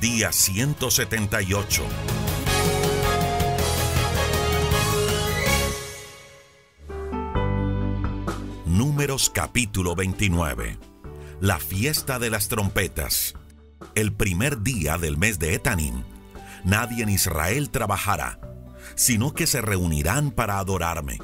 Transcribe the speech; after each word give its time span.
Día 0.00 0.32
178. 0.32 1.82
Números 8.64 9.28
capítulo 9.28 9.94
29. 9.94 10.78
La 11.42 11.58
fiesta 11.58 12.18
de 12.18 12.30
las 12.30 12.48
trompetas. 12.48 13.34
El 13.94 14.14
primer 14.14 14.62
día 14.62 14.96
del 14.96 15.18
mes 15.18 15.38
de 15.38 15.52
Etanim. 15.52 16.02
Nadie 16.64 17.02
en 17.02 17.10
Israel 17.10 17.68
trabajará, 17.68 18.40
sino 18.94 19.34
que 19.34 19.46
se 19.46 19.60
reunirán 19.60 20.30
para 20.30 20.58
adorarme. 20.60 21.18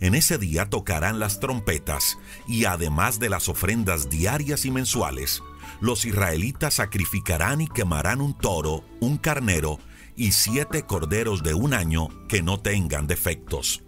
En 0.00 0.14
ese 0.14 0.36
día 0.36 0.66
tocarán 0.66 1.20
las 1.20 1.40
trompetas 1.40 2.18
y 2.46 2.66
además 2.66 3.18
de 3.18 3.30
las 3.30 3.48
ofrendas 3.48 4.10
diarias 4.10 4.66
y 4.66 4.70
mensuales, 4.70 5.42
los 5.80 6.04
israelitas 6.04 6.74
sacrificarán 6.74 7.60
y 7.60 7.68
quemarán 7.68 8.20
un 8.20 8.34
toro, 8.34 8.84
un 9.00 9.16
carnero 9.16 9.78
y 10.16 10.32
siete 10.32 10.82
corderos 10.82 11.42
de 11.42 11.54
un 11.54 11.72
año 11.72 12.08
que 12.28 12.42
no 12.42 12.60
tengan 12.60 13.06
defectos. 13.06 13.82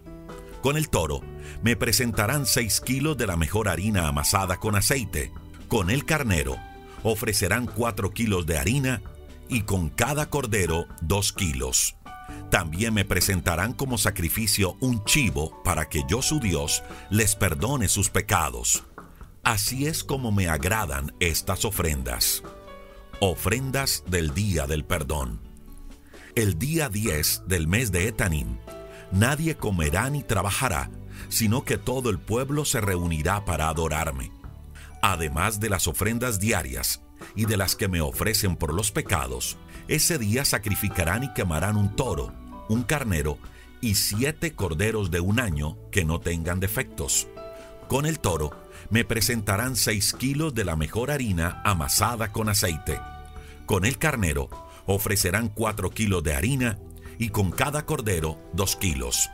Con 0.63 0.77
el 0.77 0.89
toro 0.89 1.21
me 1.63 1.77
presentarán 1.77 2.47
seis 2.47 2.81
kilos 2.81 3.17
de 3.17 3.27
la 3.27 3.37
mejor 3.37 3.69
harina 3.69 4.09
amasada 4.09 4.59
con 4.59 4.77
aceite. 4.77 5.33
Con 5.69 5.91
el 5.91 6.05
carnero 6.05 6.57
ofrecerán 7.03 7.67
cuatro 7.67 8.11
kilos 8.11 8.47
de 8.47 8.59
harina 8.59 9.03
y 9.49 9.63
con 9.63 9.91
cada 9.91 10.31
cordero 10.31 10.87
dos 11.01 11.33
kilos. 11.33 11.97
También 12.51 12.95
me 12.95 13.05
presentarán 13.05 13.73
como 13.73 13.99
sacrificio 13.99 14.77
un 14.81 15.05
chivo 15.05 15.63
para 15.65 15.89
que 15.89 16.05
yo 16.09 16.23
su 16.23 16.39
Dios 16.39 16.83
les 17.11 17.35
perdone 17.35 17.89
sus 17.89 18.09
pecados. 18.09 18.85
Así 19.45 19.89
es 19.89 20.05
como 20.05 20.31
me 20.31 20.49
agradan 20.49 21.13
estas 21.19 21.65
ofrendas. 21.65 22.45
Ofrendas 23.21 24.05
del 24.07 24.35
día 24.35 24.69
del 24.69 24.85
perdón. 24.85 25.41
El 26.37 26.61
día 26.61 26.89
10 26.89 27.43
del 27.49 27.67
mes 27.67 27.91
de 27.91 28.07
Etanim, 28.07 28.59
nadie 29.11 29.57
comerá 29.57 30.09
ni 30.11 30.23
trabajará, 30.23 30.91
sino 31.29 31.65
que 31.65 31.77
todo 31.77 32.09
el 32.09 32.21
pueblo 32.21 32.65
se 32.65 32.81
reunirá 32.81 33.45
para 33.45 33.69
adorarme. 33.69 34.31
Además 35.03 35.59
de 35.59 35.71
las 35.71 35.89
ofrendas 35.89 36.39
diarias 36.39 37.03
y 37.35 37.47
de 37.47 37.57
las 37.57 37.75
que 37.75 37.89
me 37.89 38.01
ofrecen 38.01 38.55
por 38.55 38.73
los 38.73 38.93
pecados, 38.93 39.57
ese 39.89 40.19
día 40.19 40.45
sacrificarán 40.45 41.25
y 41.25 41.33
quemarán 41.35 41.77
un 41.77 41.97
toro, 41.97 42.33
un 42.69 42.85
carnero 42.85 43.39
y 43.81 43.97
siete 43.97 44.53
corderos 44.55 45.11
de 45.11 45.19
un 45.19 45.41
año 45.41 45.77
que 45.91 46.05
no 46.05 46.21
tengan 46.21 46.61
defectos. 46.61 47.27
Con 47.89 48.07
el 48.07 48.21
toro 48.21 48.62
me 48.93 49.07
presentarán 49.07 49.75
seis 49.75 50.13
kilos 50.13 50.55
de 50.55 50.67
la 50.67 50.77
mejor 50.77 51.11
harina 51.11 51.63
amasada 51.65 52.31
con 52.31 52.51
aceite. 52.51 53.01
Con 53.65 53.87
el 53.87 53.97
carnero 53.97 54.51
ofrecerán 54.85 55.49
cuatro 55.49 55.89
kilos 55.89 56.23
de 56.23 56.35
harina 56.35 56.79
y 57.19 57.31
con 57.31 57.53
cada 57.53 57.87
cordero 57.87 58.39
dos 58.53 58.77
kilos. 58.77 59.31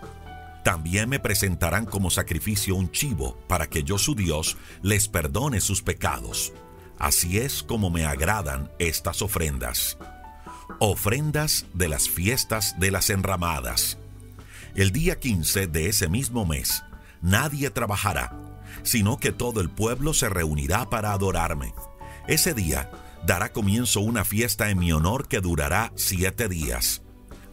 También 0.63 1.09
me 1.09 1.19
presentarán 1.19 1.87
como 1.87 2.09
sacrificio 2.09 2.77
un 2.77 2.93
chivo 2.93 3.37
para 3.49 3.67
que 3.67 3.83
yo 3.83 3.99
su 3.99 4.15
Dios 4.15 4.57
les 4.81 5.09
perdone 5.09 5.61
sus 5.61 5.83
pecados. 5.83 6.53
Así 6.97 7.39
es 7.39 7.65
como 7.65 7.91
me 7.91 8.05
agradan 8.05 8.71
estas 8.79 9.23
ofrendas. 9.23 9.99
Ofrendas 10.79 11.67
de 11.75 11.89
las 11.89 12.09
fiestas 12.09 12.79
de 12.79 12.93
las 12.93 13.11
enramadas. 13.11 13.99
El 14.77 14.93
día 14.93 15.19
15 15.19 15.67
de 15.67 15.89
ese 15.89 16.09
mismo 16.09 16.47
mes, 16.47 16.85
nadie 17.23 17.71
trabajará, 17.71 18.48
sino 18.83 19.19
que 19.19 19.33
todo 19.33 19.61
el 19.61 19.71
pueblo 19.71 20.15
se 20.15 20.29
reunirá 20.29 20.91
para 20.91 21.13
adorarme. 21.13 21.75
Ese 22.27 22.55
día 22.55 22.91
dará 23.27 23.53
comienzo 23.53 24.01
una 24.01 24.25
fiesta 24.25 24.71
en 24.71 24.79
mi 24.79 24.93
honor 24.93 25.29
que 25.29 25.41
durará 25.41 25.93
siete 25.97 26.49
días. 26.49 27.03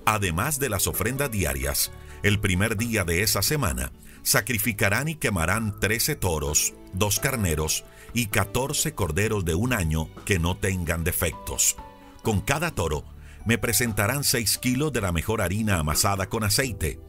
Además 0.05 0.59
de 0.59 0.69
las 0.69 0.87
ofrendas 0.87 1.31
diarias, 1.31 1.91
el 2.23 2.39
primer 2.39 2.77
día 2.77 3.03
de 3.03 3.23
esa 3.23 3.41
semana, 3.41 3.91
sacrificarán 4.23 5.07
y 5.07 5.15
quemarán 5.15 5.79
trece 5.79 6.15
toros, 6.15 6.73
dos 6.93 7.19
carneros 7.19 7.85
y 8.13 8.27
catorce 8.27 8.93
corderos 8.93 9.45
de 9.45 9.55
un 9.55 9.73
año 9.73 10.09
que 10.25 10.39
no 10.39 10.57
tengan 10.57 11.03
defectos. 11.03 11.75
Con 12.23 12.41
cada 12.41 12.71
toro 12.71 13.03
me 13.45 13.57
presentarán 13.57 14.23
seis 14.23 14.57
kilos 14.57 14.91
de 14.91 15.01
la 15.01 15.11
mejor 15.11 15.41
harina 15.41 15.77
amasada 15.77 16.27
con 16.27 16.43
aceite. 16.43 16.99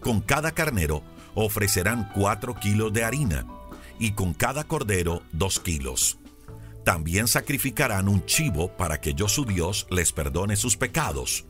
Con 0.00 0.20
cada 0.20 0.52
carnero 0.52 1.02
ofrecerán 1.34 2.10
cuatro 2.14 2.54
kilos 2.54 2.92
de 2.92 3.04
harina 3.04 3.46
y 3.98 4.12
con 4.12 4.34
cada 4.34 4.64
cordero 4.64 5.22
dos 5.32 5.60
kilos. 5.60 6.18
También 6.84 7.28
sacrificarán 7.28 8.08
un 8.08 8.26
chivo 8.26 8.76
para 8.76 9.00
que 9.00 9.14
yo 9.14 9.28
su 9.28 9.44
Dios 9.44 9.86
les 9.90 10.12
perdone 10.12 10.56
sus 10.56 10.76
pecados. 10.76 11.44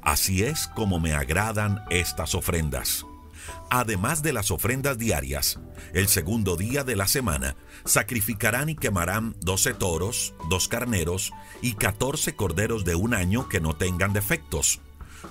Así 0.00 0.42
es 0.42 0.66
como 0.74 0.98
me 0.98 1.12
agradan 1.12 1.80
estas 1.90 2.34
ofrendas. 2.34 3.06
Además 3.70 4.22
de 4.22 4.32
las 4.32 4.50
ofrendas 4.50 4.98
diarias, 4.98 5.58
el 5.94 6.08
segundo 6.08 6.56
día 6.56 6.84
de 6.84 6.96
la 6.96 7.06
semana 7.06 7.56
sacrificarán 7.84 8.68
y 8.68 8.74
quemarán 8.74 9.34
doce 9.40 9.74
toros, 9.74 10.34
dos 10.50 10.68
carneros 10.68 11.32
y 11.60 11.74
catorce 11.74 12.34
corderos 12.34 12.84
de 12.84 12.94
un 12.94 13.14
año 13.14 13.48
que 13.48 13.60
no 13.60 13.74
tengan 13.74 14.12
defectos. 14.12 14.80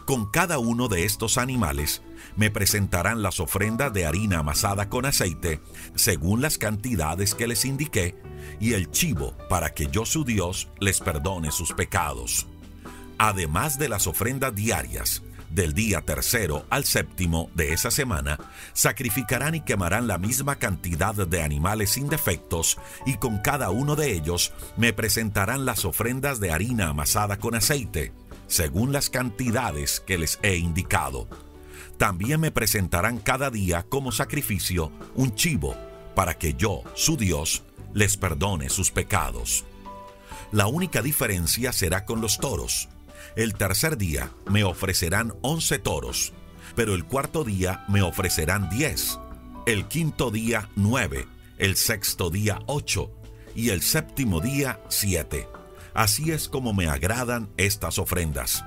Con 0.06 0.30
cada 0.30 0.60
uno 0.60 0.88
de 0.88 1.06
estos 1.06 1.38
animales 1.38 2.02
me 2.36 2.50
presentarán 2.50 3.22
las 3.22 3.40
ofrendas 3.40 3.94
de 3.94 4.06
harina 4.06 4.40
amasada 4.40 4.90
con 4.90 5.06
aceite, 5.06 5.62
según 5.96 6.42
las 6.42 6.58
cantidades 6.58 7.36
que 7.36 7.48
les 7.48 7.66
indiqué, 7.66 8.16
y 8.60 8.74
el 8.74 8.92
chivo 8.92 9.38
para 9.50 9.74
que 9.74 9.88
yo 9.88 10.06
su 10.06 10.24
Dios 10.24 10.70
les 10.80 11.00
perdone 11.00 11.52
sus 11.52 11.74
pecados. 11.74 12.48
Además 13.18 13.78
de 13.78 13.90
las 13.90 14.08
ofrendas 14.08 14.56
diarias, 14.56 15.24
del 15.52 15.74
día 15.74 16.02
tercero 16.02 16.66
al 16.70 16.86
séptimo 16.86 17.50
de 17.56 17.74
esa 17.74 17.92
semana, 17.92 18.40
sacrificarán 18.74 19.56
y 19.56 19.62
quemarán 19.62 20.08
la 20.08 20.18
misma 20.18 20.56
cantidad 20.56 21.14
de 21.14 21.44
animales 21.44 21.92
sin 21.92 22.08
defectos, 22.08 22.78
y 23.06 23.16
con 23.16 23.40
cada 23.40 23.70
uno 23.70 23.96
de 23.96 24.14
ellos 24.14 24.54
me 24.78 24.94
presentarán 24.94 25.66
las 25.66 25.86
ofrendas 25.86 26.40
de 26.40 26.52
harina 26.52 26.90
amasada 26.90 27.38
con 27.38 27.56
aceite, 27.56 28.14
según 28.52 28.92
las 28.92 29.10
cantidades 29.10 30.02
que 30.02 30.18
les 30.18 30.38
he 30.44 30.58
indicado. 30.58 31.26
También 31.98 32.42
me 32.42 32.52
presentarán 32.52 33.18
cada 33.18 33.50
día 33.50 33.86
como 33.88 34.12
sacrificio 34.12 34.92
un 35.16 35.34
chivo, 35.36 35.74
para 36.16 36.38
que 36.38 36.54
yo, 36.56 36.84
su 36.94 37.16
Dios, 37.16 37.64
les 37.94 38.18
perdone 38.18 38.68
sus 38.68 38.92
pecados. 38.92 39.64
La 40.52 40.68
única 40.68 41.02
diferencia 41.02 41.72
será 41.72 42.04
con 42.04 42.20
los 42.20 42.40
toros. 42.40 42.90
El 43.38 43.54
tercer 43.54 43.98
día 43.98 44.32
me 44.50 44.66
ofrecerán 44.66 45.34
once 45.42 45.80
toros, 45.80 46.34
pero 46.76 46.94
el 46.94 47.06
cuarto 47.06 47.46
día 47.46 47.86
me 47.88 48.02
ofrecerán 48.02 48.70
diez, 48.70 49.18
el 49.66 49.88
quinto 49.88 50.30
día 50.30 50.70
nueve, 50.76 51.26
el 51.58 51.78
sexto 51.78 52.30
día 52.30 52.60
ocho 52.66 53.12
y 53.56 53.70
el 53.70 53.82
séptimo 53.82 54.42
día 54.42 54.82
siete. 54.90 55.48
Así 55.94 56.32
es 56.32 56.48
como 56.48 56.74
me 56.74 56.88
agradan 56.88 57.50
estas 57.58 58.00
ofrendas. 58.00 58.64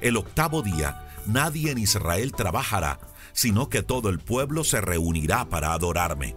El 0.00 0.16
octavo 0.16 0.62
día 0.62 1.06
nadie 1.26 1.70
en 1.70 1.78
Israel 1.78 2.32
trabajará, 2.32 3.00
sino 3.32 3.68
que 3.68 3.82
todo 3.82 4.08
el 4.08 4.18
pueblo 4.18 4.64
se 4.64 4.80
reunirá 4.80 5.48
para 5.48 5.72
adorarme. 5.72 6.36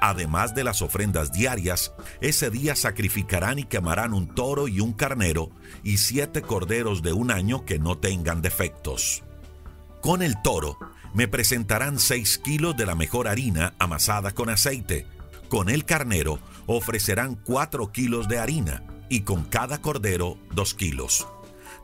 Además 0.00 0.54
de 0.54 0.62
las 0.62 0.82
ofrendas 0.82 1.32
diarias, 1.32 1.92
ese 2.20 2.50
día 2.50 2.76
sacrificarán 2.76 3.58
y 3.58 3.64
quemarán 3.64 4.12
un 4.12 4.34
toro 4.34 4.68
y 4.68 4.80
un 4.80 4.92
carnero 4.92 5.50
y 5.82 5.96
siete 5.96 6.42
corderos 6.42 7.02
de 7.02 7.12
un 7.12 7.30
año 7.30 7.64
que 7.64 7.78
no 7.78 7.96
tengan 7.96 8.42
defectos. 8.42 9.22
Con 10.02 10.22
el 10.22 10.40
toro 10.42 10.78
me 11.14 11.28
presentarán 11.28 11.98
seis 11.98 12.38
kilos 12.38 12.76
de 12.76 12.86
la 12.86 12.94
mejor 12.94 13.26
harina 13.26 13.74
amasada 13.78 14.32
con 14.32 14.50
aceite. 14.50 15.06
Con 15.48 15.70
el 15.70 15.84
carnero 15.84 16.38
ofrecerán 16.66 17.34
cuatro 17.34 17.90
kilos 17.90 18.28
de 18.28 18.38
harina 18.38 18.82
y 19.08 19.20
con 19.20 19.44
cada 19.44 19.80
cordero 19.80 20.38
dos 20.52 20.74
kilos. 20.74 21.26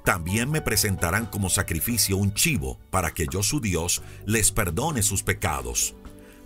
También 0.04 0.50
me 0.50 0.60
presentarán 0.60 1.26
como 1.26 1.48
sacrificio 1.48 2.16
un 2.16 2.34
chivo 2.34 2.80
para 2.90 3.12
que 3.12 3.26
yo 3.30 3.42
su 3.42 3.60
Dios 3.60 4.02
les 4.26 4.50
perdone 4.50 5.02
sus 5.02 5.22
pecados. 5.22 5.94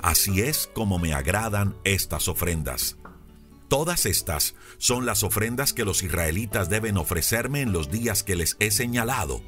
Así 0.01 0.43
es 0.43 0.69
como 0.75 0.99
me 0.99 1.15
agradan 1.15 1.75
estas 1.85 2.29
ofrendas. 2.29 2.97
Todas 3.69 4.07
estas 4.07 4.55
son 4.79 5.07
las 5.07 5.23
ofrendas 5.23 5.73
que 5.73 5.85
los 5.85 6.03
israelitas 6.03 6.69
deben 6.69 6.99
ofrecerme 6.99 7.63
en 7.63 7.73
los 7.73 7.91
días 7.91 8.23
que 8.23 8.37
les 8.37 8.57
he 8.61 8.71
señalado, 8.71 9.43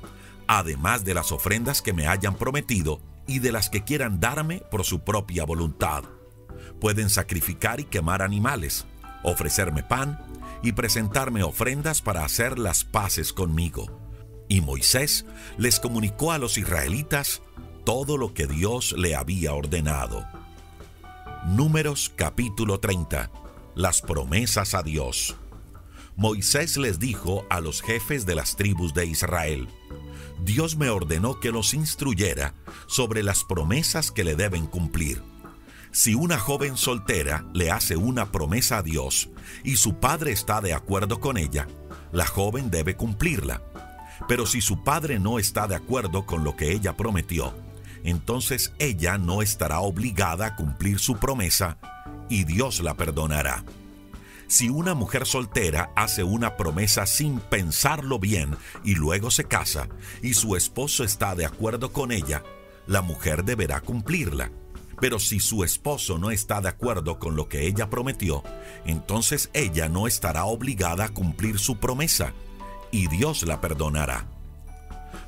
además 0.48 1.04
de 1.04 1.14
las 1.14 1.30
ofrendas 1.30 1.82
que 1.82 1.92
me 1.92 2.08
hayan 2.08 2.34
prometido 2.34 3.00
y 3.28 3.38
de 3.38 3.52
las 3.52 3.68
que 3.68 3.84
quieran 3.84 4.18
darme 4.18 4.62
por 4.70 4.84
su 4.84 5.04
propia 5.04 5.44
voluntad. 5.44 6.04
Pueden 6.80 7.10
sacrificar 7.10 7.78
y 7.78 7.84
quemar 7.84 8.22
animales, 8.22 8.86
ofrecerme 9.22 9.82
pan 9.82 10.18
y 10.62 10.72
presentarme 10.72 11.42
ofrendas 11.42 12.02
para 12.02 12.24
hacer 12.24 12.58
las 12.58 12.84
paces 12.84 13.32
conmigo. 13.32 14.00
Y 14.48 14.60
Moisés 14.60 15.26
les 15.58 15.78
comunicó 15.80 16.32
a 16.32 16.38
los 16.38 16.58
israelitas 16.58 17.42
todo 17.84 18.16
lo 18.16 18.34
que 18.34 18.46
Dios 18.46 18.92
le 18.96 19.14
había 19.14 19.52
ordenado. 19.54 20.26
Números 21.46 22.12
capítulo 22.14 22.80
30. 22.80 23.30
Las 23.74 24.02
promesas 24.02 24.74
a 24.74 24.82
Dios. 24.82 25.36
Moisés 26.16 26.76
les 26.76 26.98
dijo 26.98 27.44
a 27.48 27.60
los 27.60 27.80
jefes 27.80 28.26
de 28.26 28.34
las 28.34 28.56
tribus 28.56 28.92
de 28.92 29.06
Israel, 29.06 29.68
Dios 30.44 30.76
me 30.76 30.90
ordenó 30.90 31.38
que 31.40 31.52
los 31.52 31.74
instruyera 31.74 32.54
sobre 32.86 33.22
las 33.22 33.44
promesas 33.44 34.10
que 34.10 34.24
le 34.24 34.34
deben 34.34 34.66
cumplir. 34.66 35.22
Si 35.90 36.14
una 36.14 36.38
joven 36.38 36.76
soltera 36.76 37.44
le 37.54 37.70
hace 37.70 37.96
una 37.96 38.30
promesa 38.30 38.78
a 38.78 38.82
Dios 38.82 39.30
y 39.64 39.76
su 39.76 39.98
padre 39.98 40.32
está 40.32 40.60
de 40.60 40.74
acuerdo 40.74 41.20
con 41.20 41.38
ella, 41.38 41.66
la 42.12 42.26
joven 42.26 42.70
debe 42.70 42.94
cumplirla. 42.94 43.62
Pero 44.28 44.46
si 44.46 44.60
su 44.60 44.84
padre 44.84 45.18
no 45.18 45.38
está 45.38 45.66
de 45.66 45.76
acuerdo 45.76 46.26
con 46.26 46.44
lo 46.44 46.56
que 46.56 46.72
ella 46.72 46.96
prometió, 46.96 47.54
entonces 48.04 48.72
ella 48.78 49.18
no 49.18 49.42
estará 49.42 49.80
obligada 49.80 50.46
a 50.46 50.56
cumplir 50.56 50.98
su 50.98 51.16
promesa 51.16 51.78
y 52.28 52.44
Dios 52.44 52.80
la 52.80 52.94
perdonará. 52.94 53.64
Si 54.46 54.70
una 54.70 54.94
mujer 54.94 55.26
soltera 55.26 55.90
hace 55.94 56.24
una 56.24 56.56
promesa 56.56 57.04
sin 57.06 57.38
pensarlo 57.38 58.18
bien 58.18 58.56
y 58.82 58.94
luego 58.94 59.30
se 59.30 59.44
casa 59.44 59.88
y 60.22 60.34
su 60.34 60.56
esposo 60.56 61.04
está 61.04 61.34
de 61.34 61.44
acuerdo 61.44 61.92
con 61.92 62.12
ella, 62.12 62.42
la 62.86 63.02
mujer 63.02 63.44
deberá 63.44 63.80
cumplirla. 63.80 64.50
Pero 65.00 65.18
si 65.18 65.38
su 65.40 65.62
esposo 65.64 66.18
no 66.18 66.30
está 66.30 66.60
de 66.60 66.68
acuerdo 66.68 67.18
con 67.18 67.36
lo 67.36 67.48
que 67.48 67.66
ella 67.66 67.88
prometió, 67.88 68.42
entonces 68.84 69.50
ella 69.52 69.88
no 69.88 70.06
estará 70.06 70.44
obligada 70.44 71.04
a 71.04 71.08
cumplir 71.10 71.58
su 71.58 71.78
promesa 71.78 72.32
y 72.90 73.06
Dios 73.08 73.42
la 73.44 73.60
perdonará. 73.60 74.26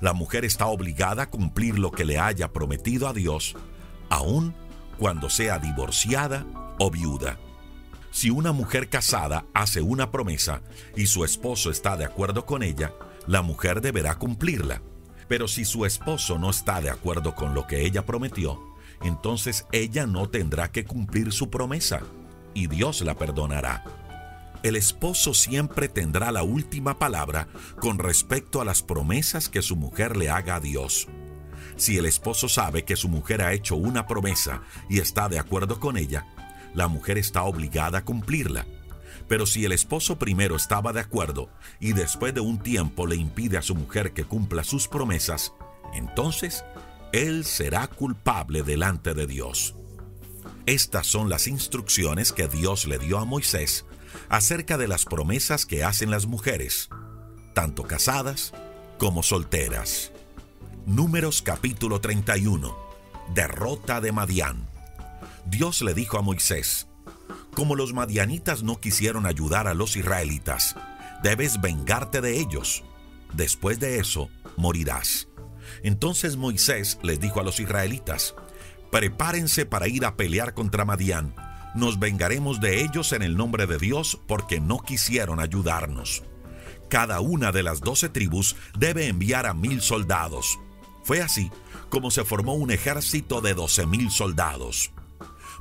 La 0.00 0.12
mujer 0.12 0.44
está 0.44 0.66
obligada 0.66 1.24
a 1.24 1.30
cumplir 1.30 1.78
lo 1.78 1.90
que 1.90 2.04
le 2.04 2.18
haya 2.18 2.52
prometido 2.52 3.06
a 3.06 3.12
Dios, 3.12 3.54
aun 4.08 4.54
cuando 4.98 5.30
sea 5.30 5.58
divorciada 5.58 6.46
o 6.78 6.90
viuda. 6.90 7.38
Si 8.10 8.30
una 8.30 8.52
mujer 8.52 8.88
casada 8.88 9.44
hace 9.54 9.82
una 9.82 10.10
promesa 10.10 10.62
y 10.96 11.06
su 11.06 11.24
esposo 11.24 11.70
está 11.70 11.96
de 11.96 12.04
acuerdo 12.04 12.44
con 12.44 12.62
ella, 12.62 12.92
la 13.26 13.42
mujer 13.42 13.80
deberá 13.80 14.16
cumplirla. 14.16 14.82
Pero 15.28 15.46
si 15.46 15.64
su 15.64 15.86
esposo 15.86 16.38
no 16.38 16.50
está 16.50 16.80
de 16.80 16.90
acuerdo 16.90 17.36
con 17.36 17.54
lo 17.54 17.66
que 17.68 17.86
ella 17.86 18.04
prometió, 18.04 18.69
entonces 19.02 19.66
ella 19.72 20.06
no 20.06 20.28
tendrá 20.28 20.70
que 20.70 20.84
cumplir 20.84 21.32
su 21.32 21.50
promesa 21.50 22.02
y 22.54 22.66
Dios 22.66 23.00
la 23.02 23.14
perdonará. 23.14 23.84
El 24.62 24.76
esposo 24.76 25.32
siempre 25.32 25.88
tendrá 25.88 26.30
la 26.32 26.42
última 26.42 26.98
palabra 26.98 27.48
con 27.80 27.98
respecto 27.98 28.60
a 28.60 28.64
las 28.64 28.82
promesas 28.82 29.48
que 29.48 29.62
su 29.62 29.74
mujer 29.74 30.16
le 30.16 30.28
haga 30.28 30.56
a 30.56 30.60
Dios. 30.60 31.08
Si 31.76 31.96
el 31.96 32.04
esposo 32.04 32.46
sabe 32.46 32.84
que 32.84 32.96
su 32.96 33.08
mujer 33.08 33.40
ha 33.40 33.54
hecho 33.54 33.76
una 33.76 34.06
promesa 34.06 34.62
y 34.90 34.98
está 34.98 35.30
de 35.30 35.38
acuerdo 35.38 35.80
con 35.80 35.96
ella, 35.96 36.26
la 36.74 36.88
mujer 36.88 37.16
está 37.16 37.44
obligada 37.44 37.98
a 37.98 38.04
cumplirla. 38.04 38.66
Pero 39.28 39.46
si 39.46 39.64
el 39.64 39.72
esposo 39.72 40.18
primero 40.18 40.56
estaba 40.56 40.92
de 40.92 41.00
acuerdo 41.00 41.48
y 41.78 41.94
después 41.94 42.34
de 42.34 42.40
un 42.40 42.58
tiempo 42.58 43.06
le 43.06 43.16
impide 43.16 43.56
a 43.56 43.62
su 43.62 43.74
mujer 43.74 44.12
que 44.12 44.24
cumpla 44.24 44.62
sus 44.62 44.88
promesas, 44.88 45.54
entonces 45.94 46.64
él 47.12 47.44
será 47.44 47.88
culpable 47.88 48.62
delante 48.62 49.14
de 49.14 49.26
Dios. 49.26 49.74
Estas 50.66 51.06
son 51.06 51.28
las 51.28 51.48
instrucciones 51.48 52.32
que 52.32 52.46
Dios 52.46 52.86
le 52.86 52.98
dio 52.98 53.18
a 53.18 53.24
Moisés 53.24 53.84
acerca 54.28 54.78
de 54.78 54.86
las 54.86 55.04
promesas 55.04 55.66
que 55.66 55.82
hacen 55.82 56.10
las 56.10 56.26
mujeres, 56.26 56.88
tanto 57.54 57.82
casadas 57.84 58.52
como 58.98 59.22
solteras. 59.22 60.12
Números 60.86 61.42
capítulo 61.42 62.00
31. 62.00 62.76
Derrota 63.34 64.00
de 64.00 64.12
Madián. 64.12 64.68
Dios 65.46 65.82
le 65.82 65.94
dijo 65.94 66.18
a 66.18 66.22
Moisés, 66.22 66.86
como 67.54 67.74
los 67.74 67.92
madianitas 67.92 68.62
no 68.62 68.78
quisieron 68.80 69.26
ayudar 69.26 69.66
a 69.66 69.74
los 69.74 69.96
israelitas, 69.96 70.76
debes 71.22 71.60
vengarte 71.60 72.20
de 72.20 72.38
ellos. 72.38 72.84
Después 73.32 73.80
de 73.80 73.98
eso, 73.98 74.28
morirás. 74.56 75.29
Entonces 75.82 76.36
Moisés 76.36 76.98
les 77.02 77.20
dijo 77.20 77.40
a 77.40 77.42
los 77.42 77.60
israelitas, 77.60 78.34
prepárense 78.90 79.66
para 79.66 79.88
ir 79.88 80.04
a 80.04 80.16
pelear 80.16 80.54
contra 80.54 80.84
Madián. 80.84 81.34
Nos 81.74 81.98
vengaremos 81.98 82.60
de 82.60 82.82
ellos 82.82 83.12
en 83.12 83.22
el 83.22 83.36
nombre 83.36 83.66
de 83.66 83.78
Dios 83.78 84.18
porque 84.26 84.60
no 84.60 84.80
quisieron 84.80 85.40
ayudarnos. 85.40 86.24
Cada 86.88 87.20
una 87.20 87.52
de 87.52 87.62
las 87.62 87.80
doce 87.80 88.08
tribus 88.08 88.56
debe 88.76 89.06
enviar 89.06 89.46
a 89.46 89.54
mil 89.54 89.80
soldados. 89.80 90.58
Fue 91.04 91.22
así 91.22 91.50
como 91.88 92.10
se 92.10 92.24
formó 92.24 92.54
un 92.54 92.70
ejército 92.70 93.40
de 93.40 93.54
doce 93.54 93.86
mil 93.86 94.10
soldados. 94.10 94.92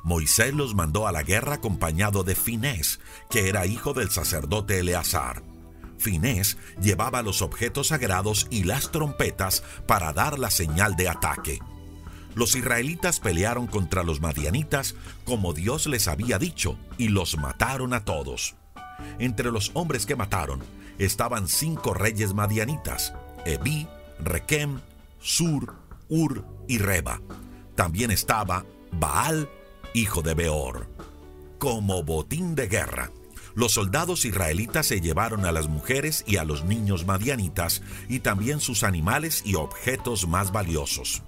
Moisés 0.02 0.54
los 0.54 0.74
mandó 0.74 1.06
a 1.06 1.12
la 1.12 1.22
guerra 1.22 1.54
acompañado 1.54 2.24
de 2.24 2.34
Finés, 2.34 3.00
que 3.28 3.48
era 3.48 3.66
hijo 3.66 3.92
del 3.92 4.10
sacerdote 4.10 4.78
Eleazar. 4.78 5.42
Finés 6.00 6.56
llevaba 6.80 7.22
los 7.22 7.42
objetos 7.42 7.88
sagrados 7.88 8.46
y 8.50 8.64
las 8.64 8.90
trompetas 8.90 9.62
para 9.86 10.12
dar 10.12 10.38
la 10.38 10.50
señal 10.50 10.96
de 10.96 11.08
ataque. 11.08 11.60
Los 12.34 12.54
israelitas 12.54 13.20
pelearon 13.20 13.66
contra 13.66 14.02
los 14.02 14.20
madianitas 14.20 14.94
como 15.24 15.52
Dios 15.52 15.86
les 15.86 16.08
había 16.08 16.38
dicho 16.38 16.78
y 16.96 17.08
los 17.08 17.36
mataron 17.36 17.92
a 17.92 18.04
todos. 18.04 18.54
Entre 19.18 19.50
los 19.50 19.72
hombres 19.74 20.06
que 20.06 20.16
mataron 20.16 20.60
estaban 20.98 21.48
cinco 21.48 21.92
reyes 21.92 22.32
madianitas, 22.34 23.12
Ebi, 23.44 23.86
Requem, 24.20 24.80
Sur, 25.18 25.74
Ur 26.08 26.46
y 26.66 26.78
Reba. 26.78 27.20
También 27.74 28.10
estaba 28.10 28.64
Baal, 28.92 29.48
hijo 29.92 30.22
de 30.22 30.34
Beor. 30.34 30.88
Como 31.58 32.02
botín 32.04 32.54
de 32.54 32.68
guerra, 32.68 33.10
los 33.60 33.72
soldados 33.72 34.24
israelitas 34.24 34.86
se 34.86 35.02
llevaron 35.02 35.44
a 35.44 35.52
las 35.52 35.68
mujeres 35.68 36.24
y 36.26 36.38
a 36.38 36.44
los 36.44 36.64
niños 36.64 37.04
madianitas 37.04 37.82
y 38.08 38.20
también 38.20 38.58
sus 38.58 38.82
animales 38.82 39.42
y 39.44 39.54
objetos 39.54 40.26
más 40.26 40.50
valiosos. 40.50 41.22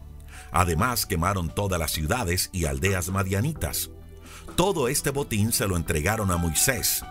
Además 0.50 1.04
quemaron 1.04 1.54
todas 1.54 1.78
las 1.78 1.90
ciudades 1.90 2.48
y 2.50 2.64
aldeas 2.64 3.10
madianitas. 3.10 3.90
Todo 4.56 4.88
este 4.88 5.10
botín 5.10 5.52
se 5.52 5.68
lo 5.68 5.76
entregaron 5.76 6.30
a 6.30 6.38
Moisés, 6.38 7.04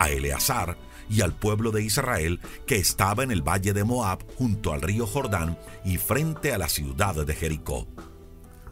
a 0.00 0.08
Eleazar 0.10 0.76
y 1.08 1.20
al 1.20 1.34
pueblo 1.34 1.70
de 1.70 1.84
Israel 1.84 2.40
que 2.66 2.74
estaba 2.74 3.22
en 3.22 3.30
el 3.30 3.42
valle 3.42 3.74
de 3.74 3.84
Moab 3.84 4.26
junto 4.36 4.72
al 4.72 4.82
río 4.82 5.06
Jordán 5.06 5.56
y 5.84 5.98
frente 5.98 6.52
a 6.52 6.58
la 6.58 6.68
ciudad 6.68 7.14
de 7.24 7.32
Jericó. 7.32 7.86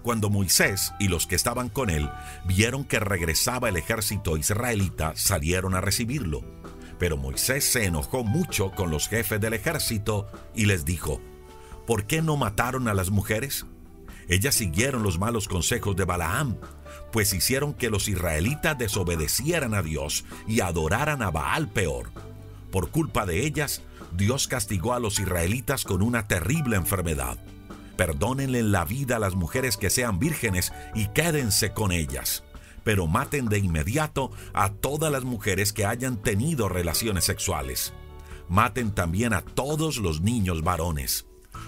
Cuando 0.03 0.31
Moisés 0.31 0.93
y 0.99 1.09
los 1.09 1.27
que 1.27 1.37
estaban 1.37 1.69
con 1.69 1.89
él 1.89 2.11
vieron 2.45 2.85
que 2.85 2.99
regresaba 2.99 3.69
el 3.69 3.77
ejército 3.77 4.37
israelita, 4.37 5.13
salieron 5.15 5.75
a 5.75 5.81
recibirlo. 5.81 6.43
Pero 6.99 7.17
Moisés 7.17 7.65
se 7.65 7.85
enojó 7.85 8.25
mucho 8.25 8.73
con 8.73 8.91
los 8.91 9.09
jefes 9.09 9.41
del 9.41 9.55
ejército 9.55 10.27
y 10.55 10.67
les 10.67 10.85
dijo, 10.85 11.21
¿por 11.87 12.07
qué 12.07 12.21
no 12.21 12.37
mataron 12.37 12.89
a 12.89 12.95
las 12.95 13.11
mujeres? 13.11 13.67
Ellas 14.29 14.57
siguieron 14.57 15.03
los 15.03 15.19
malos 15.19 15.47
consejos 15.47 15.95
de 15.95 16.05
Balaam, 16.05 16.57
pues 17.13 17.33
hicieron 17.33 17.75
que 17.75 17.91
los 17.91 18.09
israelitas 18.09 18.77
desobedecieran 18.79 19.75
a 19.75 19.83
Dios 19.83 20.25
y 20.49 20.61
adoraran 20.61 21.23
a 21.23 21.31
Baal 21.31 21.69
peor. 21.69 22.11
Por 22.73 22.91
culpa 22.91 23.27
de 23.27 23.45
ellas, 23.45 23.83
Dios 24.17 24.49
castigó 24.49 24.95
a 24.95 25.01
los 25.01 25.21
israelitas 25.21 25.85
con 25.85 26.03
una 26.03 26.27
terrible 26.27 26.77
enfermedad. 26.77 27.39
Perdónenle 28.03 28.65
la 28.65 28.85
vida 28.85 29.15
a 29.15 29.19
las 29.21 29.37
mujeres 29.37 29.77
que 29.77 29.89
sean 29.89 30.19
vírgenes 30.19 30.73
y 30.93 31.07
quédense 31.11 31.73
con 31.73 31.93
ellas. 31.93 32.43
Pero 32.83 33.07
maten 33.07 33.49
de 33.49 33.61
inmediato 33.61 34.33
a 34.55 34.71
todas 34.73 35.13
las 35.13 35.23
mujeres 35.23 35.73
que 35.73 35.87
hayan 35.87 36.17
tenido 36.17 36.69
relaciones 36.69 37.23
sexuales. 37.23 37.93
Maten 38.49 38.91
también 38.91 39.33
a 39.33 39.43
todos 39.43 39.99
los 39.99 40.21
niños 40.21 40.65
varones. 40.65 41.27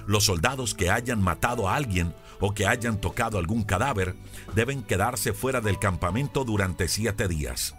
Los 0.09 0.25
soldados 0.25 0.75
que 0.75 0.91
hayan 0.91 1.23
matado 1.23 1.69
a 1.69 1.77
alguien 1.77 2.13
o 2.41 2.53
que 2.53 2.67
hayan 2.67 3.01
tocado 3.01 3.39
algún 3.39 3.63
cadáver 3.63 4.17
deben 4.57 4.83
quedarse 4.83 5.35
fuera 5.35 5.61
del 5.61 5.79
campamento 5.79 6.45
durante 6.45 6.89
siete 6.89 7.29
días. 7.29 7.77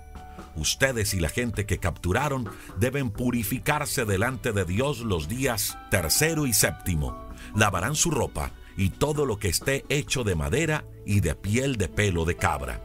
Ustedes 0.56 1.14
y 1.14 1.20
la 1.20 1.28
gente 1.28 1.66
que 1.66 1.80
capturaron 1.80 2.50
deben 2.80 3.10
purificarse 3.10 4.06
delante 4.06 4.54
de 4.54 4.64
Dios 4.64 5.00
los 5.00 5.28
días 5.28 5.78
tercero 5.92 6.46
y 6.48 6.54
séptimo. 6.54 7.25
Lavarán 7.56 7.96
su 7.96 8.12
ropa 8.12 8.52
y 8.78 8.90
todo 8.90 9.26
lo 9.26 9.40
que 9.40 9.48
esté 9.48 9.86
hecho 9.90 10.24
de 10.24 10.36
madera 10.36 10.86
y 11.06 11.22
de 11.22 11.36
piel 11.36 11.78
de 11.78 11.88
pelo 11.88 12.26
de 12.26 12.36
cabra. 12.36 12.82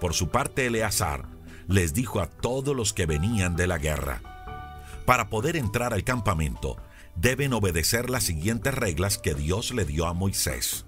Por 0.00 0.14
su 0.14 0.30
parte, 0.30 0.66
Eleazar 0.66 1.26
les 1.68 1.94
dijo 1.94 2.20
a 2.20 2.26
todos 2.26 2.74
los 2.74 2.92
que 2.92 3.06
venían 3.06 3.54
de 3.54 3.66
la 3.66 3.78
guerra, 3.78 4.22
para 5.06 5.28
poder 5.28 5.56
entrar 5.56 5.92
al 5.94 6.04
campamento, 6.04 6.76
deben 7.16 7.52
obedecer 7.52 8.10
las 8.10 8.24
siguientes 8.24 8.74
reglas 8.74 9.18
que 9.18 9.34
Dios 9.34 9.72
le 9.72 9.84
dio 9.84 10.06
a 10.06 10.14
Moisés. 10.14 10.86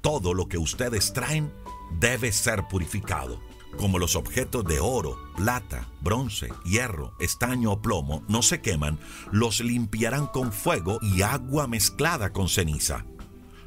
Todo 0.00 0.34
lo 0.34 0.48
que 0.48 0.58
ustedes 0.58 1.12
traen 1.12 1.52
debe 1.98 2.32
ser 2.32 2.64
purificado 2.68 3.40
como 3.78 3.98
los 3.98 4.16
objetos 4.16 4.64
de 4.64 4.80
oro, 4.80 5.18
plata, 5.36 5.88
bronce, 6.00 6.52
hierro, 6.64 7.14
estaño 7.18 7.72
o 7.72 7.82
plomo 7.82 8.22
no 8.28 8.42
se 8.42 8.60
queman, 8.60 8.98
los 9.30 9.60
limpiarán 9.60 10.26
con 10.26 10.52
fuego 10.52 10.98
y 11.02 11.22
agua 11.22 11.66
mezclada 11.66 12.32
con 12.32 12.48
ceniza. 12.48 13.04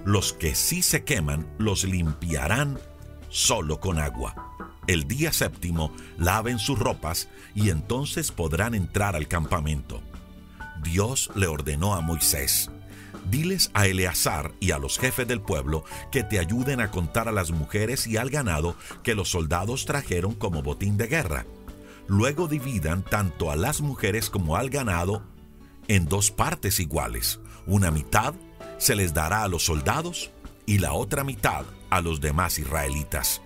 Los 0.05 0.33
que 0.33 0.55
sí 0.55 0.81
se 0.81 1.03
queman, 1.03 1.47
los 1.57 1.83
limpiarán 1.83 2.79
solo 3.29 3.79
con 3.79 3.99
agua. 3.99 4.55
El 4.87 5.07
día 5.07 5.33
séptimo 5.33 5.91
laven 6.17 6.59
sus 6.59 6.77
ropas 6.77 7.27
y 7.55 7.69
entonces 7.69 8.31
podrán 8.31 8.75
entrar 8.75 9.15
al 9.15 9.27
campamento. 9.27 10.01
Dios 10.83 11.31
le 11.35 11.47
ordenó 11.47 11.95
a 11.95 12.01
Moisés, 12.01 12.69
Diles 13.29 13.71
a 13.73 13.87
Eleazar 13.87 14.53
y 14.59 14.71
a 14.71 14.77
los 14.77 14.99
jefes 14.99 15.27
del 15.27 15.41
pueblo 15.41 15.83
que 16.11 16.23
te 16.23 16.39
ayuden 16.39 16.79
a 16.79 16.91
contar 16.91 17.27
a 17.27 17.31
las 17.31 17.51
mujeres 17.51 18.05
y 18.05 18.17
al 18.17 18.29
ganado 18.29 18.75
que 19.03 19.15
los 19.15 19.29
soldados 19.29 19.85
trajeron 19.85 20.33
como 20.35 20.61
botín 20.61 20.95
de 20.97 21.07
guerra. 21.07 21.45
Luego 22.07 22.47
dividan 22.47 23.03
tanto 23.03 23.49
a 23.49 23.55
las 23.55 23.81
mujeres 23.81 24.29
como 24.29 24.55
al 24.55 24.69
ganado 24.69 25.23
en 25.87 26.05
dos 26.05 26.29
partes 26.29 26.79
iguales. 26.79 27.39
Una 27.65 27.89
mitad 27.89 28.35
se 28.77 28.95
les 28.95 29.13
dará 29.13 29.43
a 29.43 29.47
los 29.47 29.65
soldados 29.65 30.31
y 30.67 30.77
la 30.77 30.93
otra 30.93 31.23
mitad 31.23 31.65
a 31.89 32.01
los 32.01 32.21
demás 32.21 32.59
israelitas. 32.59 33.41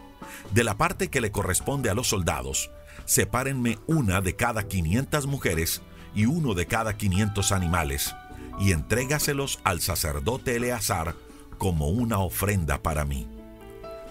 De 0.53 0.65
la 0.65 0.77
parte 0.77 1.09
que 1.09 1.21
le 1.21 1.31
corresponde 1.31 1.89
a 1.89 1.93
los 1.93 2.07
soldados, 2.07 2.69
sepárenme 3.05 3.79
una 3.87 4.19
de 4.19 4.35
cada 4.35 4.67
500 4.67 5.25
mujeres 5.25 5.81
y 6.13 6.25
uno 6.25 6.53
de 6.53 6.65
cada 6.65 6.97
500 6.97 7.51
animales 7.53 8.13
y 8.59 8.73
entrégaselos 8.73 9.59
al 9.63 9.81
sacerdote 9.81 10.57
Eleazar 10.57 11.15
como 11.57 11.89
una 11.89 12.19
ofrenda 12.19 12.81
para 12.83 13.05
mí. 13.05 13.27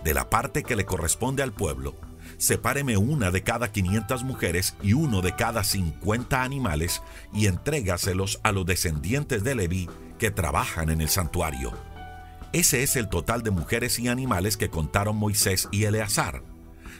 De 0.04 0.14
la 0.14 0.30
parte 0.30 0.62
que 0.62 0.76
le 0.76 0.84
corresponde 0.84 1.42
al 1.42 1.52
pueblo, 1.52 1.94
sepáreme 2.36 2.96
una 2.96 3.30
de 3.30 3.42
cada 3.42 3.72
500 3.72 4.22
mujeres 4.24 4.76
y 4.82 4.92
uno 4.92 5.22
de 5.22 5.34
cada 5.34 5.64
50 5.64 6.42
animales 6.42 7.02
y 7.32 7.46
entrégaselos 7.46 8.40
a 8.42 8.52
los 8.52 8.64
descendientes 8.64 9.44
de 9.44 9.54
Leví 9.54 9.88
que 10.18 10.30
trabajan 10.30 10.90
en 10.90 11.00
el 11.00 11.08
santuario. 11.08 11.72
Ese 12.52 12.82
es 12.82 12.96
el 12.96 13.08
total 13.08 13.42
de 13.42 13.50
mujeres 13.50 13.98
y 13.98 14.08
animales 14.08 14.56
que 14.56 14.70
contaron 14.70 15.16
Moisés 15.16 15.68
y 15.70 15.84
Eleazar. 15.84 16.42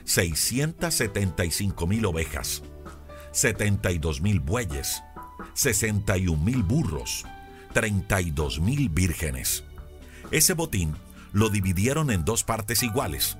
675 0.05 1.87
mil 1.87 2.07
ovejas, 2.07 2.63
72 3.33 4.21
mil 4.23 4.41
bueyes, 4.41 5.03
61 5.55 6.43
mil 6.43 6.63
burros, 6.63 7.27
32 7.73 8.61
mil 8.61 8.89
vírgenes. 8.89 9.65
Ese 10.31 10.55
botín 10.55 10.95
lo 11.33 11.49
dividieron 11.49 12.11
en 12.11 12.25
dos 12.25 12.45
partes 12.45 12.83
iguales, 12.83 13.37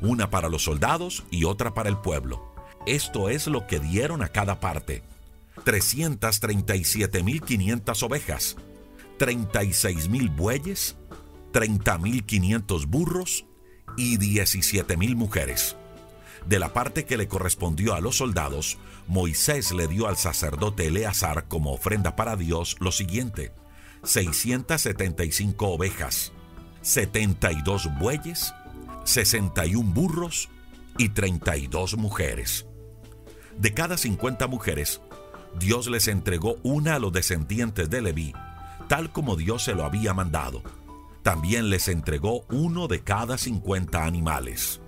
una 0.00 0.30
para 0.30 0.48
los 0.48 0.64
soldados 0.64 1.24
y 1.30 1.44
otra 1.44 1.74
para 1.74 1.88
el 1.88 1.98
pueblo. 1.98 2.54
Esto 2.86 3.28
es 3.28 3.46
lo 3.46 3.66
que 3.66 3.80
dieron 3.80 4.22
a 4.22 4.28
cada 4.28 4.60
parte. 4.60 5.02
337.500 5.64 8.02
ovejas, 8.04 8.56
36.000 9.18 10.34
bueyes, 10.34 10.96
30.500 11.52 12.86
burros 12.86 13.44
y 13.96 14.18
17.000 14.18 15.16
mujeres. 15.16 15.76
De 16.46 16.58
la 16.58 16.72
parte 16.72 17.04
que 17.04 17.16
le 17.16 17.28
correspondió 17.28 17.94
a 17.94 18.00
los 18.00 18.16
soldados, 18.16 18.78
Moisés 19.06 19.72
le 19.72 19.88
dio 19.88 20.08
al 20.08 20.16
sacerdote 20.16 20.86
Eleazar 20.86 21.48
como 21.48 21.72
ofrenda 21.72 22.16
para 22.16 22.36
Dios 22.36 22.76
lo 22.80 22.92
siguiente: 22.92 23.52
675 24.08 25.66
ovejas, 25.68 26.32
72 26.80 27.90
bueyes, 27.98 28.54
61 29.04 29.92
burros 29.92 30.48
y 30.96 31.10
32 31.10 31.98
mujeres. 31.98 32.66
De 33.58 33.74
cada 33.74 33.98
50 33.98 34.46
mujeres, 34.46 35.02
Dios 35.58 35.88
les 35.88 36.08
entregó 36.08 36.56
una 36.62 36.94
a 36.94 36.98
los 36.98 37.12
descendientes 37.12 37.90
de 37.90 38.00
Leví, 38.00 38.32
tal 38.88 39.12
como 39.12 39.36
Dios 39.36 39.64
se 39.64 39.74
lo 39.74 39.84
había 39.84 40.14
mandado. 40.14 40.62
También 41.22 41.68
les 41.68 41.88
entregó 41.88 42.46
uno 42.48 42.88
de 42.88 43.00
cada 43.00 43.36
50 43.36 44.06
animales. 44.06 44.80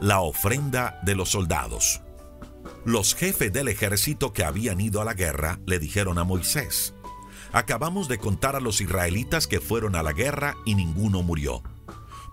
La 0.00 0.20
ofrenda 0.20 1.00
de 1.02 1.16
los 1.16 1.30
soldados. 1.30 2.00
Los 2.84 3.16
jefes 3.16 3.52
del 3.52 3.66
ejército 3.66 4.32
que 4.32 4.44
habían 4.44 4.80
ido 4.80 5.00
a 5.00 5.04
la 5.04 5.14
guerra 5.14 5.58
le 5.66 5.80
dijeron 5.80 6.18
a 6.18 6.24
Moisés, 6.24 6.94
Acabamos 7.52 8.08
de 8.08 8.18
contar 8.18 8.56
a 8.56 8.60
los 8.60 8.80
israelitas 8.80 9.46
que 9.46 9.60
fueron 9.60 9.96
a 9.96 10.02
la 10.02 10.12
guerra 10.12 10.56
y 10.64 10.74
ninguno 10.74 11.22
murió. 11.22 11.62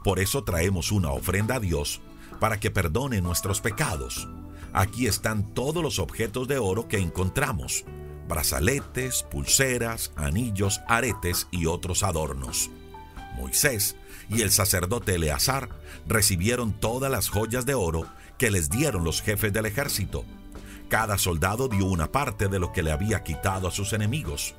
Por 0.03 0.19
eso 0.19 0.43
traemos 0.43 0.91
una 0.91 1.11
ofrenda 1.11 1.55
a 1.55 1.59
Dios 1.59 2.01
para 2.39 2.59
que 2.59 2.71
perdone 2.71 3.21
nuestros 3.21 3.61
pecados. 3.61 4.27
Aquí 4.73 5.07
están 5.07 5.53
todos 5.53 5.81
los 5.83 5.99
objetos 5.99 6.47
de 6.47 6.57
oro 6.57 6.87
que 6.87 6.97
encontramos, 6.97 7.85
brazaletes, 8.27 9.23
pulseras, 9.23 10.11
anillos, 10.15 10.81
aretes 10.87 11.47
y 11.51 11.67
otros 11.67 12.03
adornos. 12.03 12.69
Moisés 13.37 13.95
y 14.29 14.41
el 14.41 14.51
sacerdote 14.51 15.15
Eleazar 15.15 15.69
recibieron 16.07 16.73
todas 16.73 17.11
las 17.11 17.29
joyas 17.29 17.65
de 17.65 17.75
oro 17.75 18.07
que 18.37 18.51
les 18.51 18.69
dieron 18.69 19.03
los 19.03 19.21
jefes 19.21 19.53
del 19.53 19.65
ejército. 19.65 20.25
Cada 20.89 21.17
soldado 21.17 21.67
dio 21.67 21.85
una 21.85 22.11
parte 22.11 22.47
de 22.47 22.59
lo 22.59 22.71
que 22.71 22.83
le 22.83 22.91
había 22.91 23.23
quitado 23.23 23.67
a 23.67 23.71
sus 23.71 23.93
enemigos. 23.93 24.55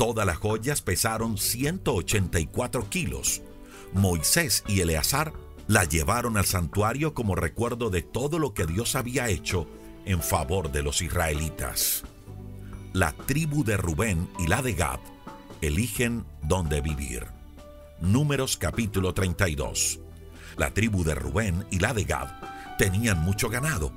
Todas 0.00 0.24
las 0.24 0.38
joyas 0.38 0.80
pesaron 0.80 1.36
184 1.36 2.88
kilos. 2.88 3.42
Moisés 3.92 4.64
y 4.66 4.80
Eleazar 4.80 5.34
la 5.68 5.84
llevaron 5.84 6.38
al 6.38 6.46
santuario 6.46 7.12
como 7.12 7.34
recuerdo 7.34 7.90
de 7.90 8.00
todo 8.00 8.38
lo 8.38 8.54
que 8.54 8.64
Dios 8.64 8.94
había 8.96 9.28
hecho 9.28 9.66
en 10.06 10.22
favor 10.22 10.72
de 10.72 10.82
los 10.82 11.02
israelitas. 11.02 12.04
La 12.94 13.12
tribu 13.12 13.62
de 13.62 13.76
Rubén 13.76 14.26
y 14.38 14.46
la 14.46 14.62
de 14.62 14.72
Gad 14.72 15.00
eligen 15.60 16.24
dónde 16.40 16.80
vivir. 16.80 17.26
Números 18.00 18.56
capítulo 18.56 19.12
32. 19.12 20.00
La 20.56 20.70
tribu 20.70 21.04
de 21.04 21.14
Rubén 21.14 21.66
y 21.70 21.78
la 21.78 21.92
de 21.92 22.04
Gad 22.04 22.30
tenían 22.78 23.18
mucho 23.20 23.50
ganado. 23.50 23.92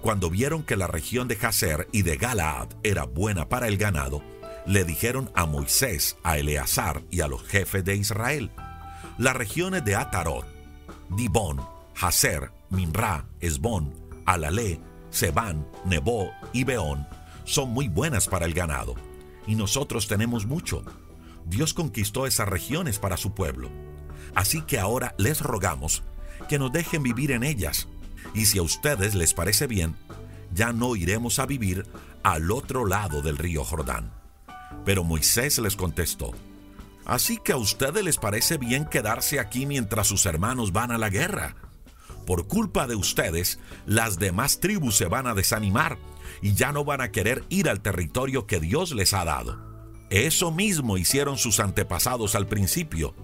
Cuando 0.00 0.30
vieron 0.30 0.64
que 0.64 0.76
la 0.76 0.88
región 0.88 1.28
de 1.28 1.36
Jazer 1.36 1.86
y 1.92 2.02
de 2.02 2.16
Galaad 2.16 2.70
era 2.82 3.04
buena 3.04 3.48
para 3.48 3.68
el 3.68 3.76
ganado, 3.76 4.20
le 4.66 4.84
dijeron 4.84 5.30
a 5.34 5.46
Moisés, 5.46 6.16
a 6.22 6.38
Eleazar 6.38 7.02
y 7.10 7.20
a 7.20 7.28
los 7.28 7.42
jefes 7.42 7.84
de 7.84 7.96
Israel, 7.96 8.50
las 9.18 9.36
regiones 9.36 9.84
de 9.84 9.94
Atarot, 9.94 10.46
Dibón, 11.10 11.60
Hazer, 12.00 12.50
Minra, 12.70 13.26
Esbón, 13.40 13.92
Alalé, 14.26 14.80
Sebán, 15.10 15.66
Nebo 15.84 16.32
y 16.52 16.64
Beón 16.64 17.06
son 17.44 17.70
muy 17.70 17.88
buenas 17.88 18.26
para 18.26 18.46
el 18.46 18.54
ganado, 18.54 18.94
y 19.46 19.54
nosotros 19.54 20.08
tenemos 20.08 20.46
mucho. 20.46 20.82
Dios 21.44 21.74
conquistó 21.74 22.26
esas 22.26 22.48
regiones 22.48 22.98
para 22.98 23.18
su 23.18 23.34
pueblo. 23.34 23.68
Así 24.34 24.62
que 24.62 24.78
ahora 24.78 25.14
les 25.18 25.40
rogamos 25.40 26.02
que 26.48 26.58
nos 26.58 26.72
dejen 26.72 27.02
vivir 27.02 27.30
en 27.32 27.44
ellas, 27.44 27.86
y 28.32 28.46
si 28.46 28.58
a 28.58 28.62
ustedes 28.62 29.14
les 29.14 29.34
parece 29.34 29.66
bien, 29.66 29.94
ya 30.52 30.72
no 30.72 30.96
iremos 30.96 31.38
a 31.38 31.46
vivir 31.46 31.86
al 32.22 32.50
otro 32.50 32.86
lado 32.86 33.20
del 33.20 33.36
río 33.36 33.62
Jordán. 33.62 34.13
Pero 34.84 35.04
Moisés 35.04 35.58
les 35.58 35.76
contestó, 35.76 36.32
Así 37.04 37.36
que 37.36 37.52
a 37.52 37.56
ustedes 37.56 38.02
les 38.02 38.16
parece 38.16 38.56
bien 38.56 38.86
quedarse 38.86 39.38
aquí 39.38 39.66
mientras 39.66 40.06
sus 40.06 40.24
hermanos 40.26 40.72
van 40.72 40.90
a 40.90 40.98
la 40.98 41.10
guerra. 41.10 41.54
Por 42.26 42.48
culpa 42.48 42.86
de 42.86 42.94
ustedes, 42.94 43.58
las 43.84 44.18
demás 44.18 44.60
tribus 44.60 44.96
se 44.96 45.06
van 45.06 45.26
a 45.26 45.34
desanimar 45.34 45.98
y 46.40 46.54
ya 46.54 46.72
no 46.72 46.84
van 46.84 47.02
a 47.02 47.10
querer 47.10 47.44
ir 47.50 47.68
al 47.68 47.82
territorio 47.82 48.46
que 48.46 48.60
Dios 48.60 48.92
les 48.92 49.12
ha 49.12 49.24
dado. 49.24 49.58
Eso 50.08 50.50
mismo 50.50 50.96
hicieron 50.96 51.36
sus 51.36 51.60
antepasados 51.60 52.34
al 52.34 52.46
principio. 52.46 53.14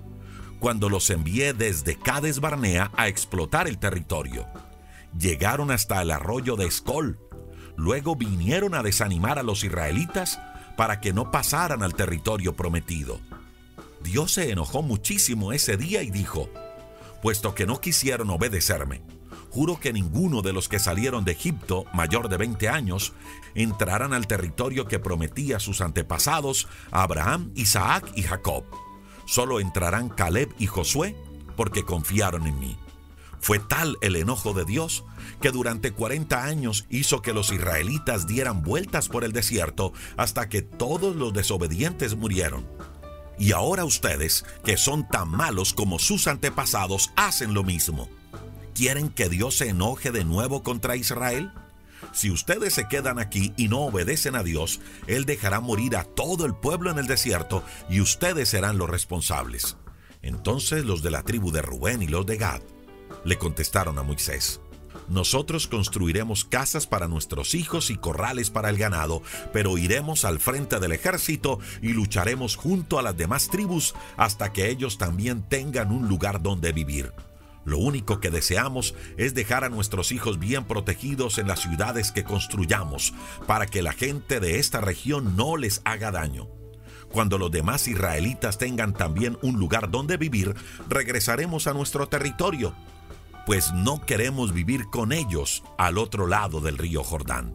cuando 0.59 0.91
los 0.91 1.09
envié 1.09 1.55
desde 1.55 1.97
Cades 1.97 2.41
Barnea 2.41 2.91
a 2.95 3.09
explotar 3.09 3.67
el 3.67 3.79
territorio. 3.79 4.45
Llegaron 5.19 5.71
hasta 5.71 6.03
el 6.03 6.11
arroyo 6.11 6.55
de 6.55 6.67
Escol. 6.67 7.19
Luego 7.79 8.15
vinieron 8.15 8.75
a 8.75 8.83
desanimar 8.83 9.39
a 9.39 9.43
los 9.43 9.65
israelitas 9.65 10.39
para 10.81 10.99
que 10.99 11.13
no 11.13 11.31
pasaran 11.31 11.83
al 11.83 11.95
territorio 11.95 12.57
prometido. 12.57 13.21
Dios 14.03 14.33
se 14.33 14.51
enojó 14.51 14.81
muchísimo 14.81 15.53
ese 15.53 15.77
día 15.77 16.03
y 16.03 16.11
dijo, 16.11 16.49
puesto 17.21 17.55
que 17.55 17.67
no 17.67 17.83
quisieron 17.83 18.31
obedecerme, 18.31 19.03
juro 19.51 19.79
que 19.79 19.93
ninguno 19.93 20.41
de 20.41 20.55
los 20.55 20.71
que 20.71 20.79
salieron 20.79 21.27
de 21.27 21.33
Egipto, 21.33 21.85
mayor 21.93 22.31
de 22.31 22.39
20 22.39 22.71
años, 22.71 23.13
entrarán 23.55 24.15
al 24.15 24.27
territorio 24.27 24.87
que 24.87 24.99
prometí 24.99 25.53
a 25.53 25.61
sus 25.61 25.83
antepasados, 25.83 26.67
Abraham, 26.91 27.53
Isaac 27.57 28.11
y 28.17 28.23
Jacob. 28.23 28.65
Solo 29.27 29.61
entrarán 29.61 30.09
Caleb 30.09 30.49
y 30.59 30.67
Josué, 30.67 31.15
porque 31.57 31.85
confiaron 31.85 32.47
en 32.47 32.59
mí. 32.59 32.79
Fue 33.39 33.59
tal 33.59 33.99
el 34.01 34.17
enojo 34.17 34.55
de 34.55 34.65
Dios 34.65 35.05
que 35.41 35.51
durante 35.51 35.93
40 35.93 36.45
años 36.45 36.87
hizo 36.91 37.23
que 37.23 37.33
los 37.33 37.53
israelitas 37.53 38.27
dieran 38.27 38.63
vueltas 38.63 39.09
por 39.09 39.25
el 39.25 39.33
desierto 39.33 39.93
hasta 40.17 40.49
que 40.49 40.63
todos 40.63 41.17
los 41.17 41.33
desobedientes 41.33 42.17
murieron. 42.17 42.67
Y 43.39 43.53
ahora 43.53 43.85
ustedes, 43.85 44.45
que 44.65 44.77
son 44.77 45.09
tan 45.09 45.31
malos 45.31 45.73
como 45.73 45.99
sus 45.99 46.27
antepasados, 46.27 47.11
hacen 47.17 47.55
lo 47.55 47.65
mismo. 47.65 48.09
¿Quieren 48.75 49.09
que 49.09 49.29
Dios 49.29 49.57
se 49.57 49.69
enoje 49.69 50.11
de 50.11 50.25
nuevo 50.25 50.63
contra 50.63 50.97
Israel? 50.97 51.51
Si 52.13 52.31
ustedes 52.31 52.75
se 52.75 52.89
quedan 52.89 53.19
aquí 53.19 53.53
y 53.57 53.69
no 53.69 53.81
obedecen 53.81 54.35
a 54.35 54.43
Dios, 54.43 54.81
Él 55.07 55.25
dejará 55.25 55.61
morir 55.61 55.97
a 55.97 56.05
todo 56.05 56.45
el 56.45 56.55
pueblo 56.55 56.91
en 56.91 56.99
el 56.99 57.07
desierto 57.07 57.63
y 57.89 58.01
ustedes 58.01 58.49
serán 58.51 58.79
los 58.79 58.91
responsables. 58.91 59.77
Entonces 60.23 60.85
los 60.85 61.03
de 61.03 61.11
la 61.11 61.23
tribu 61.23 61.51
de 61.51 61.63
Rubén 61.63 62.03
y 62.03 62.09
los 62.09 62.27
de 62.27 62.37
Gad 62.37 62.61
le 63.25 63.39
contestaron 63.39 63.99
a 63.99 64.03
Moisés, 64.03 64.61
nosotros 65.11 65.67
construiremos 65.67 66.45
casas 66.45 66.87
para 66.87 67.09
nuestros 67.09 67.57
hijos 67.57 67.91
y 67.91 67.97
corrales 67.97 68.49
para 68.51 68.71
el 68.71 68.79
ganado, 68.79 69.23
pero 69.53 69.77
iremos 69.77 70.25
al 70.25 70.39
frente 70.39 70.79
del 70.79 70.93
ejército 70.93 71.59
y 71.83 71.89
lucharemos 71.89 72.55
junto 72.55 72.97
a 72.97 73.03
las 73.03 73.17
demás 73.17 73.49
tribus 73.49 73.95
hasta 74.17 74.53
que 74.53 74.71
ellos 74.71 74.99
también 74.99 75.43
tengan 75.43 75.91
un 75.91 76.09
lugar 76.09 76.43
donde 76.43 76.71
vivir. 76.71 77.13
Lo 77.65 77.79
único 77.79 78.21
que 78.21 78.31
deseamos 78.31 78.95
es 79.17 79.35
dejar 79.35 79.65
a 79.65 79.69
nuestros 79.69 80.13
hijos 80.13 80.39
bien 80.39 80.65
protegidos 80.65 81.39
en 81.39 81.49
las 81.49 81.61
ciudades 81.61 82.13
que 82.13 82.23
construyamos, 82.23 83.13
para 83.49 83.67
que 83.67 83.83
la 83.83 83.93
gente 83.93 84.39
de 84.39 84.61
esta 84.61 84.81
región 84.81 85.37
no 85.37 85.57
les 85.57 85.83
haga 85.85 86.13
daño. 86.13 86.49
Cuando 87.11 87.37
los 87.37 87.51
demás 87.51 87.89
israelitas 87.89 88.59
tengan 88.59 88.93
también 88.93 89.37
un 89.43 89.59
lugar 89.59 89.91
donde 89.91 90.17
vivir, 90.17 90.55
regresaremos 90.89 91.67
a 91.67 91.75
nuestro 91.75 92.07
territorio 92.07 92.75
pues 93.51 93.73
no 93.73 94.07
queremos 94.07 94.53
vivir 94.53 94.87
con 94.91 95.11
ellos 95.11 95.65
al 95.77 95.99
otro 95.99 96.29
lado 96.29 96.61
del 96.61 96.79
río 96.79 97.03
Jordán. 97.03 97.53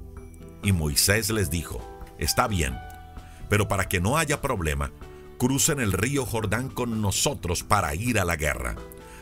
Y 0.62 0.74
Moisés 0.74 1.30
les 1.30 1.50
dijo, 1.50 1.80
está 2.18 2.50
bien, 2.50 2.78
pero 3.48 3.70
para 3.70 3.88
que 3.88 4.02
no 4.02 4.18
haya 4.18 4.42
problema, 4.42 4.92
crucen 5.38 5.80
el 5.80 5.94
río 5.94 6.26
Jordán 6.26 6.68
con 6.68 7.02
nosotros 7.02 7.64
para 7.64 7.96
ir 7.96 8.20
a 8.20 8.26
la 8.26 8.36
guerra. 8.36 8.76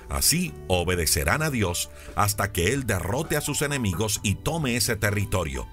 Así 0.10 0.51
obedecerán 0.68 1.44
a 1.44 1.51
Dios 1.51 1.92
hasta 2.15 2.51
que 2.51 2.74
Él 2.74 2.88
derrote 2.88 3.38
a 3.38 3.42
sus 3.42 3.62
enemigos 3.62 4.20
y 4.24 4.34
tome 4.34 4.75
ese 4.75 4.96
territorio. 4.96 5.68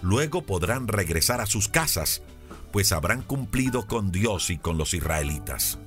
Luego 0.00 0.42
podrán 0.42 0.86
regresar 0.86 1.40
a 1.40 1.46
sus 1.46 1.66
casas, 1.66 2.22
pues 2.70 2.92
habrán 2.92 3.22
cumplido 3.22 3.88
con 3.88 4.12
Dios 4.12 4.50
y 4.50 4.58
con 4.58 4.78
los 4.78 4.94
israelitas 4.94 5.80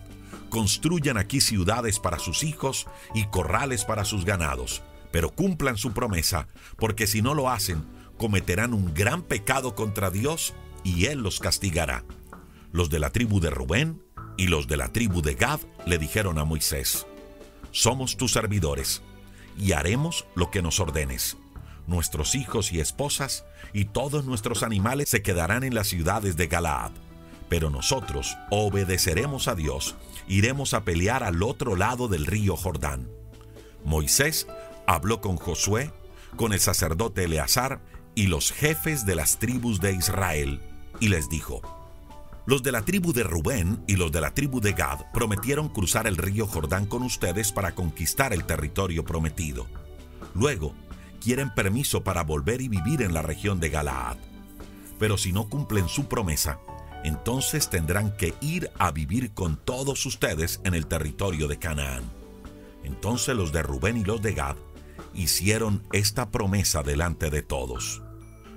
construyan 0.49 1.17
aquí 1.17 1.41
ciudades 1.41 1.99
para 1.99 2.19
sus 2.19 2.43
hijos 2.43 2.87
y 3.13 3.25
corrales 3.25 3.85
para 3.85 4.05
sus 4.05 4.25
ganados, 4.25 4.81
pero 5.11 5.29
cumplan 5.29 5.77
su 5.77 5.93
promesa, 5.93 6.47
porque 6.77 7.07
si 7.07 7.21
no 7.21 7.33
lo 7.33 7.49
hacen, 7.49 7.85
cometerán 8.17 8.73
un 8.73 8.93
gran 8.93 9.21
pecado 9.23 9.75
contra 9.75 10.09
Dios 10.09 10.53
y 10.83 11.05
Él 11.05 11.19
los 11.19 11.39
castigará. 11.39 12.03
Los 12.71 12.89
de 12.89 12.99
la 12.99 13.12
tribu 13.12 13.39
de 13.39 13.49
Rubén 13.49 14.01
y 14.38 14.47
los 14.47 14.67
de 14.67 14.77
la 14.77 14.91
tribu 14.91 15.21
de 15.21 15.35
Gad 15.35 15.59
le 15.85 15.97
dijeron 15.97 16.38
a 16.38 16.45
Moisés, 16.45 17.07
Somos 17.71 18.17
tus 18.17 18.33
servidores, 18.33 19.01
y 19.57 19.73
haremos 19.73 20.25
lo 20.35 20.51
que 20.51 20.62
nos 20.62 20.79
ordenes. 20.79 21.38
Nuestros 21.88 22.35
hijos 22.35 22.71
y 22.71 22.79
esposas 22.79 23.45
y 23.73 23.85
todos 23.85 24.25
nuestros 24.25 24.63
animales 24.63 25.09
se 25.09 25.21
quedarán 25.21 25.63
en 25.63 25.73
las 25.73 25.88
ciudades 25.88 26.38
de 26.38 26.47
Galaad 26.47 26.91
pero 27.49 27.69
nosotros 27.69 28.38
obedeceremos 28.51 29.47
a 29.47 29.55
Dios, 29.55 29.95
iremos 30.29 30.73
a 30.73 30.85
pelear 30.85 31.23
al 31.23 31.43
otro 31.43 31.75
lado 31.75 32.07
del 32.07 32.25
río 32.25 32.55
Jordán. 32.55 33.09
Moisés 33.83 34.47
habló 34.87 35.19
con 35.19 35.35
Josué, 35.35 35.91
con 36.37 36.53
el 36.53 36.61
sacerdote 36.61 37.25
Eleazar 37.25 37.81
y 38.15 38.27
los 38.27 38.51
jefes 38.51 39.05
de 39.05 39.15
las 39.15 39.39
tribus 39.39 39.81
de 39.81 39.93
Israel, 39.93 40.61
y 40.99 41.09
les 41.09 41.27
dijo, 41.29 41.61
los 42.45 42.63
de 42.63 42.71
la 42.71 42.83
tribu 42.83 43.13
de 43.13 43.23
Rubén 43.23 43.83
y 43.87 43.95
los 43.95 44.11
de 44.11 44.21
la 44.21 44.33
tribu 44.33 44.59
de 44.59 44.73
Gad 44.73 45.11
prometieron 45.13 45.69
cruzar 45.69 46.07
el 46.07 46.17
río 46.17 46.47
Jordán 46.47 46.85
con 46.85 47.03
ustedes 47.03 47.51
para 47.51 47.75
conquistar 47.75 48.33
el 48.33 48.45
territorio 48.45 49.03
prometido. 49.03 49.67
Luego, 50.33 50.73
quieren 51.21 51.53
permiso 51.53 52.03
para 52.03 52.23
volver 52.23 52.61
y 52.61 52.67
vivir 52.67 53.01
en 53.01 53.13
la 53.13 53.21
región 53.21 53.59
de 53.59 53.69
Galaad. 53.69 54.17
Pero 54.97 55.17
si 55.17 55.31
no 55.31 55.47
cumplen 55.47 55.87
su 55.87 56.07
promesa, 56.07 56.59
entonces 57.03 57.69
tendrán 57.69 58.15
que 58.17 58.33
ir 58.41 58.69
a 58.77 58.91
vivir 58.91 59.31
con 59.31 59.57
todos 59.57 60.05
ustedes 60.05 60.59
en 60.63 60.73
el 60.73 60.88
territorio 60.88 61.47
de 61.47 61.57
Canaán. 61.57 62.03
Entonces 62.83 63.35
los 63.35 63.51
de 63.51 63.63
Rubén 63.63 63.97
y 63.97 64.03
los 64.03 64.21
de 64.21 64.33
Gad 64.33 64.55
hicieron 65.13 65.83
esta 65.91 66.29
promesa 66.29 66.83
delante 66.83 67.29
de 67.29 67.41
todos. 67.41 68.01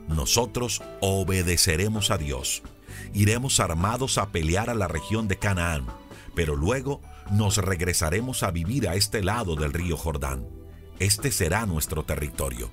Nosotros 0.09 0.83
obedeceremos 1.00 2.11
a 2.11 2.18
Dios, 2.18 2.62
iremos 3.14 3.61
armados 3.61 4.18
a 4.18 4.31
pelear 4.31 4.70
a 4.70 4.74
la 4.74 4.88
región 4.88 5.28
de 5.28 5.38
Canaán, 5.38 5.87
pero 6.35 6.57
luego 6.57 7.00
nos 7.31 7.59
regresaremos 7.59 8.42
a 8.42 8.50
vivir 8.50 8.88
a 8.88 8.94
este 8.94 9.22
lado 9.22 9.55
del 9.55 9.72
río 9.72 9.96
Jordán. 9.96 10.46
Este 10.98 11.31
será 11.31 11.66
nuestro 11.66 12.05
territorio. 12.05 12.70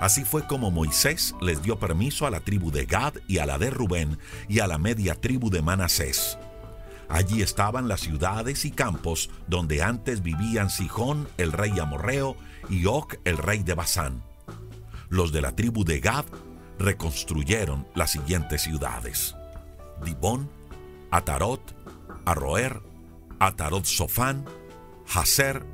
Así 0.00 0.24
fue 0.24 0.46
como 0.46 0.70
Moisés 0.70 1.34
les 1.42 1.62
dio 1.62 1.78
permiso 1.78 2.26
a 2.26 2.30
la 2.30 2.40
tribu 2.40 2.70
de 2.70 2.86
Gad 2.86 3.14
y 3.28 3.36
a 3.38 3.46
la 3.46 3.58
de 3.58 3.68
Rubén 3.68 4.18
y 4.48 4.60
a 4.60 4.66
la 4.66 4.78
media 4.78 5.14
tribu 5.14 5.50
de 5.50 5.60
Manasés. 5.60 6.38
Allí 7.10 7.42
estaban 7.42 7.86
las 7.86 8.00
ciudades 8.00 8.64
y 8.64 8.70
campos 8.70 9.28
donde 9.46 9.82
antes 9.82 10.22
vivían 10.22 10.70
Sijón, 10.70 11.28
el 11.36 11.52
rey 11.52 11.78
amorreo, 11.78 12.36
y 12.70 12.86
Oc, 12.86 13.16
el 13.24 13.36
rey 13.36 13.62
de 13.62 13.74
Basán. 13.74 14.22
Los 15.10 15.32
de 15.32 15.42
la 15.42 15.54
tribu 15.54 15.84
de 15.84 16.00
Gad 16.00 16.24
reconstruyeron 16.78 17.86
las 17.94 18.12
siguientes 18.12 18.62
ciudades: 18.62 19.34
Dibón, 20.04 20.48
Atarot, 21.10 21.74
Arroer, 22.24 22.80
Atarot 23.38 23.84
Sofán, 23.84 24.46
Haser, 25.12 25.66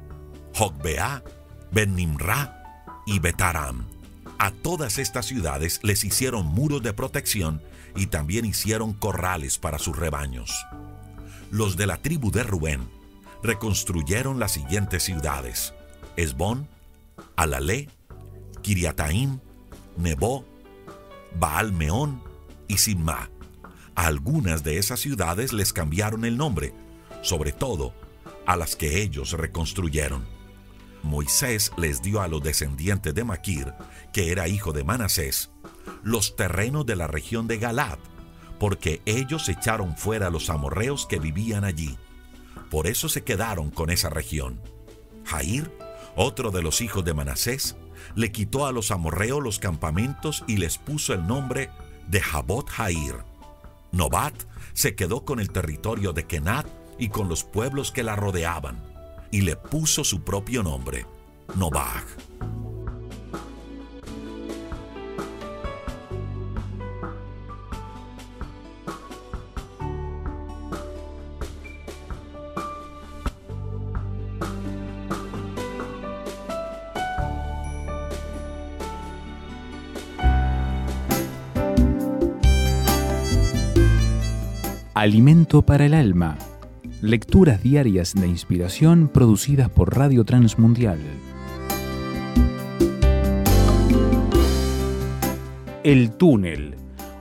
Jogbeá, 0.54 1.22
Ben-Nimra 1.70 2.62
y 3.06 3.18
Betaram. 3.18 3.95
A 4.38 4.50
todas 4.50 4.98
estas 4.98 5.26
ciudades 5.26 5.80
les 5.82 6.04
hicieron 6.04 6.46
muros 6.46 6.82
de 6.82 6.92
protección 6.92 7.62
y 7.94 8.06
también 8.06 8.44
hicieron 8.44 8.92
corrales 8.92 9.58
para 9.58 9.78
sus 9.78 9.96
rebaños. 9.96 10.66
Los 11.50 11.76
de 11.76 11.86
la 11.86 11.96
tribu 11.96 12.30
de 12.30 12.42
Rubén 12.42 12.86
reconstruyeron 13.42 14.38
las 14.38 14.52
siguientes 14.52 15.04
ciudades: 15.04 15.72
Esbón, 16.16 16.68
Alalé, 17.36 17.88
Kiriataim, 18.62 19.40
Nebo, 19.96 20.44
Baal-Meón 21.38 22.22
y 22.68 22.76
Simma. 22.76 23.30
A 23.94 24.06
algunas 24.06 24.62
de 24.62 24.76
esas 24.76 25.00
ciudades 25.00 25.54
les 25.54 25.72
cambiaron 25.72 26.26
el 26.26 26.36
nombre, 26.36 26.74
sobre 27.22 27.52
todo 27.52 27.94
a 28.44 28.56
las 28.56 28.76
que 28.76 29.00
ellos 29.00 29.32
reconstruyeron. 29.32 30.35
Moisés 31.06 31.72
les 31.78 32.02
dio 32.02 32.20
a 32.20 32.28
los 32.28 32.42
descendientes 32.42 33.14
de 33.14 33.24
Maquir, 33.24 33.72
que 34.12 34.30
era 34.32 34.48
hijo 34.48 34.72
de 34.72 34.84
Manasés, 34.84 35.50
los 36.02 36.36
terrenos 36.36 36.84
de 36.84 36.96
la 36.96 37.06
región 37.06 37.46
de 37.46 37.58
Galad, 37.58 37.98
porque 38.58 39.00
ellos 39.06 39.48
echaron 39.48 39.96
fuera 39.96 40.26
a 40.26 40.30
los 40.30 40.50
amorreos 40.50 41.06
que 41.06 41.18
vivían 41.18 41.64
allí. 41.64 41.96
Por 42.70 42.86
eso 42.86 43.08
se 43.08 43.22
quedaron 43.22 43.70
con 43.70 43.90
esa 43.90 44.10
región. 44.10 44.60
Jair, 45.24 45.72
otro 46.16 46.50
de 46.50 46.62
los 46.62 46.80
hijos 46.80 47.04
de 47.04 47.14
Manasés, 47.14 47.76
le 48.14 48.32
quitó 48.32 48.66
a 48.66 48.72
los 48.72 48.90
amorreos 48.90 49.42
los 49.42 49.58
campamentos 49.58 50.44
y 50.46 50.56
les 50.56 50.78
puso 50.78 51.14
el 51.14 51.26
nombre 51.26 51.70
de 52.08 52.20
Jabot 52.20 52.68
Jair. 52.68 53.24
Nobat 53.92 54.34
se 54.72 54.94
quedó 54.94 55.24
con 55.24 55.40
el 55.40 55.50
territorio 55.50 56.12
de 56.12 56.26
Kenat 56.26 56.66
y 56.98 57.08
con 57.08 57.28
los 57.28 57.44
pueblos 57.44 57.92
que 57.92 58.02
la 58.02 58.16
rodeaban 58.16 58.95
y 59.30 59.42
le 59.42 59.56
puso 59.56 60.04
su 60.04 60.22
propio 60.22 60.62
nombre, 60.62 61.06
Nobag. 61.56 62.04
Alimento 84.94 85.60
para 85.60 85.84
el 85.84 85.94
alma 85.94 86.38
Lecturas 87.06 87.62
diarias 87.62 88.14
de 88.14 88.26
inspiración 88.26 89.06
producidas 89.06 89.70
por 89.70 89.96
Radio 89.96 90.24
Transmundial. 90.24 90.98
El 95.84 96.10
túnel. 96.16 96.74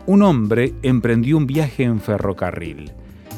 Un 0.08 0.24
hombre 0.24 0.74
emprendió 0.82 1.38
un 1.38 1.45
viaje 1.45 1.84
en 1.84 2.02
ferrocarril. 2.02 2.93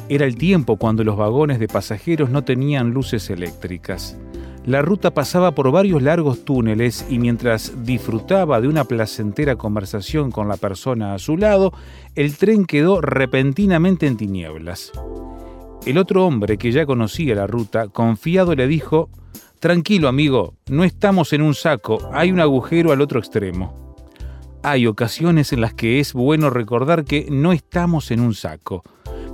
Era 0.08 0.26
el 0.26 0.38
tiempo 0.38 0.78
cuando 0.78 1.04
los 1.04 1.18
vagones 1.18 1.60
de 1.60 1.68
pasajeros 1.68 2.30
no 2.30 2.46
tenían 2.46 2.92
luces 2.92 3.30
eléctricas. 3.30 4.18
La 4.66 4.82
ruta 4.82 5.14
pasaba 5.14 5.52
por 5.52 5.70
varios 5.74 6.02
largos 6.02 6.46
túneles 6.46 7.06
y 7.10 7.20
mientras 7.20 7.84
disfrutaba 7.84 8.62
de 8.62 8.70
una 8.70 8.86
placentera 8.86 9.58
conversación 9.58 10.32
con 10.32 10.48
la 10.48 10.56
persona 10.56 11.14
a 11.14 11.20
su 11.20 11.36
lado, 11.36 11.74
el 12.16 12.38
tren 12.38 12.66
quedó 12.66 13.02
repentinamente 13.02 14.08
en 14.08 14.16
tinieblas. 14.16 14.94
El 15.88 15.98
otro 15.98 16.26
hombre, 16.26 16.58
que 16.58 16.74
ya 16.74 16.86
conocía 16.86 17.34
la 17.34 17.48
ruta, 17.48 17.88
confiado 17.88 18.54
le 18.56 18.68
dijo, 18.68 19.10
Tranquilo 19.62 20.10
amigo, 20.10 20.56
no 20.70 20.84
estamos 20.84 21.32
en 21.32 21.42
un 21.42 21.56
saco, 21.56 22.10
hay 22.12 22.30
un 22.30 22.42
agujero 22.42 22.92
al 22.92 23.00
otro 23.00 23.20
extremo. 23.20 23.96
Hay 24.64 24.86
ocasiones 24.86 25.54
en 25.54 25.62
las 25.62 25.74
que 25.74 26.02
es 26.02 26.12
bueno 26.12 26.50
recordar 26.50 27.06
que 27.06 27.28
no 27.32 27.54
estamos 27.54 28.12
en 28.12 28.20
un 28.20 28.34
saco, 28.34 28.84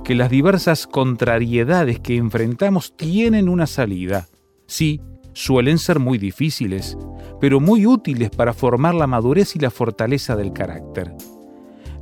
que 0.04 0.14
las 0.14 0.30
diversas 0.30 0.86
contrariedades 0.86 1.98
que 1.98 2.14
enfrentamos 2.14 2.96
tienen 2.96 3.48
una 3.48 3.66
salida. 3.66 4.28
Sí, 4.68 5.00
suelen 5.32 5.78
ser 5.78 5.98
muy 5.98 6.18
difíciles, 6.18 6.96
pero 7.40 7.58
muy 7.58 7.84
útiles 7.84 8.30
para 8.30 8.52
formar 8.52 8.94
la 8.94 9.08
madurez 9.08 9.56
y 9.56 9.58
la 9.58 9.72
fortaleza 9.72 10.36
del 10.36 10.52
carácter. 10.52 11.16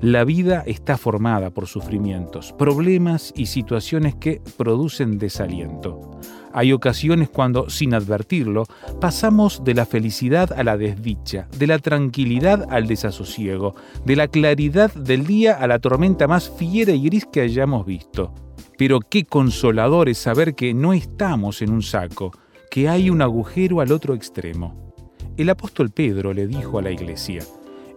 La 0.03 0.25
vida 0.25 0.65
está 0.67 0.99
formada 0.99 1.51
por 1.51 1.69
sufrimientos, 1.69 2.53
problemas 2.59 3.33
y 3.37 3.47
situaciones 3.47 4.17
que 4.17 4.43
producen 4.57 5.17
desaliento. 5.17 6.19
Hay 6.53 6.73
ocasiones 6.73 7.29
cuando, 7.29 7.71
sin 7.71 7.95
advertirlo, 7.95 8.65
pasamos 9.01 9.63
de 9.63 9.75
la 9.75 9.87
felicidad 9.87 10.53
a 10.55 10.65
la 10.65 10.77
desdicha, 10.77 11.47
de 11.57 11.69
la 11.69 11.79
tranquilidad 11.79 12.67
al 12.69 12.89
desasosiego, 12.89 13.77
de 14.05 14.17
la 14.17 14.27
claridad 14.27 14.93
del 14.93 15.25
día 15.25 15.55
a 15.55 15.69
la 15.69 15.79
tormenta 15.79 16.27
más 16.27 16.51
fiera 16.51 16.91
y 16.91 17.05
gris 17.05 17.25
que 17.33 17.43
hayamos 17.43 17.87
visto. 17.87 18.35
Pero 18.77 18.99
qué 18.99 19.25
consolador 19.25 20.09
es 20.09 20.19
saber 20.19 20.57
que 20.57 20.75
no 20.75 20.95
estamos 20.95 21.63
en 21.63 21.71
un 21.71 21.83
saco, 21.83 22.33
que 22.73 22.89
hay 22.89 23.09
un 23.09 23.23
agujero 23.23 23.81
al 23.81 23.93
otro 23.93 24.15
extremo. 24.15 24.93
El 25.37 25.49
apóstol 25.49 25.91
Pedro 25.91 26.33
le 26.33 26.49
dijo 26.49 26.81
a 26.81 26.83
la 26.83 26.91
iglesia, 26.91 27.45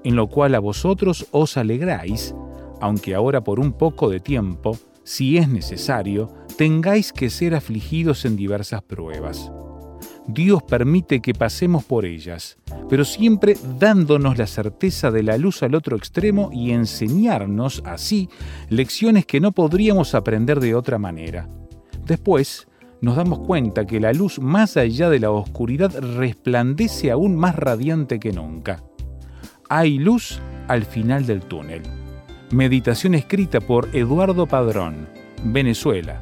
en 0.05 0.15
lo 0.15 0.27
cual 0.27 0.53
a 0.53 0.59
vosotros 0.59 1.25
os 1.31 1.57
alegráis, 1.57 2.35
aunque 2.79 3.15
ahora 3.15 3.43
por 3.43 3.59
un 3.59 3.73
poco 3.73 4.07
de 4.07 4.19
tiempo, 4.19 4.77
si 5.03 5.37
es 5.37 5.49
necesario, 5.49 6.31
tengáis 6.57 7.11
que 7.11 7.31
ser 7.31 7.55
afligidos 7.55 8.23
en 8.23 8.35
diversas 8.35 8.83
pruebas. 8.83 9.51
Dios 10.27 10.61
permite 10.61 11.21
que 11.21 11.33
pasemos 11.33 11.83
por 11.83 12.05
ellas, 12.05 12.57
pero 12.87 13.03
siempre 13.03 13.57
dándonos 13.79 14.37
la 14.37 14.45
certeza 14.45 15.09
de 15.09 15.23
la 15.23 15.39
luz 15.39 15.63
al 15.63 15.73
otro 15.73 15.97
extremo 15.97 16.51
y 16.53 16.71
enseñarnos 16.71 17.81
así 17.83 18.29
lecciones 18.69 19.25
que 19.25 19.39
no 19.39 19.53
podríamos 19.53 20.13
aprender 20.13 20.59
de 20.59 20.75
otra 20.75 20.99
manera. 20.99 21.49
Después, 22.05 22.67
nos 23.01 23.15
damos 23.15 23.39
cuenta 23.39 23.87
que 23.87 23.99
la 23.99 24.13
luz 24.13 24.37
más 24.37 24.77
allá 24.77 25.09
de 25.09 25.19
la 25.19 25.31
oscuridad 25.31 25.99
resplandece 25.99 27.09
aún 27.09 27.35
más 27.35 27.55
radiante 27.55 28.19
que 28.19 28.31
nunca. 28.31 28.83
Hay 29.69 29.97
luz 29.97 30.39
al 30.67 30.85
final 30.85 31.25
del 31.25 31.41
túnel. 31.41 31.81
Meditación 32.51 33.15
escrita 33.15 33.59
por 33.59 33.89
Eduardo 33.93 34.45
Padrón, 34.45 35.09
Venezuela, 35.43 36.21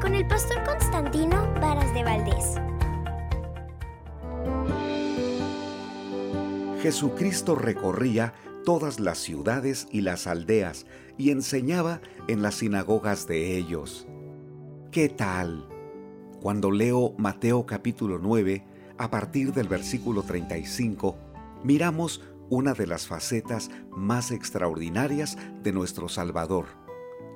Con 0.00 0.16
el 0.16 0.26
pastor 0.26 0.64
Constantino 0.64 1.36
Varas 1.60 1.94
de 1.94 2.02
Valdés. 2.02 2.56
Jesucristo 6.82 7.54
recorría 7.54 8.34
todas 8.64 8.98
las 8.98 9.18
ciudades 9.18 9.86
y 9.92 10.00
las 10.00 10.26
aldeas 10.26 10.84
y 11.16 11.30
enseñaba 11.30 12.00
en 12.26 12.42
las 12.42 12.56
sinagogas 12.56 13.28
de 13.28 13.56
ellos. 13.56 14.08
¿Qué 14.90 15.08
tal? 15.08 15.68
Cuando 16.42 16.72
leo 16.72 17.14
Mateo 17.16 17.66
capítulo 17.66 18.18
9, 18.18 18.64
a 18.98 19.10
partir 19.10 19.52
del 19.52 19.68
versículo 19.68 20.24
35, 20.24 21.16
miramos 21.62 22.20
una 22.50 22.74
de 22.74 22.88
las 22.88 23.06
facetas 23.06 23.70
más 23.92 24.32
extraordinarias 24.32 25.38
de 25.62 25.72
nuestro 25.72 26.08
Salvador. 26.08 26.66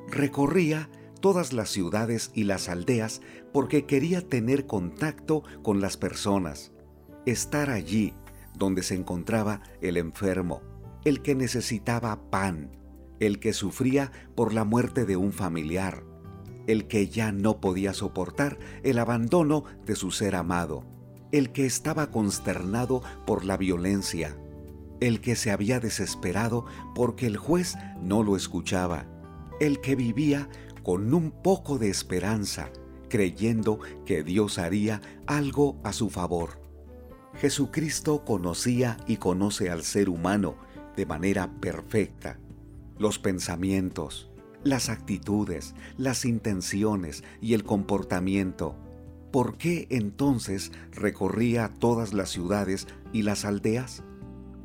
Recorría 0.09 0.91
todas 1.21 1.53
las 1.53 1.71
ciudades 1.71 2.31
y 2.35 2.45
las 2.45 2.69
aldeas 2.69 3.21
porque 3.53 3.87
quería 3.87 4.27
tener 4.27 4.67
contacto 4.67 5.43
con 5.63 5.81
las 5.81 5.97
personas, 5.97 6.73
estar 7.27 7.71
allí 7.71 8.15
donde 8.55 8.83
se 8.83 8.95
encontraba 8.95 9.63
el 9.81 9.97
enfermo, 9.97 10.63
el 11.05 11.23
que 11.23 11.35
necesitaba 11.35 12.31
pan, 12.31 12.71
el 13.21 13.39
que 13.39 13.53
sufría 13.53 14.13
por 14.35 14.53
la 14.53 14.65
muerte 14.65 15.05
de 15.05 15.17
un 15.17 15.33
familiar, 15.33 16.05
el 16.67 16.87
que 16.87 17.09
ya 17.09 17.33
no 17.33 17.61
podía 17.61 17.93
soportar 17.93 18.59
el 18.83 18.99
abandono 18.99 19.65
de 19.87 19.97
su 19.97 20.11
ser 20.11 20.35
amado, 20.37 20.85
el 21.33 21.53
que 21.53 21.67
estaba 21.67 22.11
consternado 22.11 23.03
por 23.27 23.45
la 23.45 23.57
violencia, 23.57 24.37
el 25.01 25.21
que 25.21 25.37
se 25.37 25.51
había 25.51 25.81
desesperado 25.81 26.67
porque 26.95 27.27
el 27.27 27.37
juez 27.37 27.77
no 28.01 28.23
lo 28.23 28.37
escuchaba, 28.37 29.07
el 29.61 29.81
que 29.81 29.97
vivía 29.97 30.49
con 30.83 31.13
un 31.15 31.31
poco 31.31 31.79
de 31.79 31.91
esperanza, 31.91 32.71
creyendo 33.09 33.81
que 34.07 34.23
Dios 34.23 34.59
haría 34.59 35.01
algo 35.27 35.81
a 35.85 35.93
su 35.93 36.11
favor. 36.11 36.61
Jesucristo 37.35 38.25
conocía 38.25 38.97
y 39.07 39.17
conoce 39.17 39.71
al 39.71 39.83
ser 39.83 40.09
humano 40.09 40.57
de 40.97 41.07
manera 41.07 41.51
perfecta. 41.61 42.39
Los 42.99 43.19
pensamientos, 43.19 44.31
las 44.63 44.89
actitudes, 44.89 45.75
las 45.97 46.25
intenciones 46.25 47.25
y 47.41 47.55
el 47.55 47.65
comportamiento. 47.65 48.77
¿Por 49.31 49.57
qué 49.57 49.87
entonces 49.91 50.73
recorría 50.93 51.73
todas 51.79 52.13
las 52.13 52.31
ciudades 52.31 52.89
y 53.13 53.23
las 53.23 53.45
aldeas? 53.45 54.03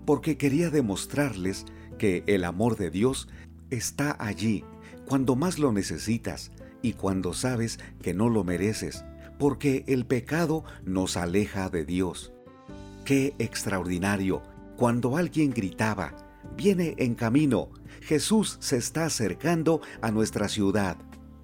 Porque 0.05 0.37
quería 0.37 0.69
demostrarles 0.69 1.65
que 1.97 2.23
el 2.27 2.43
amor 2.43 2.77
de 2.77 2.89
Dios 2.89 3.27
está 3.69 4.15
allí 4.19 4.63
cuando 5.05 5.35
más 5.35 5.59
lo 5.59 5.71
necesitas 5.71 6.51
y 6.81 6.93
cuando 6.93 7.33
sabes 7.33 7.79
que 8.01 8.13
no 8.13 8.29
lo 8.29 8.43
mereces, 8.43 9.05
porque 9.39 9.83
el 9.87 10.05
pecado 10.05 10.63
nos 10.83 11.17
aleja 11.17 11.69
de 11.69 11.85
Dios. 11.85 12.33
Qué 13.05 13.35
extraordinario 13.37 14.41
cuando 14.77 15.15
alguien 15.15 15.51
gritaba, 15.51 16.13
viene 16.57 16.95
en 16.97 17.15
camino, 17.15 17.69
Jesús 18.01 18.57
se 18.59 18.75
está 18.77 19.05
acercando 19.05 19.79
a 20.01 20.11
nuestra 20.11 20.49
ciudad. 20.49 20.97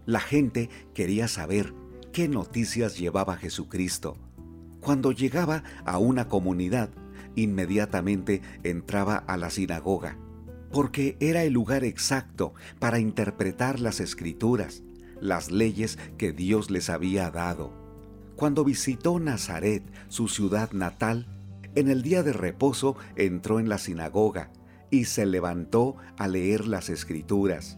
La 0.06 0.20
gente 0.20 0.70
quería 0.94 1.30
saber 1.30 1.74
qué 2.12 2.28
noticias 2.28 2.98
llevaba 2.98 3.38
Jesucristo. 3.38 4.18
Cuando 4.82 5.14
llegaba 5.14 5.64
a 5.86 5.98
una 5.98 6.28
comunidad, 6.28 6.90
inmediatamente 7.36 8.42
entraba 8.64 9.16
a 9.16 9.38
la 9.38 9.50
sinagoga, 9.50 10.18
porque 10.72 11.18
era 11.20 11.44
el 11.44 11.54
lugar 11.54 11.84
exacto 11.84 12.54
para 12.80 13.00
interpretar 13.00 13.80
las 13.80 14.00
escrituras, 14.00 14.84
las 15.20 15.52
leyes 15.52 15.98
que 16.18 16.32
Dios 16.32 16.72
les 16.72 16.90
había 16.90 17.30
dado. 17.30 17.74
Cuando 18.36 18.64
visitó 18.64 19.20
Nazaret, 19.20 19.84
su 20.08 20.28
ciudad 20.28 20.72
natal, 20.72 21.28
en 21.76 21.90
el 21.90 22.02
día 22.02 22.24
de 22.24 22.34
reposo 22.34 22.96
entró 23.16 23.60
en 23.60 23.70
la 23.70 23.78
sinagoga 23.78 24.52
y 24.90 25.06
se 25.06 25.26
levantó 25.26 25.96
a 26.18 26.28
leer 26.28 26.68
las 26.68 26.90
escrituras. 26.90 27.78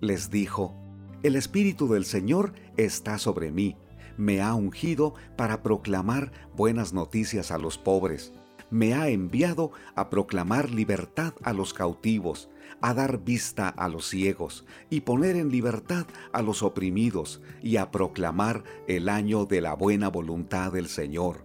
Les 0.00 0.30
dijo, 0.30 0.74
El 1.22 1.36
Espíritu 1.36 1.88
del 1.88 2.04
Señor 2.04 2.52
está 2.76 3.18
sobre 3.18 3.50
mí, 3.50 3.76
me 4.16 4.42
ha 4.42 4.54
ungido 4.54 5.14
para 5.36 5.62
proclamar 5.62 6.30
buenas 6.54 6.92
noticias 6.92 7.50
a 7.50 7.58
los 7.58 7.78
pobres, 7.78 8.32
me 8.70 8.94
ha 8.94 9.08
enviado 9.08 9.72
a 9.94 10.10
proclamar 10.10 10.70
libertad 10.70 11.34
a 11.42 11.52
los 11.52 11.74
cautivos, 11.74 12.48
a 12.80 12.94
dar 12.94 13.18
vista 13.18 13.68
a 13.68 13.88
los 13.88 14.08
ciegos 14.08 14.64
y 14.88 15.00
poner 15.00 15.36
en 15.36 15.50
libertad 15.50 16.06
a 16.32 16.42
los 16.42 16.62
oprimidos 16.62 17.42
y 17.62 17.76
a 17.76 17.90
proclamar 17.90 18.64
el 18.86 19.08
año 19.08 19.44
de 19.44 19.60
la 19.60 19.74
buena 19.74 20.08
voluntad 20.08 20.72
del 20.72 20.88
Señor. 20.88 21.44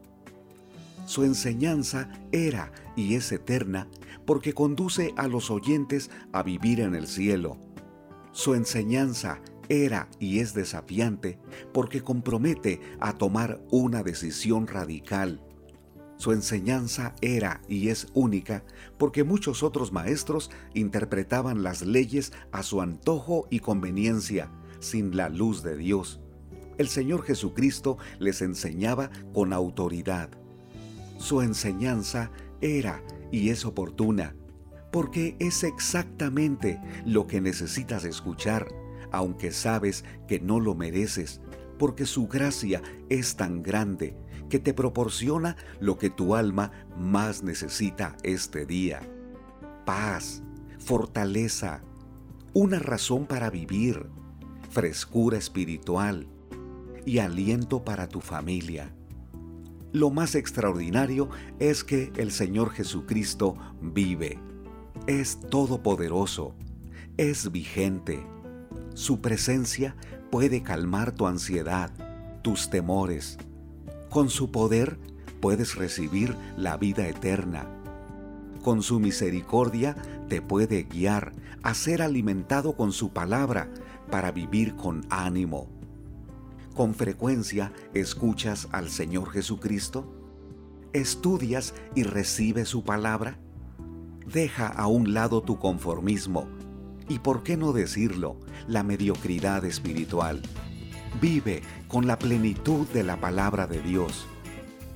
Su 1.05 1.23
enseñanza 1.23 2.09
era 2.31 2.71
y 2.95 3.15
es 3.15 3.31
eterna 3.31 3.87
porque 4.25 4.53
conduce 4.53 5.13
a 5.17 5.27
los 5.27 5.51
oyentes 5.51 6.09
a 6.31 6.41
vivir 6.41 6.79
en 6.79 6.95
el 6.95 7.07
cielo. 7.07 7.57
Su 8.31 8.55
enseñanza 8.55 9.39
era 9.69 10.07
y 10.19 10.39
es 10.39 10.53
desafiante 10.53 11.37
porque 11.73 12.01
compromete 12.01 12.81
a 12.99 13.13
tomar 13.13 13.61
una 13.69 14.03
decisión 14.03 14.67
radical. 14.67 15.44
Su 16.17 16.31
enseñanza 16.31 17.13
era 17.21 17.61
y 17.67 17.89
es 17.89 18.07
única 18.13 18.63
porque 18.97 19.23
muchos 19.23 19.63
otros 19.63 19.91
maestros 19.91 20.49
interpretaban 20.73 21.61
las 21.61 21.81
leyes 21.81 22.31
a 22.51 22.63
su 22.63 22.81
antojo 22.81 23.47
y 23.49 23.59
conveniencia, 23.59 24.49
sin 24.79 25.15
la 25.15 25.29
luz 25.29 25.61
de 25.61 25.75
Dios. 25.75 26.21
El 26.77 26.87
Señor 26.87 27.23
Jesucristo 27.23 27.97
les 28.19 28.41
enseñaba 28.41 29.09
con 29.33 29.53
autoridad. 29.53 30.29
Su 31.17 31.41
enseñanza 31.41 32.31
era 32.61 33.01
y 33.31 33.49
es 33.49 33.65
oportuna, 33.65 34.35
porque 34.91 35.35
es 35.39 35.63
exactamente 35.63 36.79
lo 37.05 37.27
que 37.27 37.41
necesitas 37.41 38.05
escuchar, 38.05 38.67
aunque 39.11 39.51
sabes 39.51 40.05
que 40.27 40.39
no 40.39 40.59
lo 40.59 40.75
mereces, 40.75 41.41
porque 41.77 42.05
su 42.05 42.27
gracia 42.27 42.81
es 43.09 43.35
tan 43.35 43.61
grande 43.61 44.15
que 44.49 44.59
te 44.59 44.73
proporciona 44.73 45.55
lo 45.79 45.97
que 45.97 46.09
tu 46.09 46.35
alma 46.35 46.71
más 46.97 47.43
necesita 47.43 48.15
este 48.23 48.65
día. 48.65 49.01
Paz, 49.85 50.43
fortaleza, 50.79 51.81
una 52.53 52.79
razón 52.79 53.25
para 53.25 53.49
vivir, 53.49 54.07
frescura 54.69 55.37
espiritual 55.37 56.27
y 57.05 57.19
aliento 57.19 57.83
para 57.83 58.07
tu 58.07 58.21
familia. 58.21 58.93
Lo 59.91 60.09
más 60.09 60.35
extraordinario 60.35 61.29
es 61.59 61.83
que 61.83 62.11
el 62.17 62.31
Señor 62.31 62.71
Jesucristo 62.71 63.55
vive. 63.81 64.39
Es 65.07 65.39
todopoderoso. 65.49 66.53
Es 67.15 67.49
vigente. 67.51 68.27
Su 68.93 69.21
presencia 69.21 69.95
puede 70.31 70.61
calmar 70.63 71.13
tu 71.13 71.27
ansiedad, 71.27 71.91
tus 72.41 72.69
temores. 72.69 73.37
Con 74.15 74.29
su 74.29 74.49
poder 74.49 74.97
puedes 75.41 75.75
recibir 75.75 76.37
la 76.55 76.77
vida 76.77 77.05
eterna. 77.05 77.67
Con 78.63 78.81
su 78.81 79.01
misericordia 79.01 79.97
te 80.29 80.41
puede 80.41 80.83
guiar 80.83 81.33
a 81.63 81.73
ser 81.73 82.01
alimentado 82.01 82.77
con 82.77 82.93
su 82.93 83.09
palabra 83.09 83.69
para 84.09 84.31
vivir 84.31 84.77
con 84.77 85.05
ánimo 85.09 85.67
¿Con 86.73 86.95
frecuencia 86.95 87.73
escuchas 87.93 88.69
al 88.71 88.87
Señor 88.87 89.31
Jesucristo? 89.31 90.09
¿Estudias 90.93 91.73
y 91.93 92.03
recibes 92.03 92.69
su 92.69 92.85
palabra? 92.85 93.37
Deja 94.25 94.69
a 94.69 94.87
un 94.87 95.13
lado 95.13 95.41
tu 95.41 95.59
conformismo 95.59 96.47
y, 97.09 97.19
por 97.19 97.43
qué 97.43 97.57
no 97.57 97.73
decirlo, 97.73 98.39
la 98.65 98.81
mediocridad 98.81 99.65
espiritual. 99.65 100.41
Vive 101.19 101.63
con 101.95 102.07
la 102.07 102.19
plenitud 102.19 102.85
de 102.89 103.05
la 103.05 103.15
palabra 103.15 103.67
de 103.67 103.79
Dios. 103.81 104.27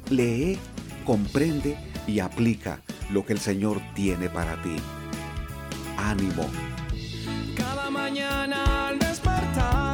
Lee, 0.10 0.60
comprende 1.06 1.78
y 2.06 2.20
aplica 2.20 2.82
lo 3.10 3.26
que 3.26 3.32
el 3.32 3.40
Señor 3.40 3.80
tiene 3.96 4.28
para 4.28 4.62
ti. 4.62 4.76
Ánimo. 5.96 6.46
Cada 7.56 7.90
mañana 7.90 8.90
al 8.90 9.00
despertar 9.00 9.89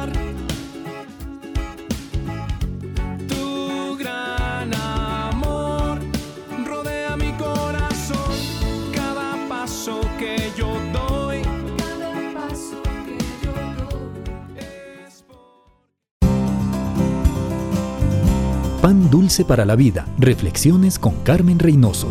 Pan 18.86 19.10
Dulce 19.10 19.44
para 19.44 19.64
la 19.64 19.74
Vida. 19.74 20.06
Reflexiones 20.16 21.00
con 21.00 21.16
Carmen 21.24 21.58
Reynoso. 21.58 22.06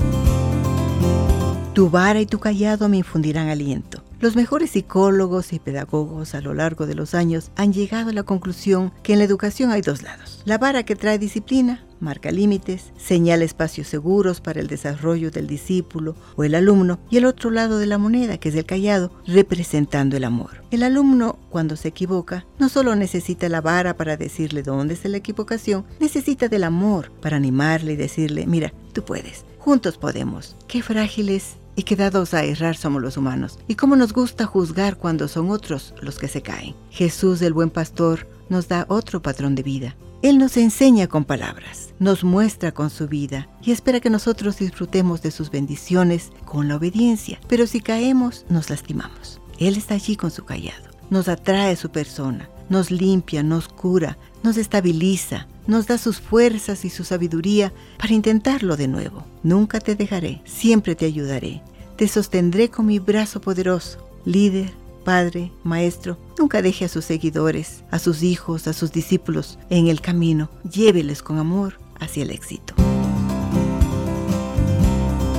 Tu 1.74 1.90
vara 1.90 2.20
y 2.20 2.26
tu 2.26 2.40
callado 2.40 2.90
me 2.90 2.98
infundirán 2.98 3.48
aliento. 3.48 4.04
Los 4.20 4.36
mejores 4.36 4.72
psicólogos 4.72 5.54
y 5.54 5.60
pedagogos 5.60 6.36
a 6.36 6.42
lo 6.42 6.54
largo 6.54 6.86
de 6.86 6.96
los 6.96 7.16
años 7.16 7.50
han 7.56 7.72
llegado 7.72 8.10
a 8.10 8.14
la 8.14 8.24
conclusión 8.24 8.92
que 9.04 9.14
en 9.14 9.20
la 9.20 9.26
educación 9.26 9.72
hay 9.72 9.80
dos 9.80 10.04
lados. 10.04 10.42
La 10.44 10.58
vara 10.58 10.84
que 10.84 10.98
trae 10.98 11.18
disciplina, 11.18 11.86
marca 12.06 12.32
límites, 12.32 12.94
señala 12.96 13.44
espacios 13.44 13.88
seguros 13.88 14.40
para 14.40 14.62
el 14.62 14.68
desarrollo 14.68 15.32
del 15.32 15.48
discípulo 15.48 16.16
o 16.38 16.46
el 16.46 16.56
alumno, 16.56 17.00
y 17.10 17.18
el 17.18 17.26
otro 17.26 17.50
lado 17.50 17.78
de 17.78 17.88
la 17.88 17.98
moneda, 17.98 18.38
que 18.38 18.50
es 18.50 18.56
el 18.56 18.66
callado, 18.66 19.12
representando 19.28 20.16
el 20.16 20.24
amor. 20.24 20.64
El 20.72 20.84
alumno, 20.84 21.38
cuando 21.50 21.76
se 21.76 21.90
equivoca, 21.90 22.46
no 22.60 22.70
solo 22.70 22.96
necesita 22.96 23.50
la 23.50 23.60
vara 23.60 23.98
para 23.98 24.16
decirle 24.16 24.64
dónde 24.64 24.94
está 24.94 25.10
la 25.10 25.18
equivocación, 25.18 25.86
necesita 26.00 26.48
del 26.48 26.64
amor 26.64 27.12
para 27.22 27.38
animarle 27.38 27.94
y 27.94 27.98
decirle, 27.98 28.46
mira, 28.46 28.72
tú 28.94 29.04
puedes, 29.04 29.44
juntos 29.60 29.98
podemos. 29.98 30.56
Qué 30.68 30.82
frágiles 30.82 31.58
y 31.76 31.84
qué 31.84 31.96
dados 31.96 32.34
a 32.34 32.44
errar 32.44 32.78
somos 32.78 33.02
los 33.02 33.18
humanos, 33.18 33.60
y 33.68 33.76
cómo 33.76 33.96
nos 33.96 34.14
gusta 34.14 34.46
juzgar 34.46 34.98
cuando 34.98 35.28
son 35.28 35.50
otros 35.50 35.94
los 36.02 36.20
que 36.20 36.28
se 36.28 36.42
caen. 36.42 36.76
Jesús, 36.90 37.42
el 37.42 37.54
buen 37.54 37.70
pastor, 37.70 38.28
nos 38.50 38.68
da 38.68 38.86
otro 38.90 39.22
patrón 39.22 39.56
de 39.56 39.64
vida. 39.64 39.96
Él 40.22 40.38
nos 40.38 40.58
enseña 40.58 41.08
con 41.08 41.24
palabras, 41.24 41.94
nos 42.00 42.24
muestra 42.24 42.72
con 42.72 42.90
su 42.90 43.08
vida 43.08 43.50
y 43.62 43.72
espera 43.72 44.00
que 44.00 44.10
nosotros 44.10 44.58
disfrutemos 44.58 45.22
de 45.22 45.32
sus 45.32 45.52
bendiciones 45.52 46.32
con 46.46 46.68
la 46.68 46.78
obediencia. 46.78 47.40
Pero 47.48 47.68
si 47.68 47.80
caemos, 47.80 48.46
nos 48.50 48.70
lastimamos. 48.70 49.40
Él 49.60 49.78
está 49.78 49.94
allí 49.94 50.16
con 50.16 50.32
su 50.32 50.44
callado, 50.44 50.90
nos 51.10 51.28
atrae 51.28 51.76
su 51.76 51.90
persona, 51.90 52.50
nos 52.70 52.92
limpia, 52.92 53.44
nos 53.44 53.68
cura, 53.68 54.18
nos 54.44 54.58
estabiliza, 54.58 55.48
nos 55.68 55.88
da 55.88 55.98
sus 55.98 56.20
fuerzas 56.20 56.86
y 56.86 56.90
su 56.90 57.04
sabiduría 57.04 57.74
para 57.98 58.14
intentarlo 58.14 58.78
de 58.78 58.88
nuevo. 58.88 59.26
Nunca 59.44 59.80
te 59.80 59.96
dejaré, 59.96 60.42
siempre 60.46 60.96
te 60.96 61.06
ayudaré. 61.06 61.62
Te 61.98 62.08
sostendré 62.08 62.70
con 62.70 62.88
mi 62.88 63.00
brazo 63.00 63.40
poderoso. 63.40 64.06
Líder, 64.26 64.74
padre, 65.06 65.54
maestro, 65.64 66.18
nunca 66.38 66.62
deje 66.62 66.84
a 66.84 66.90
sus 66.90 67.06
seguidores, 67.06 67.86
a 67.92 68.00
sus 68.00 68.24
hijos, 68.24 68.68
a 68.68 68.74
sus 68.74 68.92
discípulos 68.92 69.58
en 69.70 69.88
el 69.88 70.02
camino. 70.02 70.50
Lléveles 70.70 71.24
con 71.24 71.38
amor 71.38 71.80
hacia 72.02 72.24
el 72.24 72.32
éxito. 72.32 72.74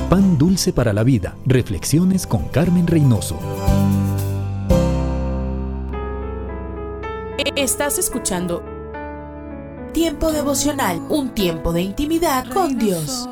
Pan 0.09 0.39
dulce 0.39 0.73
para 0.73 0.93
la 0.93 1.03
vida. 1.03 1.35
Reflexiones 1.45 2.25
con 2.25 2.47
Carmen 2.47 2.87
Reynoso. 2.87 3.37
Estás 7.55 7.99
escuchando 7.99 8.63
Tiempo 9.93 10.31
devocional, 10.31 11.01
un 11.09 11.29
tiempo 11.29 11.73
de 11.73 11.81
intimidad 11.81 12.47
con 12.53 12.77
Dios. 12.77 13.27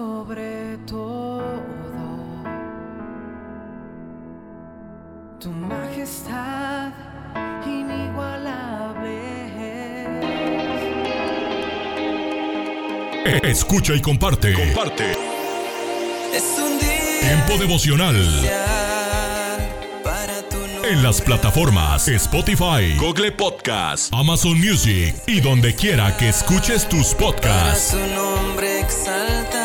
Escucha 13.44 13.94
y 13.96 14.02
comparte. 14.02 14.54
Comparte. 14.54 15.12
Es 16.34 16.44
un 16.58 16.80
día 16.80 17.20
Tiempo 17.22 17.58
devocional. 17.58 18.16
para 20.04 20.42
tu 20.50 20.58
nombre. 20.58 20.92
En 20.92 21.02
las 21.04 21.22
plataformas 21.22 22.08
Spotify, 22.08 22.96
Google 22.98 23.32
Podcast, 23.32 24.14
Amazon 24.14 24.60
Music 24.60 25.16
y 25.28 25.42
donde 25.42 25.74
quiera 25.76 26.16
que 26.18 26.30
escuches 26.30 26.88
tus 26.88 27.14
Para 27.16 27.32
podcasts. 27.32 27.92
su 27.92 27.98
nombre 28.14 28.80
exaltar. 28.82 29.65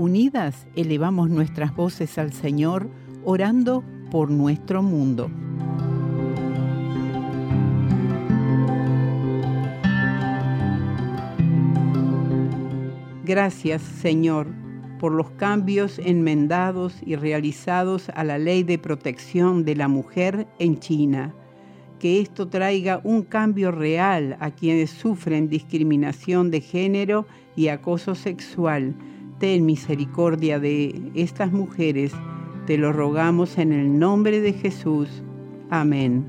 Unidas 0.00 0.66
elevamos 0.76 1.28
nuestras 1.28 1.76
voces 1.76 2.16
al 2.16 2.32
Señor, 2.32 2.88
orando 3.22 3.84
por 4.10 4.30
nuestro 4.30 4.82
mundo. 4.82 5.30
Gracias, 13.24 13.82
Señor, 13.82 14.46
por 14.98 15.12
los 15.12 15.32
cambios 15.32 15.98
enmendados 15.98 16.94
y 17.04 17.16
realizados 17.16 18.08
a 18.14 18.24
la 18.24 18.38
ley 18.38 18.62
de 18.62 18.78
protección 18.78 19.66
de 19.66 19.76
la 19.76 19.88
mujer 19.88 20.46
en 20.58 20.78
China. 20.78 21.34
Que 21.98 22.22
esto 22.22 22.48
traiga 22.48 23.02
un 23.04 23.20
cambio 23.20 23.70
real 23.70 24.38
a 24.40 24.50
quienes 24.50 24.92
sufren 24.92 25.50
discriminación 25.50 26.50
de 26.50 26.62
género 26.62 27.26
y 27.54 27.68
acoso 27.68 28.14
sexual. 28.14 28.94
Ten 29.40 29.64
misericordia 29.64 30.60
de 30.60 31.10
estas 31.14 31.50
mujeres. 31.50 32.12
Te 32.66 32.76
lo 32.76 32.92
rogamos 32.92 33.56
en 33.56 33.72
el 33.72 33.98
nombre 33.98 34.40
de 34.40 34.52
Jesús. 34.52 35.08
Amén. 35.70 36.26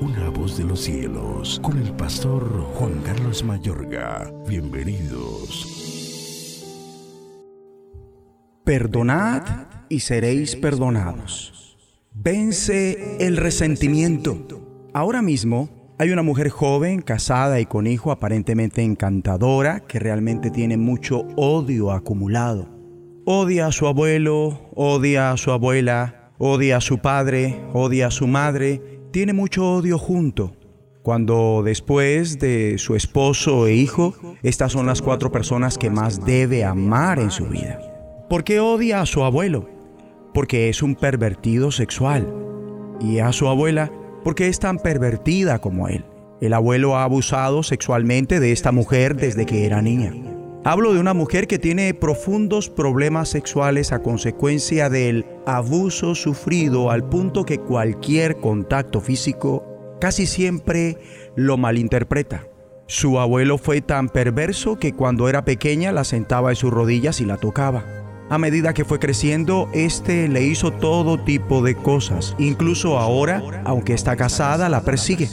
Una 0.00 0.30
voz 0.30 0.56
de 0.56 0.64
los 0.64 0.80
cielos, 0.80 1.60
con 1.62 1.78
el 1.78 1.92
pastor 1.92 2.48
Juan 2.74 3.00
Carlos 3.04 3.44
Mayorga. 3.44 4.32
Bienvenidos. 4.48 5.84
Perdonad 8.64 9.42
y 9.90 10.00
seréis 10.00 10.56
perdonados. 10.56 11.76
Vence 12.14 13.18
el 13.20 13.36
resentimiento. 13.36 14.65
Ahora 14.96 15.20
mismo 15.20 15.68
hay 15.98 16.08
una 16.08 16.22
mujer 16.22 16.48
joven, 16.48 17.02
casada 17.02 17.60
y 17.60 17.66
con 17.66 17.86
hijo 17.86 18.10
aparentemente 18.10 18.82
encantadora, 18.82 19.80
que 19.80 19.98
realmente 19.98 20.50
tiene 20.50 20.78
mucho 20.78 21.26
odio 21.36 21.92
acumulado. 21.92 22.66
Odia 23.26 23.66
a 23.66 23.72
su 23.72 23.88
abuelo, 23.88 24.70
odia 24.74 25.32
a 25.32 25.36
su 25.36 25.50
abuela, 25.50 26.32
odia 26.38 26.78
a 26.78 26.80
su 26.80 26.96
padre, 27.00 27.60
odia 27.74 28.06
a 28.06 28.10
su 28.10 28.26
madre, 28.26 28.80
tiene 29.10 29.34
mucho 29.34 29.70
odio 29.70 29.98
junto. 29.98 30.56
Cuando 31.02 31.60
después 31.62 32.38
de 32.38 32.78
su 32.78 32.96
esposo 32.96 33.66
e 33.66 33.74
hijo, 33.74 34.14
estas 34.42 34.72
son 34.72 34.86
las 34.86 35.02
cuatro 35.02 35.30
personas 35.30 35.76
que 35.76 35.90
más 35.90 36.24
debe 36.24 36.64
amar 36.64 37.18
en 37.18 37.30
su 37.30 37.44
vida. 37.44 37.78
¿Por 38.30 38.44
qué 38.44 38.60
odia 38.60 39.02
a 39.02 39.06
su 39.06 39.24
abuelo? 39.24 39.68
Porque 40.32 40.70
es 40.70 40.82
un 40.82 40.94
pervertido 40.94 41.70
sexual. 41.70 42.32
Y 42.98 43.18
a 43.18 43.30
su 43.32 43.46
abuela, 43.46 43.92
porque 44.26 44.48
es 44.48 44.58
tan 44.58 44.80
pervertida 44.80 45.60
como 45.60 45.86
él. 45.86 46.04
El 46.40 46.52
abuelo 46.52 46.96
ha 46.96 47.04
abusado 47.04 47.62
sexualmente 47.62 48.40
de 48.40 48.50
esta 48.50 48.72
mujer 48.72 49.14
desde 49.14 49.46
que 49.46 49.66
era 49.66 49.82
niña. 49.82 50.12
Hablo 50.64 50.92
de 50.92 50.98
una 50.98 51.14
mujer 51.14 51.46
que 51.46 51.60
tiene 51.60 51.94
profundos 51.94 52.68
problemas 52.68 53.28
sexuales 53.28 53.92
a 53.92 54.02
consecuencia 54.02 54.90
del 54.90 55.26
abuso 55.46 56.16
sufrido 56.16 56.90
al 56.90 57.08
punto 57.08 57.44
que 57.44 57.58
cualquier 57.58 58.38
contacto 58.38 59.00
físico 59.00 59.64
casi 60.00 60.26
siempre 60.26 60.98
lo 61.36 61.56
malinterpreta. 61.56 62.48
Su 62.88 63.20
abuelo 63.20 63.58
fue 63.58 63.80
tan 63.80 64.08
perverso 64.08 64.74
que 64.74 64.92
cuando 64.92 65.28
era 65.28 65.44
pequeña 65.44 65.92
la 65.92 66.02
sentaba 66.02 66.50
en 66.50 66.56
sus 66.56 66.72
rodillas 66.72 67.20
y 67.20 67.26
la 67.26 67.36
tocaba. 67.36 68.05
A 68.28 68.38
medida 68.38 68.74
que 68.74 68.84
fue 68.84 68.98
creciendo, 68.98 69.68
este 69.72 70.28
le 70.28 70.42
hizo 70.42 70.72
todo 70.72 71.18
tipo 71.18 71.62
de 71.62 71.76
cosas. 71.76 72.34
Incluso 72.38 72.98
ahora, 72.98 73.62
aunque 73.64 73.94
está 73.94 74.16
casada, 74.16 74.68
la 74.68 74.82
persigue 74.82 75.28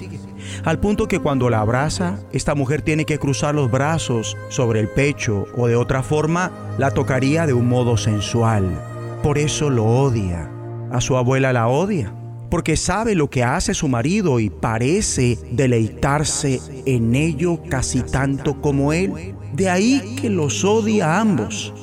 al 0.64 0.80
punto 0.80 1.08
que 1.08 1.20
cuando 1.20 1.50
la 1.50 1.62
abraza, 1.62 2.20
esta 2.32 2.56
mujer 2.56 2.82
tiene 2.82 3.06
que 3.06 3.20
cruzar 3.20 3.56
los 3.56 3.70
brazos 3.70 4.38
sobre 4.50 4.80
el 4.80 4.88
pecho 4.88 5.46
o 5.58 5.68
de 5.68 5.76
otra 5.76 6.04
forma 6.04 6.52
la 6.78 6.92
tocaría 6.92 7.46
de 7.46 7.54
un 7.54 7.68
modo 7.68 7.98
sensual. 7.98 8.80
Por 9.22 9.38
eso 9.38 9.70
lo 9.70 9.86
odia. 9.86 10.50
A 10.92 11.02
su 11.02 11.18
abuela 11.18 11.54
la 11.54 11.68
odia, 11.68 12.14
porque 12.52 12.78
sabe 12.78 13.16
lo 13.16 13.30
que 13.30 13.44
hace 13.44 13.74
su 13.74 13.88
marido 13.88 14.40
y 14.40 14.50
parece 14.50 15.40
deleitarse 15.52 16.62
en 16.86 17.16
ello 17.16 17.60
casi 17.68 18.02
tanto 18.02 18.62
como 18.62 18.94
él. 18.94 19.36
De 19.54 19.70
ahí 19.70 20.16
que 20.22 20.30
los 20.30 20.64
odia 20.64 21.16
a 21.16 21.22
ambos. 21.22 21.74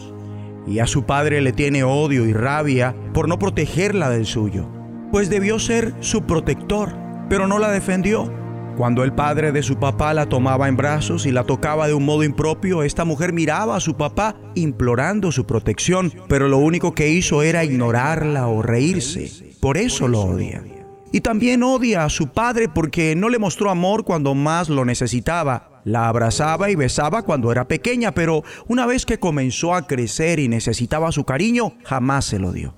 Y 0.71 0.79
a 0.79 0.87
su 0.87 1.05
padre 1.05 1.43
le 1.43 1.53
tiene 1.53 1.85
odio 1.85 2.25
y 2.27 2.33
rabia 2.33 2.95
por 3.13 3.29
no 3.29 3.39
protegerla 3.39 4.09
del 4.09 4.25
suyo, 4.25 4.71
pues 5.13 5.29
debió 5.29 5.59
ser 5.59 5.93
su 6.01 6.23
protector, 6.23 6.95
pero 7.29 7.47
no 7.47 7.59
la 7.59 7.71
defendió 7.71 8.33
cuando 8.81 9.05
el 9.05 9.13
padre 9.13 9.53
de 9.53 9.63
su 9.63 9.77
papá 9.77 10.15
la 10.15 10.27
tomaba 10.27 10.67
en 10.67 10.75
brazos 10.75 11.27
y 11.27 11.33
la 11.33 11.45
tocaba 11.45 11.87
de 11.87 11.93
un 11.93 12.07
modo 12.07 12.25
impropio, 12.25 12.83
esta 12.83 13.05
mujer 13.05 13.35
miraba 13.35 13.77
a 13.77 13.81
su 13.81 13.95
papá 13.95 14.37
implorando 14.55 15.33
su 15.33 15.45
protección, 15.45 16.11
pero 16.29 16.49
lo 16.49 16.57
único 16.57 16.95
que 16.95 17.11
hizo 17.11 17.43
era 17.43 17.63
ignorarla 17.63 18.47
o 18.49 18.63
reírse. 18.63 19.31
Por 19.61 19.77
eso 19.77 20.09
lo 20.09 20.23
odia. 20.23 20.65
Y 21.13 21.21
también 21.21 21.63
odia 21.63 22.05
a 22.05 22.09
su 22.09 22.29
padre 22.29 22.71
porque 22.71 23.15
no 23.15 23.29
le 23.29 23.39
mostró 23.39 23.69
amor 23.69 24.05
cuando 24.05 24.35
más 24.35 24.71
lo 24.71 24.87
necesitaba. 24.87 25.70
La 25.85 26.09
abrazaba 26.09 26.71
y 26.71 26.75
besaba 26.75 27.23
cuando 27.23 27.51
era 27.53 27.67
pequeña, 27.67 28.13
pero 28.13 28.43
una 28.69 28.87
vez 28.87 29.07
que 29.07 29.19
comenzó 29.19 29.75
a 29.75 29.87
crecer 29.87 30.39
y 30.39 30.49
necesitaba 30.49 31.13
su 31.13 31.25
cariño, 31.25 31.75
jamás 31.85 32.27
se 32.27 32.39
lo 32.39 32.53
dio. 32.53 32.75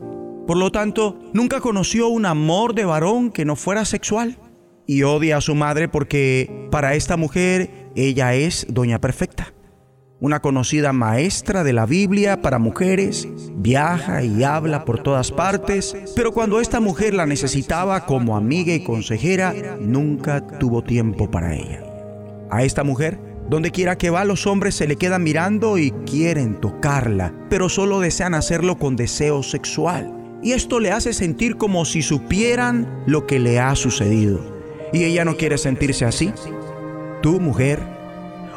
Por 0.47 0.57
lo 0.57 0.71
tanto, 0.73 1.19
nunca 1.33 1.61
conoció 1.61 2.09
un 2.09 2.27
amor 2.27 2.75
de 2.75 2.85
varón 2.85 3.31
que 3.31 3.45
no 3.45 3.57
fuera 3.57 3.85
sexual 3.85 4.38
y 4.87 5.05
odia 5.05 5.37
a 5.37 5.41
su 5.41 5.55
madre 5.55 5.88
porque 5.88 6.69
para 6.71 6.95
esta 6.95 7.17
mujer 7.17 7.90
ella 7.94 8.35
es 8.35 8.67
Doña 8.69 9.00
Perfecta. 9.00 9.55
Una 10.21 10.40
conocida 10.40 10.92
maestra 10.92 11.65
de 11.65 11.73
la 11.73 11.85
Biblia 11.85 12.42
para 12.42 12.61
mujeres, 12.61 13.29
viaja 13.57 14.23
y 14.23 14.44
habla 14.44 14.85
por 14.85 15.03
todas 15.03 15.33
partes, 15.33 15.96
pero 16.15 16.33
cuando 16.33 16.61
esta 16.61 16.79
mujer 16.79 17.15
la 17.15 17.27
necesitaba 17.27 18.07
como 18.07 18.37
amiga 18.37 18.73
y 18.73 18.85
consejera, 18.85 19.53
nunca 19.81 20.46
tuvo 20.59 20.83
tiempo 20.83 21.29
para 21.29 21.57
ella. 21.57 21.92
A 22.53 22.63
esta 22.63 22.85
mujer, 22.85 23.19
donde 23.50 23.73
quiera 23.73 23.98
que 23.98 24.11
va, 24.11 24.25
los 24.25 24.46
hombres 24.46 24.77
se 24.77 24.87
le 24.87 24.94
quedan 24.94 25.25
mirando 25.25 25.77
y 25.79 25.90
quieren 26.07 26.61
tocarla, 26.61 27.35
pero 27.50 27.69
solo 27.69 27.98
desean 27.98 28.35
hacerlo 28.35 28.79
con 28.79 28.94
deseo 28.94 29.42
sexual. 29.42 30.38
Y 30.42 30.53
esto 30.53 30.79
le 30.79 30.92
hace 30.92 31.13
sentir 31.13 31.57
como 31.57 31.85
si 31.85 32.03
supieran 32.03 33.03
lo 33.07 33.27
que 33.27 33.40
le 33.40 33.59
ha 33.59 33.75
sucedido 33.75 34.53
y 34.92 35.05
ella 35.05 35.25
no 35.25 35.37
quiere 35.37 35.59
sentirse 35.59 36.05
así, 36.05 36.33
tú 37.23 37.40
mujer, 37.40 37.81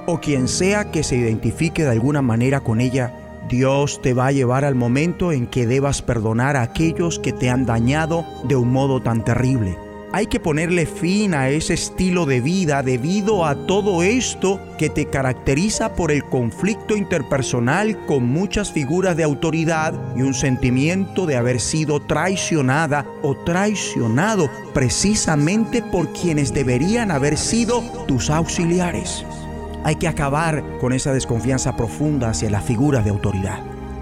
o 0.06 0.20
quien 0.20 0.48
sea 0.48 0.92
que 0.92 1.04
se 1.04 1.16
identifique 1.16 1.84
de 1.84 1.92
alguna 1.92 2.22
manera 2.22 2.60
con 2.60 2.82
ella, 2.82 3.14
Dios 3.50 4.02
te 4.02 4.14
va 4.14 4.28
a 4.28 4.32
llevar 4.32 4.66
al 4.66 4.76
momento 4.76 5.32
en 5.32 5.48
que 5.48 5.66
debas 5.66 6.02
perdonar 6.02 6.58
a 6.58 6.64
aquellos 6.64 7.20
que 7.20 7.32
te 7.32 7.50
han 7.50 7.66
dañado 7.66 8.26
de 8.48 8.56
un 8.56 8.72
modo 8.72 9.02
tan 9.02 9.24
terrible. 9.24 9.78
Hay 10.16 10.28
que 10.28 10.40
ponerle 10.40 10.86
fin 10.86 11.34
a 11.34 11.50
ese 11.50 11.74
estilo 11.74 12.26
de 12.26 12.40
vida 12.40 12.82
debido 12.84 13.46
a 13.46 13.68
todo 13.68 14.02
esto 14.02 14.62
que 14.78 14.90
te 14.90 15.08
caracteriza 15.08 15.94
por 15.94 16.10
el 16.10 16.24
conflicto 16.24 16.96
interpersonal 16.96 18.06
con 18.06 18.26
muchas 18.26 18.72
figuras 18.72 19.18
de 19.18 19.26
autoridad 19.26 19.94
y 20.16 20.22
un 20.22 20.34
sentimiento 20.34 21.26
de 21.26 21.36
haber 21.36 21.60
sido 21.60 22.02
traicionada 22.02 23.06
o 23.24 23.36
traicionado 23.36 24.50
precisamente 24.74 25.82
por 25.82 26.14
quienes 26.14 26.54
deberían 26.54 27.12
haber 27.12 27.38
sido 27.38 27.82
tus 28.08 28.30
auxiliares. 28.30 29.26
Hay 29.84 29.98
que 29.98 30.08
acabar 30.08 30.64
con 30.80 30.94
esa 30.94 31.12
desconfianza 31.12 31.76
profunda 31.76 32.30
hacia 32.30 32.50
la 32.50 32.62
figura 32.62 33.02
de 33.02 33.10
autoridad. 33.10 33.60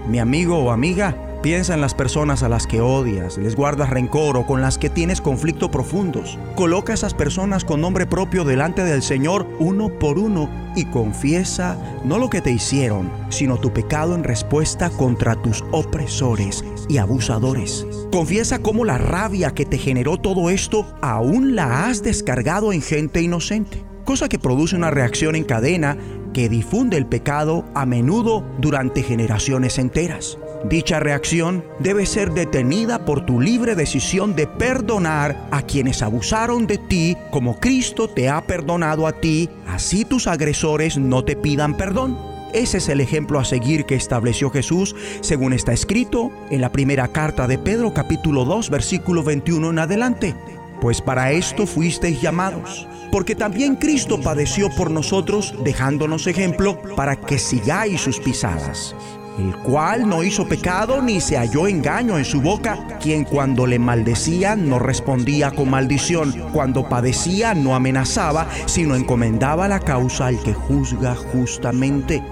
Mi 0.08 0.20
amigo 0.20 0.60
o 0.60 0.70
amiga, 0.70 1.16
Piensa 1.44 1.74
en 1.74 1.82
las 1.82 1.92
personas 1.92 2.42
a 2.42 2.48
las 2.48 2.66
que 2.66 2.80
odias, 2.80 3.36
les 3.36 3.54
guardas 3.54 3.90
rencor 3.90 4.38
o 4.38 4.46
con 4.46 4.62
las 4.62 4.78
que 4.78 4.88
tienes 4.88 5.20
conflicto 5.20 5.70
profundos. 5.70 6.38
Coloca 6.54 6.92
a 6.92 6.94
esas 6.94 7.12
personas 7.12 7.66
con 7.66 7.82
nombre 7.82 8.06
propio 8.06 8.44
delante 8.44 8.82
del 8.82 9.02
Señor 9.02 9.46
uno 9.58 9.90
por 9.90 10.18
uno 10.18 10.48
y 10.74 10.86
confiesa 10.86 11.76
no 12.02 12.18
lo 12.18 12.30
que 12.30 12.40
te 12.40 12.50
hicieron, 12.50 13.12
sino 13.28 13.58
tu 13.58 13.74
pecado 13.74 14.14
en 14.14 14.24
respuesta 14.24 14.88
contra 14.88 15.34
tus 15.34 15.62
opresores 15.70 16.64
y 16.88 16.96
abusadores. 16.96 17.86
Confiesa 18.10 18.60
cómo 18.60 18.86
la 18.86 18.96
rabia 18.96 19.50
que 19.50 19.66
te 19.66 19.76
generó 19.76 20.16
todo 20.16 20.48
esto 20.48 20.86
aún 21.02 21.54
la 21.54 21.84
has 21.84 22.02
descargado 22.02 22.72
en 22.72 22.80
gente 22.80 23.20
inocente, 23.20 23.84
cosa 24.06 24.30
que 24.30 24.38
produce 24.38 24.76
una 24.76 24.90
reacción 24.90 25.36
en 25.36 25.44
cadena 25.44 25.98
que 26.32 26.48
difunde 26.48 26.96
el 26.96 27.04
pecado 27.04 27.66
a 27.74 27.84
menudo 27.84 28.46
durante 28.58 29.02
generaciones 29.02 29.78
enteras. 29.78 30.38
Dicha 30.64 30.98
reacción 30.98 31.62
debe 31.78 32.06
ser 32.06 32.32
detenida 32.32 33.04
por 33.04 33.26
tu 33.26 33.38
libre 33.38 33.74
decisión 33.74 34.34
de 34.34 34.46
perdonar 34.46 35.46
a 35.50 35.60
quienes 35.60 36.00
abusaron 36.00 36.66
de 36.66 36.78
ti 36.78 37.18
como 37.30 37.60
Cristo 37.60 38.08
te 38.08 38.30
ha 38.30 38.40
perdonado 38.46 39.06
a 39.06 39.12
ti, 39.12 39.50
así 39.68 40.06
tus 40.06 40.26
agresores 40.26 40.96
no 40.96 41.22
te 41.22 41.36
pidan 41.36 41.76
perdón. 41.76 42.16
Ese 42.54 42.78
es 42.78 42.88
el 42.88 43.02
ejemplo 43.02 43.38
a 43.38 43.44
seguir 43.44 43.84
que 43.84 43.94
estableció 43.94 44.48
Jesús, 44.48 44.96
según 45.20 45.52
está 45.52 45.74
escrito 45.74 46.30
en 46.50 46.62
la 46.62 46.72
primera 46.72 47.08
carta 47.08 47.46
de 47.46 47.58
Pedro 47.58 47.92
capítulo 47.92 48.46
2 48.46 48.70
versículo 48.70 49.22
21 49.22 49.68
en 49.68 49.78
adelante. 49.78 50.34
Pues 50.80 51.02
para 51.02 51.32
esto 51.32 51.66
fuisteis 51.66 52.22
llamados, 52.22 52.88
porque 53.12 53.34
también 53.34 53.76
Cristo 53.76 54.18
padeció 54.18 54.70
por 54.70 54.90
nosotros, 54.90 55.54
dejándonos 55.62 56.26
ejemplo 56.26 56.80
para 56.96 57.16
que 57.16 57.38
sigáis 57.38 58.00
sus 58.00 58.18
pisadas 58.18 58.94
el 59.38 59.56
cual 59.58 60.08
no 60.08 60.22
hizo 60.22 60.46
pecado 60.46 61.02
ni 61.02 61.20
se 61.20 61.36
halló 61.36 61.66
engaño 61.66 62.18
en 62.18 62.24
su 62.24 62.40
boca, 62.40 62.98
quien 63.00 63.24
cuando 63.24 63.66
le 63.66 63.78
maldecía 63.78 64.56
no 64.56 64.78
respondía 64.78 65.50
con 65.50 65.70
maldición, 65.70 66.32
cuando 66.52 66.88
padecía 66.88 67.54
no 67.54 67.74
amenazaba, 67.74 68.48
sino 68.66 68.94
encomendaba 68.94 69.68
la 69.68 69.80
causa 69.80 70.26
al 70.26 70.40
que 70.42 70.54
juzga 70.54 71.14
justamente, 71.14 72.22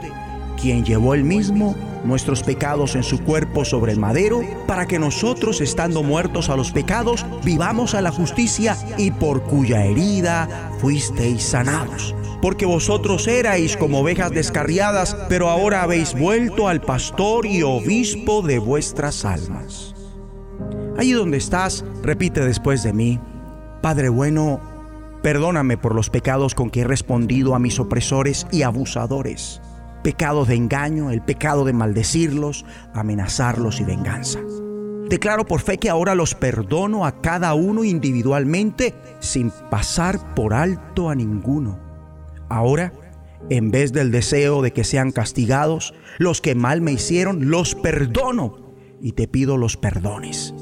quien 0.61 0.85
llevó 0.85 1.15
el 1.15 1.25
mismo 1.25 1.75
nuestros 2.05 2.43
pecados 2.43 2.97
en 2.97 3.05
su 3.05 3.23
cuerpo 3.23 3.65
sobre 3.65 3.93
el 3.93 3.99
madero, 4.01 4.43
para 4.67 4.87
que 4.87 4.99
nosotros, 4.99 5.61
estando 5.61 6.03
muertos 6.03 6.49
a 6.51 6.57
los 6.57 6.73
pecados, 6.73 7.25
vivamos 7.45 7.95
a 7.95 8.01
la 8.01 8.11
justicia 8.11 8.77
y 8.99 9.13
por 9.13 9.45
cuya 9.45 9.85
herida 9.85 10.49
fuisteis 10.81 11.45
sanados 11.45 12.15
porque 12.43 12.67
vosotros 12.67 13.29
erais 13.29 13.77
como 13.77 14.01
ovejas 14.01 14.33
descarriadas, 14.33 15.17
pero 15.29 15.49
ahora 15.49 15.85
habéis 15.85 16.13
vuelto 16.13 16.67
al 16.67 16.81
pastor 16.81 17.47
y 17.47 17.63
obispo 17.63 18.43
de 18.43 18.59
vuestras 18.59 19.25
almas. 19.25 19.95
Allí 20.99 21.13
donde 21.13 21.37
estás, 21.37 21.85
repite 22.03 22.45
después 22.45 22.83
de 22.83 22.93
mí, 22.93 23.21
Padre 23.81 24.09
bueno, 24.09 24.61
perdóname 25.23 25.77
por 25.77 25.95
los 25.95 26.11
pecados 26.11 26.57
con 26.57 26.69
que 26.69 26.81
he 26.81 26.85
respondido 26.85 27.55
a 27.55 27.61
mis 27.61 27.79
opresores 27.79 28.49
y 28.51 28.63
abusadores, 28.63 29.63
pecados 30.03 30.49
de 30.49 30.57
engaño, 30.57 31.13
el 31.13 31.23
pecado 31.23 31.65
de 31.65 31.73
maldecirlos, 31.73 32.65
amenazarlos 32.93 33.81
y 33.81 33.85
venganza. 33.85 34.41
Declaro 35.09 35.47
por 35.47 35.61
fe 35.61 35.79
que 35.79 35.91
ahora 35.91 36.17
los 36.17 36.35
perdono 36.35 37.07
a 37.07 37.21
cada 37.21 37.55
uno 37.55 37.85
individualmente 37.85 38.95
sin 39.21 39.53
pasar 39.71 40.35
por 40.35 40.55
alto 40.55 41.09
a 41.09 41.15
ninguno 41.15 41.92
Ahora, 42.53 42.93
en 43.49 43.71
vez 43.71 43.95
del 43.95 44.11
deseo 44.11 44.61
de 44.61 44.75
que 44.75 44.85
sean 44.85 45.11
castigados, 45.11 45.95
los 46.19 46.43
que 46.43 46.55
mal 46.55 46.83
me 46.83 46.93
hicieron, 46.93 47.49
los 47.49 47.75
perdono 47.75 48.75
y 49.01 49.13
te 49.13 49.27
pido 49.27 49.57
los 49.57 49.79
perdones. 49.79 50.55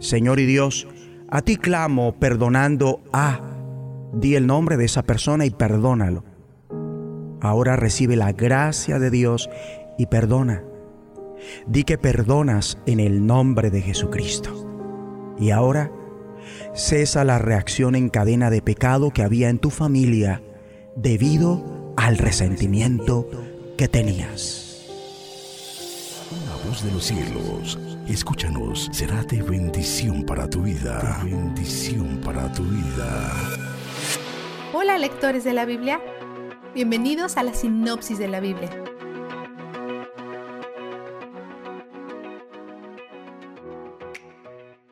Señor 0.00 0.38
y 0.38 0.44
Dios, 0.44 0.86
a 1.30 1.40
ti 1.40 1.56
clamo 1.56 2.16
perdonando 2.20 3.00
a. 3.10 3.40
Di 4.12 4.34
el 4.34 4.46
nombre 4.46 4.76
de 4.76 4.84
esa 4.84 5.02
persona 5.02 5.46
y 5.46 5.50
perdónalo. 5.50 6.24
Ahora 7.40 7.76
recibe 7.76 8.14
la 8.14 8.32
gracia 8.32 8.98
de 8.98 9.08
Dios 9.08 9.48
y 9.96 10.06
perdona. 10.06 10.62
Di 11.66 11.84
que 11.84 11.96
perdonas 11.96 12.76
en 12.84 13.00
el 13.00 13.24
nombre 13.24 13.70
de 13.70 13.80
Jesucristo. 13.80 15.34
Y 15.38 15.52
ahora 15.52 15.90
cesa 16.74 17.24
la 17.24 17.38
reacción 17.38 17.94
en 17.94 18.10
cadena 18.10 18.50
de 18.50 18.60
pecado 18.60 19.10
que 19.10 19.22
había 19.22 19.48
en 19.48 19.58
tu 19.58 19.70
familia 19.70 20.42
debido 21.00 21.94
al 21.96 22.18
resentimiento 22.18 23.28
que 23.76 23.86
tenías. 23.86 24.84
Una 26.30 26.68
voz 26.68 26.84
de 26.84 26.90
los 26.90 27.04
cielos, 27.04 27.78
escúchanos, 28.08 28.88
será 28.92 29.22
de 29.22 29.40
bendición 29.40 30.24
para 30.24 30.50
tu 30.50 30.62
vida. 30.62 31.22
De 31.22 31.30
bendición 31.30 32.20
para 32.24 32.52
tu 32.52 32.64
vida. 32.64 33.32
Hola 34.74 34.98
lectores 34.98 35.44
de 35.44 35.52
la 35.52 35.66
Biblia, 35.66 36.00
bienvenidos 36.74 37.36
a 37.36 37.44
la 37.44 37.54
sinopsis 37.54 38.18
de 38.18 38.28
la 38.28 38.40
Biblia. 38.40 38.68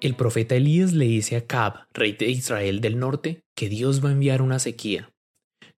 El 0.01 0.15
profeta 0.15 0.55
Elías 0.55 0.93
le 0.93 1.07
dice 1.07 1.35
a 1.35 1.47
Cab, 1.47 1.89
rey 1.93 2.13
de 2.13 2.31
Israel 2.31 2.81
del 2.81 2.97
norte, 3.01 3.43
que 3.57 3.69
Dios 3.69 4.05
va 4.05 4.11
a 4.11 4.13
enviar 4.13 4.41
una 4.41 4.61
sequía. 4.61 5.11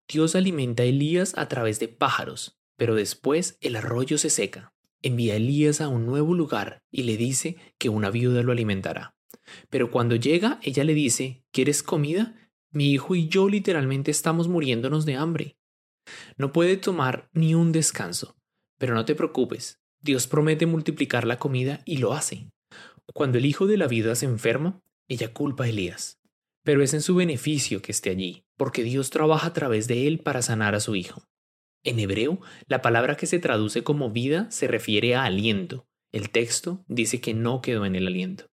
Dios 0.08 0.34
alimenta 0.34 0.82
a 0.82 0.86
Elías 0.86 1.34
a 1.36 1.48
través 1.48 1.78
de 1.80 1.88
pájaros, 1.88 2.58
pero 2.76 2.94
después 2.94 3.58
el 3.60 3.76
arroyo 3.76 4.18
se 4.18 4.30
seca. 4.30 4.72
Envía 5.02 5.34
a 5.34 5.36
Elías 5.36 5.80
a 5.80 5.88
un 5.88 6.06
nuevo 6.06 6.34
lugar 6.34 6.82
y 6.90 7.02
le 7.02 7.16
dice 7.16 7.56
que 7.78 7.88
una 7.88 8.10
viuda 8.10 8.42
lo 8.42 8.52
alimentará. 8.52 9.14
Pero 9.70 9.90
cuando 9.90 10.16
llega, 10.16 10.58
ella 10.62 10.84
le 10.84 10.94
dice, 10.94 11.44
¿quieres 11.52 11.82
comida? 11.82 12.50
Mi 12.70 12.90
hijo 12.90 13.14
y 13.14 13.28
yo 13.28 13.48
literalmente 13.48 14.10
estamos 14.10 14.48
muriéndonos 14.48 15.04
de 15.04 15.16
hambre. 15.16 15.58
No 16.36 16.52
puede 16.52 16.76
tomar 16.76 17.28
ni 17.32 17.54
un 17.54 17.72
descanso, 17.72 18.36
pero 18.78 18.94
no 18.94 19.04
te 19.04 19.14
preocupes, 19.14 19.80
Dios 20.00 20.26
promete 20.26 20.66
multiplicar 20.66 21.26
la 21.26 21.38
comida 21.38 21.82
y 21.84 21.98
lo 21.98 22.14
hace. 22.14 22.50
Cuando 23.12 23.38
el 23.38 23.46
hijo 23.46 23.66
de 23.66 23.76
la 23.76 23.86
viuda 23.88 24.14
se 24.14 24.26
enferma, 24.26 24.82
ella 25.06 25.32
culpa 25.32 25.64
a 25.64 25.68
Elías 25.68 26.18
pero 26.68 26.82
es 26.82 26.92
en 26.92 27.00
su 27.00 27.14
beneficio 27.14 27.80
que 27.80 27.92
esté 27.92 28.10
allí, 28.10 28.44
porque 28.58 28.82
Dios 28.82 29.08
trabaja 29.08 29.46
a 29.46 29.52
través 29.54 29.88
de 29.88 30.06
él 30.06 30.18
para 30.18 30.42
sanar 30.42 30.74
a 30.74 30.80
su 30.80 30.94
hijo. 30.94 31.22
En 31.84 31.98
hebreo, 31.98 32.40
la 32.66 32.82
palabra 32.82 33.16
que 33.16 33.26
se 33.26 33.38
traduce 33.38 33.82
como 33.82 34.10
vida 34.10 34.50
se 34.50 34.68
refiere 34.68 35.14
a 35.14 35.24
aliento. 35.24 35.88
El 36.12 36.28
texto 36.28 36.84
dice 36.88 37.22
que 37.22 37.32
no 37.32 37.62
quedó 37.62 37.86
en 37.86 37.96
el 37.96 38.06
aliento. 38.06 38.50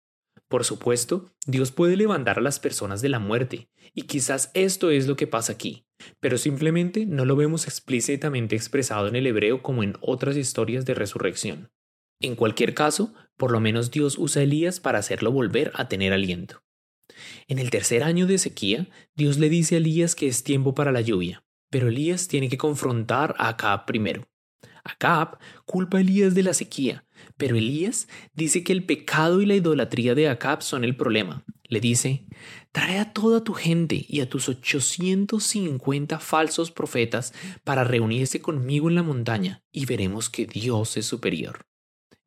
Por 0.48 0.64
supuesto, 0.64 1.32
Dios 1.46 1.72
puede 1.72 1.96
levantar 1.96 2.38
a 2.38 2.42
las 2.42 2.60
personas 2.60 3.00
de 3.00 3.08
la 3.08 3.18
muerte, 3.18 3.70
y 3.94 4.02
quizás 4.02 4.50
esto 4.52 4.90
es 4.90 5.06
lo 5.06 5.16
que 5.16 5.26
pasa 5.26 5.54
aquí, 5.54 5.86
pero 6.20 6.36
simplemente 6.36 7.06
no 7.06 7.24
lo 7.24 7.36
vemos 7.36 7.66
explícitamente 7.66 8.54
expresado 8.54 9.08
en 9.08 9.16
el 9.16 9.26
hebreo 9.26 9.62
como 9.62 9.82
en 9.82 9.96
otras 10.02 10.36
historias 10.36 10.84
de 10.84 10.92
resurrección. 10.92 11.70
En 12.20 12.36
cualquier 12.36 12.74
caso, 12.74 13.14
por 13.38 13.50
lo 13.50 13.60
menos 13.60 13.90
Dios 13.90 14.18
usa 14.18 14.40
a 14.40 14.42
Elías 14.44 14.78
para 14.78 14.98
hacerlo 14.98 15.32
volver 15.32 15.72
a 15.74 15.88
tener 15.88 16.12
aliento. 16.12 16.62
En 17.48 17.58
el 17.58 17.70
tercer 17.70 18.02
año 18.02 18.26
de 18.26 18.38
sequía, 18.38 18.88
Dios 19.14 19.38
le 19.38 19.48
dice 19.48 19.74
a 19.74 19.78
Elías 19.78 20.14
que 20.14 20.26
es 20.26 20.44
tiempo 20.44 20.74
para 20.74 20.92
la 20.92 21.00
lluvia, 21.00 21.44
pero 21.70 21.88
Elías 21.88 22.28
tiene 22.28 22.48
que 22.48 22.58
confrontar 22.58 23.34
a 23.38 23.48
Acab 23.48 23.86
primero. 23.86 24.28
Acab 24.84 25.38
culpa 25.64 25.98
a 25.98 26.00
Elías 26.00 26.34
de 26.34 26.42
la 26.42 26.54
sequía, 26.54 27.04
pero 27.36 27.56
Elías 27.56 28.08
dice 28.34 28.64
que 28.64 28.72
el 28.72 28.84
pecado 28.84 29.40
y 29.40 29.46
la 29.46 29.54
idolatría 29.54 30.14
de 30.14 30.28
Acab 30.28 30.62
son 30.62 30.84
el 30.84 30.96
problema. 30.96 31.44
Le 31.64 31.80
dice, 31.80 32.26
trae 32.72 32.98
a 32.98 33.12
toda 33.12 33.44
tu 33.44 33.54
gente 33.54 34.04
y 34.06 34.20
a 34.20 34.28
tus 34.28 34.48
850 34.48 36.18
falsos 36.18 36.70
profetas 36.70 37.32
para 37.64 37.84
reunirse 37.84 38.42
conmigo 38.42 38.88
en 38.90 38.96
la 38.96 39.02
montaña 39.02 39.62
y 39.72 39.86
veremos 39.86 40.28
que 40.28 40.46
Dios 40.46 40.96
es 40.96 41.06
superior. 41.06 41.71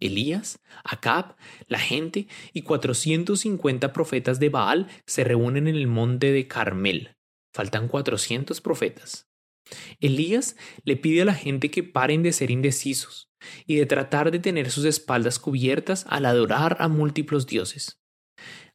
Elías, 0.05 0.59
Acab, 0.83 1.35
la 1.67 1.79
gente 1.79 2.27
y 2.53 2.61
450 2.63 3.93
profetas 3.93 4.39
de 4.39 4.49
Baal 4.49 4.87
se 5.05 5.23
reúnen 5.23 5.67
en 5.67 5.75
el 5.75 5.87
monte 5.87 6.31
de 6.31 6.47
Carmel. 6.47 7.15
Faltan 7.53 7.87
400 7.87 8.61
profetas. 8.61 9.29
Elías 9.99 10.55
le 10.83 10.95
pide 10.95 11.23
a 11.23 11.25
la 11.25 11.33
gente 11.33 11.71
que 11.71 11.83
paren 11.83 12.23
de 12.23 12.33
ser 12.33 12.51
indecisos 12.51 13.31
y 13.65 13.75
de 13.77 13.85
tratar 13.85 14.31
de 14.31 14.39
tener 14.39 14.69
sus 14.71 14.85
espaldas 14.85 15.39
cubiertas 15.39 16.05
al 16.09 16.25
adorar 16.25 16.77
a 16.79 16.87
múltiples 16.87 17.47
dioses. 17.47 17.99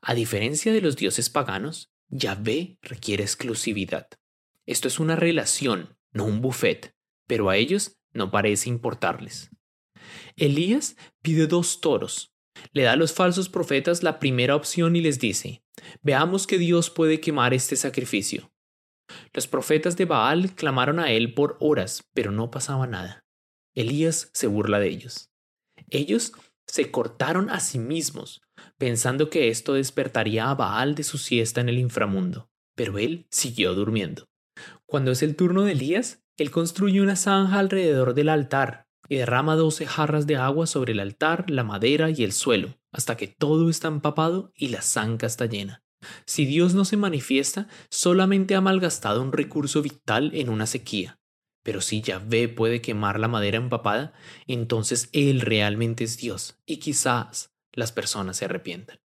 A 0.00 0.14
diferencia 0.14 0.72
de 0.72 0.80
los 0.80 0.96
dioses 0.96 1.30
paganos, 1.30 1.92
Yahvé 2.08 2.78
requiere 2.82 3.22
exclusividad. 3.22 4.08
Esto 4.66 4.88
es 4.88 4.98
una 4.98 5.16
relación, 5.16 5.96
no 6.12 6.24
un 6.24 6.40
buffet, 6.40 6.94
pero 7.26 7.50
a 7.50 7.56
ellos 7.56 7.98
no 8.12 8.30
parece 8.30 8.68
importarles. 8.68 9.50
Elías 10.36 10.96
pide 11.22 11.46
dos 11.46 11.80
toros. 11.80 12.34
Le 12.72 12.82
da 12.82 12.92
a 12.92 12.96
los 12.96 13.12
falsos 13.12 13.48
profetas 13.48 14.02
la 14.02 14.18
primera 14.18 14.56
opción 14.56 14.96
y 14.96 15.00
les 15.00 15.18
dice, 15.18 15.62
veamos 16.02 16.46
que 16.46 16.58
Dios 16.58 16.90
puede 16.90 17.20
quemar 17.20 17.54
este 17.54 17.76
sacrificio. 17.76 18.52
Los 19.32 19.46
profetas 19.46 19.96
de 19.96 20.04
Baal 20.04 20.54
clamaron 20.54 21.00
a 21.00 21.10
él 21.10 21.34
por 21.34 21.56
horas, 21.60 22.08
pero 22.14 22.30
no 22.30 22.50
pasaba 22.50 22.86
nada. 22.86 23.24
Elías 23.74 24.30
se 24.34 24.46
burla 24.46 24.78
de 24.78 24.88
ellos. 24.88 25.30
Ellos 25.88 26.32
se 26.66 26.90
cortaron 26.90 27.50
a 27.50 27.60
sí 27.60 27.78
mismos, 27.78 28.42
pensando 28.78 29.30
que 29.30 29.48
esto 29.48 29.74
despertaría 29.74 30.50
a 30.50 30.54
Baal 30.54 30.94
de 30.94 31.02
su 31.02 31.18
siesta 31.18 31.60
en 31.60 31.68
el 31.68 31.78
inframundo, 31.78 32.50
pero 32.76 32.98
él 32.98 33.26
siguió 33.30 33.74
durmiendo. 33.74 34.28
Cuando 34.86 35.10
es 35.10 35.22
el 35.22 35.36
turno 35.36 35.62
de 35.62 35.72
Elías, 35.72 36.22
él 36.36 36.50
construye 36.50 37.00
una 37.00 37.16
zanja 37.16 37.58
alrededor 37.58 38.14
del 38.14 38.28
altar 38.28 38.89
y 39.10 39.16
derrama 39.16 39.56
doce 39.56 39.86
jarras 39.86 40.28
de 40.28 40.36
agua 40.36 40.68
sobre 40.68 40.92
el 40.92 41.00
altar, 41.00 41.50
la 41.50 41.64
madera 41.64 42.10
y 42.10 42.22
el 42.22 42.30
suelo, 42.32 42.78
hasta 42.92 43.16
que 43.16 43.26
todo 43.26 43.68
está 43.68 43.88
empapado 43.88 44.52
y 44.54 44.68
la 44.68 44.82
zanja 44.82 45.26
está 45.26 45.46
llena. 45.46 45.82
Si 46.26 46.46
Dios 46.46 46.74
no 46.74 46.84
se 46.84 46.96
manifiesta, 46.96 47.66
solamente 47.90 48.54
ha 48.54 48.60
malgastado 48.60 49.20
un 49.20 49.32
recurso 49.32 49.82
vital 49.82 50.30
en 50.32 50.48
una 50.48 50.64
sequía. 50.66 51.18
Pero 51.64 51.80
si 51.80 52.02
Yahvé 52.02 52.48
puede 52.48 52.80
quemar 52.80 53.18
la 53.18 53.26
madera 53.26 53.56
empapada, 53.58 54.12
entonces 54.46 55.10
Él 55.12 55.40
realmente 55.40 56.04
es 56.04 56.16
Dios 56.16 56.60
y 56.64 56.76
quizás 56.76 57.52
las 57.72 57.90
personas 57.90 58.36
se 58.36 58.44
arrepientan. 58.44 59.00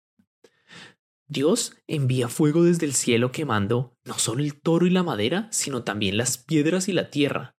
Dios 1.27 1.77
envía 1.87 2.27
fuego 2.27 2.63
desde 2.63 2.85
el 2.85 2.93
cielo 2.93 3.31
quemando 3.31 3.97
no 4.03 4.19
solo 4.19 4.43
el 4.43 4.59
toro 4.59 4.85
y 4.85 4.89
la 4.89 5.01
madera, 5.01 5.47
sino 5.51 5.83
también 5.83 6.17
las 6.17 6.37
piedras 6.37 6.89
y 6.89 6.91
la 6.91 7.09
tierra. 7.09 7.55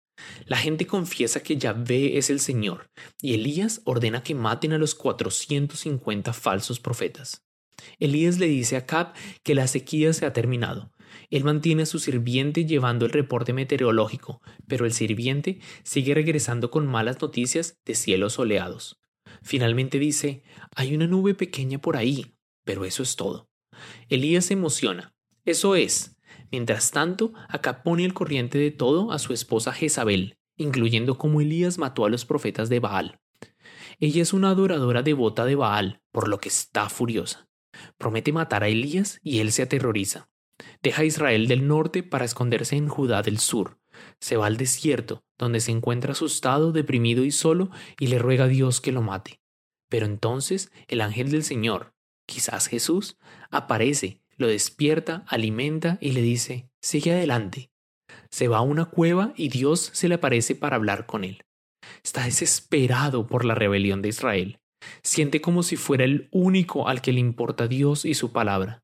La 0.46 0.56
gente 0.56 0.86
confiesa 0.86 1.42
que 1.42 1.56
Yahvé 1.56 2.18
es 2.18 2.30
el 2.30 2.40
Señor, 2.40 2.90
y 3.20 3.34
Elías 3.34 3.82
ordena 3.84 4.22
que 4.22 4.34
maten 4.34 4.72
a 4.72 4.78
los 4.78 4.94
450 4.94 6.32
falsos 6.32 6.80
profetas. 6.80 7.44
Elías 7.98 8.38
le 8.38 8.46
dice 8.46 8.76
a 8.76 8.86
Cap 8.86 9.14
que 9.42 9.54
la 9.54 9.66
sequía 9.66 10.12
se 10.12 10.26
ha 10.26 10.32
terminado. 10.32 10.92
Él 11.30 11.44
mantiene 11.44 11.82
a 11.82 11.86
su 11.86 11.98
sirviente 11.98 12.64
llevando 12.64 13.06
el 13.06 13.12
reporte 13.12 13.52
meteorológico, 13.52 14.42
pero 14.66 14.84
el 14.84 14.92
sirviente 14.92 15.60
sigue 15.82 16.14
regresando 16.14 16.70
con 16.70 16.86
malas 16.86 17.20
noticias 17.20 17.78
de 17.84 17.94
cielos 17.94 18.34
soleados. 18.34 19.00
Finalmente 19.42 19.98
dice, 19.98 20.42
hay 20.74 20.94
una 20.94 21.06
nube 21.06 21.34
pequeña 21.34 21.80
por 21.80 21.96
ahí, 21.96 22.34
pero 22.64 22.84
eso 22.84 23.02
es 23.02 23.16
todo. 23.16 23.48
Elías 24.08 24.46
se 24.46 24.54
emociona. 24.54 25.14
Eso 25.44 25.76
es. 25.76 26.13
Mientras 26.54 26.92
tanto, 26.92 27.32
acá 27.48 27.82
pone 27.82 28.04
el 28.04 28.14
corriente 28.14 28.58
de 28.58 28.70
todo 28.70 29.10
a 29.10 29.18
su 29.18 29.32
esposa 29.32 29.72
Jezabel, 29.72 30.38
incluyendo 30.56 31.18
cómo 31.18 31.40
Elías 31.40 31.78
mató 31.78 32.04
a 32.04 32.08
los 32.08 32.24
profetas 32.24 32.68
de 32.68 32.78
Baal. 32.78 33.18
Ella 33.98 34.22
es 34.22 34.32
una 34.32 34.50
adoradora 34.50 35.02
devota 35.02 35.44
de 35.46 35.56
Baal, 35.56 36.00
por 36.12 36.28
lo 36.28 36.38
que 36.38 36.48
está 36.48 36.88
furiosa. 36.88 37.48
Promete 37.98 38.32
matar 38.32 38.62
a 38.62 38.68
Elías 38.68 39.18
y 39.20 39.40
él 39.40 39.50
se 39.50 39.62
aterroriza. 39.62 40.28
Deja 40.80 41.02
a 41.02 41.04
Israel 41.04 41.48
del 41.48 41.66
norte 41.66 42.04
para 42.04 42.24
esconderse 42.24 42.76
en 42.76 42.86
Judá 42.86 43.22
del 43.22 43.40
sur. 43.40 43.80
Se 44.20 44.36
va 44.36 44.46
al 44.46 44.56
desierto, 44.56 45.24
donde 45.36 45.58
se 45.58 45.72
encuentra 45.72 46.12
asustado, 46.12 46.70
deprimido 46.70 47.24
y 47.24 47.32
solo, 47.32 47.70
y 47.98 48.06
le 48.06 48.20
ruega 48.20 48.44
a 48.44 48.48
Dios 48.48 48.80
que 48.80 48.92
lo 48.92 49.02
mate. 49.02 49.40
Pero 49.88 50.06
entonces 50.06 50.70
el 50.86 51.00
ángel 51.00 51.32
del 51.32 51.42
Señor, 51.42 51.94
quizás 52.26 52.68
Jesús, 52.68 53.18
aparece, 53.50 54.20
lo 54.36 54.46
despierta, 54.46 55.24
alimenta 55.28 55.98
y 56.00 56.12
le 56.12 56.22
dice, 56.22 56.68
sigue 56.80 57.12
adelante. 57.12 57.70
Se 58.30 58.48
va 58.48 58.58
a 58.58 58.62
una 58.62 58.86
cueva 58.86 59.32
y 59.36 59.48
Dios 59.48 59.90
se 59.92 60.08
le 60.08 60.16
aparece 60.16 60.54
para 60.54 60.76
hablar 60.76 61.06
con 61.06 61.24
él. 61.24 61.44
Está 62.02 62.24
desesperado 62.24 63.26
por 63.26 63.44
la 63.44 63.54
rebelión 63.54 64.02
de 64.02 64.08
Israel. 64.08 64.58
Siente 65.02 65.40
como 65.40 65.62
si 65.62 65.76
fuera 65.76 66.04
el 66.04 66.28
único 66.30 66.88
al 66.88 67.00
que 67.00 67.12
le 67.12 67.20
importa 67.20 67.68
Dios 67.68 68.04
y 68.04 68.14
su 68.14 68.32
palabra. 68.32 68.82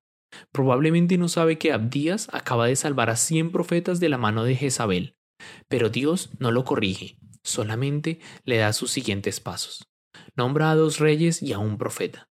Probablemente 0.53 1.19
no 1.19 1.29
sabe 1.29 1.59
que 1.59 1.73
Abdías 1.73 2.29
acaba 2.33 2.67
de 2.67 2.77
salvar 2.77 3.11
a 3.11 3.17
cien 3.17 3.51
profetas 3.51 4.01
de 4.01 4.09
la 4.09 4.19
mano 4.19 4.45
de 4.45 4.57
Jezabel, 4.57 5.17
pero 5.69 5.91
Dios 5.91 6.31
no 6.39 6.51
lo 6.51 6.65
corrige, 6.65 7.19
solamente 7.43 8.21
le 8.45 8.59
da 8.59 8.73
sus 8.73 8.91
siguientes 8.91 9.41
pasos. 9.41 9.89
Nombra 10.37 10.71
a 10.71 10.77
dos 10.77 10.99
reyes 10.99 11.43
y 11.43 11.53
a 11.53 11.59
un 11.59 11.79
profeta. 11.79 12.29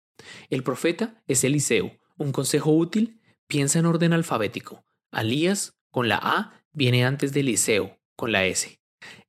El 0.51 0.63
profeta 0.63 1.23
es 1.27 1.45
Eliseo. 1.45 1.93
Un 2.19 2.33
consejo 2.33 2.73
útil, 2.73 3.21
piensa 3.47 3.79
en 3.79 3.87
orden 3.87 4.13
alfabético. 4.13 4.85
Alías, 5.13 5.79
con 5.91 6.09
la 6.09 6.19
A, 6.21 6.65
viene 6.73 7.05
antes 7.05 7.33
de 7.33 7.41
Eliseo, 7.41 7.99
con 8.17 8.33
la 8.33 8.45
S. 8.45 8.81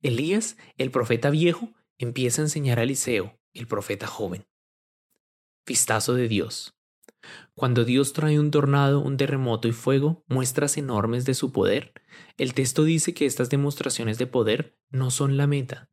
Elías, 0.02 0.56
el 0.76 0.90
profeta 0.90 1.30
viejo, 1.30 1.72
empieza 1.98 2.42
a 2.42 2.46
enseñar 2.46 2.80
a 2.80 2.82
Eliseo, 2.82 3.38
el 3.54 3.68
profeta 3.68 4.08
joven. 4.08 4.44
Vistazo 5.64 6.14
de 6.14 6.26
Dios. 6.26 6.74
Cuando 7.54 7.84
Dios 7.84 8.12
trae 8.12 8.40
un 8.40 8.50
tornado, 8.50 9.00
un 9.00 9.16
terremoto 9.16 9.68
y 9.68 9.72
fuego, 9.72 10.24
muestras 10.26 10.76
enormes 10.76 11.24
de 11.24 11.34
su 11.34 11.52
poder, 11.52 11.92
el 12.38 12.54
texto 12.54 12.82
dice 12.82 13.14
que 13.14 13.26
estas 13.26 13.50
demostraciones 13.50 14.18
de 14.18 14.26
poder 14.26 14.78
no 14.90 15.12
son 15.12 15.36
la 15.36 15.46
meta. 15.46 15.90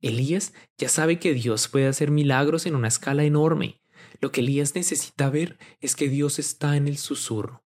Elías 0.00 0.52
ya 0.78 0.88
sabe 0.88 1.18
que 1.18 1.34
Dios 1.34 1.66
puede 1.66 1.88
hacer 1.88 2.12
milagros 2.12 2.66
en 2.66 2.76
una 2.76 2.88
escala 2.88 3.24
enorme. 3.24 3.80
Lo 4.20 4.32
que 4.32 4.40
Elías 4.40 4.74
necesita 4.74 5.30
ver 5.30 5.58
es 5.80 5.96
que 5.96 6.08
Dios 6.08 6.38
está 6.38 6.76
en 6.76 6.88
el 6.88 6.98
susurro. 6.98 7.64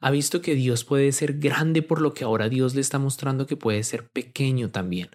Ha 0.00 0.10
visto 0.10 0.42
que 0.42 0.54
Dios 0.54 0.84
puede 0.84 1.12
ser 1.12 1.38
grande 1.38 1.82
por 1.82 2.00
lo 2.00 2.12
que 2.12 2.24
ahora 2.24 2.48
Dios 2.48 2.74
le 2.74 2.80
está 2.80 2.98
mostrando 2.98 3.46
que 3.46 3.56
puede 3.56 3.84
ser 3.84 4.10
pequeño 4.10 4.70
también. 4.70 5.10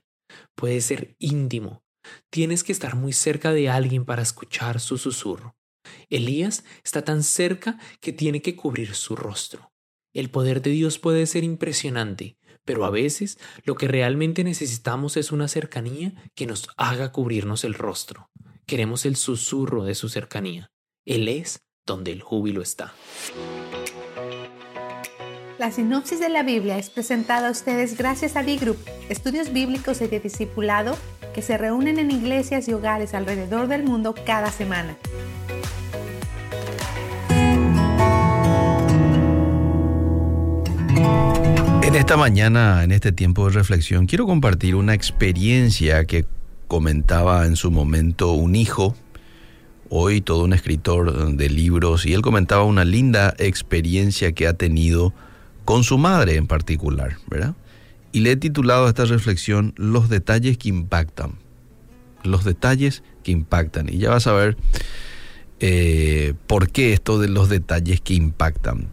Puede 0.56 0.82
ser 0.82 1.16
íntimo. 1.20 1.84
Tienes 2.30 2.64
que 2.64 2.72
estar 2.72 2.96
muy 2.96 3.12
cerca 3.12 3.52
de 3.52 3.70
alguien 3.70 4.06
para 4.06 4.22
escuchar 4.22 4.80
su 4.80 4.98
susurro. 4.98 5.58
Elías 6.10 6.64
está 6.84 7.04
tan 7.04 7.24
cerca 7.24 7.80
que 8.00 8.14
tiene 8.14 8.42
que 8.42 8.56
cubrir 8.56 8.96
su 8.96 9.16
rostro. 9.16 9.72
El 10.14 10.30
poder 10.30 10.62
de 10.62 10.72
Dios 10.72 11.00
puede 11.00 11.26
ser 11.26 11.44
impresionante, 11.44 12.38
pero 12.66 12.86
a 12.86 12.90
veces 12.90 13.38
lo 13.64 13.76
que 13.76 13.88
realmente 13.88 14.44
necesitamos 14.44 15.18
es 15.18 15.32
una 15.32 15.48
cercanía 15.48 16.14
que 16.34 16.46
nos 16.46 16.70
haga 16.78 17.12
cubrirnos 17.12 17.64
el 17.64 17.74
rostro. 17.74 18.30
Queremos 18.70 19.06
el 19.06 19.16
susurro 19.16 19.86
de 19.86 19.96
su 19.96 20.10
cercanía. 20.10 20.72
Él 21.06 21.30
es 21.30 21.62
donde 21.86 22.12
el 22.12 22.22
júbilo 22.22 22.62
está. 22.62 22.94
La 25.58 25.72
sinopsis 25.72 26.20
de 26.20 26.28
la 26.28 26.44
Biblia 26.44 26.78
es 26.78 26.90
presentada 26.90 27.48
a 27.48 27.52
ustedes 27.52 27.98
gracias 27.98 28.36
a 28.36 28.44
D-Group, 28.44 28.78
estudios 29.08 29.54
bíblicos 29.54 30.02
y 30.02 30.08
de 30.08 30.20
discipulado 30.20 30.98
que 31.34 31.42
se 31.42 31.58
reúnen 31.58 31.98
en 31.98 32.12
iglesias 32.12 32.68
y 32.68 32.74
hogares 32.74 33.14
alrededor 33.14 33.70
del 33.70 33.84
mundo 33.84 34.14
cada 34.26 34.52
semana. 34.52 34.98
En 41.84 41.96
esta 41.96 42.18
mañana, 42.18 42.84
en 42.84 42.92
este 42.92 43.14
tiempo 43.14 43.48
de 43.48 43.54
reflexión, 43.54 44.08
quiero 44.08 44.26
compartir 44.26 44.76
una 44.76 44.94
experiencia 44.94 46.04
que 46.04 46.26
comentaba 46.68 47.46
en 47.46 47.56
su 47.56 47.72
momento 47.72 48.34
un 48.34 48.56
hijo, 48.56 48.96
hoy 49.90 50.22
todo 50.22 50.44
un 50.44 50.54
escritor 50.54 51.36
de 51.36 51.50
libros, 51.50 52.06
y 52.06 52.14
él 52.14 52.22
comentaba 52.22 52.64
una 52.64 52.86
linda 52.86 53.34
experiencia 53.38 54.32
que 54.34 54.48
ha 54.48 54.54
tenido 54.54 55.14
con 55.66 55.84
su 55.84 55.98
madre 55.98 56.36
en 56.36 56.48
particular, 56.48 57.18
¿verdad? 57.28 57.56
Y 58.12 58.22
le 58.22 58.32
he 58.32 58.38
titulado 58.38 58.86
a 58.86 58.90
esta 58.90 59.06
reflexión 59.06 59.74
Los 59.76 60.10
detalles 60.10 60.58
que 60.58 60.70
impactan. 60.70 61.34
Los 62.24 62.46
detalles 62.46 63.04
que 63.24 63.32
impactan. 63.32 63.90
Y 63.90 63.98
ya 63.98 64.10
vas 64.10 64.28
a 64.28 64.34
ver 64.34 64.58
eh, 65.60 66.34
por 66.48 66.70
qué 66.70 66.94
esto 66.94 67.20
de 67.20 67.28
los 67.28 67.50
detalles 67.50 68.02
que 68.02 68.14
impactan. 68.14 68.88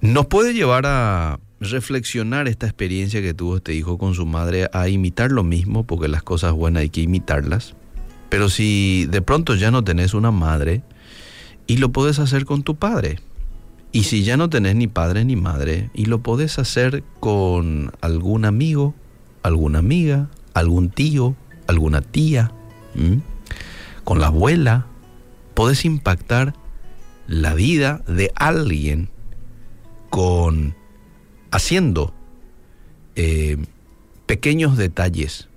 Nos 0.00 0.26
puede 0.26 0.54
llevar 0.54 0.86
a 0.86 1.38
reflexionar 1.60 2.48
esta 2.48 2.66
experiencia 2.66 3.20
que 3.20 3.34
tuvo 3.34 3.56
este 3.56 3.74
hijo 3.74 3.98
con 3.98 4.14
su 4.14 4.26
madre, 4.26 4.68
a 4.72 4.88
imitar 4.88 5.32
lo 5.32 5.44
mismo, 5.44 5.84
porque 5.84 6.08
las 6.08 6.22
cosas 6.22 6.52
buenas 6.52 6.82
hay 6.82 6.90
que 6.90 7.02
imitarlas. 7.02 7.74
Pero 8.28 8.48
si 8.48 9.06
de 9.06 9.22
pronto 9.22 9.54
ya 9.54 9.70
no 9.70 9.84
tenés 9.84 10.14
una 10.14 10.30
madre, 10.30 10.82
y 11.66 11.78
lo 11.78 11.90
puedes 11.90 12.18
hacer 12.18 12.44
con 12.44 12.62
tu 12.62 12.76
padre, 12.76 13.20
y 13.90 14.04
si 14.04 14.22
ya 14.22 14.36
no 14.36 14.50
tenés 14.50 14.76
ni 14.76 14.86
padre 14.86 15.24
ni 15.24 15.36
madre, 15.36 15.90
y 15.94 16.04
lo 16.06 16.22
podés 16.22 16.58
hacer 16.58 17.02
con 17.20 17.92
algún 18.00 18.44
amigo, 18.44 18.94
alguna 19.42 19.78
amiga, 19.78 20.28
algún 20.54 20.90
tío, 20.90 21.36
alguna 21.66 22.02
tía, 22.02 22.52
con 24.04 24.20
la 24.20 24.26
abuela, 24.26 24.86
podés 25.54 25.84
impactar 25.84 26.54
la 27.26 27.54
vida 27.54 28.02
de 28.06 28.32
alguien 28.36 29.10
con 30.10 30.74
haciendo 31.50 32.14
eh, 33.16 33.56
pequeños 34.26 34.76
detalles 34.76 35.48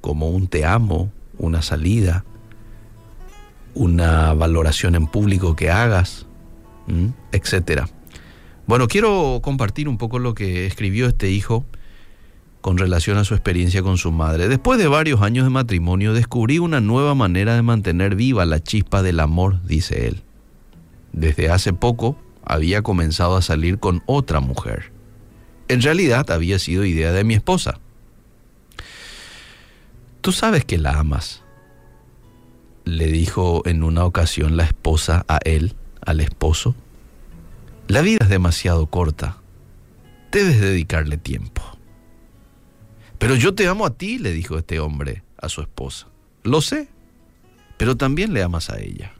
como 0.00 0.30
un 0.30 0.48
te 0.48 0.64
amo, 0.64 1.12
una 1.38 1.62
salida, 1.62 2.24
una 3.74 4.34
valoración 4.34 4.94
en 4.94 5.06
público 5.06 5.56
que 5.56 5.70
hagas, 5.70 6.26
etcétera. 7.32 7.88
Bueno, 8.66 8.88
quiero 8.88 9.40
compartir 9.42 9.88
un 9.88 9.98
poco 9.98 10.18
lo 10.18 10.34
que 10.34 10.66
escribió 10.66 11.06
este 11.06 11.30
hijo 11.30 11.64
con 12.60 12.76
relación 12.76 13.16
a 13.18 13.24
su 13.24 13.34
experiencia 13.34 13.82
con 13.82 13.98
su 13.98 14.12
madre. 14.12 14.48
Después 14.48 14.78
de 14.78 14.88
varios 14.88 15.22
años 15.22 15.44
de 15.44 15.50
matrimonio, 15.50 16.12
descubrí 16.12 16.58
una 16.58 16.80
nueva 16.80 17.14
manera 17.14 17.54
de 17.54 17.62
mantener 17.62 18.14
viva 18.14 18.44
la 18.44 18.60
chispa 18.60 19.02
del 19.02 19.20
amor, 19.20 19.62
dice 19.62 20.08
él. 20.08 20.22
Desde 21.12 21.50
hace 21.50 21.72
poco 21.72 22.18
había 22.44 22.82
comenzado 22.82 23.36
a 23.36 23.42
salir 23.42 23.78
con 23.78 24.02
otra 24.06 24.40
mujer. 24.40 24.92
En 25.68 25.82
realidad 25.82 26.30
había 26.30 26.58
sido 26.58 26.84
idea 26.84 27.12
de 27.12 27.24
mi 27.24 27.34
esposa. 27.34 27.78
Tú 30.20 30.32
sabes 30.32 30.64
que 30.64 30.78
la 30.78 30.98
amas, 30.98 31.42
le 32.84 33.06
dijo 33.06 33.62
en 33.66 33.82
una 33.82 34.04
ocasión 34.04 34.56
la 34.56 34.64
esposa 34.64 35.24
a 35.28 35.38
él, 35.44 35.74
al 36.04 36.20
esposo. 36.20 36.74
La 37.86 38.00
vida 38.00 38.18
es 38.22 38.28
demasiado 38.28 38.86
corta. 38.86 39.36
Debes 40.32 40.60
dedicarle 40.60 41.18
tiempo. 41.18 41.62
Pero 43.18 43.34
yo 43.34 43.54
te 43.54 43.66
amo 43.66 43.84
a 43.84 43.94
ti, 43.94 44.18
le 44.18 44.32
dijo 44.32 44.58
este 44.58 44.80
hombre 44.80 45.22
a 45.40 45.48
su 45.48 45.60
esposa. 45.60 46.06
Lo 46.44 46.60
sé, 46.60 46.88
pero 47.76 47.96
también 47.96 48.32
le 48.32 48.42
amas 48.42 48.70
a 48.70 48.78
ella. 48.78 49.12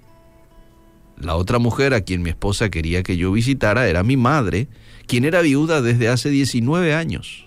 La 1.19 1.35
otra 1.35 1.59
mujer 1.59 1.95
a 1.95 2.03
quien 2.03 2.23
mi 2.23 2.31
esposa 2.31 2.71
quería 2.71 3.03
que 3.03 3.17
yo 3.17 3.33
visitara 3.33 3.89
era 3.89 4.03
mi 4.03 4.17
madre, 4.17 4.69
quien 5.09 5.25
era 5.25 5.41
viuda 5.41 5.83
desde 5.83 6.09
hace 6.09 6.31
19 6.31 6.95
años. 6.95 7.47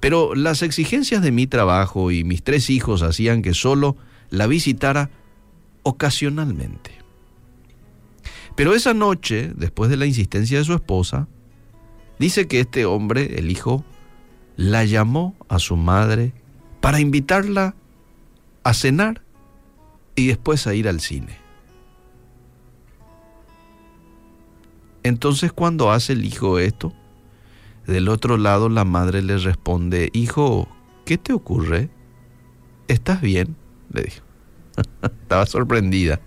Pero 0.00 0.34
las 0.34 0.62
exigencias 0.62 1.22
de 1.22 1.30
mi 1.30 1.46
trabajo 1.46 2.10
y 2.10 2.24
mis 2.24 2.42
tres 2.42 2.70
hijos 2.70 3.02
hacían 3.02 3.42
que 3.42 3.54
solo 3.54 3.96
la 4.30 4.48
visitara 4.48 5.10
ocasionalmente. 5.84 6.90
Pero 8.56 8.74
esa 8.74 8.94
noche, 8.94 9.52
después 9.54 9.90
de 9.90 9.96
la 9.96 10.06
insistencia 10.06 10.58
de 10.58 10.64
su 10.64 10.74
esposa, 10.74 11.28
dice 12.18 12.48
que 12.48 12.60
este 12.60 12.84
hombre, 12.84 13.38
el 13.38 13.50
hijo, 13.50 13.84
la 14.56 14.84
llamó 14.84 15.36
a 15.48 15.58
su 15.58 15.76
madre 15.76 16.32
para 16.80 17.00
invitarla 17.00 17.74
a 18.64 18.74
cenar 18.74 19.22
y 20.16 20.26
después 20.26 20.66
a 20.66 20.74
ir 20.74 20.88
al 20.88 21.00
cine. 21.00 21.41
Entonces 25.02 25.52
cuando 25.52 25.90
hace 25.90 26.12
el 26.12 26.24
hijo 26.24 26.58
esto, 26.58 26.92
del 27.86 28.08
otro 28.08 28.36
lado 28.36 28.68
la 28.68 28.84
madre 28.84 29.22
le 29.22 29.38
responde, 29.38 30.10
hijo, 30.12 30.68
¿qué 31.04 31.18
te 31.18 31.32
ocurre? 31.32 31.90
¿Estás 32.88 33.20
bien? 33.20 33.56
le 33.92 34.02
dijo. 34.02 34.24
Estaba 35.02 35.46
sorprendida. 35.46 36.20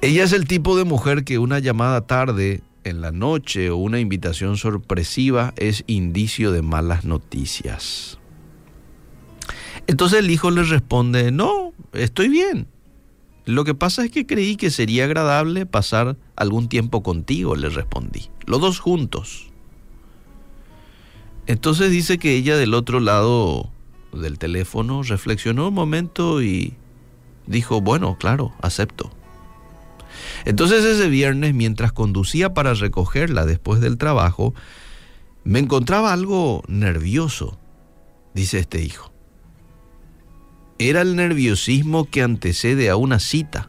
Ella 0.00 0.24
es 0.24 0.32
el 0.32 0.46
tipo 0.46 0.76
de 0.78 0.84
mujer 0.84 1.24
que 1.24 1.38
una 1.38 1.58
llamada 1.58 2.06
tarde 2.06 2.62
en 2.84 3.00
la 3.02 3.12
noche 3.12 3.70
o 3.70 3.76
una 3.76 4.00
invitación 4.00 4.56
sorpresiva 4.56 5.52
es 5.56 5.84
indicio 5.86 6.52
de 6.52 6.62
malas 6.62 7.04
noticias. 7.04 8.18
Entonces 9.86 10.20
el 10.20 10.30
hijo 10.30 10.50
le 10.50 10.62
responde, 10.62 11.32
no, 11.32 11.74
estoy 11.92 12.28
bien. 12.28 12.66
Lo 13.50 13.64
que 13.64 13.74
pasa 13.74 14.04
es 14.04 14.12
que 14.12 14.26
creí 14.26 14.54
que 14.54 14.70
sería 14.70 15.04
agradable 15.04 15.66
pasar 15.66 16.16
algún 16.36 16.68
tiempo 16.68 17.02
contigo, 17.02 17.56
le 17.56 17.68
respondí. 17.68 18.30
Los 18.46 18.60
dos 18.60 18.78
juntos. 18.78 19.48
Entonces 21.48 21.90
dice 21.90 22.18
que 22.18 22.36
ella 22.36 22.56
del 22.56 22.74
otro 22.74 23.00
lado 23.00 23.72
del 24.12 24.38
teléfono 24.38 25.02
reflexionó 25.02 25.66
un 25.66 25.74
momento 25.74 26.40
y 26.40 26.74
dijo, 27.48 27.80
bueno, 27.80 28.16
claro, 28.18 28.52
acepto. 28.62 29.10
Entonces 30.44 30.84
ese 30.84 31.08
viernes, 31.08 31.52
mientras 31.52 31.90
conducía 31.90 32.54
para 32.54 32.74
recogerla 32.74 33.46
después 33.46 33.80
del 33.80 33.98
trabajo, 33.98 34.54
me 35.42 35.58
encontraba 35.58 36.12
algo 36.12 36.62
nervioso, 36.68 37.58
dice 38.32 38.60
este 38.60 38.80
hijo. 38.80 39.10
Era 40.80 41.02
el 41.02 41.14
nerviosismo 41.14 42.06
que 42.06 42.22
antecede 42.22 42.88
a 42.88 42.96
una 42.96 43.18
cita. 43.18 43.68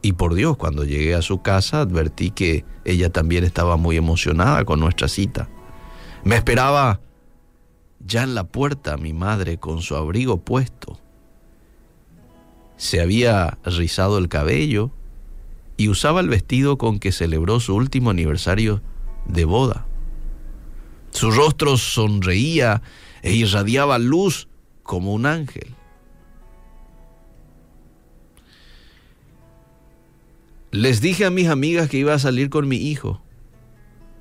Y 0.00 0.12
por 0.12 0.34
Dios, 0.34 0.56
cuando 0.56 0.84
llegué 0.84 1.16
a 1.16 1.22
su 1.22 1.42
casa 1.42 1.80
advertí 1.80 2.30
que 2.30 2.64
ella 2.84 3.10
también 3.10 3.42
estaba 3.42 3.76
muy 3.76 3.96
emocionada 3.96 4.64
con 4.64 4.78
nuestra 4.78 5.08
cita. 5.08 5.48
Me 6.22 6.36
esperaba 6.36 7.00
ya 7.98 8.22
en 8.22 8.36
la 8.36 8.44
puerta 8.44 8.96
mi 8.96 9.12
madre 9.12 9.58
con 9.58 9.82
su 9.82 9.96
abrigo 9.96 10.36
puesto. 10.36 11.00
Se 12.76 13.00
había 13.00 13.58
rizado 13.64 14.18
el 14.18 14.28
cabello 14.28 14.92
y 15.76 15.88
usaba 15.88 16.20
el 16.20 16.28
vestido 16.28 16.78
con 16.78 17.00
que 17.00 17.10
celebró 17.10 17.58
su 17.58 17.74
último 17.74 18.10
aniversario 18.10 18.82
de 19.26 19.46
boda. 19.46 19.84
Su 21.10 21.32
rostro 21.32 21.76
sonreía 21.76 22.82
e 23.22 23.32
irradiaba 23.32 23.98
luz 23.98 24.46
como 24.82 25.12
un 25.12 25.26
ángel. 25.26 25.74
Les 30.70 31.00
dije 31.02 31.26
a 31.26 31.30
mis 31.30 31.48
amigas 31.48 31.88
que 31.88 31.98
iba 31.98 32.14
a 32.14 32.18
salir 32.18 32.48
con 32.48 32.66
mi 32.66 32.76
hijo 32.76 33.20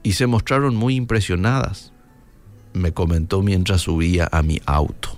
y 0.03 0.13
se 0.13 0.27
mostraron 0.27 0.75
muy 0.75 0.95
impresionadas, 0.95 1.93
me 2.73 2.91
comentó 2.91 3.41
mientras 3.41 3.81
subía 3.81 4.27
a 4.31 4.41
mi 4.43 4.61
auto. 4.65 5.17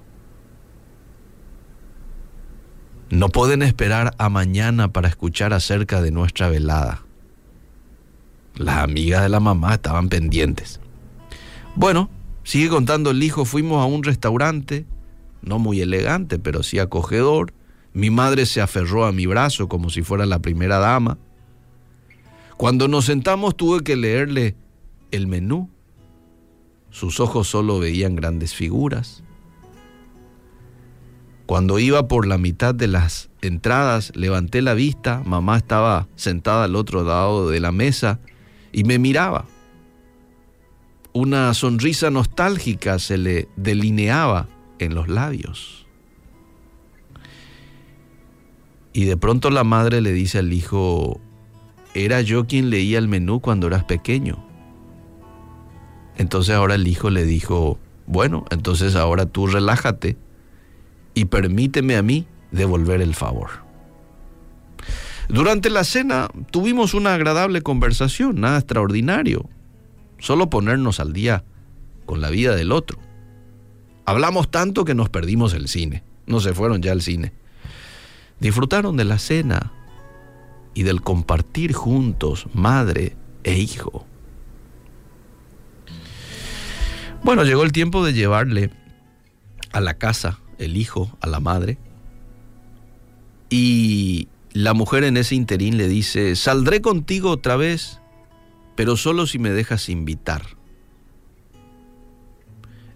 No 3.09 3.29
pueden 3.29 3.61
esperar 3.61 4.13
a 4.17 4.29
mañana 4.29 4.91
para 4.91 5.07
escuchar 5.07 5.53
acerca 5.53 6.01
de 6.01 6.11
nuestra 6.11 6.49
velada. 6.49 7.03
Las 8.55 8.77
amigas 8.77 9.23
de 9.23 9.29
la 9.29 9.39
mamá 9.39 9.75
estaban 9.75 10.09
pendientes. 10.09 10.79
Bueno, 11.75 12.09
sigue 12.43 12.69
contando 12.69 13.11
el 13.11 13.23
hijo, 13.23 13.45
fuimos 13.45 13.81
a 13.81 13.85
un 13.85 14.03
restaurante, 14.03 14.85
no 15.43 15.59
muy 15.59 15.81
elegante, 15.81 16.39
pero 16.39 16.63
sí 16.63 16.79
acogedor. 16.79 17.53
Mi 17.93 18.09
madre 18.09 18.45
se 18.45 18.61
aferró 18.61 19.05
a 19.05 19.11
mi 19.11 19.25
brazo 19.25 19.67
como 19.67 19.89
si 19.89 20.01
fuera 20.01 20.25
la 20.25 20.39
primera 20.39 20.79
dama. 20.79 21.17
Cuando 22.57 22.87
nos 22.87 23.05
sentamos 23.05 23.55
tuve 23.55 23.83
que 23.83 23.95
leerle 23.95 24.55
el 25.11 25.27
menú. 25.27 25.69
Sus 26.89 27.19
ojos 27.19 27.47
solo 27.47 27.79
veían 27.79 28.15
grandes 28.15 28.53
figuras. 28.53 29.23
Cuando 31.45 31.77
iba 31.77 32.07
por 32.07 32.25
la 32.25 32.37
mitad 32.37 32.73
de 32.73 32.87
las 32.87 33.29
entradas, 33.41 34.11
levanté 34.15 34.61
la 34.61 34.73
vista, 34.73 35.21
mamá 35.25 35.57
estaba 35.57 36.07
sentada 36.15 36.63
al 36.63 36.75
otro 36.75 37.03
lado 37.03 37.49
de 37.49 37.59
la 37.59 37.71
mesa 37.71 38.19
y 38.71 38.85
me 38.85 38.97
miraba. 38.97 39.45
Una 41.11 41.53
sonrisa 41.53 42.09
nostálgica 42.09 42.97
se 42.97 43.17
le 43.17 43.49
delineaba 43.55 44.47
en 44.83 44.95
los 44.95 45.07
labios. 45.07 45.85
Y 48.93 49.05
de 49.05 49.17
pronto 49.17 49.49
la 49.49 49.63
madre 49.63 50.01
le 50.01 50.11
dice 50.11 50.39
al 50.39 50.53
hijo, 50.53 51.19
era 51.95 52.21
yo 52.21 52.45
quien 52.45 52.69
leía 52.69 52.99
el 52.99 53.07
menú 53.07 53.41
cuando 53.41 53.67
eras 53.67 53.83
pequeño. 53.83 54.45
Entonces 56.17 56.55
ahora 56.55 56.75
el 56.75 56.87
hijo 56.87 57.09
le 57.09 57.25
dijo, 57.25 57.79
bueno, 58.05 58.45
entonces 58.51 58.95
ahora 58.95 59.25
tú 59.25 59.47
relájate 59.47 60.17
y 61.15 61.25
permíteme 61.25 61.95
a 61.95 62.03
mí 62.03 62.27
devolver 62.51 63.01
el 63.01 63.15
favor. 63.15 63.63
Durante 65.29 65.69
la 65.69 65.83
cena 65.83 66.29
tuvimos 66.51 66.93
una 66.93 67.15
agradable 67.15 67.61
conversación, 67.61 68.41
nada 68.41 68.59
extraordinario, 68.59 69.49
solo 70.19 70.49
ponernos 70.49 70.99
al 70.99 71.13
día 71.13 71.43
con 72.05 72.21
la 72.21 72.29
vida 72.29 72.55
del 72.55 72.71
otro. 72.71 72.99
Hablamos 74.05 74.51
tanto 74.51 74.85
que 74.85 74.95
nos 74.95 75.09
perdimos 75.09 75.53
el 75.53 75.67
cine, 75.67 76.03
no 76.25 76.39
se 76.39 76.53
fueron 76.53 76.81
ya 76.81 76.91
al 76.91 77.01
cine. 77.01 77.33
Disfrutaron 78.39 78.97
de 78.97 79.05
la 79.05 79.19
cena 79.19 79.71
y 80.73 80.83
del 80.83 81.01
compartir 81.01 81.73
juntos, 81.73 82.47
madre 82.53 83.15
e 83.43 83.57
hijo. 83.57 84.05
Bueno, 87.23 87.45
llegó 87.45 87.63
el 87.63 87.71
tiempo 87.71 88.05
de 88.05 88.13
llevarle 88.13 88.71
a 89.71 89.79
la 89.79 89.93
casa 89.95 90.39
el 90.57 90.77
hijo 90.77 91.15
a 91.21 91.27
la 91.27 91.39
madre. 91.39 91.77
Y 93.49 94.27
la 94.51 94.73
mujer 94.73 95.03
en 95.03 95.17
ese 95.17 95.35
interín 95.35 95.77
le 95.77 95.87
dice, 95.87 96.35
saldré 96.35 96.81
contigo 96.81 97.29
otra 97.29 97.55
vez, 97.55 98.01
pero 98.75 98.97
solo 98.97 99.27
si 99.27 99.39
me 99.39 99.51
dejas 99.51 99.89
invitar. 99.89 100.41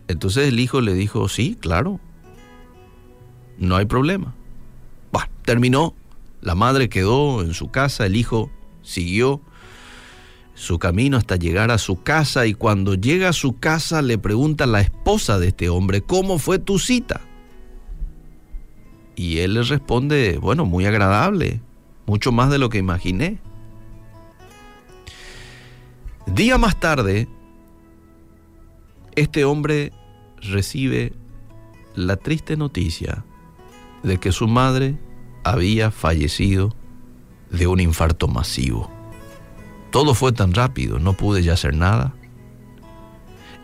Entonces 0.08 0.48
el 0.48 0.60
hijo 0.60 0.82
le 0.82 0.94
dijo, 0.94 1.28
sí, 1.28 1.58
claro, 1.60 2.00
no 3.58 3.76
hay 3.76 3.86
problema. 3.86 4.34
Bah, 5.12 5.30
terminó, 5.44 5.96
la 6.42 6.56
madre 6.56 6.90
quedó 6.90 7.42
en 7.42 7.54
su 7.54 7.70
casa, 7.70 8.06
el 8.06 8.16
hijo 8.16 8.52
siguió 8.82 9.42
su 10.54 10.80
camino 10.80 11.18
hasta 11.18 11.36
llegar 11.36 11.70
a 11.70 11.78
su 11.78 12.02
casa 12.02 12.48
y 12.48 12.54
cuando 12.54 12.96
llega 12.96 13.30
a 13.30 13.34
su 13.34 13.60
casa 13.60 14.02
le 14.02 14.18
pregunta 14.18 14.64
a 14.64 14.68
la 14.68 14.82
esposa 14.82 15.38
de 15.38 15.50
este 15.50 15.70
hombre, 15.70 16.02
¿cómo 16.02 16.40
fue 16.40 16.58
tu 16.58 16.80
cita? 16.80 17.22
Y 19.16 19.40
él 19.40 19.54
le 19.56 19.64
responde, 19.64 20.38
bueno, 20.38 20.66
muy 20.66 20.86
agradable, 20.86 21.62
mucho 22.06 22.32
más 22.32 22.50
de 22.50 22.58
lo 22.58 22.70
que 22.70 22.78
imaginé. 22.78 23.40
Día 26.26 26.58
más 26.58 26.80
tarde, 26.80 27.28
este 29.18 29.46
hombre 29.46 29.92
recibe 30.44 31.12
la 31.96 32.18
triste 32.18 32.56
noticia 32.56 33.26
de 34.04 34.20
que 34.20 34.32
su 34.32 34.48
madre 34.48 34.96
había 35.44 35.90
fallecido 35.90 36.76
de 37.50 37.66
un 37.66 37.80
infarto 37.80 38.28
masivo. 38.28 38.92
Todo 39.90 40.14
fue 40.14 40.34
tan 40.34 40.54
rápido, 40.54 41.00
no 41.00 41.14
pude 41.14 41.42
ya 41.42 41.54
hacer 41.54 41.76
nada. 41.76 42.14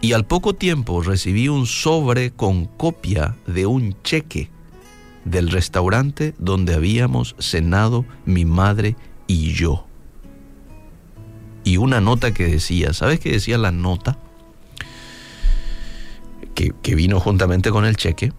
Y 0.01 0.13
al 0.13 0.25
poco 0.25 0.55
tiempo 0.55 1.03
recibí 1.03 1.49
un 1.49 1.67
sobre 1.67 2.31
con 2.31 2.65
copia 2.65 3.37
de 3.45 3.67
un 3.67 3.95
cheque 4.01 4.49
del 5.23 5.51
restaurante 5.51 6.33
donde 6.39 6.73
habíamos 6.73 7.35
cenado 7.37 8.05
mi 8.25 8.43
madre 8.43 8.95
y 9.27 9.51
yo. 9.51 9.85
Y 11.63 11.77
una 11.77 12.01
nota 12.01 12.33
que 12.33 12.47
decía, 12.47 12.91
¿sabes 12.93 13.19
qué 13.19 13.33
decía 13.33 13.59
la 13.59 13.71
nota? 13.71 14.17
Que, 16.55 16.95
vino 16.95 17.19
juntamente 17.19 17.71
con 17.71 17.85
el 17.85 17.97
cheque. 17.97 18.31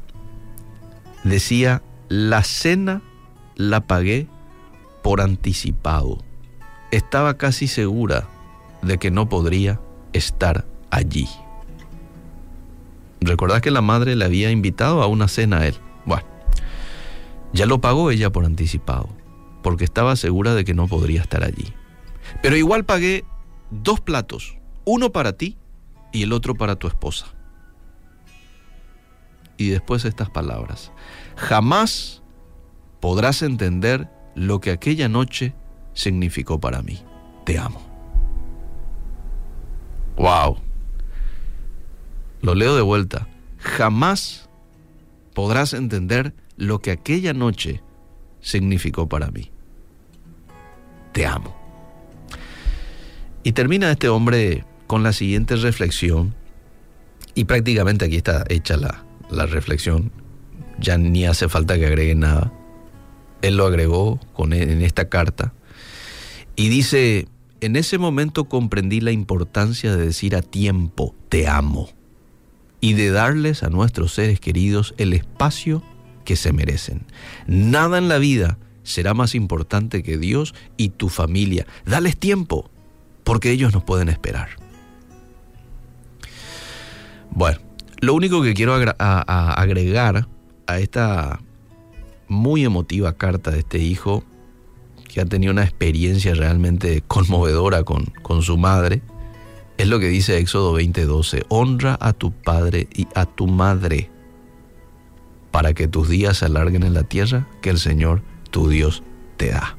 Decía, 1.24 1.82
la 2.08 2.42
cena 2.42 3.02
la 3.56 3.86
pagué 3.86 4.28
por 5.02 5.20
anticipado. 5.20 6.18
Estaba 6.90 7.36
casi 7.36 7.66
segura 7.66 8.28
de 8.82 8.98
que 8.98 9.10
no 9.10 9.28
podría 9.28 9.80
estar 10.12 10.64
allí. 10.90 11.28
¿Recordás 13.20 13.62
que 13.62 13.70
la 13.70 13.80
madre 13.80 14.16
le 14.16 14.24
había 14.24 14.50
invitado 14.50 15.02
a 15.02 15.06
una 15.06 15.28
cena 15.28 15.58
a 15.58 15.66
él? 15.66 15.74
Bueno, 16.04 16.26
ya 17.52 17.66
lo 17.66 17.80
pagó 17.80 18.10
ella 18.10 18.30
por 18.30 18.44
anticipado, 18.44 19.08
porque 19.62 19.84
estaba 19.84 20.14
segura 20.16 20.54
de 20.54 20.64
que 20.64 20.74
no 20.74 20.88
podría 20.88 21.22
estar 21.22 21.42
allí. 21.42 21.72
Pero 22.42 22.56
igual 22.56 22.84
pagué 22.84 23.24
dos 23.70 24.00
platos, 24.00 24.56
uno 24.84 25.10
para 25.10 25.32
ti 25.32 25.56
y 26.12 26.22
el 26.22 26.32
otro 26.32 26.54
para 26.54 26.76
tu 26.76 26.86
esposa. 26.86 27.33
Y 29.56 29.70
después 29.70 30.04
estas 30.04 30.30
palabras, 30.30 30.92
jamás 31.36 32.22
podrás 33.00 33.42
entender 33.42 34.10
lo 34.34 34.60
que 34.60 34.70
aquella 34.70 35.08
noche 35.08 35.54
significó 35.92 36.60
para 36.60 36.82
mí. 36.82 37.02
Te 37.44 37.58
amo. 37.58 37.80
Wow. 40.16 40.58
Lo 42.40 42.54
leo 42.54 42.74
de 42.76 42.82
vuelta. 42.82 43.28
Jamás 43.58 44.48
podrás 45.34 45.72
entender 45.72 46.34
lo 46.56 46.80
que 46.80 46.90
aquella 46.90 47.32
noche 47.32 47.82
significó 48.40 49.08
para 49.08 49.30
mí. 49.30 49.50
Te 51.12 51.26
amo. 51.26 51.56
Y 53.42 53.52
termina 53.52 53.90
este 53.90 54.08
hombre 54.08 54.64
con 54.86 55.02
la 55.02 55.12
siguiente 55.12 55.56
reflexión, 55.56 56.34
y 57.34 57.44
prácticamente 57.44 58.04
aquí 58.04 58.16
está 58.16 58.44
hecha 58.48 58.76
la, 58.76 59.04
la 59.34 59.46
reflexión, 59.46 60.12
ya 60.78 60.98
ni 60.98 61.26
hace 61.26 61.48
falta 61.48 61.78
que 61.78 61.86
agregue 61.86 62.14
nada. 62.14 62.52
Él 63.42 63.56
lo 63.56 63.66
agregó 63.66 64.18
con, 64.32 64.52
e, 64.52 64.62
en 64.62 64.82
esta 64.82 65.08
carta 65.08 65.52
y 66.56 66.68
dice, 66.68 67.28
en 67.60 67.76
ese 67.76 67.98
momento 67.98 68.44
comprendí 68.44 69.00
la 69.00 69.10
importancia 69.10 69.94
de 69.94 70.06
decir 70.06 70.36
a 70.36 70.42
tiempo, 70.42 71.14
te 71.28 71.48
amo, 71.48 71.88
y 72.80 72.92
de 72.92 73.10
darles 73.10 73.62
a 73.62 73.70
nuestros 73.70 74.12
seres 74.12 74.40
queridos 74.40 74.94
el 74.98 75.14
espacio 75.14 75.82
que 76.24 76.36
se 76.36 76.52
merecen. 76.52 77.06
Nada 77.46 77.98
en 77.98 78.08
la 78.08 78.18
vida 78.18 78.58
será 78.82 79.14
más 79.14 79.34
importante 79.34 80.02
que 80.02 80.18
Dios 80.18 80.54
y 80.76 80.90
tu 80.90 81.08
familia. 81.08 81.66
Dales 81.86 82.16
tiempo, 82.16 82.70
porque 83.24 83.50
ellos 83.50 83.72
nos 83.72 83.82
pueden 83.82 84.08
esperar. 84.08 84.50
Bueno, 87.30 87.58
lo 88.04 88.14
único 88.14 88.42
que 88.42 88.54
quiero 88.54 88.74
agregar 88.74 90.28
a 90.66 90.78
esta 90.78 91.40
muy 92.28 92.64
emotiva 92.64 93.12
carta 93.14 93.50
de 93.50 93.60
este 93.60 93.78
hijo, 93.78 94.24
que 95.08 95.20
ha 95.20 95.26
tenido 95.26 95.52
una 95.52 95.64
experiencia 95.64 96.34
realmente 96.34 97.02
conmovedora 97.06 97.84
con, 97.84 98.06
con 98.22 98.42
su 98.42 98.56
madre, 98.56 99.02
es 99.76 99.88
lo 99.88 99.98
que 99.98 100.08
dice 100.08 100.38
Éxodo 100.38 100.78
20:12, 100.78 101.44
honra 101.48 101.96
a 102.00 102.12
tu 102.12 102.32
padre 102.32 102.88
y 102.94 103.06
a 103.14 103.26
tu 103.26 103.46
madre 103.46 104.10
para 105.50 105.72
que 105.72 105.88
tus 105.88 106.08
días 106.08 106.38
se 106.38 106.46
alarguen 106.46 106.82
en 106.82 106.94
la 106.94 107.04
tierra 107.04 107.46
que 107.60 107.70
el 107.70 107.78
Señor 107.78 108.22
tu 108.50 108.68
Dios 108.68 109.02
te 109.36 109.50
da. 109.50 109.76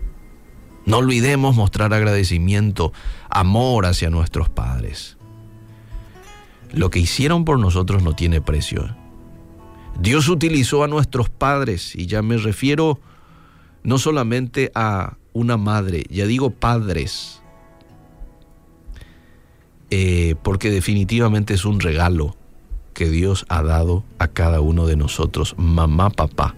No 0.85 0.97
olvidemos 0.97 1.55
mostrar 1.55 1.93
agradecimiento, 1.93 2.93
amor 3.29 3.85
hacia 3.85 4.09
nuestros 4.09 4.49
padres. 4.49 5.14
Lo 6.73 6.89
que 6.89 6.99
hicieron 6.99 7.45
por 7.45 7.59
nosotros 7.59 8.03
no 8.03 8.13
tiene 8.13 8.41
precio. 8.41 8.95
Dios 9.99 10.27
utilizó 10.27 10.83
a 10.83 10.87
nuestros 10.87 11.29
padres, 11.29 11.95
y 11.95 12.05
ya 12.05 12.21
me 12.21 12.37
refiero 12.37 12.99
no 13.83 13.97
solamente 13.97 14.71
a 14.75 15.17
una 15.33 15.57
madre, 15.57 16.03
ya 16.09 16.25
digo 16.25 16.49
padres, 16.49 17.41
eh, 19.89 20.35
porque 20.43 20.71
definitivamente 20.71 21.53
es 21.53 21.65
un 21.65 21.79
regalo 21.79 22.35
que 22.93 23.09
Dios 23.09 23.45
ha 23.49 23.61
dado 23.61 24.03
a 24.19 24.27
cada 24.27 24.61
uno 24.61 24.87
de 24.87 24.95
nosotros, 24.95 25.55
mamá, 25.57 26.09
papá. 26.09 26.55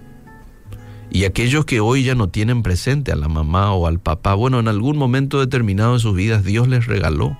Y 1.09 1.25
aquellos 1.25 1.65
que 1.65 1.79
hoy 1.79 2.03
ya 2.03 2.15
no 2.15 2.29
tienen 2.29 2.63
presente 2.63 3.11
a 3.11 3.15
la 3.15 3.27
mamá 3.27 3.73
o 3.73 3.87
al 3.87 3.99
papá, 3.99 4.33
bueno, 4.35 4.59
en 4.59 4.67
algún 4.67 4.97
momento 4.97 5.39
determinado 5.39 5.93
de 5.93 5.99
sus 5.99 6.15
vidas 6.15 6.43
Dios 6.43 6.67
les 6.67 6.85
regaló 6.85 7.37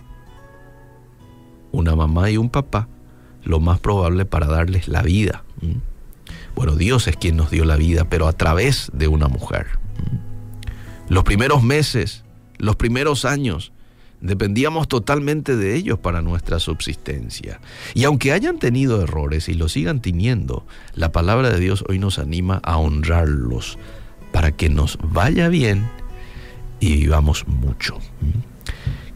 una 1.71 1.95
mamá 1.95 2.29
y 2.29 2.37
un 2.37 2.49
papá, 2.49 2.87
lo 3.43 3.59
más 3.59 3.79
probable 3.79 4.25
para 4.25 4.47
darles 4.47 4.87
la 4.87 5.01
vida. 5.01 5.43
Bueno, 6.55 6.75
Dios 6.75 7.07
es 7.07 7.15
quien 7.15 7.37
nos 7.37 7.51
dio 7.51 7.65
la 7.65 7.75
vida, 7.75 8.05
pero 8.09 8.27
a 8.27 8.33
través 8.33 8.91
de 8.93 9.07
una 9.07 9.27
mujer. 9.27 9.67
Los 11.09 11.23
primeros 11.23 11.63
meses, 11.63 12.23
los 12.57 12.75
primeros 12.75 13.25
años, 13.25 13.71
dependíamos 14.21 14.87
totalmente 14.87 15.55
de 15.55 15.75
ellos 15.75 15.99
para 15.99 16.21
nuestra 16.21 16.59
subsistencia. 16.59 17.61
Y 17.93 18.03
aunque 18.03 18.31
hayan 18.31 18.59
tenido 18.59 19.01
errores 19.01 19.47
y 19.49 19.53
lo 19.53 19.69
sigan 19.69 20.01
teniendo, 20.01 20.65
la 20.95 21.11
palabra 21.11 21.49
de 21.49 21.59
Dios 21.59 21.83
hoy 21.87 21.99
nos 21.99 22.19
anima 22.19 22.59
a 22.63 22.77
honrarlos 22.77 23.77
para 24.31 24.51
que 24.51 24.69
nos 24.69 24.97
vaya 25.01 25.49
bien 25.49 25.87
y 26.79 26.97
vivamos 26.97 27.47
mucho. 27.47 27.99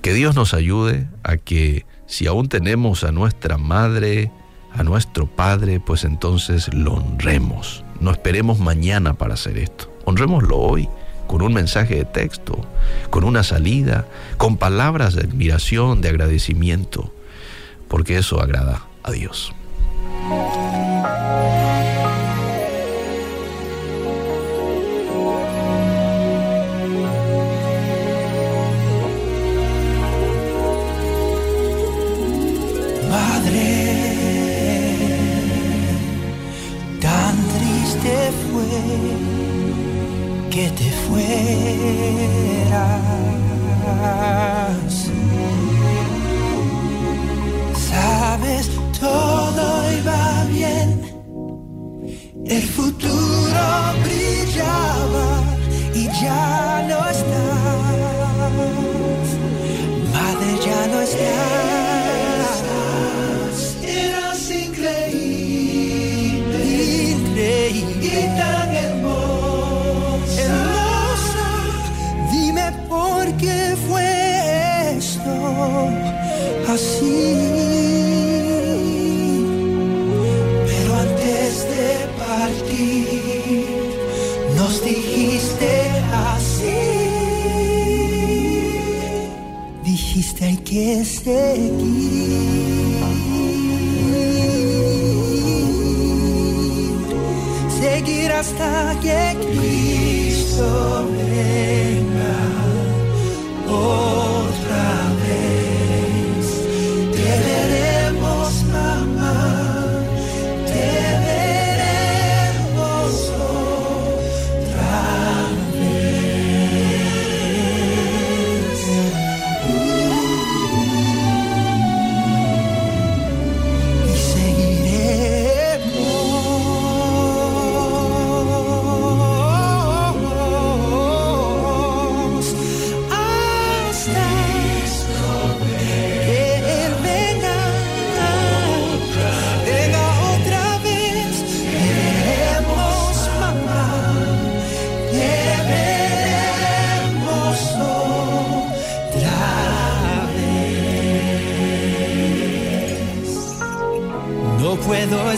Que 0.02 0.14
Dios 0.14 0.36
nos 0.36 0.54
ayude 0.54 1.08
a 1.24 1.38
que 1.38 1.86
si 2.12 2.28
aún 2.28 2.50
tenemos 2.50 3.06
a 3.06 3.14
nuestra 3.14 3.58
madre, 3.58 4.32
a 4.74 4.84
nuestro 4.84 5.28
Padre, 5.28 5.80
pues 5.80 6.04
entonces 6.04 6.74
lo 6.74 6.96
honremos. 6.96 7.86
No 8.02 8.12
esperemos 8.12 8.60
mañana 8.60 9.14
para 9.14 9.36
hacer 9.36 9.58
esto. 9.58 9.90
Honrémoslo 10.04 10.58
hoy 10.58 10.90
con 11.28 11.42
un 11.42 11.54
mensaje 11.54 11.96
de 11.96 12.04
texto, 12.04 12.66
con 13.10 13.24
una 13.24 13.44
salida, 13.44 14.06
con 14.38 14.58
palabras 14.58 15.16
de 15.16 15.22
admiración, 15.22 16.02
de 16.02 16.10
agradecimiento, 16.10 17.14
porque 17.88 18.18
eso 18.18 18.42
agrada 18.42 18.86
a 19.04 19.12
Dios. 19.12 19.54
Que 40.52 40.70
te 40.72 40.92
fueras. 41.08 41.32
Sabes, 47.90 48.70
todo 49.00 49.64
iba 50.00 50.44
bien, 50.52 50.90
el 52.46 52.64
futuro 52.64 53.64
brillaba 54.04 55.30
y 55.94 56.04
ya 56.22 56.86
no 56.90 57.00
estás. 57.16 58.08
Madre, 60.14 60.50
ya 60.66 60.82
no 60.92 60.98
estás. 61.02 62.54
Eras 63.84 64.52
increíble, 64.52 65.70
increíble. 67.70 68.61
Así. 76.68 77.28
Pero 80.68 80.90
antes 81.06 81.52
de 81.74 81.90
partir, 82.24 83.66
nos 84.56 84.74
dijiste 84.84 85.72
así. 86.34 86.82
Dijiste 89.84 90.46
hay 90.46 90.58
que 90.58 91.06
seguir. 91.06 92.32
Seguir 97.82 98.32
hasta 98.32 98.96
que 99.02 99.36
Cristo 99.42 101.08
venga 101.12 102.38
otra 103.68 104.41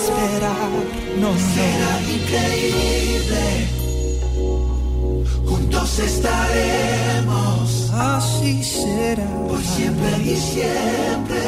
esperar. 0.03 0.69
No, 1.19 1.29
Será 1.53 1.93
increíble. 2.17 3.45
Juntos 5.45 5.99
estaremos. 5.99 7.91
Así 7.93 8.63
será. 8.63 9.27
Por 9.47 9.61
siempre 9.63 10.17
y 10.23 10.35
siempre. 10.35 11.41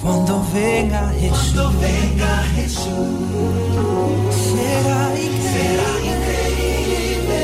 Cuando 0.00 0.44
venga 0.52 1.12
Jesús. 1.20 1.52
Cuando 1.54 1.80
venga 1.80 2.32
Jesús. 2.56 2.84
Será 4.52 5.02
increíble. 5.26 5.52
Será 5.56 5.90
increíble. 6.12 7.42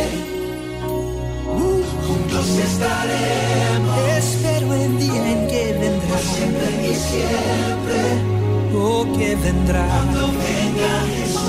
Juntos 2.07 2.49
estaremos. 2.69 3.99
espero 4.19 4.75
el 4.75 4.99
día 4.99 5.33
en 5.33 5.47
que 5.49 5.65
vendrá. 5.81 6.09
Por 6.09 6.21
siempre 6.21 6.69
y 6.91 6.95
siempre. 6.95 7.72
Oh, 8.85 9.05
que 9.17 9.37
vendrá. 9.37 9.87
Cuando 9.87 10.27
venga 10.29 10.95
Jesús. 11.15 11.41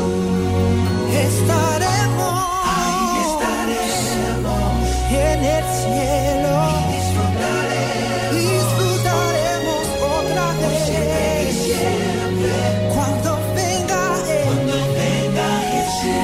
Estaremos. 1.11 2.35
Ahí 2.63 3.07
estaremos. 3.27 4.63
En 5.09 5.39
el 5.43 5.65
cielo. 5.81 6.53
Disfrutaremos. 6.93 8.33
Disfrutaremos 8.37 9.83
otra 10.17 10.45
Por 10.61 10.73
siempre 10.85 11.41
y 11.41 11.45
vez. 11.45 11.55
siempre. 11.63 12.53
Cuando 12.93 13.31
venga 13.55 14.01
Él. 14.29 14.45
Cuando 14.45 14.77
venga 14.93 15.49
Jesús. 15.71 16.21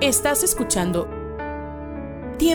Estás 0.00 0.42
escuchando 0.44 1.21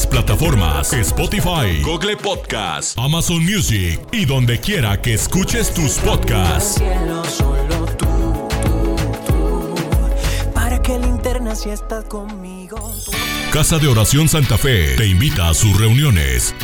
Las 0.00 0.06
plataformas 0.06 0.94
Spotify, 0.94 1.82
Google 1.82 2.16
Podcast, 2.16 2.98
Amazon 2.98 3.44
Music 3.44 4.00
y 4.12 4.24
donde 4.24 4.58
quiera 4.58 4.98
que 5.02 5.12
escuches 5.12 5.74
tus 5.74 5.98
podcasts. 5.98 6.80
Casa 13.52 13.78
de 13.78 13.88
Oración 13.88 14.26
Santa 14.26 14.56
Fe 14.56 14.96
te 14.96 15.06
invita 15.06 15.50
a 15.50 15.54
sus 15.54 15.78
reuniones. 15.78 16.49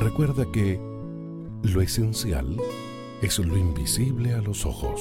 Recuerda 0.00 0.50
que 0.50 0.78
lo 1.62 1.80
esencial 1.80 2.56
es 3.22 3.38
lo 3.38 3.56
invisible 3.56 4.34
a 4.34 4.38
los 4.38 4.66
ojos. 4.66 5.00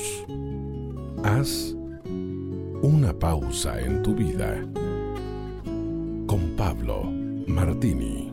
Haz 1.24 1.74
una 2.82 3.18
pausa 3.18 3.82
en 3.82 4.04
tu 4.04 4.14
vida. 4.14 4.62
Con 6.28 6.54
Pablo 6.56 7.04
Martini. 7.48 8.32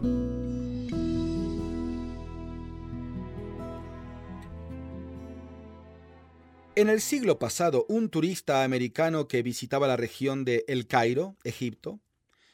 En 6.77 6.89
el 6.89 7.01
siglo 7.01 7.39
pasado, 7.39 7.85
un 7.89 8.11
turista 8.11 8.65
americano 8.65 9.29
que 9.29 9.43
visitaba 9.43 9.89
la 9.89 9.97
región 9.97 10.45
de 10.45 10.65
El 10.69 10.87
Cairo, 10.87 11.37
Egipto, 11.43 12.01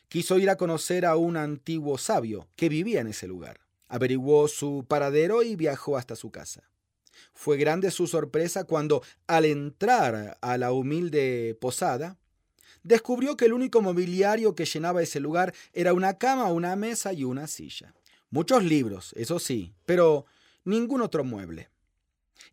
quiso 0.09 0.39
ir 0.39 0.49
a 0.49 0.57
conocer 0.57 1.05
a 1.05 1.17
un 1.17 1.37
antiguo 1.37 1.99
sabio 1.99 2.49
que 2.57 2.69
vivía 2.69 3.01
en 3.01 3.09
ese 3.09 3.27
lugar. 3.27 3.66
Averiguó 3.89 4.49
su 4.49 4.85
paradero 4.89 5.43
y 5.43 5.57
viajó 5.57 5.97
hasta 5.97 6.17
su 6.17 6.31
casa. 6.31 6.69
Fue 7.33 7.57
grande 7.57 7.91
su 7.91 8.07
sorpresa 8.07 8.65
cuando, 8.65 9.03
al 9.27 9.45
entrar 9.45 10.39
a 10.41 10.59
la 10.59 10.73
humilde 10.73 11.57
posada, 11.61 12.19
descubrió 12.83 13.37
que 13.37 13.47
el 13.47 13.53
único 13.53 13.83
mobiliario 13.83 14.55
que 14.55 14.65
llenaba 14.65 15.03
ese 15.03 15.21
lugar 15.21 15.55
era 15.73 15.93
una 15.93 16.19
cama, 16.19 16.53
una 16.53 16.77
mesa 16.77 17.13
y 17.13 17.25
una 17.25 17.47
silla. 17.47 17.95
Muchos 18.31 18.65
libros, 18.65 19.13
eso 19.17 19.39
sí, 19.39 19.75
pero 19.85 20.27
ningún 20.65 21.01
otro 21.01 21.25
mueble. 21.25 21.69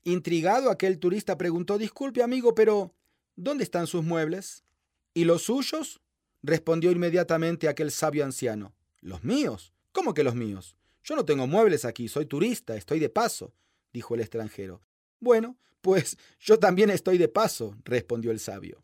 Intrigado, 0.04 0.70
aquel 0.70 1.00
turista 1.00 1.38
preguntó, 1.38 1.78
disculpe 1.78 2.24
amigo, 2.24 2.56
pero 2.56 2.94
¿dónde 3.36 3.64
están 3.64 3.88
sus 3.88 4.04
muebles? 4.04 4.64
¿Y 5.14 5.26
los 5.26 5.44
suyos? 5.44 6.02
respondió 6.42 6.92
inmediatamente 6.92 7.70
aquel 7.70 7.90
sabio 7.90 8.26
anciano. 8.26 8.74
¿Los 9.00 9.24
míos? 9.24 9.74
¿Cómo 9.94 10.14
que 10.14 10.24
los 10.24 10.36
míos? 10.36 10.76
Yo 11.04 11.16
no 11.16 11.26
tengo 11.26 11.48
muebles 11.48 11.86
aquí, 11.86 12.08
soy 12.08 12.26
turista, 12.26 12.76
estoy 12.76 13.00
de 13.00 13.10
paso, 13.10 13.54
dijo 13.92 14.16
el 14.16 14.22
extranjero. 14.22 14.82
Bueno, 15.20 15.58
pues 15.82 16.18
yo 16.40 16.60
también 16.60 16.90
estoy 16.90 17.18
de 17.18 17.28
paso, 17.28 17.76
respondió 17.84 18.32
el 18.32 18.40
sabio. 18.40 18.82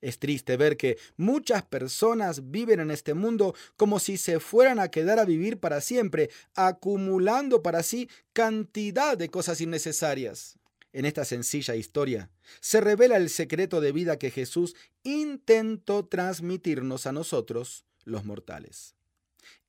Es 0.00 0.18
triste 0.18 0.56
ver 0.56 0.76
que 0.76 0.98
muchas 1.16 1.62
personas 1.62 2.50
viven 2.50 2.80
en 2.80 2.90
este 2.90 3.14
mundo 3.14 3.54
como 3.76 4.00
si 4.00 4.16
se 4.16 4.40
fueran 4.40 4.80
a 4.80 4.88
quedar 4.88 5.18
a 5.18 5.24
vivir 5.24 5.58
para 5.58 5.80
siempre, 5.80 6.30
acumulando 6.54 7.62
para 7.62 7.82
sí 7.82 8.08
cantidad 8.32 9.16
de 9.16 9.28
cosas 9.28 9.60
innecesarias. 9.60 10.58
En 10.92 11.04
esta 11.04 11.24
sencilla 11.24 11.76
historia 11.76 12.30
se 12.60 12.80
revela 12.80 13.16
el 13.16 13.30
secreto 13.30 13.80
de 13.80 13.92
vida 13.92 14.18
que 14.18 14.30
Jesús 14.30 14.74
intentó 15.04 16.04
transmitirnos 16.04 17.06
a 17.06 17.12
nosotros, 17.12 17.84
los 18.04 18.24
mortales. 18.24 18.96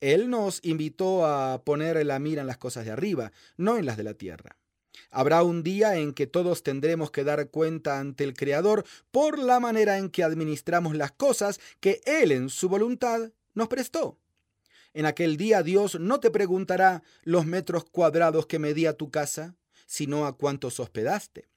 Él 0.00 0.30
nos 0.30 0.60
invitó 0.62 1.26
a 1.26 1.62
poner 1.64 2.04
la 2.04 2.18
mira 2.18 2.40
en 2.40 2.46
las 2.46 2.58
cosas 2.58 2.84
de 2.84 2.90
arriba, 2.90 3.32
no 3.56 3.76
en 3.76 3.86
las 3.86 3.96
de 3.96 4.04
la 4.04 4.14
tierra. 4.14 4.56
Habrá 5.10 5.42
un 5.42 5.62
día 5.62 5.96
en 5.96 6.12
que 6.12 6.26
todos 6.26 6.62
tendremos 6.62 7.10
que 7.10 7.24
dar 7.24 7.50
cuenta 7.50 7.98
ante 7.98 8.24
el 8.24 8.34
Creador 8.34 8.84
por 9.10 9.38
la 9.38 9.60
manera 9.60 9.98
en 9.98 10.10
que 10.10 10.24
administramos 10.24 10.96
las 10.96 11.12
cosas 11.12 11.60
que 11.80 12.00
Él 12.04 12.32
en 12.32 12.48
su 12.48 12.68
voluntad 12.68 13.30
nos 13.54 13.68
prestó. 13.68 14.18
En 14.92 15.06
aquel 15.06 15.36
día 15.36 15.62
Dios 15.62 15.98
no 15.98 16.20
te 16.20 16.30
preguntará 16.30 17.02
los 17.22 17.46
metros 17.46 17.84
cuadrados 17.84 18.46
que 18.46 18.58
medía 18.58 18.96
tu 18.96 19.10
casa, 19.10 19.56
sino 19.86 20.26
a 20.26 20.36
cuántos 20.36 20.78
hospedaste. 20.80 21.48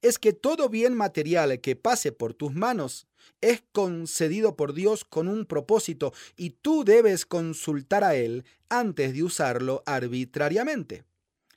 Es 0.00 0.18
que 0.18 0.32
todo 0.32 0.68
bien 0.68 0.94
material 0.94 1.60
que 1.60 1.76
pase 1.76 2.12
por 2.12 2.34
tus 2.34 2.54
manos 2.54 3.06
es 3.40 3.62
concedido 3.72 4.56
por 4.56 4.72
Dios 4.72 5.04
con 5.04 5.28
un 5.28 5.46
propósito 5.46 6.12
y 6.36 6.50
tú 6.50 6.84
debes 6.84 7.26
consultar 7.26 8.04
a 8.04 8.14
Él 8.14 8.44
antes 8.68 9.14
de 9.14 9.22
usarlo 9.22 9.82
arbitrariamente. 9.86 11.04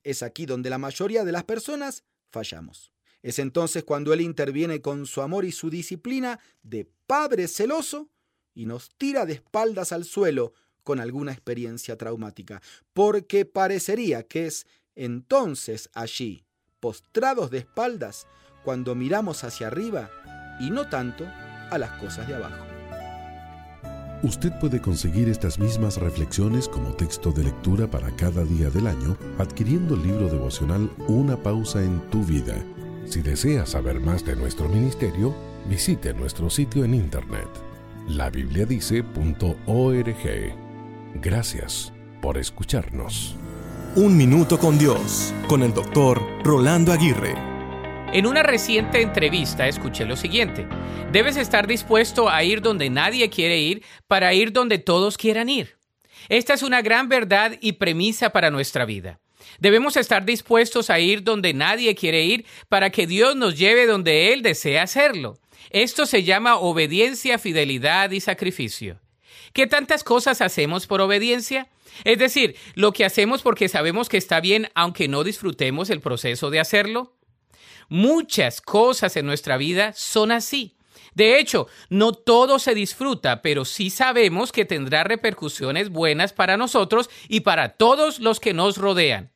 Es 0.04 0.24
aquí 0.24 0.46
donde 0.46 0.70
la 0.70 0.78
mayoría 0.78 1.24
de 1.24 1.32
las 1.32 1.44
personas 1.44 2.04
fallamos. 2.32 2.92
Es 3.22 3.40
entonces 3.40 3.84
cuando 3.84 4.14
Él 4.14 4.22
interviene 4.22 4.82
con 4.82 5.06
su 5.06 5.22
amor 5.22 5.46
y 5.46 5.52
su 5.52 5.70
disciplina 5.70 6.40
de 6.64 6.90
Padre 7.06 7.48
celoso 7.48 8.10
y 8.54 8.66
nos 8.66 8.90
tira 8.98 9.26
de 9.26 9.34
espaldas 9.34 9.92
al 9.92 10.06
suelo 10.06 10.54
con 10.84 11.00
alguna 11.00 11.32
experiencia 11.32 11.98
traumática, 11.98 12.62
porque 12.94 13.46
parecería 13.46 14.24
que 14.24 14.48
es 14.48 14.66
entonces 14.96 15.90
allí, 15.94 16.46
postrados 16.80 17.52
de 17.52 17.60
espaldas, 17.60 18.28
cuando 18.64 18.96
miramos 18.96 19.44
hacia 19.44 19.68
arriba 19.68 20.10
y 20.60 20.72
no 20.72 20.90
tanto 20.90 21.26
a 21.70 21.78
las 21.78 21.92
cosas 21.92 22.28
de 22.28 22.36
abajo. 22.36 22.66
Usted 24.22 24.52
puede 24.60 24.82
conseguir 24.82 25.30
estas 25.30 25.60
mismas 25.60 25.98
reflexiones 25.98 26.68
como 26.68 26.94
texto 26.94 27.32
de 27.32 27.46
lectura 27.46 27.90
para 27.90 28.14
cada 28.18 28.44
día 28.44 28.70
del 28.70 28.88
año 28.88 29.16
adquiriendo 29.38 29.96
el 29.96 30.04
libro 30.04 30.28
devocional 30.28 30.92
Una 31.08 31.38
pausa 31.38 31.82
en 31.82 32.02
tu 32.10 32.26
vida. 32.26 32.56
Si 33.06 33.22
desea 33.22 33.66
saber 33.66 34.02
más 34.02 34.26
de 34.26 34.36
nuestro 34.36 34.68
ministerio, 34.68 35.34
visite 35.70 36.14
nuestro 36.14 36.50
sitio 36.50 36.84
en 36.84 36.96
internet 36.96 37.48
labibliadice.org. 38.10 40.56
Gracias 41.22 41.94
por 42.22 42.38
escucharnos. 42.38 43.36
Un 43.96 44.18
minuto 44.18 44.60
con 44.60 44.78
Dios, 44.78 45.34
con 45.48 45.64
el 45.64 45.74
doctor 45.74 46.22
Rolando 46.44 46.92
Aguirre. 46.92 47.59
En 48.12 48.26
una 48.26 48.41
reciente 48.41 49.03
entrevista 49.03 49.68
escuché 49.68 50.03
lo 50.03 50.16
siguiente. 50.16 50.68
Debes 51.12 51.38
estar 51.38 51.68
dispuesto 51.68 52.28
a 52.28 52.43
ir 52.43 52.60
donde 52.60 52.89
nadie 52.89 53.30
quiere 53.30 53.60
ir 53.60 53.84
para 54.07 54.34
ir 54.34 54.51
donde 54.51 54.80
todos 54.80 55.16
quieran 55.16 55.47
ir. 55.47 55.78
Esta 56.28 56.55
es 56.55 56.64
una 56.64 56.82
gran 56.82 57.07
verdad 57.07 57.60
y 57.62 57.74
premisa 57.74 58.32
para 58.32 58.49
nuestra 58.49 58.86
vida. 58.86 59.20
Debemos 59.60 59.95
estar 59.95 60.26
dispuestos 60.26 60.89
a 60.89 60.99
ir 60.99 61.22
donde 61.22 61.53
nadie 61.53 61.93
quiere 61.93 62.24
ir 62.24 62.47
para 62.68 62.89
que 62.89 63.05
Dios 63.05 63.36
nos 63.36 63.60
lleve 63.60 63.86
donde 63.86 64.34
Él 64.34 64.41
desea 64.41 64.82
hacerlo. 64.82 65.38
Esto 65.70 66.07
se 66.07 66.24
llama 66.24 66.55
obediencia, 66.55 67.38
fidelidad 67.38 68.10
y 68.10 68.22
sacrificio. 68.22 68.99
¿Qué 69.53 69.68
tantas 69.68 70.03
cosas 70.03 70.41
hacemos 70.41 70.88
por 70.88 71.01
obediencia? 71.01 71.68
Es 72.05 72.18
decir, 72.18 72.55
lo 72.74 72.91
que 72.91 73.05
hacemos 73.05 73.43
porque 73.43 73.70
sabemos 73.70 74.10
que 74.10 74.18
está 74.18 74.39
bien 74.39 74.70
aunque 74.74 75.07
no 75.07 75.24
disfrutemos 75.24 75.91
el 75.91 76.01
proceso 76.01 76.49
de 76.49 76.60
hacerlo. 76.60 77.19
Muchas 77.90 78.62
cosas 78.62 79.18
en 79.18 79.26
nuestra 79.26 79.58
vida 79.58 79.94
son 79.94 80.32
así. 80.32 80.76
De 81.16 81.40
hecho, 81.40 81.68
no 81.90 82.14
todo 82.14 82.60
se 82.60 82.76
disfruta, 82.76 83.42
pero 83.42 83.66
sí 83.66 83.90
sabemos 83.90 84.52
que 84.52 84.66
tendrá 84.66 85.04
repercusiones 85.04 85.90
buenas 85.90 86.34
para 86.34 86.56
nosotros 86.56 87.10
y 87.28 87.42
para 87.42 87.70
todos 87.70 88.20
los 88.20 88.40
que 88.40 88.54
nos 88.54 88.78
rodean. 88.78 89.32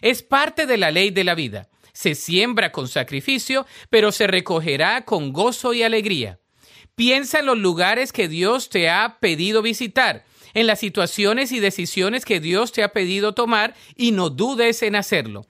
Es 0.00 0.22
parte 0.22 0.66
de 0.66 0.76
la 0.76 0.90
ley 0.90 1.10
de 1.10 1.24
la 1.24 1.34
vida. 1.34 1.68
Se 1.92 2.14
siembra 2.14 2.72
con 2.72 2.88
sacrificio, 2.88 3.66
pero 3.88 4.12
se 4.12 4.26
recogerá 4.26 5.04
con 5.04 5.32
gozo 5.32 5.72
y 5.74 5.82
alegría. 5.82 6.40
Piensa 6.94 7.38
en 7.38 7.46
los 7.46 7.58
lugares 7.58 8.12
que 8.12 8.28
Dios 8.28 8.68
te 8.68 8.90
ha 8.90 9.18
pedido 9.20 9.62
visitar, 9.62 10.24
en 10.54 10.66
las 10.66 10.80
situaciones 10.80 11.52
y 11.52 11.60
decisiones 11.60 12.24
que 12.24 12.40
Dios 12.40 12.72
te 12.72 12.82
ha 12.82 12.92
pedido 12.92 13.32
tomar 13.32 13.74
y 13.96 14.12
no 14.12 14.28
dudes 14.28 14.82
en 14.82 14.96
hacerlo. 14.96 15.46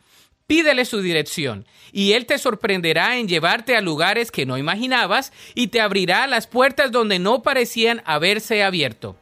Pídele 0.52 0.84
su 0.84 1.00
dirección 1.00 1.64
y 1.92 2.12
Él 2.12 2.26
te 2.26 2.36
sorprenderá 2.36 3.16
en 3.16 3.26
llevarte 3.26 3.74
a 3.74 3.80
lugares 3.80 4.30
que 4.30 4.44
no 4.44 4.58
imaginabas 4.58 5.32
y 5.54 5.68
te 5.68 5.80
abrirá 5.80 6.26
las 6.26 6.46
puertas 6.46 6.92
donde 6.92 7.18
no 7.18 7.42
parecían 7.42 8.02
haberse 8.04 8.62
abierto. 8.62 9.16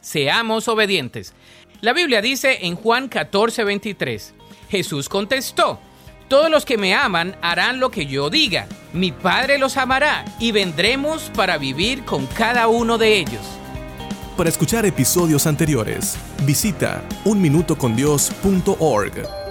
Seamos 0.00 0.66
obedientes. 0.66 1.34
La 1.82 1.92
Biblia 1.92 2.20
dice 2.20 2.66
en 2.66 2.74
Juan 2.74 3.08
14, 3.08 3.62
23, 3.62 4.34
Jesús 4.70 5.08
contestó, 5.08 5.78
Todos 6.26 6.50
los 6.50 6.64
que 6.64 6.78
me 6.78 6.96
aman 6.96 7.36
harán 7.42 7.78
lo 7.78 7.92
que 7.92 8.06
yo 8.06 8.28
diga, 8.28 8.66
mi 8.92 9.12
Padre 9.12 9.58
los 9.58 9.76
amará 9.76 10.24
y 10.40 10.50
vendremos 10.50 11.30
para 11.36 11.58
vivir 11.58 12.04
con 12.04 12.26
cada 12.26 12.66
uno 12.66 12.98
de 12.98 13.18
ellos. 13.18 13.46
Para 14.36 14.50
escuchar 14.50 14.84
episodios 14.84 15.46
anteriores, 15.46 16.18
visita 16.44 17.04
unminutocondios.org. 17.24 19.41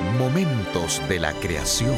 Momentos 0.00 1.02
de 1.08 1.18
la 1.18 1.32
creación. 1.32 1.94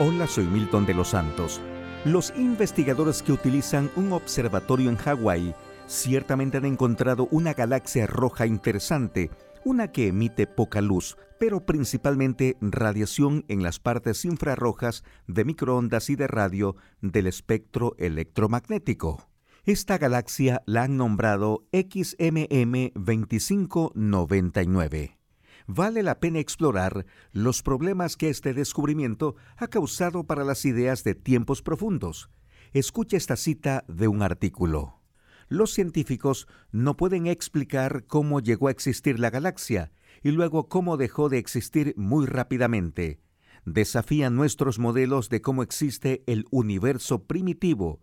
Hola, 0.00 0.26
soy 0.26 0.44
Milton 0.46 0.86
de 0.86 0.94
los 0.94 1.10
Santos. 1.10 1.60
Los 2.04 2.32
investigadores 2.36 3.22
que 3.22 3.30
utilizan 3.30 3.90
un 3.94 4.12
observatorio 4.12 4.90
en 4.90 4.96
Hawái 4.96 5.54
ciertamente 5.86 6.56
han 6.58 6.64
encontrado 6.64 7.28
una 7.30 7.54
galaxia 7.54 8.08
roja 8.08 8.46
interesante, 8.46 9.30
una 9.64 9.92
que 9.92 10.08
emite 10.08 10.48
poca 10.48 10.80
luz, 10.80 11.16
pero 11.38 11.64
principalmente 11.64 12.56
radiación 12.60 13.44
en 13.46 13.62
las 13.62 13.78
partes 13.78 14.24
infrarrojas 14.24 15.04
de 15.28 15.44
microondas 15.44 16.10
y 16.10 16.16
de 16.16 16.26
radio 16.26 16.74
del 17.00 17.28
espectro 17.28 17.94
electromagnético. 17.98 19.33
Esta 19.66 19.96
galaxia 19.96 20.62
la 20.66 20.82
han 20.82 20.98
nombrado 20.98 21.66
XMM 21.72 22.90
2599. 22.94 25.18
Vale 25.66 26.02
la 26.02 26.20
pena 26.20 26.38
explorar 26.38 27.06
los 27.32 27.62
problemas 27.62 28.18
que 28.18 28.28
este 28.28 28.52
descubrimiento 28.52 29.36
ha 29.56 29.68
causado 29.68 30.24
para 30.24 30.44
las 30.44 30.66
ideas 30.66 31.02
de 31.02 31.14
tiempos 31.14 31.62
profundos. 31.62 32.28
Escucha 32.74 33.16
esta 33.16 33.36
cita 33.36 33.86
de 33.88 34.06
un 34.06 34.20
artículo. 34.20 35.00
Los 35.48 35.72
científicos 35.72 36.46
no 36.70 36.98
pueden 36.98 37.26
explicar 37.26 38.04
cómo 38.06 38.40
llegó 38.40 38.68
a 38.68 38.70
existir 38.70 39.18
la 39.18 39.30
galaxia 39.30 39.92
y 40.22 40.32
luego 40.32 40.68
cómo 40.68 40.98
dejó 40.98 41.30
de 41.30 41.38
existir 41.38 41.94
muy 41.96 42.26
rápidamente. 42.26 43.18
Desafían 43.64 44.36
nuestros 44.36 44.78
modelos 44.78 45.30
de 45.30 45.40
cómo 45.40 45.62
existe 45.62 46.22
el 46.26 46.44
universo 46.50 47.24
primitivo 47.24 48.02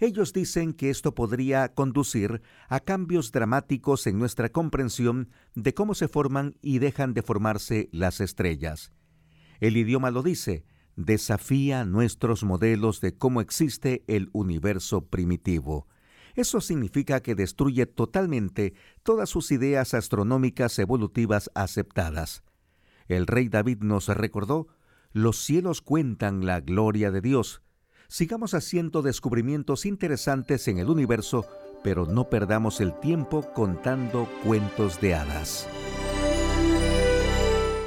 ellos 0.00 0.32
dicen 0.32 0.72
que 0.72 0.88
esto 0.88 1.14
podría 1.14 1.74
conducir 1.74 2.42
a 2.68 2.80
cambios 2.80 3.32
dramáticos 3.32 4.06
en 4.06 4.18
nuestra 4.18 4.48
comprensión 4.48 5.28
de 5.54 5.74
cómo 5.74 5.94
se 5.94 6.08
forman 6.08 6.56
y 6.62 6.78
dejan 6.78 7.12
de 7.12 7.22
formarse 7.22 7.90
las 7.92 8.20
estrellas. 8.20 8.92
El 9.60 9.76
idioma 9.76 10.10
lo 10.10 10.22
dice, 10.22 10.64
desafía 10.96 11.84
nuestros 11.84 12.44
modelos 12.44 13.02
de 13.02 13.16
cómo 13.16 13.42
existe 13.42 14.02
el 14.06 14.30
universo 14.32 15.06
primitivo. 15.06 15.86
Eso 16.34 16.62
significa 16.62 17.20
que 17.20 17.34
destruye 17.34 17.84
totalmente 17.84 18.72
todas 19.02 19.28
sus 19.28 19.50
ideas 19.50 19.92
astronómicas 19.92 20.78
evolutivas 20.78 21.50
aceptadas. 21.54 22.42
El 23.06 23.26
rey 23.26 23.48
David 23.48 23.78
nos 23.80 24.08
recordó, 24.08 24.68
los 25.12 25.38
cielos 25.38 25.82
cuentan 25.82 26.46
la 26.46 26.60
gloria 26.60 27.10
de 27.10 27.20
Dios, 27.20 27.62
sigamos 28.10 28.52
haciendo 28.54 29.02
descubrimientos 29.02 29.86
interesantes 29.86 30.66
en 30.68 30.78
el 30.78 30.90
universo, 30.90 31.46
pero 31.84 32.06
no 32.06 32.28
perdamos 32.28 32.80
el 32.80 32.98
tiempo 32.98 33.42
contando 33.54 34.28
cuentos 34.44 35.00
de 35.00 35.14
hadas. 35.14 35.68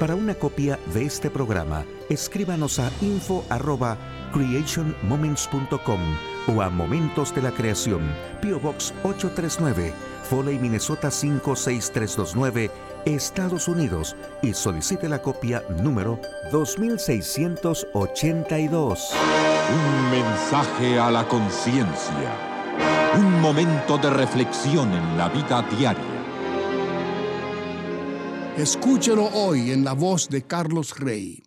Para 0.00 0.16
una 0.16 0.34
copia 0.34 0.80
de 0.92 1.04
este 1.04 1.30
programa, 1.30 1.84
escríbanos 2.08 2.78
a 2.78 2.90
info@creationmoments.com 3.02 6.00
o 6.48 6.62
a 6.62 6.70
Momentos 6.70 7.34
de 7.34 7.42
la 7.42 7.50
Creación, 7.52 8.00
PO 8.42 8.60
Box 8.60 8.94
839, 9.04 9.92
Foley, 10.28 10.58
Minnesota 10.58 11.10
56329, 11.10 12.70
Estados 13.06 13.68
Unidos 13.68 14.16
y 14.42 14.52
solicite 14.54 15.08
la 15.08 15.20
copia 15.20 15.62
número 15.82 16.18
2682. 16.50 19.10
Un 19.70 20.10
mensaje 20.10 20.98
a 20.98 21.10
la 21.10 21.28
conciencia. 21.28 22.32
Un 23.18 23.42
momento 23.42 23.98
de 23.98 24.08
reflexión 24.10 24.90
en 24.92 25.18
la 25.18 25.28
vida 25.28 25.62
diaria. 25.76 26.02
Escúchelo 28.56 29.26
hoy 29.34 29.70
en 29.70 29.84
la 29.84 29.92
voz 29.92 30.30
de 30.30 30.42
Carlos 30.42 30.98
Rey. 30.98 31.42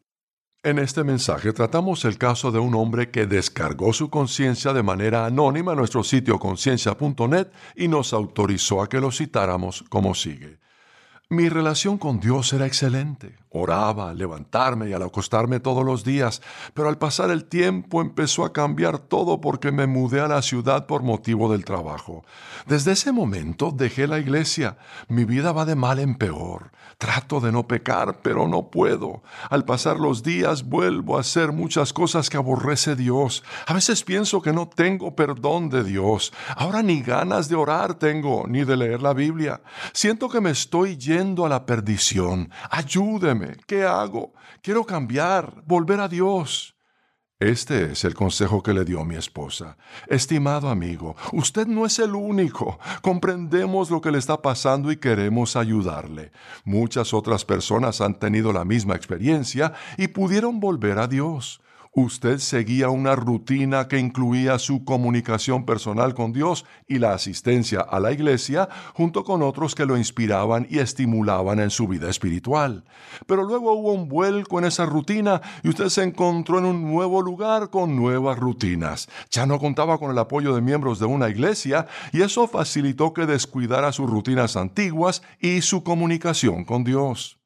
En 0.61 0.77
este 0.79 1.03
mensaje 1.03 1.53
tratamos 1.53 2.05
el 2.05 2.17
caso 2.17 2.51
de 2.51 2.59
un 2.59 2.75
hombre 2.75 3.09
que 3.09 3.25
descargó 3.25 3.93
su 3.93 4.09
conciencia 4.09 4.73
de 4.73 4.83
manera 4.83 5.25
anónima 5.25 5.71
en 5.71 5.79
nuestro 5.79 6.03
sitio 6.03 6.37
conciencia.net 6.37 7.47
y 7.75 7.87
nos 7.87 8.13
autorizó 8.13 8.81
a 8.81 8.89
que 8.89 8.99
lo 8.99 9.11
citáramos 9.11 9.85
como 9.89 10.13
sigue. 10.13 10.59
Mi 11.29 11.49
relación 11.49 11.97
con 11.97 12.21
Dios 12.21 12.53
era 12.53 12.65
excelente. 12.65 13.35
Oraba 13.49 14.11
al 14.11 14.17
levantarme 14.17 14.87
y 14.87 14.93
al 14.93 15.03
acostarme 15.03 15.59
todos 15.59 15.83
los 15.83 16.05
días, 16.05 16.41
pero 16.73 16.87
al 16.87 16.97
pasar 16.97 17.31
el 17.31 17.43
tiempo 17.43 18.01
empezó 18.01 18.45
a 18.45 18.53
cambiar 18.53 18.97
todo 18.97 19.41
porque 19.41 19.73
me 19.73 19.87
mudé 19.87 20.21
a 20.21 20.29
la 20.29 20.41
ciudad 20.41 20.85
por 20.85 21.03
motivo 21.03 21.51
del 21.51 21.65
trabajo. 21.65 22.23
Desde 22.65 22.93
ese 22.93 23.11
momento 23.11 23.73
dejé 23.75 24.07
la 24.07 24.19
iglesia. 24.19 24.77
Mi 25.09 25.25
vida 25.25 25.51
va 25.51 25.65
de 25.65 25.75
mal 25.75 25.99
en 25.99 26.15
peor. 26.15 26.71
Trato 26.97 27.39
de 27.39 27.51
no 27.51 27.67
pecar, 27.67 28.21
pero 28.23 28.47
no 28.47 28.71
puedo. 28.71 29.21
Al 29.51 29.65
pasar 29.65 29.99
los 29.99 30.23
días 30.23 30.63
vuelvo 30.63 31.17
a 31.17 31.21
hacer 31.21 31.51
muchas 31.51 31.93
cosas 31.93 32.27
que 32.27 32.37
aborrece 32.37 32.95
Dios. 32.95 33.43
A 33.67 33.73
veces 33.75 34.03
pienso 34.03 34.41
que 34.41 34.51
no 34.51 34.67
tengo 34.67 35.15
perdón 35.15 35.69
de 35.69 35.83
Dios. 35.83 36.33
Ahora 36.55 36.81
ni 36.81 37.03
ganas 37.03 37.49
de 37.49 37.55
orar 37.55 37.93
tengo, 37.95 38.45
ni 38.47 38.63
de 38.63 38.77
leer 38.77 39.03
la 39.03 39.13
Biblia. 39.13 39.61
Siento 39.93 40.27
que 40.27 40.41
me 40.41 40.49
estoy 40.49 40.97
yendo 40.97 41.45
a 41.45 41.49
la 41.49 41.67
perdición. 41.67 42.49
Ayúdeme. 42.71 43.57
¿Qué 43.67 43.83
hago? 43.83 44.33
Quiero 44.63 44.83
cambiar, 44.83 45.61
volver 45.65 45.99
a 45.99 46.07
Dios. 46.07 46.76
Este 47.39 47.91
es 47.91 48.03
el 48.03 48.15
consejo 48.15 48.63
que 48.63 48.73
le 48.73 48.83
dio 48.83 49.05
mi 49.05 49.13
esposa. 49.13 49.77
Estimado 50.07 50.69
amigo, 50.69 51.15
usted 51.33 51.67
no 51.67 51.85
es 51.85 51.99
el 51.99 52.15
único. 52.15 52.79
Comprendemos 53.03 53.91
lo 53.91 54.01
que 54.01 54.09
le 54.09 54.17
está 54.17 54.41
pasando 54.41 54.91
y 54.91 54.97
queremos 54.97 55.55
ayudarle. 55.55 56.31
Muchas 56.65 57.13
otras 57.13 57.45
personas 57.45 58.01
han 58.01 58.17
tenido 58.17 58.51
la 58.51 58.65
misma 58.65 58.95
experiencia 58.95 59.73
y 59.97 60.07
pudieron 60.07 60.59
volver 60.59 60.97
a 60.97 61.07
Dios. 61.07 61.61
Usted 61.99 62.37
seguía 62.37 62.91
una 62.91 63.15
rutina 63.15 63.87
que 63.87 63.97
incluía 63.97 64.59
su 64.59 64.85
comunicación 64.85 65.65
personal 65.65 66.13
con 66.13 66.31
Dios 66.31 66.63
y 66.87 66.99
la 66.99 67.15
asistencia 67.15 67.79
a 67.79 67.99
la 67.99 68.11
iglesia 68.11 68.69
junto 68.93 69.23
con 69.23 69.41
otros 69.41 69.73
que 69.73 69.87
lo 69.87 69.97
inspiraban 69.97 70.67
y 70.69 70.77
estimulaban 70.77 71.59
en 71.59 71.71
su 71.71 71.87
vida 71.87 72.07
espiritual. 72.07 72.83
Pero 73.25 73.41
luego 73.41 73.73
hubo 73.73 73.93
un 73.93 74.09
vuelco 74.09 74.59
en 74.59 74.65
esa 74.65 74.85
rutina 74.85 75.41
y 75.63 75.69
usted 75.69 75.89
se 75.89 76.03
encontró 76.03 76.59
en 76.59 76.65
un 76.65 76.83
nuevo 76.83 77.23
lugar 77.23 77.71
con 77.71 77.95
nuevas 77.95 78.37
rutinas. 78.37 79.09
Ya 79.31 79.47
no 79.47 79.57
contaba 79.57 79.97
con 79.97 80.11
el 80.11 80.19
apoyo 80.19 80.53
de 80.53 80.61
miembros 80.61 80.99
de 80.99 81.07
una 81.07 81.29
iglesia 81.29 81.87
y 82.13 82.21
eso 82.21 82.47
facilitó 82.47 83.11
que 83.11 83.25
descuidara 83.25 83.91
sus 83.91 84.07
rutinas 84.07 84.55
antiguas 84.55 85.23
y 85.39 85.61
su 85.61 85.81
comunicación 85.81 86.63
con 86.63 86.83
Dios. 86.83 87.36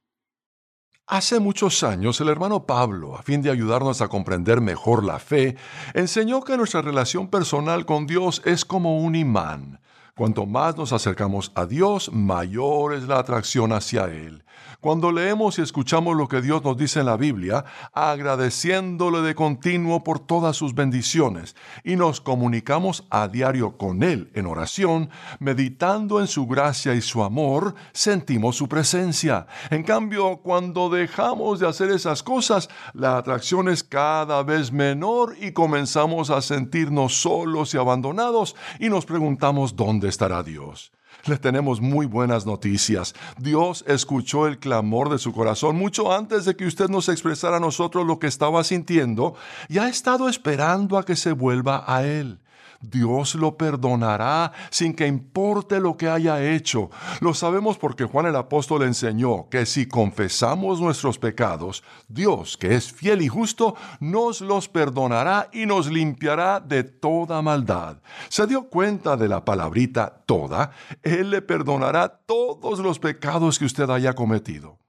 Hace 1.11 1.41
muchos 1.41 1.83
años 1.83 2.21
el 2.21 2.29
hermano 2.29 2.65
Pablo, 2.65 3.17
a 3.17 3.21
fin 3.21 3.41
de 3.41 3.51
ayudarnos 3.51 3.99
a 3.99 4.07
comprender 4.07 4.61
mejor 4.61 5.03
la 5.03 5.19
fe, 5.19 5.57
enseñó 5.93 6.41
que 6.41 6.55
nuestra 6.55 6.81
relación 6.81 7.27
personal 7.27 7.85
con 7.85 8.07
Dios 8.07 8.41
es 8.45 8.63
como 8.63 8.97
un 8.97 9.15
imán. 9.15 9.81
Cuanto 10.21 10.45
más 10.45 10.77
nos 10.77 10.93
acercamos 10.93 11.51
a 11.55 11.65
Dios, 11.65 12.13
mayor 12.13 12.93
es 12.93 13.07
la 13.07 13.17
atracción 13.17 13.73
hacia 13.73 14.05
Él. 14.05 14.43
Cuando 14.79 15.11
leemos 15.11 15.59
y 15.59 15.61
escuchamos 15.61 16.15
lo 16.15 16.27
que 16.27 16.41
Dios 16.41 16.63
nos 16.63 16.75
dice 16.75 17.01
en 17.01 17.05
la 17.05 17.17
Biblia, 17.17 17.65
agradeciéndole 17.93 19.21
de 19.21 19.35
continuo 19.35 20.03
por 20.03 20.19
todas 20.19 20.55
sus 20.55 20.73
bendiciones, 20.73 21.55
y 21.83 21.95
nos 21.95 22.19
comunicamos 22.19 23.05
a 23.11 23.27
diario 23.27 23.77
con 23.77 24.01
Él 24.01 24.31
en 24.33 24.47
oración, 24.47 25.09
meditando 25.39 26.19
en 26.19 26.27
su 26.27 26.47
gracia 26.47 26.95
y 26.95 27.01
su 27.01 27.23
amor, 27.23 27.75
sentimos 27.91 28.55
su 28.55 28.67
presencia. 28.67 29.45
En 29.69 29.83
cambio, 29.83 30.37
cuando 30.37 30.89
dejamos 30.89 31.59
de 31.59 31.67
hacer 31.67 31.91
esas 31.91 32.23
cosas, 32.23 32.69
la 32.93 33.17
atracción 33.17 33.69
es 33.69 33.83
cada 33.83 34.41
vez 34.41 34.71
menor 34.71 35.35
y 35.39 35.51
comenzamos 35.51 36.31
a 36.31 36.41
sentirnos 36.41 37.21
solos 37.21 37.73
y 37.73 37.77
abandonados 37.77 38.55
y 38.79 38.89
nos 38.89 39.05
preguntamos 39.05 39.75
dónde 39.75 40.10
estará 40.11 40.43
Dios. 40.43 40.91
Les 41.25 41.39
tenemos 41.39 41.81
muy 41.81 42.05
buenas 42.05 42.45
noticias. 42.45 43.13
Dios 43.37 43.83
escuchó 43.87 44.47
el 44.47 44.59
clamor 44.59 45.09
de 45.09 45.17
su 45.17 45.33
corazón 45.33 45.75
mucho 45.75 46.13
antes 46.13 46.45
de 46.45 46.55
que 46.55 46.65
usted 46.65 46.89
nos 46.89 47.09
expresara 47.09 47.57
a 47.57 47.59
nosotros 47.59 48.05
lo 48.05 48.19
que 48.19 48.27
estaba 48.27 48.63
sintiendo 48.63 49.35
y 49.69 49.77
ha 49.77 49.87
estado 49.87 50.29
esperando 50.29 50.97
a 50.97 51.05
que 51.05 51.15
se 51.15 51.31
vuelva 51.31 51.83
a 51.87 52.03
Él. 52.03 52.39
Dios 52.81 53.35
lo 53.35 53.57
perdonará 53.57 54.51
sin 54.69 54.93
que 54.93 55.07
importe 55.07 55.79
lo 55.79 55.97
que 55.97 56.09
haya 56.09 56.43
hecho. 56.43 56.89
Lo 57.19 57.33
sabemos 57.33 57.77
porque 57.77 58.05
Juan 58.05 58.25
el 58.25 58.35
apóstol 58.35 58.83
enseñó 58.83 59.49
que 59.49 59.65
si 59.65 59.87
confesamos 59.87 60.81
nuestros 60.81 61.19
pecados, 61.19 61.83
Dios, 62.07 62.57
que 62.57 62.75
es 62.75 62.91
fiel 62.91 63.21
y 63.21 63.27
justo, 63.27 63.75
nos 63.99 64.41
los 64.41 64.67
perdonará 64.67 65.49
y 65.53 65.65
nos 65.65 65.91
limpiará 65.91 66.59
de 66.59 66.83
toda 66.83 67.41
maldad. 67.41 67.97
¿Se 68.29 68.47
dio 68.47 68.63
cuenta 68.63 69.17
de 69.17 69.27
la 69.27 69.45
palabrita 69.45 70.23
toda? 70.25 70.71
Él 71.03 71.29
le 71.29 71.41
perdonará 71.41 72.09
todos 72.25 72.79
los 72.79 72.99
pecados 72.99 73.59
que 73.59 73.65
usted 73.65 73.89
haya 73.89 74.13
cometido. 74.13 74.79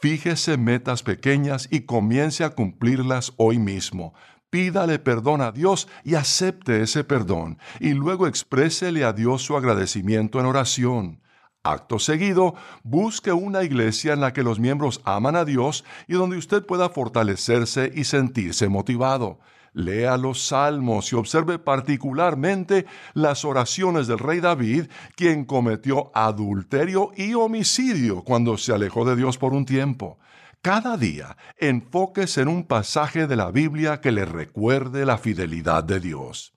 Fíjese 0.00 0.58
metas 0.58 1.02
pequeñas 1.02 1.66
y 1.70 1.82
comience 1.82 2.44
a 2.44 2.50
cumplirlas 2.50 3.32
hoy 3.38 3.58
mismo 3.58 4.12
pídale 4.54 5.00
perdón 5.00 5.40
a 5.40 5.50
Dios 5.50 5.88
y 6.04 6.14
acepte 6.14 6.80
ese 6.80 7.02
perdón, 7.02 7.58
y 7.80 7.92
luego 7.92 8.28
exprésele 8.28 9.02
a 9.02 9.12
Dios 9.12 9.42
su 9.42 9.56
agradecimiento 9.56 10.38
en 10.38 10.46
oración. 10.46 11.20
Acto 11.64 11.98
seguido, 11.98 12.54
busque 12.84 13.32
una 13.32 13.64
iglesia 13.64 14.12
en 14.12 14.20
la 14.20 14.32
que 14.32 14.44
los 14.44 14.60
miembros 14.60 15.00
aman 15.04 15.34
a 15.34 15.44
Dios 15.44 15.84
y 16.06 16.12
donde 16.12 16.36
usted 16.36 16.64
pueda 16.64 16.88
fortalecerse 16.88 17.90
y 17.96 18.04
sentirse 18.04 18.68
motivado. 18.68 19.40
Lea 19.72 20.16
los 20.18 20.46
salmos 20.46 21.12
y 21.12 21.16
observe 21.16 21.58
particularmente 21.58 22.86
las 23.12 23.44
oraciones 23.44 24.06
del 24.06 24.20
rey 24.20 24.38
David, 24.38 24.84
quien 25.16 25.46
cometió 25.46 26.12
adulterio 26.14 27.10
y 27.16 27.34
homicidio 27.34 28.22
cuando 28.22 28.56
se 28.56 28.72
alejó 28.72 29.04
de 29.04 29.16
Dios 29.16 29.36
por 29.36 29.52
un 29.52 29.64
tiempo. 29.64 30.16
Cada 30.64 30.96
día 30.96 31.36
enfóquese 31.58 32.40
en 32.40 32.48
un 32.48 32.64
pasaje 32.64 33.26
de 33.26 33.36
la 33.36 33.50
Biblia 33.50 34.00
que 34.00 34.10
le 34.10 34.24
recuerde 34.24 35.04
la 35.04 35.18
fidelidad 35.18 35.84
de 35.84 36.00
Dios. 36.00 36.54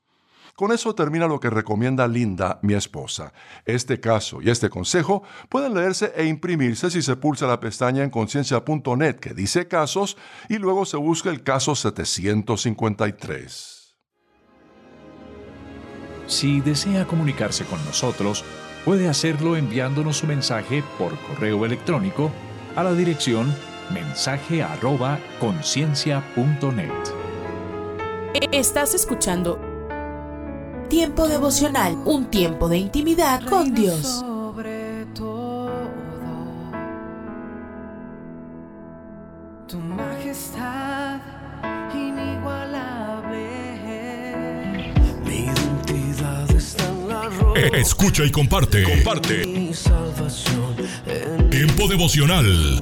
Con 0.56 0.72
eso 0.72 0.96
termina 0.96 1.28
lo 1.28 1.42
que 1.42 1.50
recomienda 1.50 2.08
Linda, 2.08 2.58
mi 2.62 2.74
esposa. 2.74 3.34
Este 3.66 4.00
caso 4.00 4.42
y 4.42 4.50
este 4.50 4.70
consejo 4.70 5.24
pueden 5.50 5.74
leerse 5.74 6.14
e 6.16 6.24
imprimirse 6.24 6.90
si 6.90 7.02
se 7.02 7.18
pulsa 7.18 7.48
la 7.48 7.60
pestaña 7.60 8.02
en 8.02 8.10
conciencia.net 8.10 9.18
que 9.18 9.34
dice 9.34 9.68
casos 9.68 10.16
y 10.48 10.58
luego 10.58 10.86
se 10.86 10.96
busca 10.96 11.30
el 11.30 11.44
caso 11.44 11.76
753. 11.76 13.98
Si 16.28 16.62
desea 16.62 17.06
comunicarse 17.06 17.66
con 17.66 17.84
nosotros, 17.84 18.46
puede 18.86 19.10
hacerlo 19.10 19.58
enviándonos 19.58 20.16
su 20.16 20.28
mensaje 20.28 20.82
por 20.98 21.20
correo 21.28 21.66
electrónico 21.66 22.32
a 22.78 22.84
la 22.84 22.94
dirección 22.94 23.54
mensaje 23.92 24.64
arroba 24.64 25.20
conciencia.net. 25.40 26.92
Estás 28.52 28.94
escuchando 28.94 29.60
Tiempo 30.90 31.28
devocional, 31.28 31.98
un 32.06 32.28
tiempo 32.28 32.70
de 32.70 32.78
intimidad 32.78 33.42
con 33.44 33.74
Dios. 33.74 34.22
Sobre 34.22 35.06
todo, 35.14 35.70
tu 39.68 39.78
majestad 39.80 41.20
inigualable. 41.94 43.50
Mi 45.26 45.40
identidad 45.40 46.50
está 46.52 46.88
en 46.88 47.08
la 47.10 47.24
roca. 47.24 47.60
Eh, 47.60 47.70
Escucha 47.74 48.24
y 48.24 48.32
comparte. 48.32 48.84
Comparte. 48.84 49.46
Mi 49.46 49.74
salvación 49.74 50.74
en 51.06 51.50
Tiempo 51.50 51.90
devocional. 51.90 52.82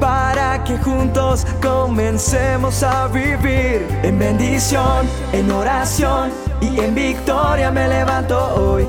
para 0.00 0.62
que 0.64 0.76
juntos 0.78 1.46
comencemos 1.62 2.82
a 2.82 3.08
vivir 3.08 3.86
en 4.02 4.18
bendición, 4.18 5.06
en 5.32 5.50
oración 5.50 6.30
y 6.60 6.80
en 6.80 6.94
victoria 6.94 7.70
me 7.70 7.88
levanto 7.88 8.38
hoy. 8.54 8.86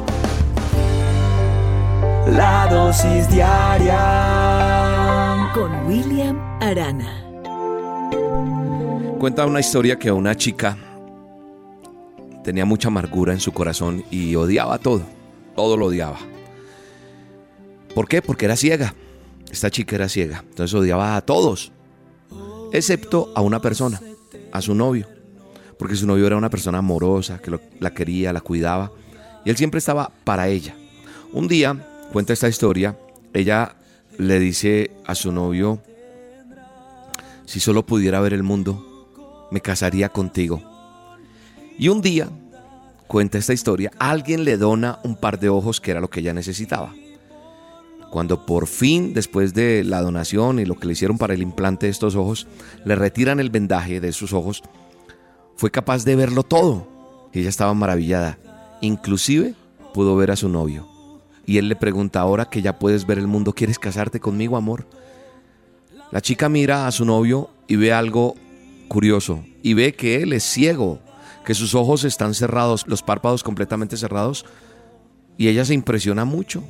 La 2.27 2.67
dosis 2.69 3.29
diaria 3.29 4.01
con 5.53 5.87
William 5.87 6.37
Arana. 6.61 7.23
Cuenta 9.19 9.45
una 9.45 9.59
historia 9.59 9.97
que 9.97 10.11
una 10.11 10.35
chica 10.35 10.77
tenía 12.43 12.65
mucha 12.65 12.89
amargura 12.89 13.33
en 13.33 13.39
su 13.39 13.51
corazón 13.51 14.03
y 14.11 14.35
odiaba 14.35 14.77
todo, 14.77 15.01
todo 15.55 15.77
lo 15.77 15.87
odiaba. 15.87 16.17
¿Por 17.95 18.07
qué? 18.07 18.21
Porque 18.21 18.45
era 18.45 18.55
ciega. 18.55 18.93
Esta 19.51 19.71
chica 19.71 19.95
era 19.95 20.09
ciega, 20.09 20.43
entonces 20.49 20.73
odiaba 20.73 21.15
a 21.15 21.21
todos, 21.21 21.71
excepto 22.73 23.31
a 23.35 23.41
una 23.41 23.61
persona, 23.61 24.01
a 24.51 24.61
su 24.61 24.75
novio, 24.75 25.07
porque 25.79 25.95
su 25.95 26.05
novio 26.05 26.27
era 26.27 26.37
una 26.37 26.49
persona 26.49 26.79
amorosa, 26.79 27.39
que 27.39 27.57
la 27.79 27.93
quería, 27.93 28.33
la 28.33 28.41
cuidaba, 28.41 28.91
y 29.45 29.49
él 29.49 29.57
siempre 29.57 29.77
estaba 29.79 30.11
para 30.23 30.47
ella. 30.47 30.75
Un 31.31 31.47
día, 31.47 31.87
cuenta 32.11 32.33
esta 32.33 32.49
historia, 32.49 32.97
ella 33.33 33.75
le 34.17 34.39
dice 34.39 34.91
a 35.05 35.15
su 35.15 35.31
novio, 35.31 35.81
si 37.45 37.59
solo 37.59 37.85
pudiera 37.85 38.19
ver 38.19 38.33
el 38.33 38.43
mundo, 38.43 39.47
me 39.51 39.61
casaría 39.61 40.09
contigo. 40.09 40.61
Y 41.79 41.87
un 41.87 42.01
día, 42.01 42.29
cuenta 43.07 43.37
esta 43.37 43.53
historia, 43.53 43.91
alguien 43.99 44.43
le 44.43 44.57
dona 44.57 44.99
un 45.03 45.15
par 45.15 45.39
de 45.39 45.49
ojos 45.49 45.79
que 45.79 45.91
era 45.91 46.01
lo 46.01 46.09
que 46.09 46.19
ella 46.19 46.33
necesitaba. 46.33 46.93
Cuando 48.11 48.45
por 48.45 48.67
fin, 48.67 49.13
después 49.13 49.53
de 49.53 49.83
la 49.83 50.01
donación 50.01 50.59
y 50.59 50.65
lo 50.65 50.75
que 50.75 50.87
le 50.87 50.93
hicieron 50.93 51.17
para 51.17 51.33
el 51.33 51.41
implante 51.41 51.87
de 51.87 51.91
estos 51.91 52.15
ojos, 52.15 52.47
le 52.85 52.95
retiran 52.95 53.39
el 53.39 53.49
vendaje 53.49 53.99
de 53.99 54.13
sus 54.13 54.33
ojos, 54.33 54.63
fue 55.55 55.71
capaz 55.71 56.05
de 56.05 56.15
verlo 56.15 56.43
todo. 56.43 56.87
Ella 57.33 57.49
estaba 57.49 57.73
maravillada. 57.73 58.37
Inclusive 58.81 59.55
pudo 59.93 60.15
ver 60.15 60.31
a 60.31 60.35
su 60.35 60.47
novio. 60.49 60.87
Y 61.45 61.57
él 61.57 61.69
le 61.69 61.75
pregunta, 61.75 62.19
ahora 62.19 62.45
que 62.45 62.61
ya 62.61 62.77
puedes 62.77 63.05
ver 63.07 63.17
el 63.17 63.27
mundo, 63.27 63.53
¿quieres 63.53 63.79
casarte 63.79 64.19
conmigo, 64.19 64.57
amor? 64.57 64.85
La 66.11 66.21
chica 66.21 66.49
mira 66.49 66.87
a 66.87 66.91
su 66.91 67.05
novio 67.05 67.49
y 67.67 67.75
ve 67.75 67.91
algo 67.91 68.35
curioso. 68.87 69.43
Y 69.63 69.73
ve 69.73 69.93
que 69.93 70.21
él 70.21 70.33
es 70.33 70.43
ciego, 70.43 70.99
que 71.45 71.53
sus 71.53 71.73
ojos 71.75 72.03
están 72.03 72.33
cerrados, 72.33 72.85
los 72.87 73.01
párpados 73.01 73.43
completamente 73.43 73.97
cerrados. 73.97 74.45
Y 75.37 75.47
ella 75.47 75.65
se 75.65 75.73
impresiona 75.73 76.25
mucho. 76.25 76.63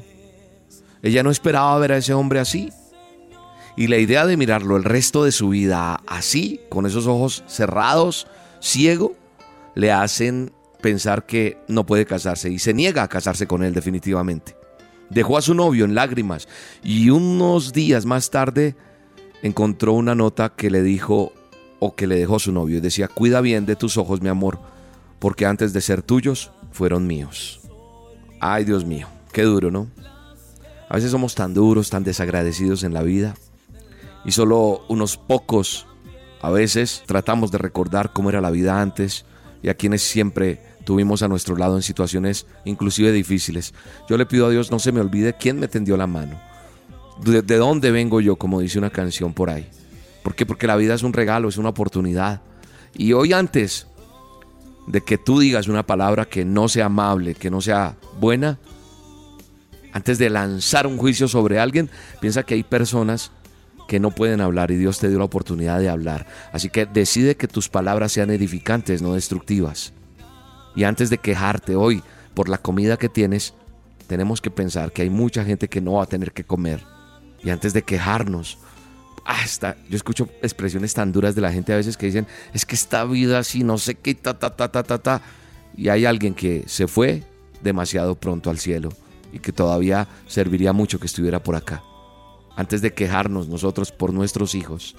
Ella 1.02 1.24
no 1.24 1.32
esperaba 1.32 1.78
ver 1.80 1.92
a 1.94 1.98
ese 1.98 2.14
hombre 2.14 2.40
así. 2.40 2.72
Y 3.76 3.88
la 3.88 3.98
idea 3.98 4.26
de 4.26 4.38
mirarlo 4.38 4.76
el 4.76 4.84
resto 4.84 5.24
de 5.24 5.32
su 5.32 5.50
vida 5.50 6.02
así, 6.08 6.62
con 6.70 6.86
esos 6.86 7.06
ojos 7.06 7.44
cerrados, 7.48 8.28
ciego, 8.60 9.16
le 9.76 9.92
hacen 9.92 10.52
pensar 10.82 11.26
que 11.26 11.58
no 11.68 11.86
puede 11.86 12.06
casarse 12.06 12.50
y 12.50 12.60
se 12.60 12.74
niega 12.74 13.04
a 13.04 13.08
casarse 13.08 13.46
con 13.46 13.64
él 13.64 13.74
definitivamente. 13.74 14.56
Dejó 15.10 15.38
a 15.38 15.42
su 15.42 15.54
novio 15.54 15.86
en 15.86 15.96
lágrimas 15.96 16.48
y 16.84 17.10
unos 17.12 17.74
días 17.74 18.06
más 18.06 18.30
tarde 18.30 18.76
encontró 19.44 19.94
una 19.94 20.16
nota 20.16 20.50
que 20.50 20.70
le 20.70 20.82
dijo 20.82 21.34
o 21.80 21.96
que 21.96 22.08
le 22.08 22.16
dejó 22.16 22.40
su 22.40 22.52
novio 22.52 22.78
y 22.78 22.82
decía, 22.82 23.08
cuida 23.08 23.42
bien 23.42 23.66
de 23.66 23.76
tus 23.76 23.98
ojos, 23.98 24.22
mi 24.22 24.30
amor, 24.30 24.60
porque 25.20 25.46
antes 25.46 25.74
de 25.74 25.82
ser 25.82 26.02
tuyos, 26.02 26.52
fueron 26.72 27.08
míos. 27.08 27.62
Ay, 28.40 28.66
Dios 28.66 28.86
mío, 28.86 29.08
qué 29.32 29.44
duro, 29.44 29.72
¿no? 29.72 29.88
A 30.90 30.96
veces 30.96 31.12
somos 31.12 31.36
tan 31.36 31.54
duros, 31.54 31.90
tan 31.90 32.04
desagradecidos 32.04 32.84
en 32.84 32.94
la 32.94 33.04
vida 33.04 33.36
y 34.26 34.32
solo 34.32 34.84
unos 34.90 35.18
pocos 35.18 35.88
a 36.42 36.52
veces 36.52 37.04
tratamos 37.06 37.52
de 37.52 37.58
recordar 37.58 38.14
cómo 38.14 38.30
era 38.30 38.42
la 38.42 38.52
vida 38.52 38.82
antes 38.82 39.26
y 39.64 39.70
a 39.70 39.74
quienes 39.74 40.02
siempre 40.02 40.62
tuvimos 40.86 41.24
a 41.24 41.28
nuestro 41.28 41.56
lado 41.56 41.76
en 41.76 41.82
situaciones 41.82 42.46
inclusive 42.64 43.12
difíciles. 43.12 43.74
Yo 44.10 44.18
le 44.18 44.26
pido 44.26 44.46
a 44.46 44.50
Dios 44.50 44.72
no 44.72 44.80
se 44.80 44.92
me 44.92 45.02
olvide 45.02 45.34
quién 45.34 45.60
me 45.60 45.68
tendió 45.68 45.98
la 45.98 46.08
mano. 46.08 46.40
De, 47.22 47.42
de 47.42 47.58
dónde 47.58 47.92
vengo 47.92 48.22
yo, 48.22 48.36
como 48.36 48.60
dice 48.62 48.78
una 48.78 48.92
canción 48.92 49.34
por 49.34 49.50
ahí. 49.50 49.68
¿Por 50.24 50.36
qué? 50.36 50.46
Porque 50.46 50.68
la 50.68 50.76
vida 50.76 50.94
es 50.94 51.04
un 51.04 51.14
regalo, 51.14 51.50
es 51.50 51.58
una 51.58 51.70
oportunidad. 51.70 52.42
Y 52.94 53.14
hoy 53.14 53.34
antes 53.34 53.88
de 54.88 55.02
que 55.02 55.18
tú 55.18 55.40
digas 55.40 55.68
una 55.68 55.86
palabra 55.86 56.26
que 56.26 56.46
no 56.46 56.70
sea 56.70 56.86
amable, 56.86 57.36
que 57.36 57.50
no 57.50 57.62
sea 57.62 57.98
buena, 58.20 58.60
antes 59.94 60.18
de 60.18 60.30
lanzar 60.30 60.88
un 60.88 60.98
juicio 60.98 61.28
sobre 61.28 61.60
alguien, 61.60 61.90
piensa 62.20 62.44
que 62.44 62.54
hay 62.54 62.64
personas 62.64 63.32
que 63.88 64.00
no 64.00 64.12
pueden 64.12 64.42
hablar 64.42 64.70
y 64.72 64.76
Dios 64.76 65.00
te 65.00 65.10
dio 65.10 65.18
la 65.18 65.26
oportunidad 65.26 65.80
de 65.80 65.90
hablar. 65.90 66.28
Así 66.52 66.70
que 66.70 66.86
decide 66.86 67.36
que 67.36 67.48
tus 67.48 67.70
palabras 67.70 68.12
sean 68.12 68.30
edificantes, 68.30 69.02
no 69.02 69.14
destructivas. 69.14 69.94
Y 70.76 70.84
antes 70.84 71.10
de 71.10 71.18
quejarte 71.18 71.76
hoy 71.76 72.04
por 72.34 72.50
la 72.50 72.58
comida 72.58 72.98
que 72.98 73.10
tienes, 73.10 73.54
tenemos 74.08 74.42
que 74.42 74.52
pensar 74.52 74.92
que 74.92 75.02
hay 75.02 75.10
mucha 75.10 75.44
gente 75.44 75.68
que 75.68 75.82
no 75.82 75.94
va 75.94 76.04
a 76.04 76.08
tener 76.08 76.34
que 76.34 76.44
comer. 76.44 76.84
Y 77.44 77.50
antes 77.50 77.74
de 77.74 77.82
quejarnos, 77.82 78.58
hasta 79.26 79.78
yo 79.90 79.96
escucho 79.96 80.30
expresiones 80.42 80.94
tan 80.94 81.12
duras 81.12 81.34
de 81.34 81.42
la 81.42 81.52
gente 81.52 81.74
a 81.74 81.78
veces 81.78 81.98
que 81.98 82.06
dicen, 82.08 82.28
es 82.54 82.66
que 82.66 82.76
esta 82.76 83.04
vida 83.06 83.40
así, 83.40 83.64
no 83.64 83.78
sé 83.78 83.96
qué, 83.96 84.16
ta, 84.16 84.38
ta, 84.38 84.56
ta, 84.56 84.70
ta, 84.70 84.84
ta, 84.84 84.98
ta. 84.98 85.22
Y 85.76 85.90
hay 85.90 86.06
alguien 86.06 86.34
que 86.34 86.64
se 86.68 86.88
fue 86.88 87.24
demasiado 87.62 88.16
pronto 88.16 88.50
al 88.50 88.60
cielo 88.60 88.92
que 89.40 89.52
todavía 89.52 90.08
serviría 90.28 90.74
mucho 90.74 91.00
que 91.00 91.08
estuviera 91.08 91.42
por 91.42 91.56
acá 91.56 91.84
antes 92.58 92.82
de 92.82 92.92
quejarnos 92.92 93.48
nosotros 93.48 93.92
por 93.92 94.12
nuestros 94.12 94.56
hijos. 94.56 94.96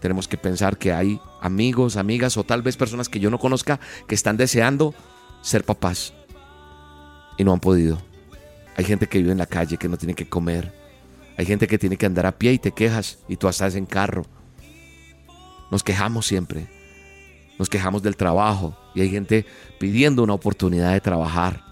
Tenemos 0.00 0.26
que 0.26 0.36
pensar 0.36 0.76
que 0.76 0.92
hay 0.92 1.20
amigos, 1.40 1.96
amigas 1.96 2.36
o 2.36 2.44
tal 2.44 2.60
vez 2.60 2.76
personas 2.76 3.08
que 3.08 3.20
yo 3.20 3.30
no 3.30 3.38
conozca 3.38 3.78
que 4.08 4.16
están 4.16 4.36
deseando 4.36 4.92
ser 5.42 5.64
papás 5.64 6.12
y 7.38 7.44
no 7.44 7.52
han 7.52 7.60
podido. 7.60 8.02
Hay 8.76 8.84
gente 8.84 9.06
que 9.06 9.18
vive 9.18 9.30
en 9.30 9.38
la 9.38 9.46
calle 9.46 9.76
que 9.76 9.88
no 9.88 9.96
tiene 9.96 10.14
que 10.14 10.28
comer. 10.28 10.74
Hay 11.36 11.46
gente 11.46 11.68
que 11.68 11.78
tiene 11.78 11.96
que 11.96 12.06
andar 12.06 12.26
a 12.26 12.36
pie 12.36 12.54
y 12.54 12.58
te 12.58 12.72
quejas 12.72 13.20
y 13.28 13.36
tú 13.36 13.46
estás 13.46 13.76
en 13.76 13.86
carro. 13.86 14.26
Nos 15.70 15.84
quejamos 15.84 16.26
siempre. 16.26 16.68
Nos 17.60 17.68
quejamos 17.68 18.02
del 18.02 18.16
trabajo 18.16 18.76
y 18.94 19.02
hay 19.02 19.10
gente 19.10 19.46
pidiendo 19.78 20.24
una 20.24 20.34
oportunidad 20.34 20.92
de 20.92 21.00
trabajar. 21.00 21.69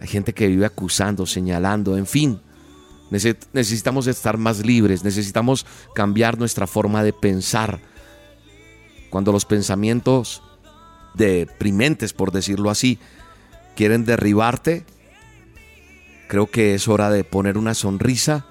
Hay 0.00 0.08
gente 0.08 0.32
que 0.32 0.46
vive 0.46 0.66
acusando, 0.66 1.26
señalando, 1.26 1.96
en 1.96 2.06
fin. 2.06 2.40
Necesitamos 3.10 4.06
estar 4.06 4.36
más 4.36 4.64
libres, 4.64 5.02
necesitamos 5.02 5.64
cambiar 5.94 6.38
nuestra 6.38 6.66
forma 6.66 7.02
de 7.02 7.12
pensar. 7.12 7.80
Cuando 9.10 9.32
los 9.32 9.44
pensamientos 9.46 10.42
deprimentes, 11.14 12.12
por 12.12 12.32
decirlo 12.32 12.70
así, 12.70 12.98
quieren 13.76 14.04
derribarte, 14.04 14.84
creo 16.28 16.50
que 16.50 16.74
es 16.74 16.86
hora 16.86 17.10
de 17.10 17.24
poner 17.24 17.56
una 17.56 17.74
sonrisa 17.74 18.46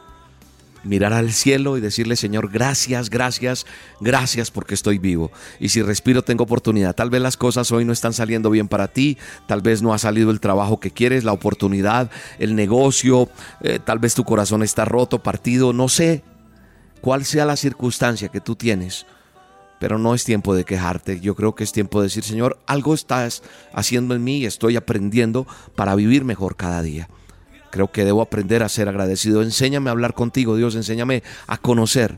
mirar 0.83 1.13
al 1.13 1.31
cielo 1.31 1.77
y 1.77 1.81
decirle, 1.81 2.15
Señor, 2.15 2.49
gracias, 2.51 3.09
gracias, 3.09 3.65
gracias 3.99 4.51
porque 4.51 4.73
estoy 4.73 4.97
vivo. 4.97 5.31
Y 5.59 5.69
si 5.69 5.81
respiro 5.81 6.23
tengo 6.23 6.43
oportunidad. 6.43 6.95
Tal 6.95 7.09
vez 7.09 7.21
las 7.21 7.37
cosas 7.37 7.71
hoy 7.71 7.85
no 7.85 7.93
están 7.93 8.13
saliendo 8.13 8.49
bien 8.49 8.67
para 8.67 8.87
ti, 8.87 9.17
tal 9.47 9.61
vez 9.61 9.81
no 9.81 9.93
ha 9.93 9.97
salido 9.97 10.31
el 10.31 10.39
trabajo 10.39 10.79
que 10.79 10.91
quieres, 10.91 11.23
la 11.23 11.33
oportunidad, 11.33 12.09
el 12.39 12.55
negocio, 12.55 13.29
eh, 13.61 13.79
tal 13.83 13.99
vez 13.99 14.15
tu 14.15 14.23
corazón 14.23 14.63
está 14.63 14.85
roto, 14.85 15.23
partido, 15.23 15.73
no 15.73 15.89
sé 15.89 16.23
cuál 17.01 17.25
sea 17.25 17.45
la 17.45 17.55
circunstancia 17.55 18.29
que 18.29 18.41
tú 18.41 18.55
tienes. 18.55 19.05
Pero 19.79 19.99
no 19.99 20.15
es 20.15 20.23
tiempo 20.23 20.55
de 20.55 20.65
quejarte, 20.65 21.19
yo 21.19 21.35
creo 21.35 21.53
que 21.53 21.63
es 21.63 21.71
tiempo 21.71 22.01
de 22.01 22.07
decir, 22.07 22.23
Señor, 22.23 22.59
algo 22.65 22.95
estás 22.95 23.43
haciendo 23.73 24.15
en 24.15 24.23
mí 24.23 24.39
y 24.39 24.45
estoy 24.47 24.75
aprendiendo 24.75 25.45
para 25.75 25.93
vivir 25.93 26.25
mejor 26.25 26.55
cada 26.55 26.81
día. 26.81 27.09
Creo 27.77 27.91
que 27.91 28.05
debo 28.05 28.23
aprender 28.23 28.63
a 28.63 28.69
ser 28.69 28.89
agradecido. 28.89 29.43
Enséñame 29.43 29.91
a 29.91 29.93
hablar 29.93 30.15
contigo, 30.15 30.55
Dios, 30.55 30.73
enséñame 30.73 31.21
a 31.45 31.59
conocer 31.59 32.17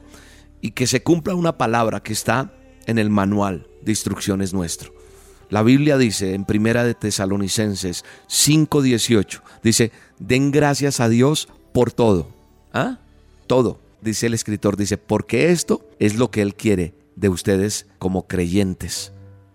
y 0.61 0.71
que 0.71 0.87
se 0.87 1.03
cumpla 1.03 1.35
una 1.35 1.57
palabra 1.57 2.01
que 2.01 2.13
está 2.13 2.53
en 2.85 2.97
el 2.97 3.09
manual 3.09 3.67
de 3.81 3.91
instrucciones 3.91 4.53
nuestro. 4.53 4.93
La 5.49 5.61
Biblia 5.61 5.97
dice 5.97 6.33
en 6.33 6.45
Primera 6.45 6.85
de 6.85 6.93
Tesalonicenses 6.93 8.05
5:18, 8.27 9.41
dice, 9.61 9.91
"Den 10.17 10.51
gracias 10.51 11.01
a 11.01 11.09
Dios 11.09 11.49
por 11.73 11.91
todo." 11.91 12.29
¿Ah? 12.71 12.99
Todo, 13.45 13.81
dice 13.99 14.27
el 14.27 14.35
escritor, 14.35 14.77
dice, 14.77 14.95
"Porque 14.95 15.51
esto 15.51 15.85
es 15.99 16.15
lo 16.15 16.31
que 16.31 16.41
él 16.41 16.55
quiere 16.55 16.93
de 17.17 17.27
ustedes 17.27 17.85
como 17.97 18.27
creyentes." 18.27 19.11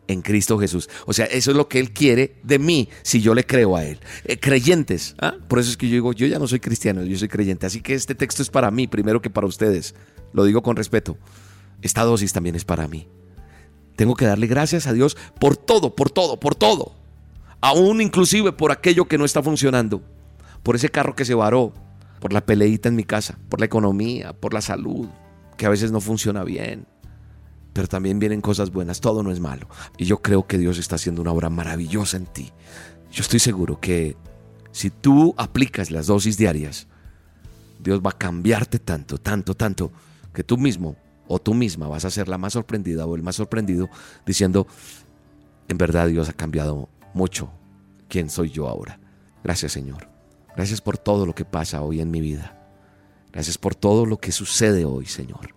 En 0.09 0.22
Cristo 0.22 0.59
Jesús. 0.59 0.89
O 1.06 1.12
sea, 1.12 1.26
eso 1.26 1.51
es 1.51 1.56
lo 1.56 1.68
que 1.68 1.78
Él 1.78 1.93
quiere 1.93 2.36
de 2.43 2.59
mí 2.59 2.89
si 3.02 3.20
yo 3.20 3.35
le 3.35 3.44
creo 3.44 3.76
a 3.76 3.85
Él. 3.85 3.98
Eh, 4.24 4.39
creyentes. 4.39 5.14
¿ah? 5.20 5.35
Por 5.48 5.59
eso 5.59 5.70
es 5.70 5.76
que 5.76 5.89
yo 5.89 5.94
digo, 5.94 6.12
yo 6.12 6.26
ya 6.26 6.39
no 6.39 6.47
soy 6.47 6.60
cristiano, 6.60 7.05
yo 7.05 7.16
soy 7.18 7.28
creyente. 7.28 7.66
Así 7.66 7.81
que 7.81 7.94
este 7.94 8.14
texto 8.14 8.43
es 8.43 8.51
para 8.51 8.70
mí 8.70 8.86
primero 8.86 9.22
que 9.22 9.31
para 9.31 9.47
ustedes. 9.47 9.94
Lo 10.32 10.44
digo 10.44 10.62
con 10.62 10.76
respeto. 10.76 11.16
Esta 11.82 12.02
dosis 12.02 12.32
también 12.32 12.56
es 12.56 12.64
para 12.64 12.89
mí. 12.89 13.09
Tengo 13.97 14.14
que 14.14 14.26
darle 14.26 14.47
gracias 14.47 14.86
a 14.86 14.93
Dios 14.93 15.16
por 15.39 15.56
todo, 15.56 15.94
por 15.94 16.10
todo, 16.10 16.40
por 16.40 16.55
todo. 16.55 16.94
Aún 17.60 18.01
inclusive 18.01 18.52
por 18.52 18.72
aquello 18.72 19.06
que 19.06 19.18
no 19.18 19.24
está 19.24 19.43
funcionando. 19.43 20.02
Por 20.62 20.76
ese 20.76 20.89
carro 20.89 21.14
que 21.14 21.24
se 21.24 21.35
varó. 21.35 21.72
Por 22.20 22.32
la 22.32 22.44
peleita 22.44 22.89
en 22.89 22.97
mi 22.97 23.05
casa. 23.05 23.39
Por 23.48 23.60
la 23.60 23.66
economía. 23.66 24.32
Por 24.32 24.55
la 24.55 24.60
salud. 24.60 25.09
Que 25.56 25.66
a 25.66 25.70
veces 25.70 25.93
no 25.93 26.01
funciona 26.01 26.43
bien 26.43 26.86
pero 27.74 27.88
también 27.88 28.20
vienen 28.20 28.40
cosas 28.40 28.70
buenas, 28.70 29.01
todo 29.01 29.22
no 29.22 29.30
es 29.30 29.40
malo. 29.40 29.68
Y 29.98 30.06
yo 30.06 30.22
creo 30.22 30.46
que 30.46 30.56
Dios 30.56 30.78
está 30.78 30.94
haciendo 30.94 31.20
una 31.20 31.32
obra 31.32 31.51
maravillosa 31.51 32.16
en 32.16 32.26
ti. 32.26 32.52
Yo 33.12 33.22
estoy 33.22 33.40
seguro 33.40 33.80
que 33.80 34.16
si 34.70 34.90
tú 34.90 35.34
aplicas 35.36 35.90
las 35.90 36.06
dosis 36.06 36.38
diarias, 36.38 36.86
Dios 37.80 38.01
va 38.01 38.10
a 38.10 38.18
cambiarte 38.18 38.78
tanto, 38.78 39.18
tanto, 39.18 39.55
tanto, 39.55 39.92
que 40.32 40.44
tú 40.44 40.56
mismo 40.56 40.96
o 41.26 41.40
tú 41.40 41.52
misma 41.52 41.88
vas 41.88 42.05
a 42.05 42.10
ser 42.10 42.28
la 42.28 42.38
más 42.38 42.52
sorprendida 42.52 43.06
o 43.06 43.16
el 43.16 43.22
más 43.22 43.36
sorprendido 43.36 43.90
diciendo, 44.24 44.68
en 45.68 45.76
verdad 45.76 46.06
Dios 46.09 46.28
ha 46.28 46.32
cambiado 46.32 46.88
mucho. 47.12 47.51
¿Quién 48.09 48.30
soy 48.30 48.51
yo 48.51 48.68
ahora? 48.68 49.01
Gracias 49.42 49.72
Señor. 49.72 50.09
Gracias 50.55 50.80
por 50.80 50.96
todo 50.96 51.26
lo 51.26 51.34
que 51.34 51.44
pasa 51.44 51.82
hoy 51.82 52.01
en 52.01 52.12
mi 52.12 52.20
vida. 52.20 52.56
Gracias 53.32 53.59
por 53.59 53.74
todo 53.74 54.06
lo 54.06 54.18
que 54.18 54.30
sucede 54.30 54.84
hoy, 54.84 55.06
Señor. 55.06 55.53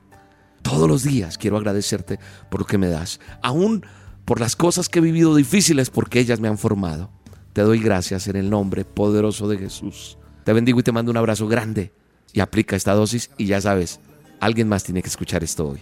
Todos 0.67 0.89
los 0.89 1.03
días 1.03 1.37
quiero 1.37 1.55
agradecerte 1.55 2.19
por 2.49 2.59
lo 2.59 2.65
que 2.67 2.77
me 2.77 2.89
das, 2.89 3.21
aún 3.41 3.85
por 4.25 4.41
las 4.41 4.57
cosas 4.57 4.89
que 4.89 4.99
he 4.99 5.01
vivido 5.01 5.33
difíciles 5.33 5.89
porque 5.89 6.19
ellas 6.19 6.41
me 6.41 6.49
han 6.49 6.57
formado. 6.57 7.09
Te 7.53 7.61
doy 7.61 7.79
gracias 7.79 8.27
en 8.27 8.35
el 8.35 8.49
nombre 8.49 8.83
poderoso 8.83 9.47
de 9.47 9.57
Jesús. 9.57 10.17
Te 10.43 10.51
bendigo 10.51 10.81
y 10.81 10.83
te 10.83 10.91
mando 10.91 11.09
un 11.09 11.15
abrazo 11.15 11.47
grande 11.47 11.93
y 12.33 12.41
aplica 12.41 12.75
esta 12.75 12.93
dosis 12.93 13.31
y 13.37 13.45
ya 13.45 13.61
sabes, 13.61 14.01
alguien 14.41 14.67
más 14.67 14.83
tiene 14.83 15.01
que 15.01 15.07
escuchar 15.07 15.41
esto 15.41 15.69
hoy. 15.69 15.79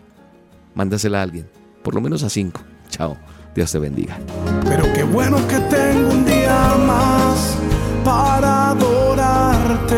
Mándasela 0.76 1.20
a 1.20 1.24
alguien, 1.24 1.50
por 1.84 1.96
lo 1.96 2.02
menos 2.02 2.22
a 2.22 2.30
cinco. 2.30 2.62
Chao, 2.92 3.18
Dios 3.56 3.72
te 3.72 3.80
bendiga. 3.80 4.20
Pero 4.66 4.86
qué 4.94 5.02
bueno 5.02 5.38
que 5.48 5.58
tengo 5.62 6.12
un 6.12 6.26
día 6.26 6.76
más 6.86 7.58
para 8.04 8.70
adorarte. 8.70 9.98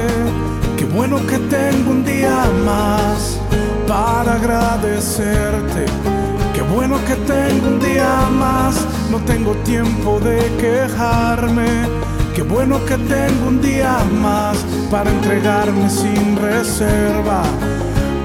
Qué 0.77 0.85
bueno 0.85 1.17
que 1.27 1.39
tengo 1.39 1.91
un 1.91 2.05
día 2.05 2.49
más 2.63 3.36
para 4.17 4.33
agradecerte. 4.33 5.85
Qué 6.55 6.63
bueno 6.63 6.97
que 7.05 7.15
tengo 7.33 7.67
un 7.67 7.79
día 7.79 8.27
más, 8.31 8.73
no 9.11 9.19
tengo 9.19 9.51
tiempo 9.73 10.19
de 10.19 10.39
quejarme. 10.57 11.69
Qué 12.33 12.41
bueno 12.41 12.83
que 12.85 12.97
tengo 12.97 13.47
un 13.47 13.61
día 13.61 13.95
más 14.19 14.57
para 14.89 15.11
entregarme 15.11 15.87
sin 15.87 16.35
reserva. 16.35 17.43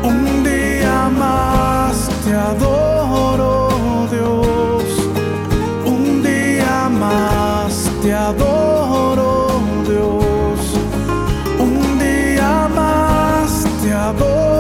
Un 0.03 0.43
día 0.43 1.11
más 1.25 2.09
te 2.25 2.33
adoro, 2.33 3.69
Dios. 4.11 4.85
Un 5.85 6.23
día 6.23 6.89
más 6.89 7.91
te 8.03 8.15
adoro, 8.15 9.61
Dios. 9.87 10.59
Un 11.59 11.99
día 11.99 12.67
más 12.81 13.67
te 13.83 13.93
adoro, 13.93 14.52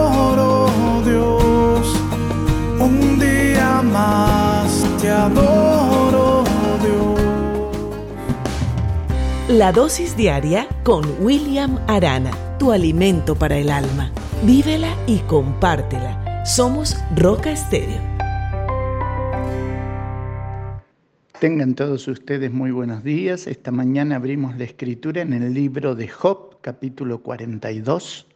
adoro, 5.12 6.44
Dios. 6.82 7.20
La 9.48 9.72
dosis 9.72 10.16
diaria 10.16 10.66
con 10.82 11.04
William 11.20 11.78
Arana, 11.86 12.32
tu 12.58 12.72
alimento 12.72 13.34
para 13.36 13.56
el 13.58 13.70
alma. 13.70 14.10
Vívela 14.42 14.96
y 15.06 15.18
compártela. 15.20 16.44
Somos 16.44 16.96
Roca 17.14 17.52
Estéreo. 17.52 18.00
Tengan 21.38 21.74
todos 21.74 22.08
ustedes 22.08 22.52
muy 22.52 22.70
buenos 22.70 23.04
días. 23.04 23.46
Esta 23.46 23.70
mañana 23.70 24.16
abrimos 24.16 24.56
la 24.56 24.64
escritura 24.64 25.22
en 25.22 25.32
el 25.32 25.52
libro 25.52 25.94
de 25.94 26.08
Job, 26.08 26.60
capítulo 26.60 27.22
42. 27.22 28.26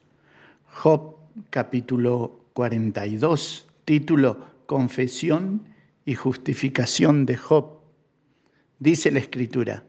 Job, 0.73 1.17
capítulo 1.51 2.41
42, 2.53 3.67
título 3.85 4.39
Confesión 4.67 5.76
y 6.07 6.15
justificación 6.15 7.27
de 7.27 7.37
Job. 7.37 7.81
Dice 8.79 9.11
la 9.11 9.19
escritura, 9.19 9.85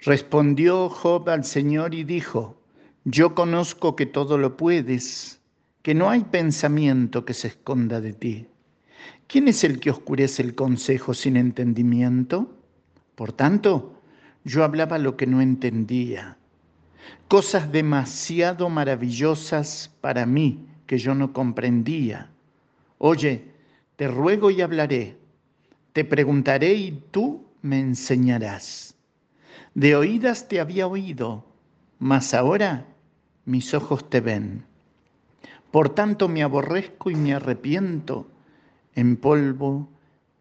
respondió 0.00 0.88
Job 0.88 1.28
al 1.28 1.44
Señor 1.44 1.94
y 1.94 2.02
dijo, 2.02 2.60
yo 3.04 3.34
conozco 3.34 3.94
que 3.94 4.06
todo 4.06 4.38
lo 4.38 4.56
puedes, 4.56 5.40
que 5.82 5.94
no 5.94 6.10
hay 6.10 6.24
pensamiento 6.24 7.24
que 7.24 7.34
se 7.34 7.48
esconda 7.48 8.00
de 8.00 8.14
ti. 8.14 8.48
¿Quién 9.28 9.48
es 9.48 9.62
el 9.64 9.78
que 9.78 9.90
oscurece 9.90 10.42
el 10.42 10.54
consejo 10.54 11.12
sin 11.12 11.36
entendimiento? 11.36 12.56
Por 13.14 13.32
tanto, 13.32 14.00
yo 14.44 14.64
hablaba 14.64 14.96
lo 14.96 15.16
que 15.16 15.26
no 15.26 15.42
entendía, 15.42 16.38
cosas 17.28 17.70
demasiado 17.70 18.70
maravillosas 18.70 19.94
para 20.00 20.24
mí 20.24 20.66
que 20.86 20.96
yo 20.96 21.14
no 21.14 21.34
comprendía. 21.34 22.30
Oye, 22.96 23.52
te 23.96 24.08
ruego 24.08 24.50
y 24.50 24.62
hablaré, 24.62 25.17
te 25.98 26.04
preguntaré 26.04 26.74
y 26.74 26.92
tú 27.10 27.44
me 27.60 27.80
enseñarás. 27.80 28.94
De 29.74 29.96
oídas 29.96 30.46
te 30.46 30.60
había 30.60 30.86
oído, 30.86 31.44
mas 31.98 32.34
ahora 32.34 32.86
mis 33.46 33.74
ojos 33.74 34.08
te 34.08 34.20
ven. 34.20 34.64
Por 35.72 35.88
tanto 35.88 36.28
me 36.28 36.44
aborrezco 36.44 37.10
y 37.10 37.16
me 37.16 37.34
arrepiento 37.34 38.30
en 38.94 39.16
polvo 39.16 39.88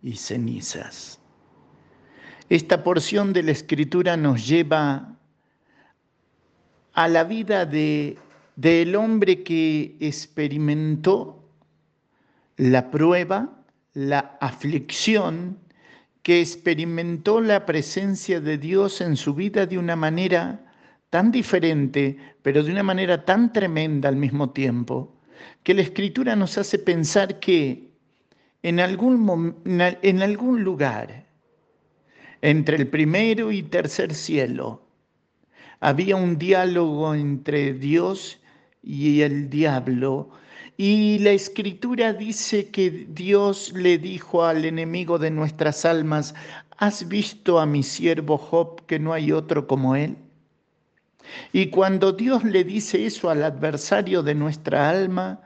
y 0.03 0.17
cenizas. 0.17 1.19
Esta 2.49 2.84
porción 2.84 3.34
de 3.34 3.41
la 3.41 3.53
escritura 3.53 4.15
nos 4.15 4.47
lleva 4.47 5.17
a 6.93 7.07
la 7.07 7.23
vida 7.23 7.65
de 7.65 8.19
del 8.55 8.95
hombre 8.95 9.41
que 9.41 9.97
experimentó 9.99 11.43
la 12.57 12.91
prueba, 12.91 13.56
la 13.97 14.37
aflicción, 14.41 15.57
que 16.21 16.39
experimentó 16.39 17.41
la 17.41 17.65
presencia 17.65 18.39
de 18.39 18.59
Dios 18.59 19.01
en 19.01 19.17
su 19.17 19.33
vida 19.33 19.65
de 19.65 19.79
una 19.79 19.95
manera 19.95 20.63
tan 21.09 21.31
diferente, 21.31 22.15
pero 22.43 22.61
de 22.61 22.71
una 22.71 22.83
manera 22.83 23.25
tan 23.25 23.51
tremenda 23.51 24.07
al 24.07 24.15
mismo 24.15 24.51
tiempo, 24.51 25.19
que 25.63 25.73
la 25.73 25.81
escritura 25.81 26.35
nos 26.35 26.59
hace 26.59 26.77
pensar 26.77 27.39
que 27.39 27.89
en 28.61 28.79
algún, 28.79 29.55
en 29.65 30.21
algún 30.21 30.63
lugar, 30.63 31.25
entre 32.43 32.77
el 32.77 32.87
primero 32.89 33.51
y 33.51 33.63
tercer 33.63 34.13
cielo, 34.13 34.87
había 35.79 36.17
un 36.17 36.37
diálogo 36.37 37.15
entre 37.15 37.73
Dios 37.73 38.39
y 38.83 39.21
el 39.21 39.49
diablo. 39.49 40.29
Y 40.77 41.19
la 41.19 41.31
escritura 41.31 42.13
dice 42.13 42.69
que 42.69 43.07
Dios 43.09 43.73
le 43.73 43.97
dijo 43.97 44.45
al 44.45 44.63
enemigo 44.63 45.17
de 45.17 45.31
nuestras 45.31 45.85
almas, 45.85 46.35
¿has 46.77 47.07
visto 47.07 47.59
a 47.59 47.65
mi 47.65 47.83
siervo 47.83 48.37
Job 48.37 48.85
que 48.85 48.99
no 48.99 49.13
hay 49.13 49.31
otro 49.31 49.67
como 49.67 49.95
él? 49.95 50.15
Y 51.51 51.67
cuando 51.67 52.11
Dios 52.11 52.43
le 52.43 52.63
dice 52.63 53.05
eso 53.05 53.29
al 53.29 53.43
adversario 53.43 54.23
de 54.23 54.35
nuestra 54.35 54.89
alma, 54.89 55.41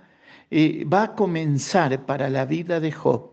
eh, 0.52 0.86
va 0.86 1.04
a 1.04 1.16
comenzar 1.16 2.06
para 2.06 2.30
la 2.30 2.46
vida 2.46 2.80
de 2.80 2.92
Job 2.92 3.32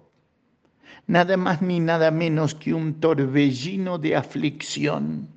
nada 1.08 1.38
más 1.38 1.60
ni 1.62 1.80
nada 1.80 2.10
menos 2.10 2.54
que 2.54 2.72
un 2.72 3.00
torbellino 3.00 3.98
de 3.98 4.14
aflicción, 4.14 5.28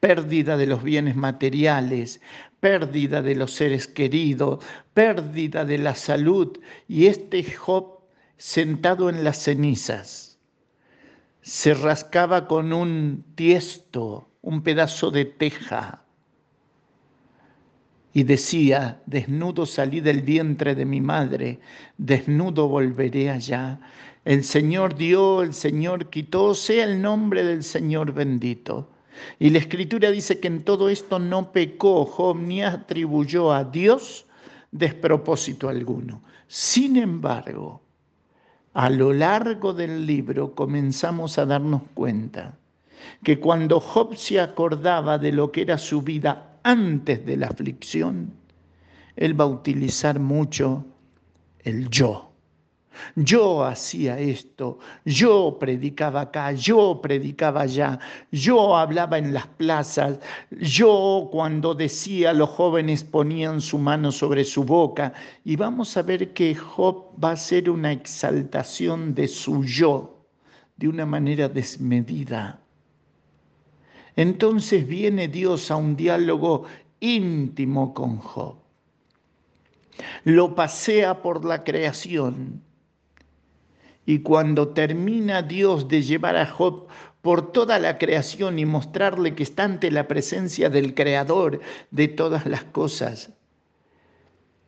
pérdida 0.00 0.56
de 0.56 0.66
los 0.66 0.82
bienes 0.82 1.16
materiales, 1.16 2.20
pérdida 2.64 3.20
de 3.20 3.34
los 3.34 3.52
seres 3.52 3.86
queridos, 3.86 4.64
pérdida 4.94 5.66
de 5.66 5.76
la 5.76 5.94
salud 5.94 6.58
y 6.88 7.08
este 7.08 7.44
Job 7.44 7.98
sentado 8.38 9.10
en 9.10 9.22
las 9.22 9.36
cenizas 9.42 10.38
se 11.42 11.74
rascaba 11.74 12.48
con 12.48 12.72
un 12.72 13.22
tiesto, 13.34 14.30
un 14.40 14.62
pedazo 14.62 15.10
de 15.10 15.26
teja 15.26 16.04
y 18.14 18.22
decía, 18.22 19.02
desnudo 19.04 19.66
salí 19.66 20.00
del 20.00 20.22
vientre 20.22 20.74
de 20.74 20.86
mi 20.86 21.02
madre, 21.02 21.60
desnudo 21.98 22.66
volveré 22.66 23.28
allá. 23.28 23.78
El 24.24 24.42
Señor 24.42 24.94
dio, 24.94 25.42
el 25.42 25.52
Señor 25.52 26.08
quitó, 26.08 26.54
sea 26.54 26.84
el 26.84 27.02
nombre 27.02 27.44
del 27.44 27.62
Señor 27.62 28.14
bendito. 28.14 28.93
Y 29.38 29.50
la 29.50 29.58
escritura 29.58 30.10
dice 30.10 30.40
que 30.40 30.48
en 30.48 30.64
todo 30.64 30.88
esto 30.88 31.18
no 31.18 31.52
pecó 31.52 32.04
Job 32.04 32.36
ni 32.36 32.62
atribuyó 32.62 33.52
a 33.52 33.64
Dios 33.64 34.26
despropósito 34.70 35.68
alguno. 35.68 36.22
Sin 36.48 36.96
embargo, 36.96 37.82
a 38.74 38.90
lo 38.90 39.12
largo 39.12 39.72
del 39.72 40.06
libro 40.06 40.54
comenzamos 40.54 41.38
a 41.38 41.46
darnos 41.46 41.82
cuenta 41.94 42.58
que 43.22 43.38
cuando 43.38 43.80
Job 43.80 44.16
se 44.16 44.40
acordaba 44.40 45.18
de 45.18 45.32
lo 45.32 45.52
que 45.52 45.62
era 45.62 45.78
su 45.78 46.02
vida 46.02 46.58
antes 46.64 47.24
de 47.24 47.36
la 47.36 47.46
aflicción, 47.46 48.32
Él 49.16 49.38
va 49.38 49.44
a 49.44 49.48
utilizar 49.48 50.18
mucho 50.18 50.84
el 51.60 51.88
yo. 51.88 52.23
Yo 53.16 53.64
hacía 53.64 54.18
esto, 54.18 54.78
yo 55.04 55.56
predicaba 55.58 56.22
acá, 56.22 56.52
yo 56.52 57.00
predicaba 57.02 57.62
allá, 57.62 57.98
yo 58.30 58.76
hablaba 58.76 59.18
en 59.18 59.32
las 59.32 59.46
plazas, 59.46 60.18
yo 60.50 61.28
cuando 61.30 61.74
decía 61.74 62.32
los 62.32 62.50
jóvenes 62.50 63.04
ponían 63.04 63.60
su 63.60 63.78
mano 63.78 64.12
sobre 64.12 64.44
su 64.44 64.64
boca. 64.64 65.12
Y 65.44 65.56
vamos 65.56 65.96
a 65.96 66.02
ver 66.02 66.32
que 66.32 66.54
Job 66.54 67.12
va 67.22 67.32
a 67.32 67.36
ser 67.36 67.70
una 67.70 67.92
exaltación 67.92 69.14
de 69.14 69.28
su 69.28 69.64
yo 69.64 70.14
de 70.76 70.88
una 70.88 71.06
manera 71.06 71.48
desmedida. 71.48 72.60
Entonces 74.16 74.86
viene 74.86 75.28
Dios 75.28 75.70
a 75.70 75.76
un 75.76 75.96
diálogo 75.96 76.64
íntimo 77.00 77.92
con 77.94 78.18
Job. 78.18 78.56
Lo 80.24 80.54
pasea 80.54 81.22
por 81.22 81.44
la 81.44 81.62
creación. 81.64 82.62
Y 84.06 84.20
cuando 84.20 84.68
termina 84.68 85.42
Dios 85.42 85.88
de 85.88 86.02
llevar 86.02 86.36
a 86.36 86.46
Job 86.46 86.86
por 87.22 87.52
toda 87.52 87.78
la 87.78 87.96
creación 87.98 88.58
y 88.58 88.66
mostrarle 88.66 89.34
que 89.34 89.42
está 89.42 89.64
ante 89.64 89.90
la 89.90 90.06
presencia 90.06 90.68
del 90.68 90.94
Creador 90.94 91.60
de 91.90 92.08
todas 92.08 92.46
las 92.46 92.64
cosas, 92.64 93.30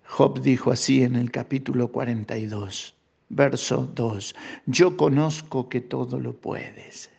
Job 0.04 0.40
dijo 0.40 0.70
así 0.70 1.02
en 1.02 1.16
el 1.16 1.30
capítulo 1.30 1.92
42, 1.92 2.94
verso 3.28 3.90
2, 3.94 4.34
yo 4.66 4.96
conozco 4.96 5.68
que 5.68 5.80
todo 5.80 6.18
lo 6.18 6.34
puedes. 6.34 7.10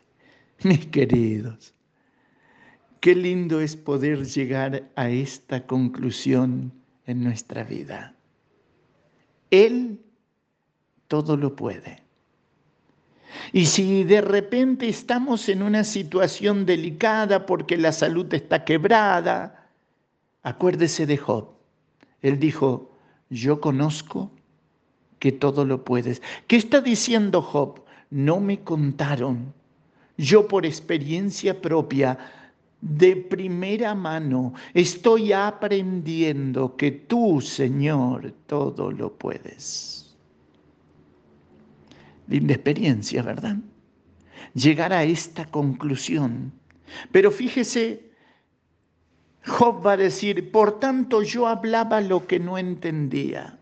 Mis 0.63 0.87
queridos, 0.87 1.75
Qué 2.99 3.13
lindo 3.13 3.61
es 3.61 3.75
poder 3.75 4.25
llegar 4.25 4.89
a 4.95 5.09
esta 5.09 5.67
conclusión 5.67 6.73
en 7.05 7.23
nuestra 7.23 7.63
vida. 7.63 8.15
Él 9.51 10.01
todo 11.07 11.37
lo 11.37 11.55
puede. 11.55 12.03
Y 13.53 13.65
si 13.65 14.03
de 14.03 14.21
repente 14.21 14.87
estamos 14.87 15.49
en 15.49 15.63
una 15.63 15.83
situación 15.83 16.65
delicada 16.65 17.45
porque 17.45 17.77
la 17.77 17.91
salud 17.91 18.31
está 18.33 18.63
quebrada, 18.65 19.69
acuérdese 20.43 21.05
de 21.05 21.17
Job. 21.17 21.49
Él 22.21 22.39
dijo, 22.39 22.91
yo 23.29 23.61
conozco 23.61 24.31
que 25.19 25.31
todo 25.31 25.65
lo 25.65 25.83
puedes. 25.83 26.21
¿Qué 26.47 26.55
está 26.55 26.81
diciendo 26.81 27.41
Job? 27.41 27.81
No 28.09 28.39
me 28.39 28.59
contaron. 28.59 29.53
Yo 30.17 30.47
por 30.47 30.65
experiencia 30.65 31.61
propia, 31.61 32.17
de 32.81 33.15
primera 33.15 33.95
mano, 33.95 34.53
estoy 34.73 35.33
aprendiendo 35.33 36.75
que 36.75 36.91
tú, 36.91 37.41
Señor, 37.41 38.33
todo 38.45 38.91
lo 38.91 39.13
puedes. 39.13 40.06
Linda 42.27 42.53
experiencia, 42.53 43.21
¿verdad? 43.21 43.57
Llegar 44.53 44.93
a 44.93 45.03
esta 45.03 45.45
conclusión. 45.45 46.51
Pero 47.11 47.31
fíjese, 47.31 48.11
Job 49.45 49.85
va 49.85 49.93
a 49.93 49.97
decir, 49.97 50.51
por 50.51 50.79
tanto 50.79 51.21
yo 51.23 51.47
hablaba 51.47 52.01
lo 52.01 52.27
que 52.27 52.39
no 52.39 52.57
entendía. 52.57 53.57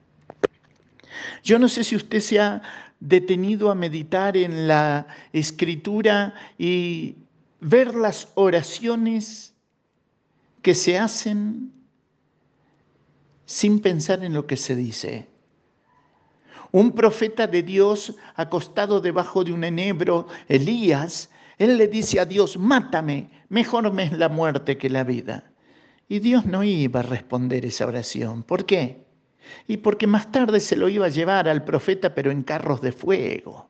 Yo 1.44 1.60
no 1.60 1.70
sé 1.70 1.84
si 1.84 1.96
usted 1.96 2.20
se 2.20 2.40
ha 2.40 2.62
detenido 3.00 3.70
a 3.70 3.76
meditar 3.76 4.36
en 4.36 4.68
la 4.68 5.06
escritura 5.32 6.34
y 6.58 7.16
ver 7.60 7.94
las 7.94 8.30
oraciones 8.36 9.54
que 10.62 10.74
se 10.74 10.98
hacen 10.98 11.72
sin 13.46 13.80
pensar 13.80 14.24
en 14.24 14.34
lo 14.34 14.48
que 14.48 14.58
se 14.58 14.76
dice. 14.76 15.28
Un 16.76 16.92
profeta 16.92 17.48
de 17.48 17.64
Dios 17.64 18.14
acostado 18.36 19.00
debajo 19.00 19.46
de 19.46 19.54
un 19.54 19.64
enebro, 19.64 20.28
Elías, 20.50 21.30
él 21.58 21.78
le 21.78 21.88
dice 21.88 22.20
a 22.20 22.26
Dios, 22.26 22.58
mátame, 22.58 23.30
mejor 23.48 23.94
me 23.94 24.04
es 24.04 24.12
la 24.12 24.28
muerte 24.28 24.78
que 24.78 24.90
la 24.90 25.06
vida. 25.06 25.50
Y 26.10 26.20
Dios 26.20 26.46
no 26.46 26.66
iba 26.66 27.00
a 27.00 27.04
responder 27.04 27.66
esa 27.66 27.86
oración. 27.86 28.44
¿Por 28.44 28.66
qué? 28.66 29.06
Y 29.68 29.78
porque 29.78 30.06
más 30.06 30.30
tarde 30.34 30.60
se 30.60 30.76
lo 30.76 30.90
iba 30.90 31.06
a 31.06 31.16
llevar 31.18 31.48
al 31.48 31.64
profeta, 31.64 32.14
pero 32.14 32.30
en 32.30 32.44
carros 32.44 32.82
de 32.82 32.92
fuego. 32.92 33.70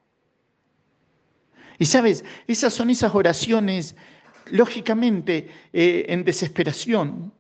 Y 1.77 1.85
sabes, 1.85 2.25
esas 2.47 2.73
son 2.73 2.89
esas 2.89 3.13
oraciones, 3.13 3.95
lógicamente, 4.49 5.47
eh, 5.73 6.07
en 6.09 6.23
desesperación, 6.23 7.31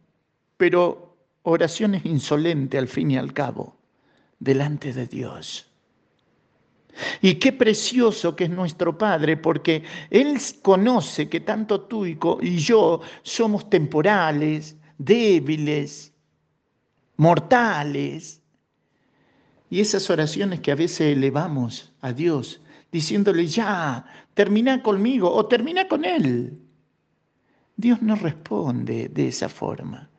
pero 0.57 1.17
oraciones 1.41 2.05
insolentes 2.05 2.79
al 2.79 2.87
fin 2.87 3.09
y 3.09 3.17
al 3.17 3.33
cabo, 3.33 3.74
delante 4.45 4.93
de 4.93 5.07
Dios. 5.07 5.69
Y 7.21 7.35
qué 7.35 7.51
precioso 7.51 8.35
que 8.35 8.45
es 8.45 8.49
nuestro 8.49 8.97
Padre, 8.97 9.35
porque 9.35 9.83
Él 10.09 10.39
conoce 10.61 11.27
que 11.27 11.41
tanto 11.41 11.81
tú 11.81 12.05
y 12.05 12.57
yo 12.57 13.01
somos 13.21 13.69
temporales, 13.69 14.77
débiles, 14.97 16.13
mortales. 17.17 18.41
Y 19.69 19.81
esas 19.81 20.09
oraciones 20.09 20.61
que 20.61 20.71
a 20.71 20.75
veces 20.75 21.17
elevamos 21.17 21.91
a 21.99 22.13
Dios, 22.13 22.61
diciéndole, 22.91 23.45
ya, 23.47 24.05
termina 24.33 24.81
conmigo 24.81 25.29
o 25.29 25.47
termina 25.47 25.89
con 25.89 26.05
Él. 26.05 26.57
Dios 27.75 28.01
no 28.01 28.15
responde 28.15 29.09
de 29.09 29.27
esa 29.27 29.49
forma. 29.49 30.09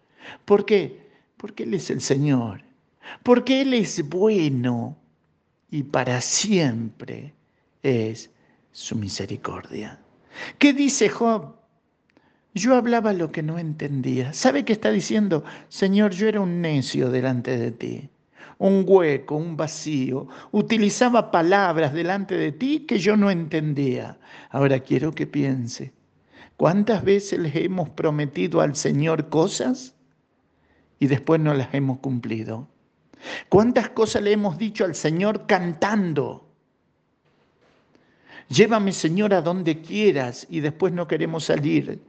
¿Por 0.45 0.67
qué? 0.67 1.09
Porque 1.39 1.63
Él 1.63 1.73
es 1.73 1.89
el 1.89 2.03
Señor. 2.03 2.66
Porque 3.23 3.63
Él 3.63 3.75
es 3.75 4.09
bueno 4.09 4.97
y 5.71 5.83
para 5.83 6.21
siempre 6.21 7.35
es 7.83 8.31
su 8.73 8.97
misericordia. 8.97 9.99
¿Qué 10.59 10.73
dice 10.73 11.09
Job? 11.09 11.57
Yo 12.55 12.75
hablaba 12.75 13.13
lo 13.13 13.33
que 13.33 13.43
no 13.43 13.59
entendía. 13.59 14.33
¿Sabe 14.33 14.65
qué 14.65 14.73
está 14.73 14.91
diciendo? 14.91 15.45
Señor, 15.69 16.13
yo 16.13 16.27
era 16.27 16.41
un 16.41 16.63
necio 16.63 17.11
delante 17.11 17.59
de 17.59 17.71
ti, 17.71 18.09
un 18.57 18.85
hueco, 18.87 19.37
un 19.37 19.59
vacío. 19.59 20.29
Utilizaba 20.53 21.31
palabras 21.31 21.93
delante 21.93 22.37
de 22.37 22.53
ti 22.53 22.87
que 22.87 22.99
yo 22.99 23.17
no 23.17 23.31
entendía. 23.31 24.19
Ahora 24.49 24.81
quiero 24.81 25.13
que 25.13 25.27
piense, 25.27 25.93
¿cuántas 26.57 27.05
veces 27.05 27.39
le 27.41 27.65
hemos 27.65 27.91
prometido 27.91 28.63
al 28.63 28.75
Señor 28.75 29.29
cosas 29.29 29.95
y 30.99 31.09
después 31.09 31.41
no 31.41 31.53
las 31.53 31.75
hemos 31.75 31.99
cumplido? 31.99 32.69
¿Cuántas 33.49 33.91
cosas 33.91 34.23
le 34.23 34.33
hemos 34.33 34.59
dicho 34.59 34.85
al 34.85 34.95
Señor 34.95 35.47
cantando? 35.47 36.47
Llévame, 38.49 38.93
Señor, 38.93 39.35
a 39.35 39.43
donde 39.43 39.81
quieras 39.81 40.47
y 40.49 40.61
después 40.61 40.93
no 40.93 41.09
queremos 41.09 41.45
salir 41.45 42.01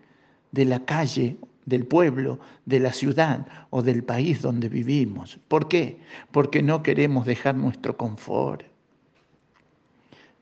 de 0.51 0.65
la 0.65 0.85
calle, 0.85 1.37
del 1.65 1.85
pueblo, 1.85 2.39
de 2.65 2.79
la 2.79 2.93
ciudad 2.93 3.45
o 3.71 3.81
del 3.81 4.03
país 4.03 4.41
donde 4.41 4.69
vivimos. 4.69 5.39
¿Por 5.47 5.67
qué? 5.67 5.99
Porque 6.31 6.63
no 6.63 6.81
queremos 6.81 7.25
dejar 7.25 7.55
nuestro 7.55 7.97
confort. 7.97 8.63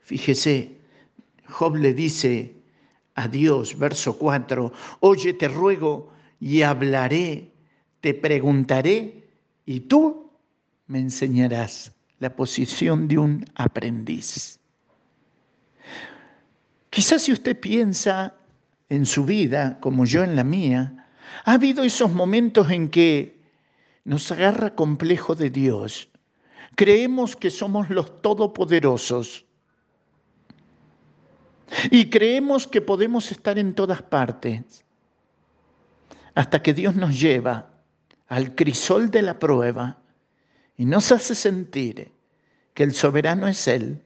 Fíjese, 0.02 0.76
Job 1.48 1.76
le 1.76 1.94
dice 1.94 2.54
a 3.14 3.26
Dios, 3.26 3.76
verso 3.76 4.16
4, 4.18 4.72
oye, 5.00 5.32
te 5.32 5.48
ruego 5.48 6.12
y 6.38 6.62
hablaré, 6.62 7.50
te 8.00 8.14
preguntaré 8.14 9.24
y 9.64 9.80
tú 9.80 10.25
me 10.86 10.98
enseñarás 10.98 11.92
la 12.18 12.34
posición 12.34 13.08
de 13.08 13.18
un 13.18 13.44
aprendiz. 13.54 14.58
Quizás 16.90 17.22
si 17.22 17.32
usted 17.32 17.58
piensa 17.58 18.34
en 18.88 19.04
su 19.04 19.24
vida, 19.24 19.78
como 19.80 20.04
yo 20.04 20.24
en 20.24 20.36
la 20.36 20.44
mía, 20.44 21.06
ha 21.44 21.52
habido 21.52 21.84
esos 21.84 22.12
momentos 22.12 22.70
en 22.70 22.88
que 22.88 23.38
nos 24.04 24.30
agarra 24.30 24.74
complejo 24.74 25.34
de 25.34 25.50
Dios. 25.50 26.08
Creemos 26.76 27.36
que 27.36 27.50
somos 27.50 27.90
los 27.90 28.22
todopoderosos 28.22 29.44
y 31.90 32.08
creemos 32.08 32.66
que 32.66 32.80
podemos 32.80 33.32
estar 33.32 33.58
en 33.58 33.74
todas 33.74 34.02
partes 34.02 34.84
hasta 36.34 36.62
que 36.62 36.72
Dios 36.72 36.94
nos 36.94 37.18
lleva 37.18 37.70
al 38.28 38.54
crisol 38.54 39.10
de 39.10 39.22
la 39.22 39.38
prueba 39.38 39.98
y 40.76 40.84
nos 40.84 41.12
hace 41.12 41.34
sentir 41.34 42.12
que 42.74 42.82
el 42.82 42.92
soberano 42.92 43.48
es 43.48 43.66
Él, 43.68 44.02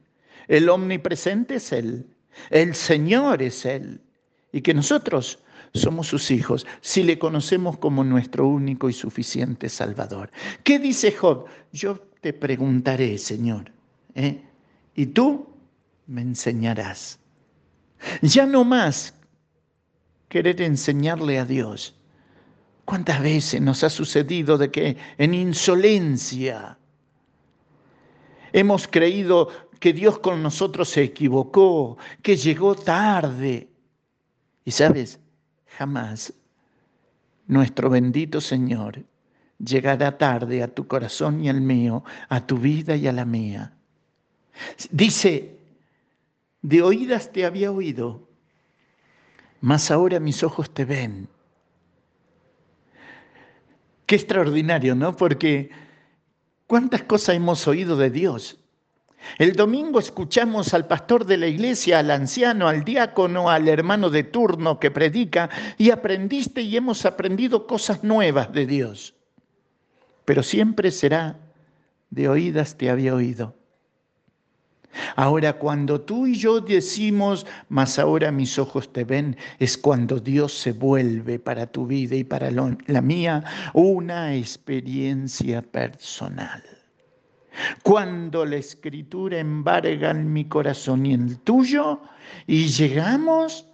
el 0.49 0.69
omnipresente 0.69 1.57
es 1.57 1.73
Él, 1.73 2.07
el 2.51 2.75
Señor 2.75 3.43
es 3.43 3.65
Él 3.65 4.01
y 4.53 4.61
que 4.61 4.75
nosotros 4.75 5.39
somos 5.75 6.09
sus 6.09 6.31
hijos 6.31 6.67
si 6.81 7.03
le 7.03 7.19
conocemos 7.19 7.79
como 7.79 8.05
nuestro 8.05 8.47
único 8.47 8.89
y 8.89 8.93
suficiente 8.93 9.69
Salvador. 9.69 10.31
¿Qué 10.65 10.79
dice 10.79 11.13
Job? 11.13 11.47
Yo 11.73 11.99
te 12.21 12.33
preguntaré, 12.33 13.19
Señor, 13.19 13.71
¿eh? 14.15 14.43
y 14.95 15.07
tú 15.07 15.49
me 16.07 16.23
enseñarás. 16.23 17.19
Ya 18.23 18.47
no 18.47 18.65
más 18.65 19.15
querer 20.29 20.63
enseñarle 20.63 21.39
a 21.39 21.45
Dios. 21.45 21.95
¿Cuántas 22.91 23.23
veces 23.23 23.61
nos 23.61 23.85
ha 23.85 23.89
sucedido 23.89 24.59
de 24.59 24.69
que 24.69 24.97
en 25.17 25.33
insolencia 25.33 26.77
hemos 28.53 28.89
creído 28.89 29.49
que 29.79 29.93
Dios 29.93 30.19
con 30.19 30.43
nosotros 30.43 30.89
se 30.89 31.05
equivocó, 31.05 31.99
que 32.21 32.37
llegó 32.37 32.75
tarde? 32.75 33.69
Y 34.65 34.73
sabes, 34.73 35.21
jamás 35.79 36.33
nuestro 37.47 37.91
bendito 37.91 38.41
Señor 38.41 39.05
llegará 39.65 40.19
tarde 40.19 40.61
a 40.61 40.67
tu 40.67 40.89
corazón 40.89 41.45
y 41.45 41.49
al 41.49 41.61
mío, 41.61 42.03
a 42.29 42.45
tu 42.45 42.59
vida 42.59 42.97
y 42.97 43.07
a 43.07 43.13
la 43.13 43.25
mía. 43.25 43.73
Dice, 44.91 45.61
de 46.61 46.83
oídas 46.83 47.31
te 47.31 47.45
había 47.45 47.71
oído, 47.71 48.29
mas 49.61 49.93
ahora 49.93 50.19
mis 50.19 50.43
ojos 50.43 50.75
te 50.75 50.85
ven. 50.85 51.29
Qué 54.11 54.17
extraordinario, 54.17 54.97
¿no? 54.97 55.15
Porque 55.15 55.71
cuántas 56.67 57.05
cosas 57.05 57.37
hemos 57.37 57.69
oído 57.69 57.97
de 57.97 58.11
Dios, 58.11 58.59
el 59.39 59.53
domingo 59.53 60.01
escuchamos 60.01 60.75
al 60.75 60.89
pastor 60.89 61.25
de 61.27 61.37
la 61.37 61.47
iglesia, 61.47 62.01
al 62.01 62.11
anciano, 62.11 62.67
al 62.67 62.83
diácono, 62.83 63.51
al 63.51 63.69
hermano 63.69 64.11
de 64.11 64.25
turno 64.25 64.81
que 64.81 64.91
predica 64.91 65.49
y 65.79 65.93
aprendiste 65.93 66.61
y 66.63 66.77
hemos 66.77 67.07
aprendido 67.07 67.69
cosas 67.69 68.03
nuevas 68.03 68.53
de 68.53 68.67
Dios. 68.67 69.15
Pero 70.25 70.43
siempre 70.43 70.91
será 70.91 71.39
de 72.11 72.29
oídas 72.29 72.77
te 72.77 72.91
había 72.91 73.15
oído. 73.15 73.60
Ahora 75.17 75.53
cuando 75.53 76.01
tú 76.01 76.27
y 76.27 76.35
yo 76.35 76.61
decimos, 76.61 77.47
mas 77.69 77.99
ahora 77.99 78.33
mis 78.33 78.59
ojos 78.59 78.93
te 78.93 79.05
ven, 79.05 79.37
es 79.59 79.79
cuando 79.79 80.19
Dios 80.19 80.53
se 80.53 80.73
vuelve 80.73 81.39
para 81.39 81.67
tu 81.67 81.87
vida 81.87 82.17
y 82.17 82.25
para 82.25 82.51
la 82.51 83.01
mía 83.01 83.45
una 83.75 84.35
experiencia 84.35 85.63
personal. 85.63 86.63
Cuando 87.83 88.45
la 88.45 88.57
escritura 88.57 89.39
embarga 89.39 90.11
en 90.11 90.33
mi 90.33 90.45
corazón 90.47 91.07
y 91.07 91.15
el 91.15 91.39
tuyo, 91.41 92.01
y 92.47 92.69
llegamos 92.69 93.67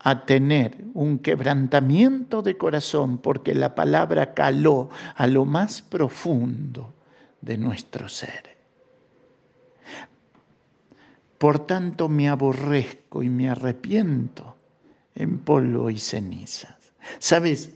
a 0.00 0.24
tener 0.24 0.76
un 0.94 1.18
quebrantamiento 1.18 2.42
de 2.42 2.56
corazón 2.56 3.18
porque 3.18 3.54
la 3.54 3.74
palabra 3.74 4.34
caló 4.34 4.88
a 5.16 5.26
lo 5.26 5.44
más 5.44 5.82
profundo 5.82 6.94
de 7.40 7.58
nuestro 7.58 8.08
ser. 8.08 8.55
Por 11.38 11.66
tanto 11.66 12.08
me 12.08 12.28
aborrezco 12.28 13.22
y 13.22 13.28
me 13.28 13.50
arrepiento 13.50 14.56
en 15.14 15.38
polvo 15.38 15.90
y 15.90 15.98
cenizas. 15.98 16.76
¿Sabes? 17.18 17.70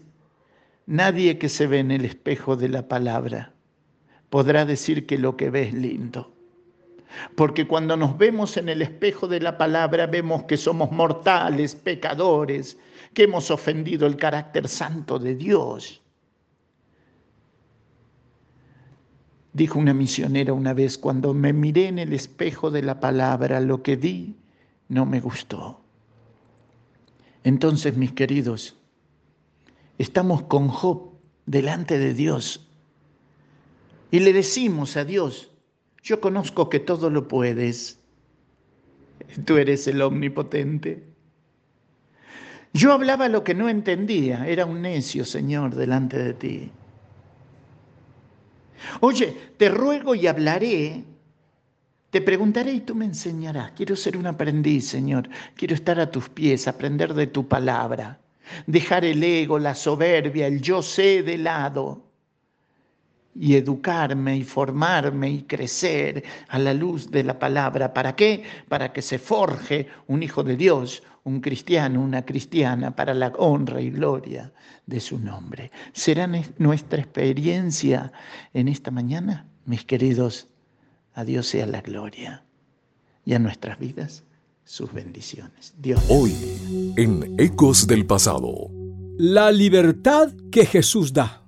Nadie 0.87 1.39
que 1.39 1.49
se 1.49 1.67
ve 1.67 1.79
en 1.79 1.91
el 1.91 2.05
espejo 2.05 2.57
de 2.57 2.69
la 2.69 2.89
palabra 2.89 3.53
podrá 4.29 4.65
decir 4.65 5.07
que 5.07 5.19
lo 5.19 5.37
que 5.37 5.51
ve 5.51 5.69
es 5.69 5.75
lindo. 5.75 6.33
Porque 7.35 7.67
cuando 7.67 7.97
nos 7.97 8.17
vemos 8.17 8.57
en 8.57 8.69
el 8.69 8.83
espejo 8.83 9.27
de 9.27 9.41
la 9.41 9.59
palabra 9.59 10.07
vemos 10.07 10.45
que 10.45 10.57
somos 10.57 10.91
mortales, 10.93 11.75
pecadores, 11.75 12.79
que 13.15 13.25
hemos 13.25 13.51
ofendido 13.51 14.07
el 14.07 14.17
carácter 14.17 14.69
santo 14.69 15.19
de 15.19 15.35
Dios. 15.35 16.01
Dijo 19.53 19.79
una 19.79 19.95
misionera 19.95 20.53
una 20.53 20.75
vez, 20.75 20.97
cuando 20.97 21.35
me 21.35 21.53
miré 21.53 21.89
en 21.89 21.99
el 21.99 22.13
espejo 22.13 22.71
de 22.71 22.83
la 22.83 23.01
palabra, 23.01 23.61
lo 23.61 23.83
que 23.83 23.97
vi 23.97 24.37
no 24.89 25.07
me 25.07 25.21
gustó. 25.21 25.81
Entonces, 27.43 27.97
mis 27.97 28.13
queridos, 28.13 28.77
estamos 29.99 30.43
con 30.43 30.69
Job 30.69 31.11
delante 31.47 31.99
de 31.99 32.15
Dios 32.15 32.69
y 34.11 34.21
le 34.21 34.33
decimos 34.33 34.97
a 34.97 35.05
Dios, 35.05 35.51
yo 36.03 36.21
conozco 36.21 36.69
que 36.69 36.81
todo 36.81 37.11
lo 37.11 37.29
puedes, 37.29 37.99
tú 39.45 39.57
eres 39.57 39.87
el 39.87 40.03
omnipotente. 40.03 41.05
Yo 42.73 42.93
hablaba 42.93 43.29
lo 43.29 43.45
que 43.45 43.55
no 43.55 43.69
entendía, 43.69 44.47
era 44.47 44.65
un 44.65 44.83
necio, 44.83 45.25
Señor, 45.25 45.75
delante 45.75 46.19
de 46.19 46.35
ti. 46.35 46.71
Oye, 49.01 49.37
te 49.57 49.69
ruego 49.69 50.15
y 50.15 50.27
hablaré, 50.27 51.05
te 52.11 52.21
preguntaré 52.21 52.73
y 52.73 52.81
tú 52.81 52.95
me 52.95 53.05
enseñarás. 53.05 53.73
Quiero 53.73 53.97
ser 53.97 54.17
un 54.17 54.27
aprendiz, 54.27 54.89
Señor. 54.89 55.29
Quiero 55.55 55.75
estar 55.75 56.01
a 56.01 56.11
tus 56.11 56.29
pies, 56.29 56.67
aprender 56.67 57.15
de 57.15 57.27
tu 57.27 57.47
palabra, 57.47 58.21
dejar 58.67 59.05
el 59.05 59.23
ego, 59.23 59.59
la 59.59 59.75
soberbia, 59.75 60.47
el 60.47 60.61
yo 60.61 60.83
sé 60.83 61.23
de 61.23 61.39
lado 61.39 62.10
y 63.35 63.55
educarme 63.55 64.37
y 64.37 64.45
formarme 64.45 65.31
y 65.31 65.43
crecer 65.43 66.25
a 66.49 66.59
la 66.59 66.75
luz 66.75 67.11
de 67.11 67.25
la 67.25 67.39
palabra. 67.39 67.93
¿Para 67.93 68.17
qué? 68.17 68.43
Para 68.69 68.93
que 68.93 69.03
se 69.03 69.19
forje 69.19 69.89
un 70.09 70.23
hijo 70.23 70.43
de 70.43 70.57
Dios, 70.57 71.03
un 71.25 71.41
cristiano, 71.41 72.01
una 72.01 72.25
cristiana, 72.25 72.95
para 72.95 73.15
la 73.15 73.29
honra 73.39 73.81
y 73.81 73.91
gloria 73.91 74.53
de 74.87 75.01
su 75.01 75.19
nombre. 75.19 75.71
¿Será 75.93 76.29
nuestra 76.59 77.01
experiencia 77.01 78.13
en 78.53 78.69
esta 78.69 78.91
mañana, 78.91 79.47
mis 79.65 79.85
queridos? 79.85 80.49
A 81.15 81.25
Dios 81.25 81.47
sea 81.47 81.67
la 81.67 81.81
gloria 81.81 82.45
y 83.25 83.35
a 83.35 83.39
nuestras 83.39 83.79
vidas 83.79 84.25
sus 84.65 84.93
bendiciones. 84.93 85.75
Dios. 85.79 86.01
Hoy, 86.09 86.33
en 86.97 87.35
Ecos 87.39 87.87
del 87.87 88.07
Pasado. 88.07 88.71
La 89.19 89.51
libertad 89.51 90.33
que 90.51 90.65
Jesús 90.65 91.13
da. 91.13 91.40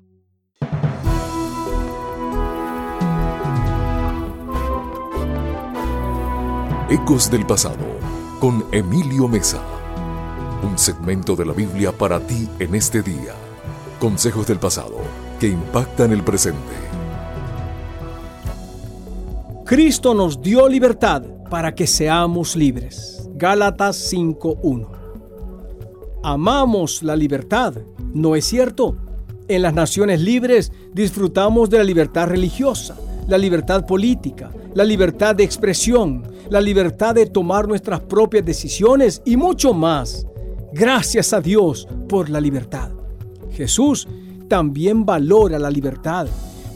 Ecos 6.93 7.31
del 7.31 7.47
Pasado 7.47 7.87
con 8.39 8.67
Emilio 8.71 9.27
Mesa. 9.27 9.63
Un 10.63 10.77
segmento 10.77 11.35
de 11.35 11.47
la 11.47 11.55
Biblia 11.55 11.91
para 11.91 12.21
ti 12.21 12.47
en 12.59 12.75
este 12.75 13.01
día. 13.01 13.33
Consejos 13.99 14.47
del 14.47 14.59
pasado 14.59 14.99
que 15.41 15.47
impactan 15.47 16.13
el 16.13 16.23
presente. 16.23 16.59
Cristo 19.65 20.13
nos 20.13 20.43
dio 20.43 20.69
libertad 20.69 21.23
para 21.49 21.75
que 21.75 21.87
seamos 21.87 22.57
libres. 22.57 23.27
Gálatas 23.37 24.13
5.1. 24.13 24.87
Amamos 26.23 27.03
la 27.03 27.17
libertad, 27.17 27.73
¿no 28.13 28.37
es 28.37 28.45
cierto? 28.45 28.99
En 29.49 29.63
las 29.63 29.73
naciones 29.73 30.21
libres 30.21 30.71
disfrutamos 30.93 31.71
de 31.71 31.79
la 31.79 31.85
libertad 31.85 32.27
religiosa, 32.27 32.99
la 33.27 33.39
libertad 33.39 33.87
política, 33.87 34.51
la 34.75 34.85
libertad 34.85 35.35
de 35.35 35.45
expresión, 35.45 36.23
la 36.51 36.61
libertad 36.61 37.15
de 37.15 37.27
tomar 37.27 37.69
nuestras 37.69 38.01
propias 38.01 38.45
decisiones 38.45 39.23
y 39.25 39.37
mucho 39.37 39.73
más. 39.73 40.27
Gracias 40.73 41.33
a 41.33 41.41
Dios 41.41 41.87
por 42.09 42.29
la 42.29 42.41
libertad. 42.41 42.91
Jesús 43.53 44.09
también 44.49 45.05
valora 45.05 45.59
la 45.59 45.71
libertad, 45.71 46.27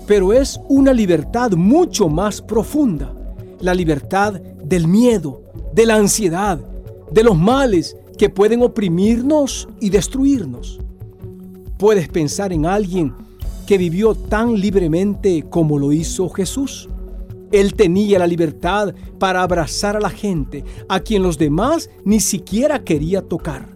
pero 0.07 0.33
es 0.33 0.61
una 0.69 0.93
libertad 0.93 1.53
mucho 1.53 2.09
más 2.09 2.41
profunda. 2.41 3.13
La 3.61 3.75
libertad 3.75 4.35
del 4.35 4.87
miedo, 4.87 5.43
de 5.73 5.87
la 5.87 5.97
ansiedad, 5.97 6.59
de 7.11 7.23
los 7.23 7.37
males 7.37 7.97
que 8.19 8.29
pueden 8.29 8.63
oprimirnos 8.63 9.69
y 9.81 9.91
destruirnos. 9.91 10.79
Puedes 11.79 12.09
pensar 12.09 12.53
en 12.53 12.67
alguien 12.67 13.13
que 13.67 13.79
vivió 13.79 14.15
tan 14.15 14.55
libremente 14.55 15.45
como 15.51 15.79
lo 15.79 15.93
hizo 15.93 16.29
Jesús. 16.31 16.89
Él 17.53 17.75
tenía 17.75 18.19
la 18.19 18.27
libertad 18.27 18.95
para 19.19 19.43
abrazar 19.43 19.97
a 19.97 20.01
la 20.01 20.11
gente, 20.11 20.65
a 20.89 21.01
quien 21.01 21.23
los 21.23 21.39
demás 21.39 21.91
ni 22.05 22.21
siquiera 22.21 22.83
quería 22.83 23.23
tocar. 23.23 23.69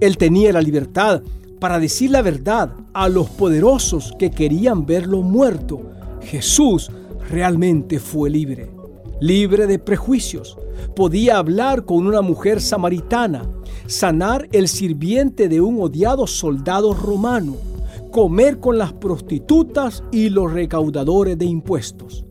Él 0.00 0.16
tenía 0.16 0.52
la 0.52 0.62
libertad 0.62 1.22
para 1.60 1.78
decir 1.78 2.10
la 2.10 2.22
verdad 2.22 2.74
a 2.92 3.08
los 3.08 3.30
poderosos 3.30 4.12
que 4.18 4.30
querían 4.30 4.84
verlo 4.84 5.22
muerto. 5.22 5.80
Jesús 6.22 6.90
realmente 7.30 7.98
fue 7.98 8.30
libre, 8.30 8.70
libre 9.20 9.66
de 9.66 9.78
prejuicios. 9.78 10.56
Podía 10.94 11.38
hablar 11.38 11.84
con 11.84 12.06
una 12.06 12.20
mujer 12.20 12.60
samaritana, 12.60 13.48
sanar 13.86 14.48
el 14.52 14.68
sirviente 14.68 15.48
de 15.48 15.60
un 15.60 15.80
odiado 15.80 16.26
soldado 16.26 16.94
romano, 16.94 17.56
comer 18.14 18.60
con 18.60 18.78
las 18.78 18.92
prostitutas 18.92 20.04
y 20.12 20.28
los 20.28 20.52
recaudadores 20.52 21.36
de 21.36 21.46
impuestos 21.46 22.24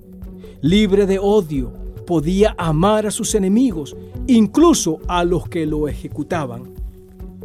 libre 0.64 1.06
de 1.06 1.20
odio, 1.20 1.74
podía 2.08 2.56
amar 2.58 3.06
a 3.06 3.12
sus 3.12 3.36
enemigos, 3.36 3.98
incluso 4.28 5.00
a 5.10 5.26
los 5.26 5.50
que 5.50 5.66
lo 5.66 5.90
ejecutaban. 5.90 6.74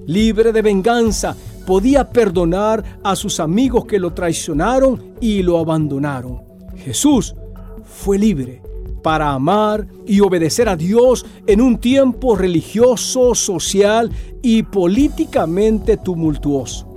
Libre 0.06 0.52
de 0.52 0.62
venganza, 0.62 1.36
podía 1.66 2.09
perdonar 2.09 3.01
a 3.02 3.16
sus 3.16 3.40
amigos 3.40 3.86
que 3.86 3.98
lo 3.98 4.15
traicionaron 4.15 5.15
y 5.20 5.43
lo 5.43 5.59
abandonaron. 5.59 6.43
Jesús 6.77 7.35
fue 7.82 8.19
libre 8.19 8.62
para 9.02 9.32
amar 9.32 9.89
y 10.06 10.20
obedecer 10.20 10.69
a 10.69 10.77
Dios 10.77 11.27
en 11.48 11.60
un 11.60 11.78
tiempo 11.78 12.36
religioso, 12.36 13.35
social 13.35 14.12
y 14.43 14.62
políticamente 14.62 15.97
tumultuoso 15.97 16.88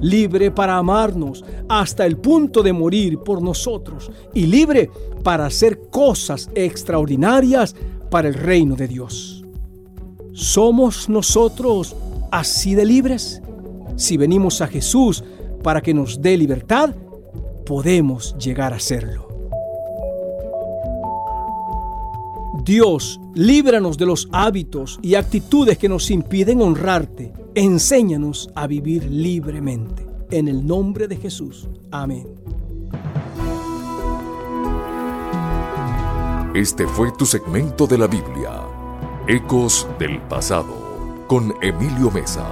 libre 0.00 0.50
para 0.50 0.76
amarnos 0.76 1.44
hasta 1.68 2.06
el 2.06 2.16
punto 2.16 2.62
de 2.62 2.72
morir 2.72 3.18
por 3.18 3.42
nosotros 3.42 4.10
y 4.34 4.46
libre 4.46 4.90
para 5.22 5.46
hacer 5.46 5.88
cosas 5.90 6.48
extraordinarias 6.54 7.74
para 8.10 8.28
el 8.28 8.34
reino 8.34 8.76
de 8.76 8.88
Dios. 8.88 9.44
¿Somos 10.32 11.08
nosotros 11.08 11.96
así 12.30 12.74
de 12.74 12.84
libres? 12.84 13.42
Si 13.96 14.16
venimos 14.16 14.60
a 14.60 14.68
Jesús 14.68 15.24
para 15.62 15.80
que 15.80 15.92
nos 15.92 16.22
dé 16.22 16.36
libertad, 16.36 16.94
podemos 17.66 18.36
llegar 18.38 18.72
a 18.72 18.78
serlo. 18.78 19.28
Dios, 22.64 23.18
líbranos 23.34 23.96
de 23.96 24.06
los 24.06 24.28
hábitos 24.30 24.98
y 25.02 25.14
actitudes 25.14 25.78
que 25.78 25.88
nos 25.88 26.10
impiden 26.10 26.60
honrarte 26.60 27.32
Enséñanos 27.60 28.48
a 28.54 28.68
vivir 28.68 29.10
libremente. 29.10 30.06
En 30.30 30.46
el 30.46 30.64
nombre 30.64 31.08
de 31.08 31.16
Jesús. 31.16 31.68
Amén. 31.90 32.28
Este 36.54 36.86
fue 36.86 37.10
tu 37.18 37.26
segmento 37.26 37.88
de 37.88 37.98
la 37.98 38.06
Biblia, 38.06 38.62
Ecos 39.26 39.88
del 39.98 40.20
Pasado, 40.20 41.24
con 41.26 41.52
Emilio 41.60 42.12
Mesa, 42.12 42.46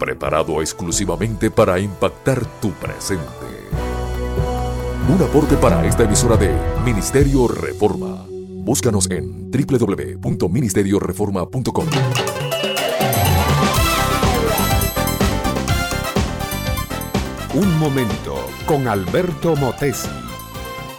preparado 0.00 0.60
exclusivamente 0.60 1.52
para 1.52 1.78
impactar 1.78 2.44
tu 2.60 2.72
presente. 2.72 3.22
Un 5.14 5.22
aporte 5.22 5.56
para 5.56 5.86
esta 5.86 6.02
emisora 6.02 6.36
de 6.36 6.52
Ministerio 6.84 7.46
Reforma. 7.46 8.26
Búscanos 8.28 9.08
en 9.12 9.52
www.ministerioreforma.com. 9.52 11.86
Un 17.54 17.78
momento 17.78 18.48
con 18.64 18.88
Alberto 18.88 19.54
Motesi. 19.56 20.08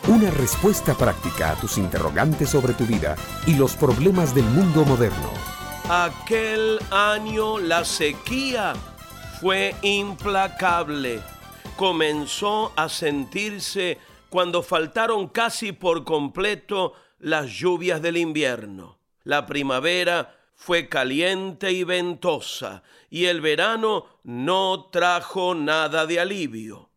Una 0.07 0.29
respuesta 0.29 0.93
práctica 0.93 1.49
a 1.49 1.55
tus 1.55 1.79
interrogantes 1.79 2.51
sobre 2.51 2.75
tu 2.75 2.85
vida 2.85 3.15
y 3.47 3.55
los 3.55 3.75
problemas 3.75 4.35
del 4.35 4.43
mundo 4.43 4.85
moderno. 4.85 5.31
Aquel 5.89 6.77
año 6.91 7.57
la 7.57 7.83
sequía 7.83 8.73
fue 9.41 9.73
implacable. 9.81 11.21
Comenzó 11.75 12.71
a 12.75 12.87
sentirse 12.87 13.97
cuando 14.29 14.61
faltaron 14.61 15.29
casi 15.29 15.71
por 15.71 16.03
completo 16.03 16.93
las 17.17 17.47
lluvias 17.47 17.99
del 17.99 18.17
invierno. 18.17 18.99
La 19.23 19.47
primavera 19.47 20.35
fue 20.53 20.87
caliente 20.87 21.71
y 21.71 21.83
ventosa, 21.83 22.83
y 23.09 23.25
el 23.25 23.41
verano 23.41 24.05
no 24.23 24.89
trajo 24.91 25.53
nada 25.53 26.05
de 26.05 26.19
alivio. 26.19 26.91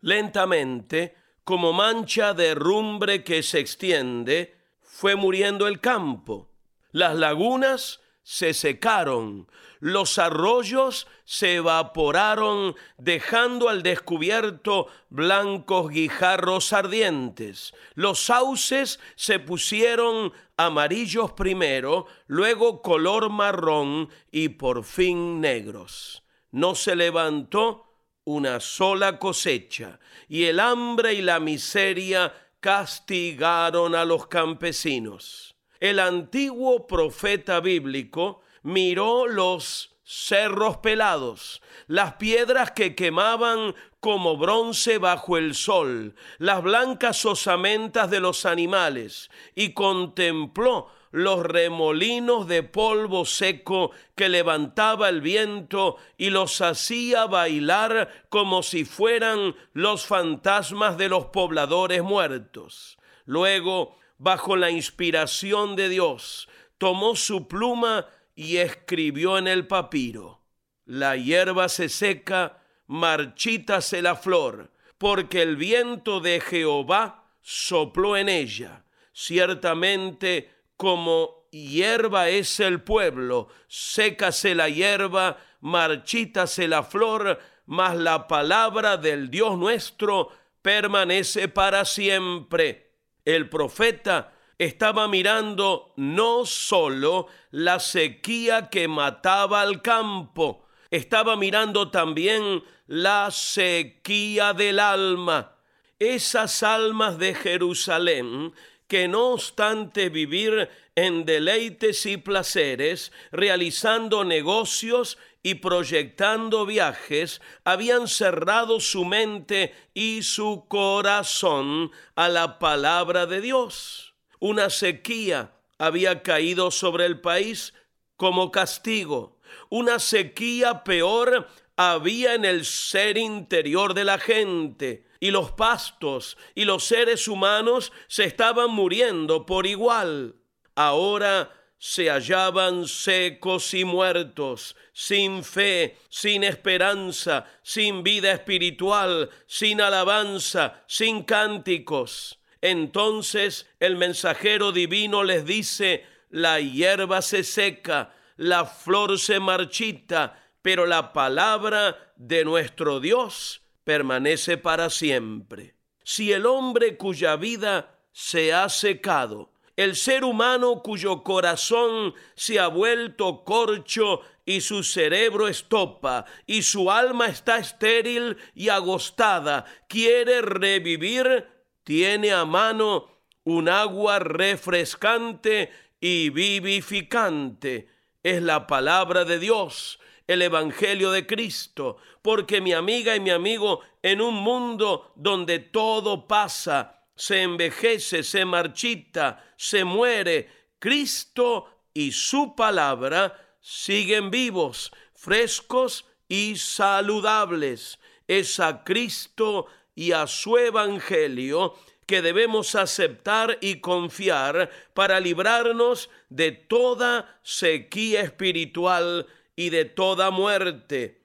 Lentamente, 0.00 1.14
como 1.44 1.72
mancha 1.72 2.34
de 2.34 2.54
rumbre 2.54 3.22
que 3.22 3.42
se 3.42 3.60
extiende, 3.60 4.56
fue 4.80 5.14
muriendo 5.14 5.66
el 5.66 5.80
campo. 5.80 6.50
Las 6.92 7.14
lagunas 7.16 8.00
se 8.22 8.54
secaron, 8.54 9.48
los 9.80 10.18
arroyos 10.18 11.06
se 11.24 11.56
evaporaron, 11.56 12.76
dejando 12.98 13.68
al 13.68 13.82
descubierto 13.82 14.88
blancos 15.08 15.90
guijarros 15.90 16.72
ardientes. 16.72 17.74
Los 17.94 18.20
sauces 18.20 19.00
se 19.16 19.38
pusieron 19.38 20.32
amarillos 20.56 21.32
primero, 21.32 22.06
luego 22.26 22.82
color 22.82 23.30
marrón 23.30 24.10
y 24.30 24.50
por 24.50 24.84
fin 24.84 25.40
negros. 25.40 26.19
No 26.52 26.74
se 26.74 26.96
levantó 26.96 27.86
una 28.24 28.60
sola 28.60 29.18
cosecha, 29.18 29.98
y 30.28 30.44
el 30.44 30.60
hambre 30.60 31.14
y 31.14 31.22
la 31.22 31.40
miseria 31.40 32.32
castigaron 32.60 33.94
a 33.94 34.04
los 34.04 34.26
campesinos. 34.26 35.56
El 35.80 35.98
antiguo 35.98 36.86
profeta 36.86 37.60
bíblico 37.60 38.42
miró 38.62 39.26
los 39.26 39.96
cerros 40.04 40.78
pelados, 40.78 41.62
las 41.86 42.14
piedras 42.14 42.72
que 42.72 42.94
quemaban 42.94 43.74
como 44.00 44.36
bronce 44.36 44.98
bajo 44.98 45.36
el 45.36 45.54
sol, 45.54 46.14
las 46.38 46.62
blancas 46.62 47.24
osamentas 47.24 48.10
de 48.10 48.20
los 48.20 48.44
animales, 48.44 49.30
y 49.54 49.72
contempló 49.72 50.88
los 51.10 51.44
remolinos 51.44 52.46
de 52.46 52.62
polvo 52.62 53.24
seco 53.24 53.90
que 54.14 54.28
levantaba 54.28 55.08
el 55.08 55.20
viento 55.20 55.96
y 56.16 56.30
los 56.30 56.60
hacía 56.60 57.26
bailar 57.26 58.26
como 58.28 58.62
si 58.62 58.84
fueran 58.84 59.56
los 59.72 60.06
fantasmas 60.06 60.96
de 60.96 61.08
los 61.08 61.26
pobladores 61.26 62.02
muertos. 62.02 62.98
Luego, 63.24 63.98
bajo 64.18 64.56
la 64.56 64.70
inspiración 64.70 65.76
de 65.76 65.88
Dios, 65.88 66.48
tomó 66.78 67.16
su 67.16 67.48
pluma 67.48 68.06
y 68.34 68.58
escribió 68.58 69.36
en 69.38 69.48
el 69.48 69.66
papiro, 69.66 70.40
la 70.86 71.16
hierba 71.16 71.68
se 71.68 71.88
seca, 71.88 72.62
marchítase 72.86 74.02
la 74.02 74.16
flor, 74.16 74.72
porque 74.98 75.42
el 75.42 75.56
viento 75.56 76.20
de 76.20 76.40
Jehová 76.40 77.32
sopló 77.42 78.16
en 78.16 78.28
ella. 78.28 78.84
Ciertamente 79.12 80.50
como 80.80 81.46
hierba 81.50 82.30
es 82.30 82.58
el 82.58 82.80
pueblo, 82.80 83.48
sécase 83.68 84.54
la 84.54 84.70
hierba, 84.70 85.36
marchítase 85.60 86.66
la 86.68 86.82
flor, 86.84 87.38
mas 87.66 87.98
la 87.98 88.26
palabra 88.26 88.96
del 88.96 89.28
Dios 89.28 89.58
nuestro 89.58 90.30
permanece 90.62 91.48
para 91.48 91.84
siempre. 91.84 92.94
El 93.26 93.50
profeta 93.50 94.32
estaba 94.56 95.06
mirando 95.06 95.92
no 95.96 96.46
solo 96.46 97.26
la 97.50 97.78
sequía 97.78 98.70
que 98.70 98.88
mataba 98.88 99.60
al 99.60 99.82
campo, 99.82 100.64
estaba 100.90 101.36
mirando 101.36 101.90
también 101.90 102.64
la 102.86 103.30
sequía 103.30 104.54
del 104.54 104.78
alma. 104.78 105.58
Esas 105.98 106.62
almas 106.62 107.18
de 107.18 107.34
Jerusalén 107.34 108.54
que 108.90 109.06
no 109.06 109.28
obstante 109.28 110.08
vivir 110.08 110.68
en 110.96 111.24
deleites 111.24 112.06
y 112.06 112.16
placeres, 112.16 113.12
realizando 113.30 114.24
negocios 114.24 115.16
y 115.44 115.54
proyectando 115.54 116.66
viajes, 116.66 117.40
habían 117.62 118.08
cerrado 118.08 118.80
su 118.80 119.04
mente 119.04 119.72
y 119.94 120.24
su 120.24 120.64
corazón 120.66 121.92
a 122.16 122.28
la 122.28 122.58
palabra 122.58 123.26
de 123.26 123.40
Dios. 123.40 124.14
Una 124.40 124.70
sequía 124.70 125.52
había 125.78 126.24
caído 126.24 126.72
sobre 126.72 127.06
el 127.06 127.20
país 127.20 127.72
como 128.16 128.50
castigo. 128.50 129.38
Una 129.68 130.00
sequía 130.00 130.82
peor 130.82 131.46
había 131.76 132.34
en 132.34 132.44
el 132.44 132.64
ser 132.64 133.16
interior 133.16 133.94
de 133.94 134.04
la 134.04 134.18
gente 134.18 135.09
y 135.20 135.30
los 135.30 135.52
pastos 135.52 136.38
y 136.54 136.64
los 136.64 136.84
seres 136.84 137.28
humanos 137.28 137.92
se 138.08 138.24
estaban 138.24 138.70
muriendo 138.70 139.44
por 139.44 139.66
igual. 139.66 140.36
Ahora 140.74 141.52
se 141.78 142.10
hallaban 142.10 142.88
secos 142.88 143.72
y 143.74 143.84
muertos, 143.84 144.76
sin 144.92 145.44
fe, 145.44 145.98
sin 146.08 146.42
esperanza, 146.42 147.46
sin 147.62 148.02
vida 148.02 148.32
espiritual, 148.32 149.30
sin 149.46 149.80
alabanza, 149.80 150.82
sin 150.86 151.22
cánticos. 151.22 152.38
Entonces 152.62 153.68
el 153.78 153.96
mensajero 153.96 154.72
divino 154.72 155.22
les 155.22 155.44
dice, 155.44 156.04
la 156.30 156.60
hierba 156.60 157.22
se 157.22 157.44
seca, 157.44 158.14
la 158.36 158.64
flor 158.64 159.18
se 159.18 159.40
marchita, 159.40 160.42
pero 160.62 160.86
la 160.86 161.12
palabra 161.12 162.12
de 162.16 162.44
nuestro 162.44 163.00
Dios 163.00 163.62
permanece 163.90 164.56
para 164.56 164.88
siempre. 164.88 165.74
Si 166.04 166.32
el 166.32 166.46
hombre 166.46 166.96
cuya 166.96 167.34
vida 167.34 167.98
se 168.12 168.52
ha 168.52 168.68
secado, 168.68 169.50
el 169.74 169.96
ser 169.96 170.22
humano 170.22 170.80
cuyo 170.80 171.24
corazón 171.24 172.14
se 172.36 172.60
ha 172.60 172.68
vuelto 172.68 173.42
corcho 173.42 174.20
y 174.46 174.60
su 174.60 174.84
cerebro 174.84 175.48
estopa 175.48 176.24
y 176.46 176.62
su 176.62 176.88
alma 176.88 177.26
está 177.26 177.58
estéril 177.58 178.36
y 178.54 178.68
agostada, 178.68 179.64
quiere 179.88 180.40
revivir, 180.40 181.48
tiene 181.82 182.30
a 182.30 182.44
mano 182.44 183.08
un 183.42 183.68
agua 183.68 184.20
refrescante 184.20 185.72
y 186.00 186.30
vivificante. 186.30 187.88
Es 188.22 188.40
la 188.40 188.68
palabra 188.68 189.24
de 189.24 189.40
Dios 189.40 189.99
el 190.30 190.42
Evangelio 190.42 191.10
de 191.10 191.26
Cristo, 191.26 191.96
porque 192.22 192.60
mi 192.60 192.72
amiga 192.72 193.16
y 193.16 193.20
mi 193.20 193.30
amigo, 193.30 193.80
en 194.00 194.20
un 194.20 194.36
mundo 194.36 195.12
donde 195.16 195.58
todo 195.58 196.28
pasa, 196.28 197.02
se 197.16 197.42
envejece, 197.42 198.22
se 198.22 198.44
marchita, 198.44 199.52
se 199.56 199.82
muere, 199.82 200.48
Cristo 200.78 201.88
y 201.92 202.12
su 202.12 202.54
palabra 202.54 203.56
siguen 203.60 204.30
vivos, 204.30 204.92
frescos 205.14 206.06
y 206.28 206.56
saludables. 206.56 207.98
Es 208.28 208.60
a 208.60 208.84
Cristo 208.84 209.66
y 209.96 210.12
a 210.12 210.28
su 210.28 210.58
Evangelio 210.58 211.74
que 212.06 212.22
debemos 212.22 212.76
aceptar 212.76 213.58
y 213.60 213.80
confiar 213.80 214.70
para 214.94 215.18
librarnos 215.18 216.08
de 216.28 216.52
toda 216.52 217.40
sequía 217.42 218.20
espiritual 218.20 219.26
y 219.60 219.68
de 219.68 219.84
toda 219.84 220.30
muerte. 220.30 221.20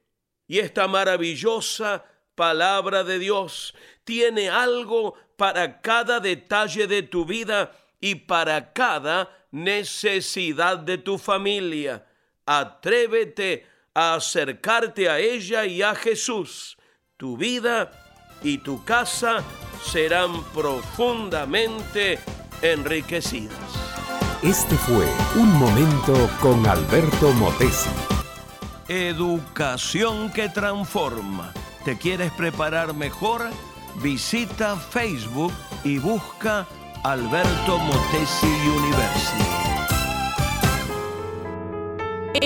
Y 0.46 0.60
esta 0.60 0.90
maravillosa 0.90 2.04
palabra 2.36 3.06
de 3.06 3.18
Dios 3.18 3.74
tiene 4.04 4.50
algo 4.50 5.16
para 5.38 5.80
cada 5.80 6.20
detalle 6.20 6.86
de 6.86 7.02
tu 7.04 7.24
vida 7.26 7.72
y 8.02 8.16
para 8.16 8.74
cada 8.74 9.48
necesidad 9.52 10.80
de 10.80 10.98
tu 10.98 11.18
familia. 11.18 12.06
Atrévete 12.46 13.66
a 13.94 14.16
acercarte 14.16 15.10
a 15.10 15.18
ella 15.18 15.66
y 15.66 15.82
a 15.82 15.96
Jesús. 15.96 16.78
Tu 17.16 17.38
vida 17.38 17.90
y 18.44 18.58
tu 18.58 18.84
casa 18.84 19.46
serán 19.82 20.44
profundamente 20.54 22.20
enriquecidas. 22.62 23.58
Este 24.44 24.76
fue 24.76 25.08
Un 25.36 25.54
Momento 25.54 26.30
con 26.42 26.68
Alberto 26.68 27.32
Motesi. 27.32 28.15
Educación 28.88 30.32
que 30.32 30.48
transforma. 30.48 31.52
¿Te 31.84 31.98
quieres 31.98 32.32
preparar 32.34 32.94
mejor? 32.94 33.50
Visita 34.04 34.76
Facebook 34.76 35.52
y 35.84 35.98
busca 35.98 36.68
Alberto 37.04 37.80
Motesi 37.80 38.46
University. 38.46 39.44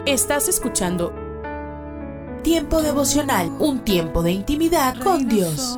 Estás 0.06 0.48
escuchando 0.48 1.14
Tiempo 2.42 2.82
devocional, 2.82 3.52
un 3.60 3.80
tiempo 3.80 4.24
de 4.24 4.32
intimidad 4.32 4.98
con 4.98 5.28
Dios. 5.28 5.78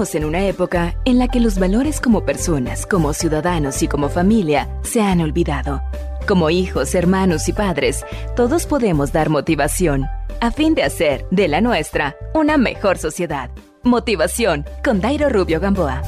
En 0.00 0.24
una 0.24 0.46
época 0.46 0.94
en 1.04 1.18
la 1.18 1.28
que 1.28 1.40
los 1.40 1.58
valores 1.58 2.00
como 2.00 2.24
personas, 2.24 2.86
como 2.86 3.12
ciudadanos 3.12 3.82
y 3.82 3.86
como 3.86 4.08
familia 4.08 4.66
se 4.82 5.02
han 5.02 5.20
olvidado. 5.20 5.82
Como 6.26 6.48
hijos, 6.48 6.94
hermanos 6.94 7.50
y 7.50 7.52
padres, 7.52 8.06
todos 8.34 8.64
podemos 8.64 9.12
dar 9.12 9.28
motivación 9.28 10.06
a 10.40 10.52
fin 10.52 10.74
de 10.74 10.84
hacer 10.84 11.26
de 11.30 11.48
la 11.48 11.60
nuestra 11.60 12.16
una 12.34 12.56
mejor 12.56 12.96
sociedad. 12.96 13.50
Motivación 13.82 14.64
con 14.82 15.02
Dairo 15.02 15.28
Rubio 15.28 15.60
Gamboa. 15.60 16.00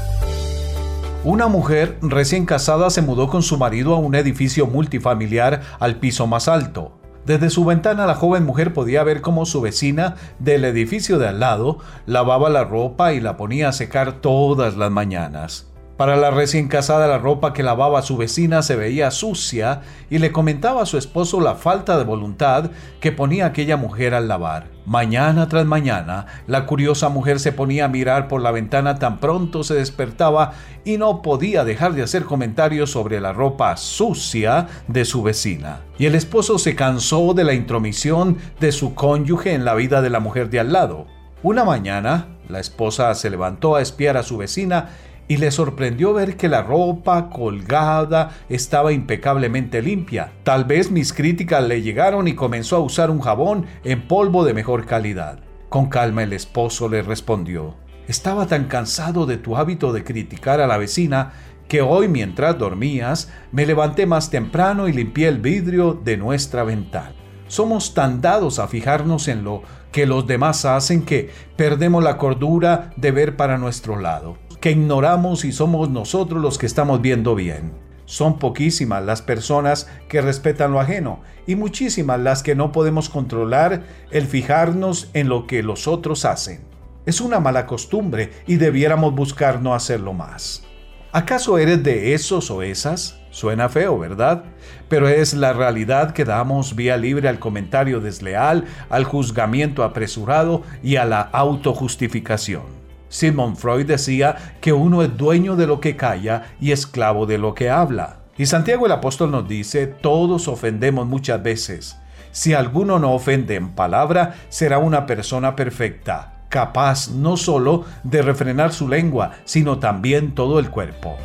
Una 1.22 1.48
mujer 1.48 1.98
recién 2.00 2.46
casada 2.46 2.88
se 2.88 3.02
mudó 3.02 3.28
con 3.28 3.42
su 3.42 3.58
marido 3.58 3.94
a 3.94 3.98
un 3.98 4.14
edificio 4.14 4.66
multifamiliar 4.66 5.60
al 5.78 5.96
piso 5.96 6.26
más 6.26 6.48
alto. 6.48 7.01
Desde 7.26 7.50
su 7.50 7.64
ventana 7.64 8.06
la 8.06 8.14
joven 8.14 8.44
mujer 8.44 8.72
podía 8.72 9.04
ver 9.04 9.20
cómo 9.20 9.46
su 9.46 9.60
vecina 9.60 10.16
del 10.38 10.64
edificio 10.64 11.18
de 11.18 11.28
al 11.28 11.40
lado 11.40 11.78
lavaba 12.06 12.50
la 12.50 12.64
ropa 12.64 13.12
y 13.12 13.20
la 13.20 13.36
ponía 13.36 13.68
a 13.68 13.72
secar 13.72 14.20
todas 14.20 14.76
las 14.76 14.90
mañanas. 14.90 15.71
Para 16.02 16.16
la 16.16 16.32
recién 16.32 16.66
casada 16.66 17.06
la 17.06 17.18
ropa 17.18 17.52
que 17.52 17.62
lavaba 17.62 18.02
su 18.02 18.16
vecina 18.16 18.62
se 18.62 18.74
veía 18.74 19.12
sucia 19.12 19.82
y 20.10 20.18
le 20.18 20.32
comentaba 20.32 20.82
a 20.82 20.86
su 20.86 20.98
esposo 20.98 21.40
la 21.40 21.54
falta 21.54 21.96
de 21.96 22.02
voluntad 22.02 22.72
que 22.98 23.12
ponía 23.12 23.46
aquella 23.46 23.76
mujer 23.76 24.12
al 24.12 24.26
lavar. 24.26 24.66
Mañana 24.84 25.48
tras 25.48 25.64
mañana, 25.64 26.26
la 26.48 26.66
curiosa 26.66 27.08
mujer 27.08 27.38
se 27.38 27.52
ponía 27.52 27.84
a 27.84 27.88
mirar 27.88 28.26
por 28.26 28.42
la 28.42 28.50
ventana 28.50 28.98
tan 28.98 29.20
pronto 29.20 29.62
se 29.62 29.74
despertaba 29.74 30.54
y 30.84 30.96
no 30.96 31.22
podía 31.22 31.62
dejar 31.62 31.92
de 31.92 32.02
hacer 32.02 32.24
comentarios 32.24 32.90
sobre 32.90 33.20
la 33.20 33.32
ropa 33.32 33.76
sucia 33.76 34.66
de 34.88 35.04
su 35.04 35.22
vecina. 35.22 35.82
Y 35.98 36.06
el 36.06 36.16
esposo 36.16 36.58
se 36.58 36.74
cansó 36.74 37.32
de 37.32 37.44
la 37.44 37.54
intromisión 37.54 38.38
de 38.58 38.72
su 38.72 38.96
cónyuge 38.96 39.54
en 39.54 39.64
la 39.64 39.74
vida 39.74 40.02
de 40.02 40.10
la 40.10 40.18
mujer 40.18 40.50
de 40.50 40.58
al 40.58 40.72
lado. 40.72 41.06
Una 41.44 41.64
mañana, 41.64 42.38
la 42.48 42.58
esposa 42.58 43.14
se 43.14 43.30
levantó 43.30 43.76
a 43.76 43.82
espiar 43.82 44.16
a 44.16 44.24
su 44.24 44.36
vecina 44.36 44.88
y 45.28 45.36
le 45.36 45.50
sorprendió 45.50 46.12
ver 46.12 46.36
que 46.36 46.48
la 46.48 46.62
ropa 46.62 47.30
colgada 47.30 48.30
estaba 48.48 48.92
impecablemente 48.92 49.80
limpia. 49.82 50.32
Tal 50.42 50.64
vez 50.64 50.90
mis 50.90 51.12
críticas 51.12 51.62
le 51.64 51.82
llegaron 51.82 52.28
y 52.28 52.34
comenzó 52.34 52.76
a 52.76 52.80
usar 52.80 53.10
un 53.10 53.20
jabón 53.20 53.66
en 53.84 54.06
polvo 54.08 54.44
de 54.44 54.54
mejor 54.54 54.86
calidad. 54.86 55.38
Con 55.68 55.86
calma 55.86 56.22
el 56.22 56.32
esposo 56.32 56.88
le 56.88 57.02
respondió, 57.02 57.76
estaba 58.08 58.46
tan 58.46 58.64
cansado 58.64 59.24
de 59.24 59.38
tu 59.38 59.56
hábito 59.56 59.92
de 59.92 60.04
criticar 60.04 60.60
a 60.60 60.66
la 60.66 60.76
vecina 60.76 61.32
que 61.68 61.80
hoy 61.80 62.08
mientras 62.08 62.58
dormías 62.58 63.32
me 63.52 63.64
levanté 63.64 64.04
más 64.04 64.28
temprano 64.28 64.88
y 64.88 64.92
limpié 64.92 65.28
el 65.28 65.38
vidrio 65.38 65.94
de 65.94 66.18
nuestra 66.18 66.64
ventana. 66.64 67.14
Somos 67.46 67.94
tan 67.94 68.20
dados 68.20 68.58
a 68.58 68.68
fijarnos 68.68 69.28
en 69.28 69.44
lo 69.44 69.62
que 69.92 70.06
los 70.06 70.26
demás 70.26 70.64
hacen 70.64 71.04
que 71.04 71.30
perdemos 71.56 72.02
la 72.02 72.18
cordura 72.18 72.90
de 72.96 73.10
ver 73.12 73.36
para 73.36 73.56
nuestro 73.58 73.98
lado 73.98 74.36
que 74.62 74.70
ignoramos 74.70 75.44
y 75.44 75.50
somos 75.50 75.90
nosotros 75.90 76.40
los 76.40 76.56
que 76.56 76.66
estamos 76.66 77.02
viendo 77.02 77.34
bien. 77.34 77.72
Son 78.04 78.38
poquísimas 78.38 79.04
las 79.04 79.20
personas 79.20 79.88
que 80.08 80.22
respetan 80.22 80.70
lo 80.70 80.78
ajeno 80.78 81.20
y 81.48 81.56
muchísimas 81.56 82.20
las 82.20 82.44
que 82.44 82.54
no 82.54 82.70
podemos 82.70 83.08
controlar 83.08 83.82
el 84.12 84.24
fijarnos 84.24 85.10
en 85.14 85.28
lo 85.28 85.48
que 85.48 85.64
los 85.64 85.88
otros 85.88 86.24
hacen. 86.24 86.60
Es 87.06 87.20
una 87.20 87.40
mala 87.40 87.66
costumbre 87.66 88.30
y 88.46 88.54
debiéramos 88.54 89.12
buscar 89.16 89.60
no 89.60 89.74
hacerlo 89.74 90.12
más. 90.12 90.62
¿Acaso 91.10 91.58
eres 91.58 91.82
de 91.82 92.14
esos 92.14 92.48
o 92.52 92.62
esas? 92.62 93.18
Suena 93.30 93.68
feo, 93.68 93.98
¿verdad? 93.98 94.44
Pero 94.88 95.08
es 95.08 95.34
la 95.34 95.52
realidad 95.52 96.12
que 96.12 96.24
damos 96.24 96.76
vía 96.76 96.96
libre 96.96 97.28
al 97.28 97.40
comentario 97.40 98.00
desleal, 98.00 98.66
al 98.90 99.02
juzgamiento 99.02 99.82
apresurado 99.82 100.62
y 100.84 100.96
a 100.96 101.04
la 101.04 101.20
autojustificación. 101.20 102.81
Sigmund 103.12 103.56
Freud 103.56 103.86
decía 103.86 104.54
que 104.60 104.72
uno 104.72 105.02
es 105.02 105.16
dueño 105.16 105.54
de 105.54 105.66
lo 105.66 105.80
que 105.80 105.96
calla 105.96 106.54
y 106.60 106.72
esclavo 106.72 107.26
de 107.26 107.36
lo 107.36 107.54
que 107.54 107.68
habla. 107.68 108.20
Y 108.38 108.46
Santiago 108.46 108.86
el 108.86 108.92
apóstol 108.92 109.30
nos 109.30 109.46
dice, 109.46 109.86
todos 109.86 110.48
ofendemos 110.48 111.06
muchas 111.06 111.42
veces. 111.42 111.98
Si 112.30 112.54
alguno 112.54 112.98
no 112.98 113.12
ofende 113.12 113.56
en 113.56 113.74
palabra, 113.74 114.36
será 114.48 114.78
una 114.78 115.04
persona 115.04 115.54
perfecta, 115.54 116.32
capaz 116.48 117.10
no 117.10 117.36
solo 117.36 117.84
de 118.02 118.22
refrenar 118.22 118.72
su 118.72 118.88
lengua, 118.88 119.32
sino 119.44 119.78
también 119.78 120.34
todo 120.34 120.58
el 120.58 120.70
cuerpo. 120.70 121.18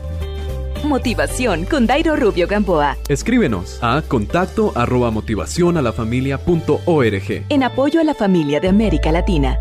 Motivación 0.84 1.64
con 1.64 1.88
Dairo 1.88 2.18
Rubio 2.18 2.48
Gamboa. 2.48 2.98
Escríbenos 3.08 3.80
a 3.82 4.02
contacto 4.02 4.74
arroba 4.76 5.10
motivación 5.10 5.78
a 5.78 5.82
la 5.82 5.94
familia 5.94 6.38
punto 6.38 6.82
org. 6.86 7.46
En 7.48 7.64
apoyo 7.64 8.02
a 8.02 8.04
la 8.04 8.14
familia 8.14 8.60
de 8.60 8.68
América 8.68 9.12
Latina. 9.14 9.58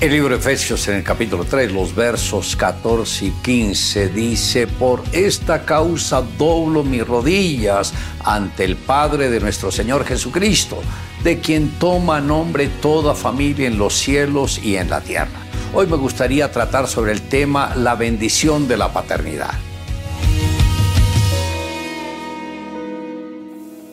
El 0.00 0.10
libro 0.10 0.30
de 0.30 0.40
Efesios 0.40 0.86
en 0.88 0.96
el 0.96 1.04
capítulo 1.04 1.44
3, 1.44 1.72
los 1.72 1.94
versos 1.94 2.56
14 2.56 3.26
y 3.26 3.30
15 3.30 4.08
dice, 4.08 4.66
por 4.66 5.02
esta 5.12 5.64
causa 5.64 6.20
doblo 6.36 6.82
mis 6.82 7.06
rodillas 7.06 7.94
ante 8.24 8.64
el 8.64 8.76
Padre 8.76 9.30
de 9.30 9.40
nuestro 9.40 9.70
Señor 9.70 10.04
Jesucristo, 10.04 10.82
de 11.22 11.38
quien 11.38 11.70
toma 11.78 12.20
nombre 12.20 12.68
toda 12.82 13.14
familia 13.14 13.68
en 13.68 13.78
los 13.78 13.94
cielos 13.94 14.58
y 14.62 14.76
en 14.76 14.90
la 14.90 15.00
tierra. 15.00 15.30
Hoy 15.72 15.86
me 15.86 15.96
gustaría 15.96 16.50
tratar 16.50 16.86
sobre 16.86 17.12
el 17.12 17.22
tema 17.22 17.74
la 17.76 17.94
bendición 17.94 18.68
de 18.68 18.76
la 18.76 18.92
paternidad. 18.92 19.54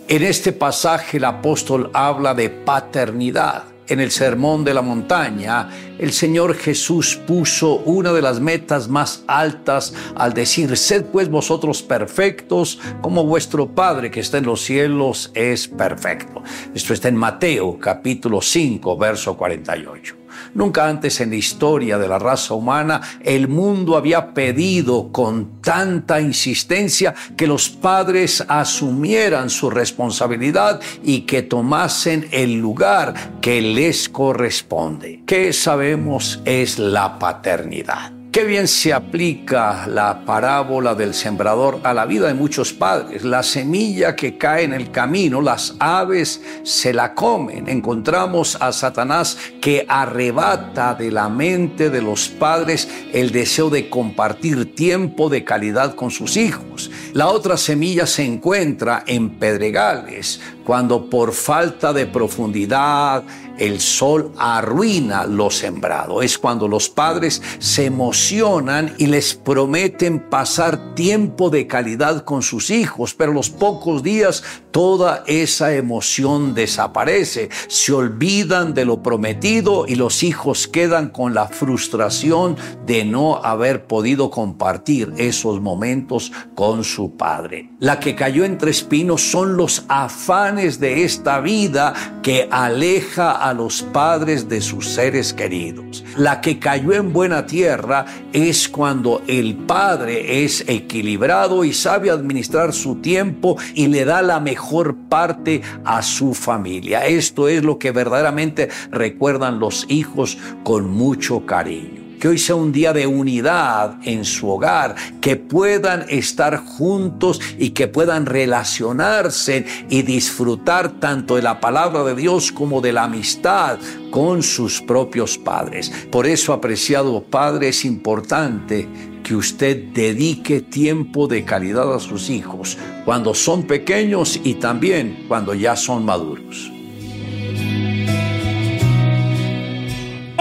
En 0.09 0.23
este 0.23 0.51
pasaje 0.51 1.17
el 1.17 1.25
apóstol 1.25 1.89
habla 1.93 2.33
de 2.33 2.49
paternidad 2.49 3.70
en 3.91 3.99
el 3.99 4.09
Sermón 4.11 4.63
de 4.63 4.73
la 4.73 4.81
Montaña, 4.81 5.67
el 5.99 6.13
Señor 6.13 6.55
Jesús 6.55 7.19
puso 7.27 7.75
una 7.79 8.13
de 8.13 8.21
las 8.21 8.39
metas 8.39 8.87
más 8.87 9.25
altas 9.27 9.93
al 10.15 10.33
decir, 10.33 10.77
sed 10.77 11.03
pues 11.11 11.29
vosotros 11.29 11.83
perfectos 11.83 12.79
como 13.01 13.25
vuestro 13.25 13.67
Padre 13.67 14.09
que 14.09 14.21
está 14.21 14.37
en 14.37 14.45
los 14.45 14.61
cielos 14.61 15.31
es 15.33 15.67
perfecto. 15.67 16.41
Esto 16.73 16.93
está 16.93 17.09
en 17.09 17.17
Mateo 17.17 17.77
capítulo 17.79 18.41
5, 18.41 18.97
verso 18.97 19.35
48. 19.35 20.20
Nunca 20.53 20.87
antes 20.87 21.19
en 21.21 21.31
la 21.31 21.35
historia 21.35 21.97
de 21.97 22.07
la 22.07 22.19
raza 22.19 22.53
humana 22.53 23.01
el 23.23 23.47
mundo 23.47 23.97
había 23.97 24.33
pedido 24.33 25.11
con 25.11 25.61
tanta 25.61 26.21
insistencia 26.21 27.13
que 27.35 27.47
los 27.47 27.69
padres 27.69 28.43
asumieran 28.47 29.49
su 29.49 29.69
responsabilidad 29.69 30.79
y 31.03 31.21
que 31.21 31.41
tomasen 31.41 32.27
el 32.31 32.59
lugar 32.59 33.39
que 33.41 33.61
les 33.61 34.09
corresponde. 34.09 35.23
¿Qué 35.25 35.53
sabemos 35.53 36.41
es 36.45 36.79
la 36.79 37.19
paternidad? 37.19 38.20
Qué 38.31 38.45
bien 38.45 38.69
se 38.69 38.93
aplica 38.93 39.85
la 39.87 40.23
parábola 40.23 40.95
del 40.95 41.13
sembrador 41.13 41.81
a 41.83 41.93
la 41.93 42.05
vida 42.05 42.27
de 42.27 42.33
muchos 42.33 42.71
padres. 42.71 43.25
La 43.25 43.43
semilla 43.43 44.15
que 44.15 44.37
cae 44.37 44.63
en 44.63 44.71
el 44.71 44.89
camino, 44.89 45.41
las 45.41 45.75
aves 45.79 46.41
se 46.63 46.93
la 46.93 47.13
comen. 47.13 47.67
Encontramos 47.67 48.55
a 48.61 48.71
Satanás 48.71 49.37
que 49.59 49.85
arrebata 49.85 50.93
de 50.93 51.11
la 51.11 51.27
mente 51.27 51.89
de 51.89 52.01
los 52.01 52.29
padres 52.29 52.87
el 53.11 53.33
deseo 53.33 53.69
de 53.69 53.89
compartir 53.89 54.75
tiempo 54.75 55.27
de 55.27 55.43
calidad 55.43 55.95
con 55.95 56.09
sus 56.09 56.37
hijos. 56.37 56.89
La 57.11 57.27
otra 57.27 57.57
semilla 57.57 58.05
se 58.05 58.23
encuentra 58.23 59.03
en 59.07 59.31
pedregales, 59.31 60.39
cuando 60.63 61.09
por 61.09 61.33
falta 61.33 61.91
de 61.91 62.05
profundidad, 62.05 63.25
el 63.61 63.79
sol 63.79 64.31
arruina 64.37 65.25
lo 65.25 65.51
sembrado. 65.51 66.21
Es 66.23 66.37
cuando 66.37 66.67
los 66.67 66.89
padres 66.89 67.41
se 67.59 67.85
emocionan 67.85 68.95
y 68.97 69.05
les 69.05 69.35
prometen 69.35 70.19
pasar 70.29 70.95
tiempo 70.95 71.51
de 71.51 71.67
calidad 71.67 72.23
con 72.23 72.41
sus 72.41 72.71
hijos, 72.71 73.13
pero 73.13 73.33
los 73.33 73.51
pocos 73.51 74.01
días 74.01 74.43
toda 74.71 75.23
esa 75.27 75.75
emoción 75.75 76.55
desaparece. 76.55 77.49
Se 77.67 77.93
olvidan 77.93 78.73
de 78.73 78.85
lo 78.85 79.03
prometido 79.03 79.85
y 79.87 79.95
los 79.95 80.23
hijos 80.23 80.67
quedan 80.67 81.09
con 81.09 81.33
la 81.33 81.47
frustración 81.47 82.57
de 82.85 83.05
no 83.05 83.43
haber 83.43 83.85
podido 83.85 84.31
compartir 84.31 85.13
esos 85.17 85.61
momentos 85.61 86.31
con 86.55 86.83
su 86.83 87.15
padre. 87.15 87.69
La 87.79 87.99
que 87.99 88.15
cayó 88.15 88.43
entre 88.43 88.71
espinos 88.71 89.21
son 89.21 89.55
los 89.55 89.85
afanes 89.87 90.79
de 90.79 91.03
esta 91.03 91.39
vida 91.41 91.93
que 92.23 92.47
aleja 92.49 93.31
a 93.31 93.50
los 93.53 93.81
padres 93.81 94.47
de 94.49 94.61
sus 94.61 94.89
seres 94.89 95.33
queridos. 95.33 96.03
La 96.15 96.41
que 96.41 96.59
cayó 96.59 96.93
en 96.93 97.13
buena 97.13 97.45
tierra 97.45 98.05
es 98.33 98.67
cuando 98.67 99.21
el 99.27 99.55
padre 99.55 100.43
es 100.43 100.63
equilibrado 100.67 101.63
y 101.63 101.73
sabe 101.73 102.09
administrar 102.09 102.73
su 102.73 102.95
tiempo 102.95 103.57
y 103.73 103.87
le 103.87 104.05
da 104.05 104.21
la 104.21 104.39
mejor 104.39 104.95
parte 105.09 105.61
a 105.83 106.01
su 106.01 106.33
familia. 106.33 107.05
Esto 107.05 107.47
es 107.47 107.63
lo 107.63 107.79
que 107.79 107.91
verdaderamente 107.91 108.69
recuerdan 108.91 109.59
los 109.59 109.85
hijos 109.89 110.37
con 110.63 110.89
mucho 110.89 111.45
cariño 111.45 112.00
que 112.21 112.27
hoy 112.27 112.37
sea 112.37 112.53
un 112.53 112.71
día 112.71 112.93
de 112.93 113.07
unidad 113.07 113.97
en 114.03 114.25
su 114.25 114.47
hogar, 114.47 114.95
que 115.19 115.37
puedan 115.37 116.05
estar 116.07 116.57
juntos 116.57 117.41
y 117.57 117.71
que 117.71 117.87
puedan 117.87 118.27
relacionarse 118.27 119.65
y 119.89 120.03
disfrutar 120.03 120.99
tanto 120.99 121.35
de 121.35 121.41
la 121.41 121.59
palabra 121.59 122.03
de 122.03 122.13
Dios 122.13 122.51
como 122.51 122.79
de 122.79 122.93
la 122.93 123.05
amistad 123.05 123.79
con 124.11 124.43
sus 124.43 124.81
propios 124.83 125.39
padres. 125.39 125.91
Por 126.11 126.27
eso, 126.27 126.53
apreciado 126.53 127.23
Padre, 127.23 127.69
es 127.69 127.85
importante 127.85 128.87
que 129.23 129.35
usted 129.35 129.85
dedique 129.91 130.61
tiempo 130.61 131.27
de 131.27 131.43
calidad 131.43 131.91
a 131.91 131.99
sus 131.99 132.29
hijos 132.29 132.77
cuando 133.03 133.33
son 133.33 133.63
pequeños 133.63 134.39
y 134.43 134.55
también 134.55 135.25
cuando 135.27 135.55
ya 135.55 135.75
son 135.75 136.05
maduros. 136.05 136.70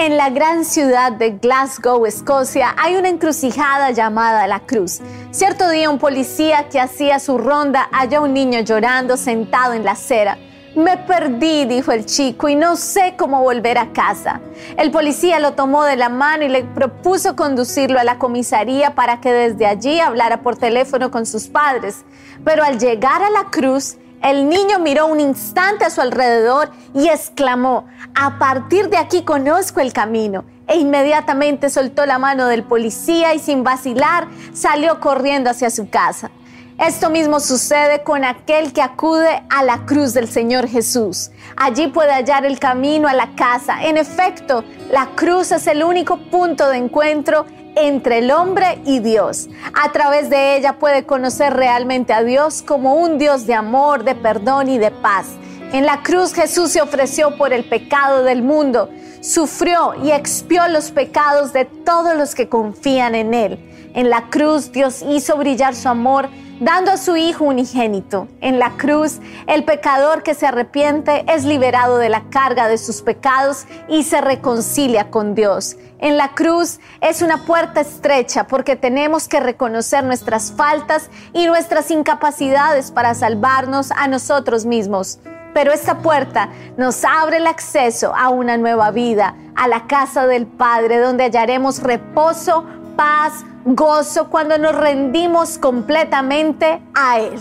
En 0.02 0.16
la 0.16 0.31
gran 0.31 0.64
ciudad 0.64 1.12
de 1.12 1.32
Glasgow, 1.32 2.06
Escocia, 2.06 2.74
hay 2.78 2.97
una 2.97 3.10
encrucijada 3.10 3.90
llamada 3.90 4.47
La 4.47 4.60
Cruz. 4.60 5.02
Cierto 5.31 5.68
día 5.68 5.90
un 5.90 5.98
policía 5.98 6.70
que 6.70 6.81
hacía 6.81 7.18
su 7.18 7.36
ronda 7.36 7.86
halló 7.93 8.20
a 8.20 8.22
un 8.22 8.32
niño 8.32 8.60
llorando 8.60 9.18
sentado 9.18 9.74
en 9.74 9.85
la 9.85 9.90
acera. 9.90 10.39
Me 10.74 10.97
perdí, 10.97 11.66
dijo 11.66 11.93
el 11.93 12.06
chico, 12.06 12.48
y 12.48 12.55
no 12.55 12.77
sé 12.77 13.12
cómo 13.18 13.43
volver 13.43 13.77
a 13.77 13.93
casa. 13.93 14.40
El 14.78 14.90
policía 14.90 15.39
lo 15.39 15.52
tomó 15.52 15.85
de 15.85 15.97
la 15.97 16.09
mano 16.09 16.44
y 16.44 16.48
le 16.48 16.64
propuso 16.64 17.36
conducirlo 17.36 18.01
a 18.01 18.05
la 18.05 18.16
comisaría 18.16 18.94
para 18.94 19.20
que 19.20 19.31
desde 19.31 19.66
allí 19.66 20.01
hablara 20.01 20.40
por 20.40 20.56
teléfono 20.56 21.10
con 21.10 21.27
sus 21.27 21.48
padres. 21.48 22.06
Pero 22.43 22.64
al 22.64 22.78
llegar 22.78 23.22
a 23.22 23.28
la 23.28 23.51
cruz, 23.51 23.98
el 24.22 24.48
niño 24.48 24.78
miró 24.80 25.06
un 25.06 25.20
instante 25.20 25.84
a 25.84 25.90
su 25.90 26.01
alrededor 26.01 26.70
y 26.94 27.09
exclamó, 27.09 27.86
a 28.14 28.38
partir 28.38 28.90
de 28.90 28.98
aquí 28.98 29.22
conozco 29.22 29.80
el 29.80 29.92
camino. 29.92 30.44
E 30.66 30.76
inmediatamente 30.76 31.68
soltó 31.68 32.06
la 32.06 32.18
mano 32.18 32.47
del 32.47 32.62
policía 32.62 33.34
y 33.34 33.38
sin 33.38 33.64
vacilar 33.64 34.28
salió 34.52 35.01
corriendo 35.01 35.51
hacia 35.51 35.70
su 35.70 35.88
casa. 35.88 36.30
Esto 36.78 37.10
mismo 37.10 37.40
sucede 37.40 38.02
con 38.05 38.24
aquel 38.24 38.72
que 38.72 38.80
acude 38.80 39.42
a 39.51 39.62
la 39.64 39.84
cruz 39.84 40.14
del 40.14 40.28
Señor 40.28 40.66
Jesús. 40.68 41.30
Allí 41.56 41.88
puede 41.88 42.12
hallar 42.12 42.47
el 42.47 42.59
camino 42.59 43.06
a 43.06 43.12
la 43.12 43.34
casa. 43.34 43.84
En 43.84 43.98
efecto, 43.98 44.64
la 44.90 45.09
cruz 45.14 45.52
es 45.52 45.66
el 45.66 45.82
único 45.82 46.16
punto 46.30 46.68
de 46.68 46.78
encuentro 46.78 47.44
entre 47.76 48.18
el 48.18 48.30
hombre 48.30 48.78
y 48.84 49.01
Dios. 49.01 49.48
A 49.72 49.92
través 49.92 50.30
de 50.30 50.56
ella 50.56 50.78
puede 50.78 51.05
conocer 51.05 51.55
realmente 51.55 52.12
a 52.12 52.22
Dios 52.22 52.62
como 52.62 52.94
un 52.94 53.18
Dios 53.18 53.47
de 53.47 53.55
amor, 53.55 54.05
de 54.05 54.14
perdón 54.14 54.68
y 54.68 54.78
de 54.78 54.90
paz. 54.90 55.26
En 55.72 55.86
la 55.86 56.02
cruz 56.02 56.32
Jesús 56.34 56.70
se 56.70 56.82
ofreció 56.82 57.36
por 57.36 57.52
el 57.52 57.64
pecado 57.64 58.24
del 58.24 58.42
mundo, 58.42 58.90
sufrió 59.20 59.94
y 60.02 60.10
expió 60.10 60.66
los 60.68 60.90
pecados 60.90 61.52
de 61.52 61.64
todos 61.64 62.16
los 62.16 62.34
que 62.34 62.48
confían 62.48 63.14
en 63.14 63.34
Él. 63.34 63.90
En 63.94 64.10
la 64.10 64.30
cruz 64.30 64.72
Dios 64.72 65.02
hizo 65.02 65.36
brillar 65.36 65.74
su 65.74 65.88
amor 65.88 66.28
dando 66.60 66.92
a 66.92 66.97
su 66.97 67.16
Hijo 67.16 67.44
unigénito. 67.44 68.28
En 68.40 68.59
la 68.59 68.76
cruz, 68.76 69.18
el 69.47 69.64
pecador 69.64 70.22
que 70.22 70.34
se 70.34 70.47
arrepiente 70.47 71.24
es 71.26 71.44
liberado 71.44 71.98
de 71.98 72.09
la 72.09 72.24
carga 72.30 72.68
de 72.68 72.78
sus 72.78 73.02
pecados 73.02 73.66
y 73.88 74.05
se 74.05 74.20
reconcilia 74.20 75.10
con 75.10 75.34
Dios. 75.34 75.76
En 76.01 76.16
la 76.16 76.28
cruz 76.28 76.81
es 77.02 77.20
una 77.20 77.44
puerta 77.44 77.82
estrecha 77.82 78.47
porque 78.47 78.74
tenemos 78.74 79.28
que 79.28 79.39
reconocer 79.39 80.02
nuestras 80.02 80.51
faltas 80.51 81.10
y 81.35 81.47
nuestras 81.47 81.90
incapacidades 81.90 82.90
para 82.90 83.14
salvarnos 83.14 83.90
a 83.90 84.09
nosotros 84.09 84.64
mismos. 84.64 85.18
Pero 85.52 85.72
esta 85.72 85.98
puerta 85.98 86.48
nos 86.78 87.05
abre 87.05 87.36
el 87.36 87.47
acceso 87.47 88.14
a 88.16 88.31
una 88.31 88.56
nueva 88.56 88.90
vida, 88.93 89.35
a 89.55 89.68
la 89.68 89.86
casa 89.86 90.27
del 90.27 90.47
Padre, 90.47 90.98
donde 90.98 91.24
hallaremos 91.24 91.82
reposo, 91.82 92.64
paz, 92.97 93.44
gozo 93.66 94.31
cuando 94.31 94.56
nos 94.56 94.74
rendimos 94.74 95.59
completamente 95.59 96.81
a 96.94 97.18
Él. 97.20 97.39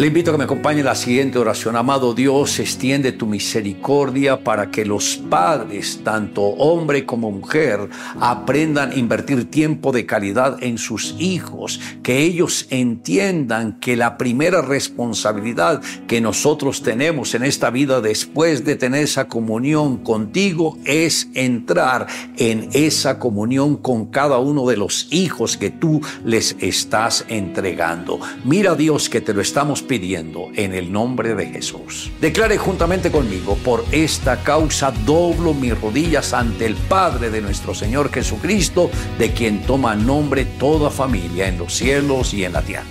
Le 0.00 0.06
invito 0.06 0.30
a 0.30 0.32
que 0.32 0.38
me 0.38 0.44
acompañe 0.44 0.78
en 0.80 0.86
la 0.86 0.94
siguiente 0.94 1.38
oración. 1.38 1.76
Amado 1.76 2.14
Dios, 2.14 2.58
extiende 2.58 3.12
tu 3.12 3.26
misericordia 3.26 4.42
para 4.42 4.70
que 4.70 4.86
los 4.86 5.18
padres, 5.18 6.00
tanto 6.02 6.40
hombre 6.40 7.04
como 7.04 7.30
mujer, 7.30 7.86
aprendan 8.18 8.92
a 8.92 8.94
invertir 8.94 9.50
tiempo 9.50 9.92
de 9.92 10.06
calidad 10.06 10.56
en 10.62 10.78
sus 10.78 11.14
hijos, 11.18 11.80
que 12.02 12.22
ellos 12.22 12.66
entiendan 12.70 13.78
que 13.78 13.94
la 13.94 14.16
primera 14.16 14.62
responsabilidad 14.62 15.82
que 16.06 16.22
nosotros 16.22 16.82
tenemos 16.82 17.34
en 17.34 17.42
esta 17.42 17.68
vida 17.68 18.00
después 18.00 18.64
de 18.64 18.76
tener 18.76 19.02
esa 19.02 19.28
comunión 19.28 19.98
contigo 19.98 20.78
es 20.86 21.28
entrar 21.34 22.06
en 22.38 22.70
esa 22.72 23.18
comunión 23.18 23.76
con 23.76 24.06
cada 24.06 24.38
uno 24.38 24.66
de 24.66 24.78
los 24.78 25.08
hijos 25.10 25.58
que 25.58 25.68
tú 25.68 26.00
les 26.24 26.56
estás 26.58 27.26
entregando. 27.28 28.18
Mira 28.46 28.74
Dios 28.74 29.10
que 29.10 29.20
te 29.20 29.34
lo 29.34 29.42
estamos 29.42 29.89
pidiendo 29.90 30.52
en 30.54 30.72
el 30.72 30.92
nombre 30.92 31.34
de 31.34 31.46
Jesús. 31.46 32.12
Declare 32.20 32.56
juntamente 32.58 33.10
conmigo, 33.10 33.56
por 33.56 33.84
esta 33.90 34.40
causa 34.44 34.92
doblo 35.04 35.52
mis 35.52 35.76
rodillas 35.80 36.32
ante 36.32 36.66
el 36.66 36.76
Padre 36.76 37.28
de 37.28 37.40
nuestro 37.40 37.74
Señor 37.74 38.12
Jesucristo, 38.12 38.88
de 39.18 39.32
quien 39.32 39.62
toma 39.62 39.96
nombre 39.96 40.44
toda 40.44 40.90
familia 40.90 41.48
en 41.48 41.58
los 41.58 41.74
cielos 41.74 42.32
y 42.34 42.44
en 42.44 42.52
la 42.52 42.62
tierra. 42.62 42.86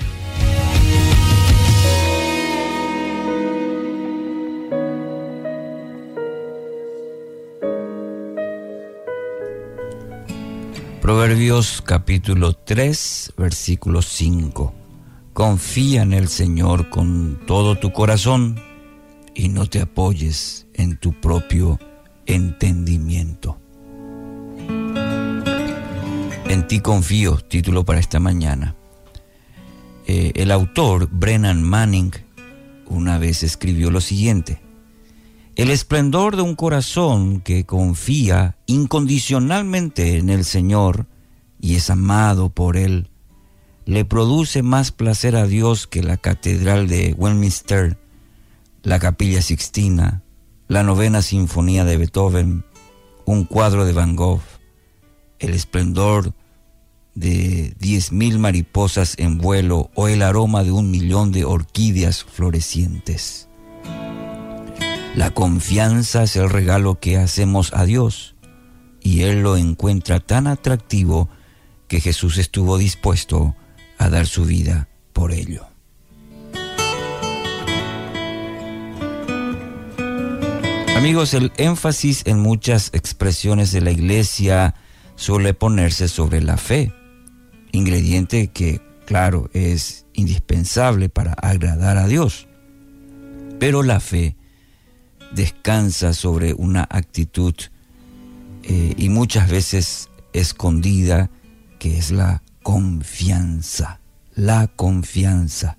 Proverbios 11.01 11.81
capítulo 11.81 12.51
3, 12.51 13.35
versículo 13.37 14.01
5. 14.01 14.78
Confía 15.39 16.01
en 16.01 16.11
el 16.11 16.27
Señor 16.27 16.89
con 16.89 17.39
todo 17.47 17.77
tu 17.77 17.93
corazón 17.93 18.59
y 19.33 19.47
no 19.47 19.67
te 19.67 19.79
apoyes 19.79 20.67
en 20.73 20.97
tu 20.97 21.13
propio 21.13 21.79
entendimiento. 22.25 23.57
En 26.45 26.67
ti 26.67 26.81
confío, 26.81 27.37
título 27.37 27.85
para 27.85 28.01
esta 28.01 28.19
mañana. 28.19 28.75
Eh, 30.07 30.33
el 30.35 30.51
autor 30.51 31.07
Brennan 31.09 31.63
Manning 31.63 32.11
una 32.87 33.17
vez 33.17 33.41
escribió 33.41 33.91
lo 33.91 34.01
siguiente. 34.01 34.61
El 35.55 35.69
esplendor 35.69 36.35
de 36.35 36.41
un 36.41 36.55
corazón 36.55 37.39
que 37.39 37.65
confía 37.65 38.57
incondicionalmente 38.65 40.17
en 40.17 40.31
el 40.31 40.43
Señor 40.43 41.07
y 41.61 41.75
es 41.75 41.89
amado 41.89 42.49
por 42.49 42.75
Él 42.75 43.09
le 43.89 44.05
produce 44.05 44.61
más 44.61 44.91
placer 44.91 45.35
a 45.35 45.47
Dios 45.47 45.87
que 45.87 46.03
la 46.03 46.17
Catedral 46.17 46.87
de 46.87 47.15
Westminster, 47.17 47.97
la 48.83 48.99
Capilla 48.99 49.41
Sixtina, 49.41 50.21
la 50.67 50.83
Novena 50.83 51.23
Sinfonía 51.23 51.85
de 51.85 51.97
Beethoven, 51.97 52.65
un 53.25 53.45
cuadro 53.45 53.85
de 53.85 53.93
Van 53.93 54.15
Gogh, 54.15 54.41
el 55.39 55.55
esplendor 55.55 56.35
de 57.15 57.73
diez 57.79 58.11
mil 58.11 58.37
mariposas 58.37 59.15
en 59.17 59.39
vuelo 59.39 59.89
o 59.95 60.07
el 60.07 60.21
aroma 60.21 60.63
de 60.63 60.71
un 60.71 60.91
millón 60.91 61.31
de 61.31 61.45
orquídeas 61.45 62.23
florecientes. 62.23 63.47
La 65.15 65.31
confianza 65.33 66.21
es 66.21 66.35
el 66.35 66.51
regalo 66.51 66.99
que 66.99 67.17
hacemos 67.17 67.73
a 67.73 67.85
Dios 67.85 68.35
y 69.01 69.21
Él 69.21 69.41
lo 69.41 69.57
encuentra 69.57 70.19
tan 70.19 70.45
atractivo 70.45 71.27
que 71.87 71.99
Jesús 72.01 72.37
estuvo 72.37 72.77
dispuesto 72.77 73.55
a 73.99 74.09
dar 74.09 74.25
su 74.25 74.45
vida 74.45 74.87
por 75.13 75.31
ello. 75.31 75.67
Amigos, 80.97 81.33
el 81.33 81.53
énfasis 81.57 82.23
en 82.25 82.39
muchas 82.39 82.89
expresiones 82.93 83.71
de 83.71 83.79
la 83.79 83.91
iglesia 83.91 84.75
suele 85.15 85.53
ponerse 85.53 86.07
sobre 86.09 86.41
la 86.41 86.57
fe, 86.57 86.91
ingrediente 87.71 88.47
que, 88.47 88.81
claro, 89.05 89.49
es 89.53 90.05
indispensable 90.13 91.07
para 91.07 91.33
agradar 91.33 91.97
a 91.97 92.07
Dios. 92.07 92.47
Pero 93.59 93.81
la 93.83 93.99
fe 93.99 94.35
descansa 95.31 96.13
sobre 96.13 96.53
una 96.53 96.87
actitud 96.89 97.53
eh, 98.63 98.93
y 98.97 99.09
muchas 99.09 99.49
veces 99.49 100.09
escondida 100.33 101.29
que 101.79 101.97
es 101.97 102.11
la 102.11 102.43
confianza, 102.63 103.99
la 104.35 104.67
confianza. 104.67 105.77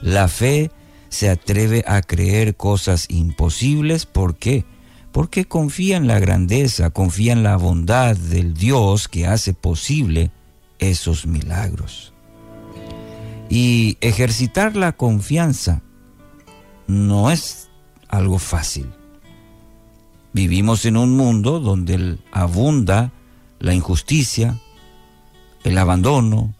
La 0.00 0.28
fe 0.28 0.70
se 1.08 1.30
atreve 1.30 1.84
a 1.86 2.02
creer 2.02 2.56
cosas 2.56 3.06
imposibles, 3.08 4.06
¿por 4.06 4.36
qué? 4.36 4.64
Porque 5.12 5.44
confía 5.44 5.96
en 5.96 6.08
la 6.08 6.18
grandeza, 6.18 6.90
confía 6.90 7.32
en 7.32 7.42
la 7.42 7.56
bondad 7.56 8.16
del 8.16 8.54
Dios 8.54 9.06
que 9.08 9.26
hace 9.26 9.54
posible 9.54 10.30
esos 10.78 11.26
milagros. 11.26 12.12
Y 13.48 13.96
ejercitar 14.00 14.74
la 14.74 14.92
confianza 14.92 15.82
no 16.86 17.30
es 17.30 17.68
algo 18.08 18.38
fácil. 18.38 18.90
Vivimos 20.32 20.84
en 20.84 20.96
un 20.96 21.16
mundo 21.16 21.60
donde 21.60 22.18
abunda 22.32 23.12
la 23.60 23.72
injusticia, 23.72 24.60
el 25.64 25.78
abandono, 25.78 26.54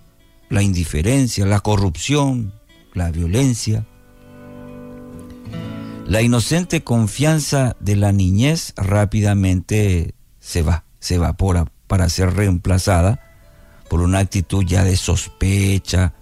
la 0.49 0.63
indiferencia, 0.63 1.47
la 1.47 1.61
corrupción, 1.61 2.53
la 2.95 3.11
violencia. 3.11 3.87
La 6.07 6.23
inocente 6.23 6.83
confianza 6.83 7.77
de 7.81 7.97
la 7.97 8.13
niñez 8.13 8.73
rápidamente 8.77 10.15
se 10.41 10.63
va, 10.63 10.85
se 11.01 11.17
evapora 11.17 11.67
para 11.87 12.09
ser 12.09 12.35
reemplazada 12.35 13.21
por 13.89 14.01
una 14.01 14.19
actitud 14.19 14.65
ya 14.65 14.85
de 14.85 14.97
sospecha, 14.97 16.15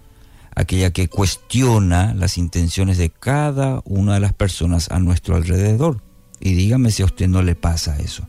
aquella 0.55 0.91
que 0.91 1.07
cuestiona 1.07 2.13
las 2.13 2.37
intenciones 2.37 2.97
de 2.97 3.09
cada 3.09 3.81
una 3.85 4.15
de 4.15 4.19
las 4.19 4.33
personas 4.33 4.91
a 4.91 4.99
nuestro 4.99 5.35
alrededor. 5.35 6.01
Y 6.39 6.53
dígame 6.53 6.91
si 6.91 7.01
a 7.01 7.05
usted 7.05 7.27
no 7.27 7.41
le 7.41 7.55
pasa 7.55 7.97
eso. 7.99 8.27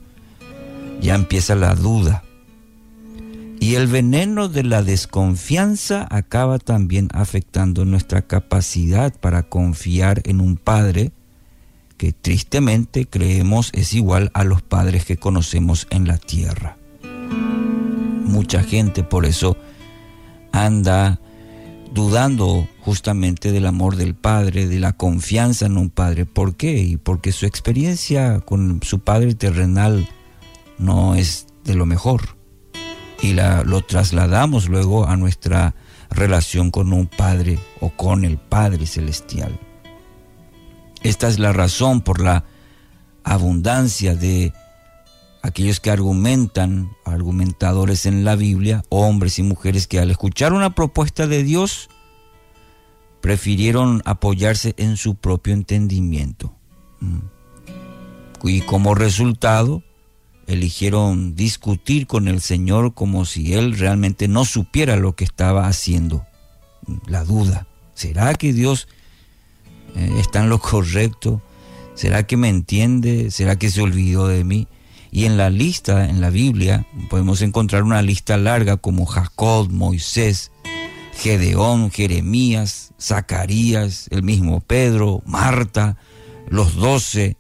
Ya 1.01 1.14
empieza 1.14 1.55
la 1.55 1.74
duda, 1.74 2.22
y 3.65 3.77
el 3.77 3.86
veneno 3.86 4.51
de 4.51 4.62
la 4.62 4.82
desconfianza 4.82 6.07
acaba 6.11 6.59
también 6.59 7.09
afectando 7.15 7.86
nuestra 7.86 8.20
capacidad 8.20 9.19
para 9.19 9.45
confiar 9.45 10.20
en 10.27 10.43
un 10.43 10.59
Padre 10.59 11.12
que 11.97 12.12
tristemente 12.12 13.07
creemos 13.07 13.70
es 13.73 13.95
igual 13.95 14.31
a 14.35 14.45
los 14.45 14.61
padres 14.61 15.07
que 15.07 15.16
conocemos 15.16 15.86
en 15.89 16.07
la 16.07 16.19
tierra. 16.19 16.77
Mucha 18.27 18.62
gente 18.62 19.03
por 19.03 19.24
eso 19.24 19.57
anda 20.53 21.19
dudando 21.91 22.69
justamente 22.82 23.51
del 23.51 23.65
amor 23.65 23.97
del 23.97 24.15
Padre, 24.15 24.66
de 24.66 24.78
la 24.78 24.93
confianza 24.93 25.65
en 25.65 25.78
un 25.78 25.89
Padre. 25.89 26.27
¿Por 26.27 26.55
qué? 26.57 26.82
Y 26.82 26.99
porque 26.99 27.32
su 27.32 27.47
experiencia 27.47 28.41
con 28.41 28.81
su 28.82 28.99
Padre 28.99 29.35
terrenal 29.35 30.07
no 30.77 31.15
es 31.15 31.47
de 31.65 31.73
lo 31.73 31.86
mejor 31.86 32.34
y 33.23 33.32
lo 33.32 33.81
trasladamos 33.82 34.69
luego 34.69 35.07
a 35.07 35.16
nuestra 35.16 35.74
relación 36.11 36.70
con 36.70 36.93
un 36.93 37.07
Padre 37.07 37.59
o 37.81 37.91
con 37.91 38.24
el 38.24 38.39
Padre 38.39 38.86
Celestial. 38.86 39.59
Esta 41.03 41.28
es 41.28 41.39
la 41.39 41.53
razón 41.53 42.01
por 42.01 42.20
la 42.20 42.45
abundancia 43.24 44.15
de 44.15 44.53
aquellos 45.43 45.81
que 45.81 45.91
argumentan, 45.91 46.91
argumentadores 47.05 48.07
en 48.07 48.24
la 48.24 48.36
Biblia, 48.36 48.82
hombres 48.89 49.39
y 49.39 49.43
mujeres 49.43 49.86
que 49.86 49.99
al 49.99 50.11
escuchar 50.11 50.55
una 50.55 50.74
propuesta 50.74 51.27
de 51.27 51.43
Dios, 51.43 51.91
prefirieron 53.20 54.03
apoyarse 54.05 54.74
en 54.78 54.97
su 54.97 55.16
propio 55.16 55.53
entendimiento. 55.53 56.55
Mm. 57.01 57.19
Y 58.45 58.61
como 58.62 58.95
resultado, 58.95 59.82
eligieron 60.47 61.35
discutir 61.35 62.07
con 62.07 62.29
el 62.29 62.41
Señor 62.41 62.95
como 62.95 63.25
si 63.25 63.55
Él 63.55 63.79
realmente 63.79 64.29
no 64.29 64.45
supiera 64.45 64.97
lo 64.97 65.15
que 65.15 65.25
estaba 65.25 65.66
haciendo. 65.66 66.27
La 67.07 67.25
duda, 67.25 67.66
¿será 67.95 68.35
que 68.35 68.53
Dios 68.53 68.89
eh, 69.97 70.11
está 70.19 70.41
en 70.41 70.51
lo 70.51 70.59
correcto? 70.59 71.43
¿Será 71.95 72.27
que 72.27 72.37
me 72.37 72.49
entiende? 72.49 73.31
¿Será 73.31 73.57
que 73.57 73.71
se 73.71 73.81
olvidó 73.81 74.29
de 74.29 74.45
mí? 74.45 74.69
Y 75.11 75.27
en 75.27 75.37
la 75.37 75.49
lista, 75.49 76.09
en 76.09 76.21
la 76.21 76.31
Biblia, 76.31 76.87
podemos 77.09 77.41
encontrar 77.41 77.85
una 77.85 78.03
lista 78.03 78.37
larga 78.37 78.77
como 78.77 79.07
Jacob, 79.07 79.71
Moisés, 79.71 80.51
Gedeón, 81.16 81.93
Jeremías, 81.93 82.93
Zacarías, 83.01 84.09
el 84.11 84.25
mismo 84.25 84.61
Pedro, 84.61 85.23
Marta, 85.25 85.97
los 86.49 86.75
doce, 86.75 87.37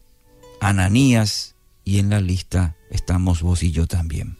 Ananías, 0.60 1.54
y 1.84 1.98
en 1.98 2.10
la 2.10 2.20
lista 2.20 2.76
estamos 2.94 3.42
vos 3.42 3.62
y 3.62 3.72
yo 3.72 3.86
también. 3.86 4.38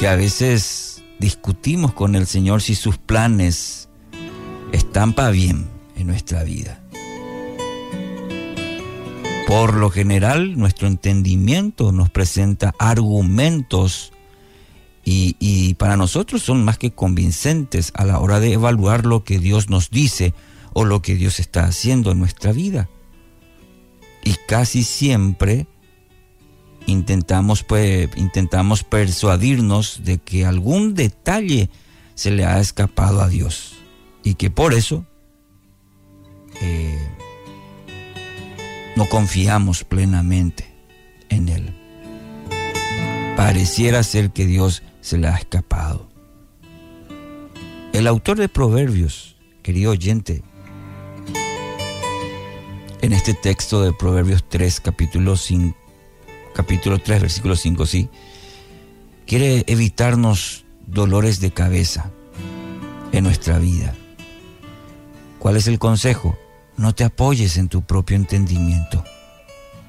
Que 0.00 0.08
a 0.08 0.16
veces 0.16 1.04
discutimos 1.20 1.92
con 1.92 2.16
el 2.16 2.26
Señor 2.26 2.62
si 2.62 2.74
sus 2.74 2.98
planes 2.98 3.88
están 4.72 5.12
para 5.12 5.30
bien 5.30 5.68
en 5.96 6.08
nuestra 6.08 6.42
vida. 6.42 6.82
Por 9.46 9.74
lo 9.74 9.90
general, 9.90 10.58
nuestro 10.58 10.88
entendimiento 10.88 11.92
nos 11.92 12.10
presenta 12.10 12.74
argumentos 12.78 14.12
y, 15.04 15.36
y, 15.38 15.74
para 15.74 15.96
nosotros 15.96 16.42
son 16.42 16.64
más 16.64 16.78
que 16.78 16.90
convincentes 16.90 17.92
a 17.94 18.04
la 18.04 18.18
hora 18.18 18.40
de 18.40 18.54
evaluar 18.54 19.06
lo 19.06 19.22
que 19.22 19.38
Dios 19.38 19.70
nos 19.70 19.90
dice 19.90 20.34
o 20.72 20.84
lo 20.84 21.00
que 21.00 21.14
Dios 21.14 21.38
está 21.38 21.62
haciendo 21.64 22.10
en 22.10 22.18
nuestra 22.18 22.50
vida 22.50 22.88
y 24.26 24.34
casi 24.48 24.82
siempre 24.82 25.68
intentamos, 26.86 27.62
pues, 27.62 28.10
intentamos 28.16 28.82
persuadirnos 28.82 30.00
de 30.02 30.18
que 30.18 30.44
algún 30.44 30.94
detalle 30.94 31.70
se 32.16 32.32
le 32.32 32.44
ha 32.44 32.58
escapado 32.58 33.22
a 33.22 33.28
Dios 33.28 33.74
y 34.24 34.34
que 34.34 34.50
por 34.50 34.74
eso 34.74 35.06
eh, 36.60 37.08
no 38.96 39.08
confiamos 39.08 39.84
plenamente 39.84 40.74
en 41.28 41.48
Él. 41.48 41.72
Pareciera 43.36 44.02
ser 44.02 44.32
que 44.32 44.44
Dios 44.44 44.82
se 45.02 45.18
le 45.18 45.28
ha 45.28 45.36
escapado. 45.36 46.10
El 47.92 48.08
autor 48.08 48.38
de 48.38 48.48
Proverbios, 48.48 49.36
querido 49.62 49.92
oyente, 49.92 50.42
en 53.06 53.12
este 53.12 53.34
texto 53.34 53.82
de 53.82 53.92
Proverbios 53.92 54.44
3, 54.48 54.80
capítulo 54.80 55.36
5, 55.36 55.76
capítulo 56.52 56.98
3, 56.98 57.22
versículo 57.22 57.54
5, 57.54 57.86
sí, 57.86 58.08
quiere 59.26 59.62
evitarnos 59.68 60.64
dolores 60.88 61.38
de 61.38 61.52
cabeza 61.52 62.10
en 63.12 63.22
nuestra 63.22 63.60
vida. 63.60 63.94
¿Cuál 65.38 65.56
es 65.56 65.68
el 65.68 65.78
consejo? 65.78 66.36
No 66.76 66.96
te 66.96 67.04
apoyes 67.04 67.58
en 67.58 67.68
tu 67.68 67.82
propio 67.82 68.16
entendimiento. 68.16 69.04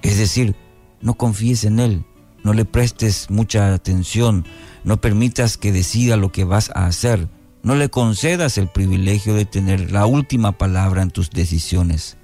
Es 0.03 0.19
decir, 0.19 0.55
no 1.01 1.15
confíes 1.15 1.63
en 1.63 1.79
Él, 1.79 2.05
no 2.43 2.53
le 2.53 2.65
prestes 2.65 3.31
mucha 3.31 3.73
atención, 3.73 4.45
no 4.83 5.01
permitas 5.01 5.57
que 5.57 5.71
decida 5.71 6.17
lo 6.17 6.31
que 6.31 6.43
vas 6.43 6.69
a 6.75 6.85
hacer, 6.85 7.27
no 7.63 7.73
le 7.73 7.89
concedas 7.89 8.59
el 8.59 8.67
privilegio 8.67 9.33
de 9.33 9.45
tener 9.45 9.91
la 9.91 10.05
última 10.05 10.51
palabra 10.51 11.01
en 11.01 11.09
tus 11.09 11.31
decisiones. 11.31 12.16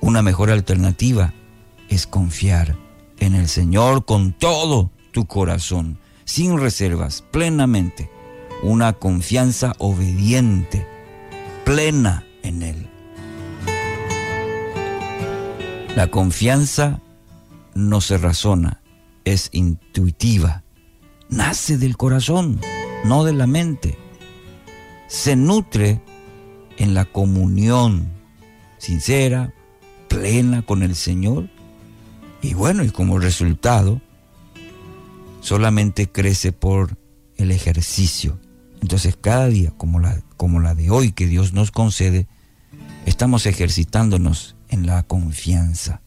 Una 0.00 0.22
mejor 0.22 0.50
alternativa 0.50 1.32
es 1.88 2.06
confiar 2.06 2.76
en 3.18 3.34
el 3.34 3.48
Señor 3.48 4.04
con 4.04 4.32
todo 4.32 4.90
tu 5.12 5.26
corazón, 5.26 5.98
sin 6.24 6.58
reservas, 6.58 7.22
plenamente. 7.30 8.10
Una 8.62 8.94
confianza 8.94 9.74
obediente, 9.78 10.86
plena 11.64 12.24
en 12.42 12.62
Él. 12.62 12.88
La 15.94 16.08
confianza 16.10 17.00
no 17.74 18.00
se 18.00 18.18
razona, 18.18 18.82
es 19.24 19.48
intuitiva, 19.52 20.62
nace 21.28 21.78
del 21.78 21.96
corazón, 21.96 22.60
no 23.04 23.24
de 23.24 23.32
la 23.32 23.46
mente. 23.46 23.98
Se 25.06 25.36
nutre 25.36 26.02
en 26.76 26.94
la 26.94 27.04
comunión 27.06 28.12
sincera, 28.78 29.54
plena 30.08 30.62
con 30.62 30.82
el 30.82 30.94
Señor. 30.96 31.48
Y 32.42 32.54
bueno, 32.54 32.84
y 32.84 32.90
como 32.90 33.18
resultado, 33.18 34.00
solamente 35.40 36.08
crece 36.08 36.52
por 36.52 36.96
el 37.36 37.50
ejercicio. 37.50 38.38
Entonces 38.82 39.16
cada 39.20 39.48
día, 39.48 39.72
como 39.76 40.00
la, 40.00 40.20
como 40.36 40.60
la 40.60 40.74
de 40.74 40.90
hoy 40.90 41.12
que 41.12 41.26
Dios 41.26 41.52
nos 41.52 41.70
concede, 41.70 42.26
estamos 43.04 43.46
ejercitándonos 43.46 44.56
en 44.68 44.86
la 44.86 45.02
confianza. 45.02 46.00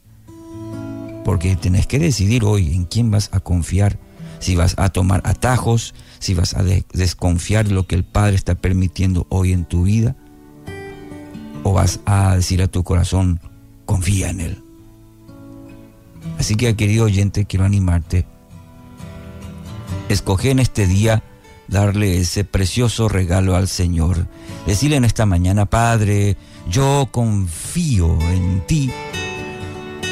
Porque 1.25 1.55
tenés 1.55 1.87
que 1.87 1.99
decidir 1.99 2.43
hoy 2.43 2.73
en 2.73 2.85
quién 2.85 3.11
vas 3.11 3.29
a 3.31 3.39
confiar, 3.39 3.99
si 4.39 4.55
vas 4.55 4.75
a 4.77 4.89
tomar 4.89 5.21
atajos, 5.25 5.93
si 6.19 6.33
vas 6.33 6.53
a 6.53 6.63
desconfiar 6.63 7.67
de 7.67 7.73
lo 7.73 7.87
que 7.87 7.95
el 7.95 8.03
Padre 8.03 8.35
está 8.35 8.55
permitiendo 8.55 9.27
hoy 9.29 9.53
en 9.53 9.65
tu 9.65 9.83
vida, 9.83 10.15
o 11.63 11.73
vas 11.73 11.99
a 12.05 12.35
decir 12.35 12.61
a 12.61 12.67
tu 12.67 12.83
corazón, 12.83 13.39
confía 13.89 14.29
en 14.29 14.39
Él. 14.39 14.63
Así 16.37 16.53
que, 16.53 16.75
querido 16.75 17.05
oyente, 17.05 17.45
quiero 17.45 17.65
animarte. 17.65 18.27
Escoge 20.09 20.51
en 20.51 20.59
este 20.59 20.85
día 20.85 21.23
darle 21.67 22.19
ese 22.19 22.43
precioso 22.43 23.09
regalo 23.09 23.55
al 23.55 23.67
Señor. 23.67 24.27
Decirle 24.67 24.97
en 24.97 25.05
esta 25.05 25.25
mañana, 25.25 25.65
Padre, 25.65 26.37
yo 26.69 27.09
confío 27.09 28.15
en 28.29 28.61
ti. 28.67 28.91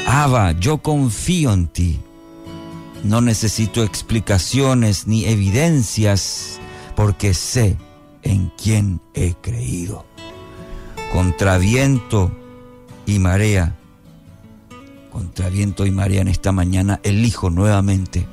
Abba, 0.08 0.58
yo 0.58 0.78
confío 0.78 1.52
en 1.52 1.68
ti. 1.68 2.00
No 3.04 3.20
necesito 3.20 3.84
explicaciones 3.84 5.06
ni 5.06 5.26
evidencias 5.26 6.58
porque 6.96 7.32
sé 7.32 7.76
en 8.24 8.50
quién 8.60 9.00
he 9.14 9.34
creído. 9.34 10.04
Contra 11.12 11.58
viento 11.58 12.32
y 13.08 13.18
marea, 13.18 13.74
contra 15.10 15.48
viento 15.48 15.86
y 15.86 15.90
marea 15.90 16.20
en 16.20 16.28
esta 16.28 16.52
mañana, 16.52 17.00
elijo 17.02 17.48
nuevamente 17.48 18.26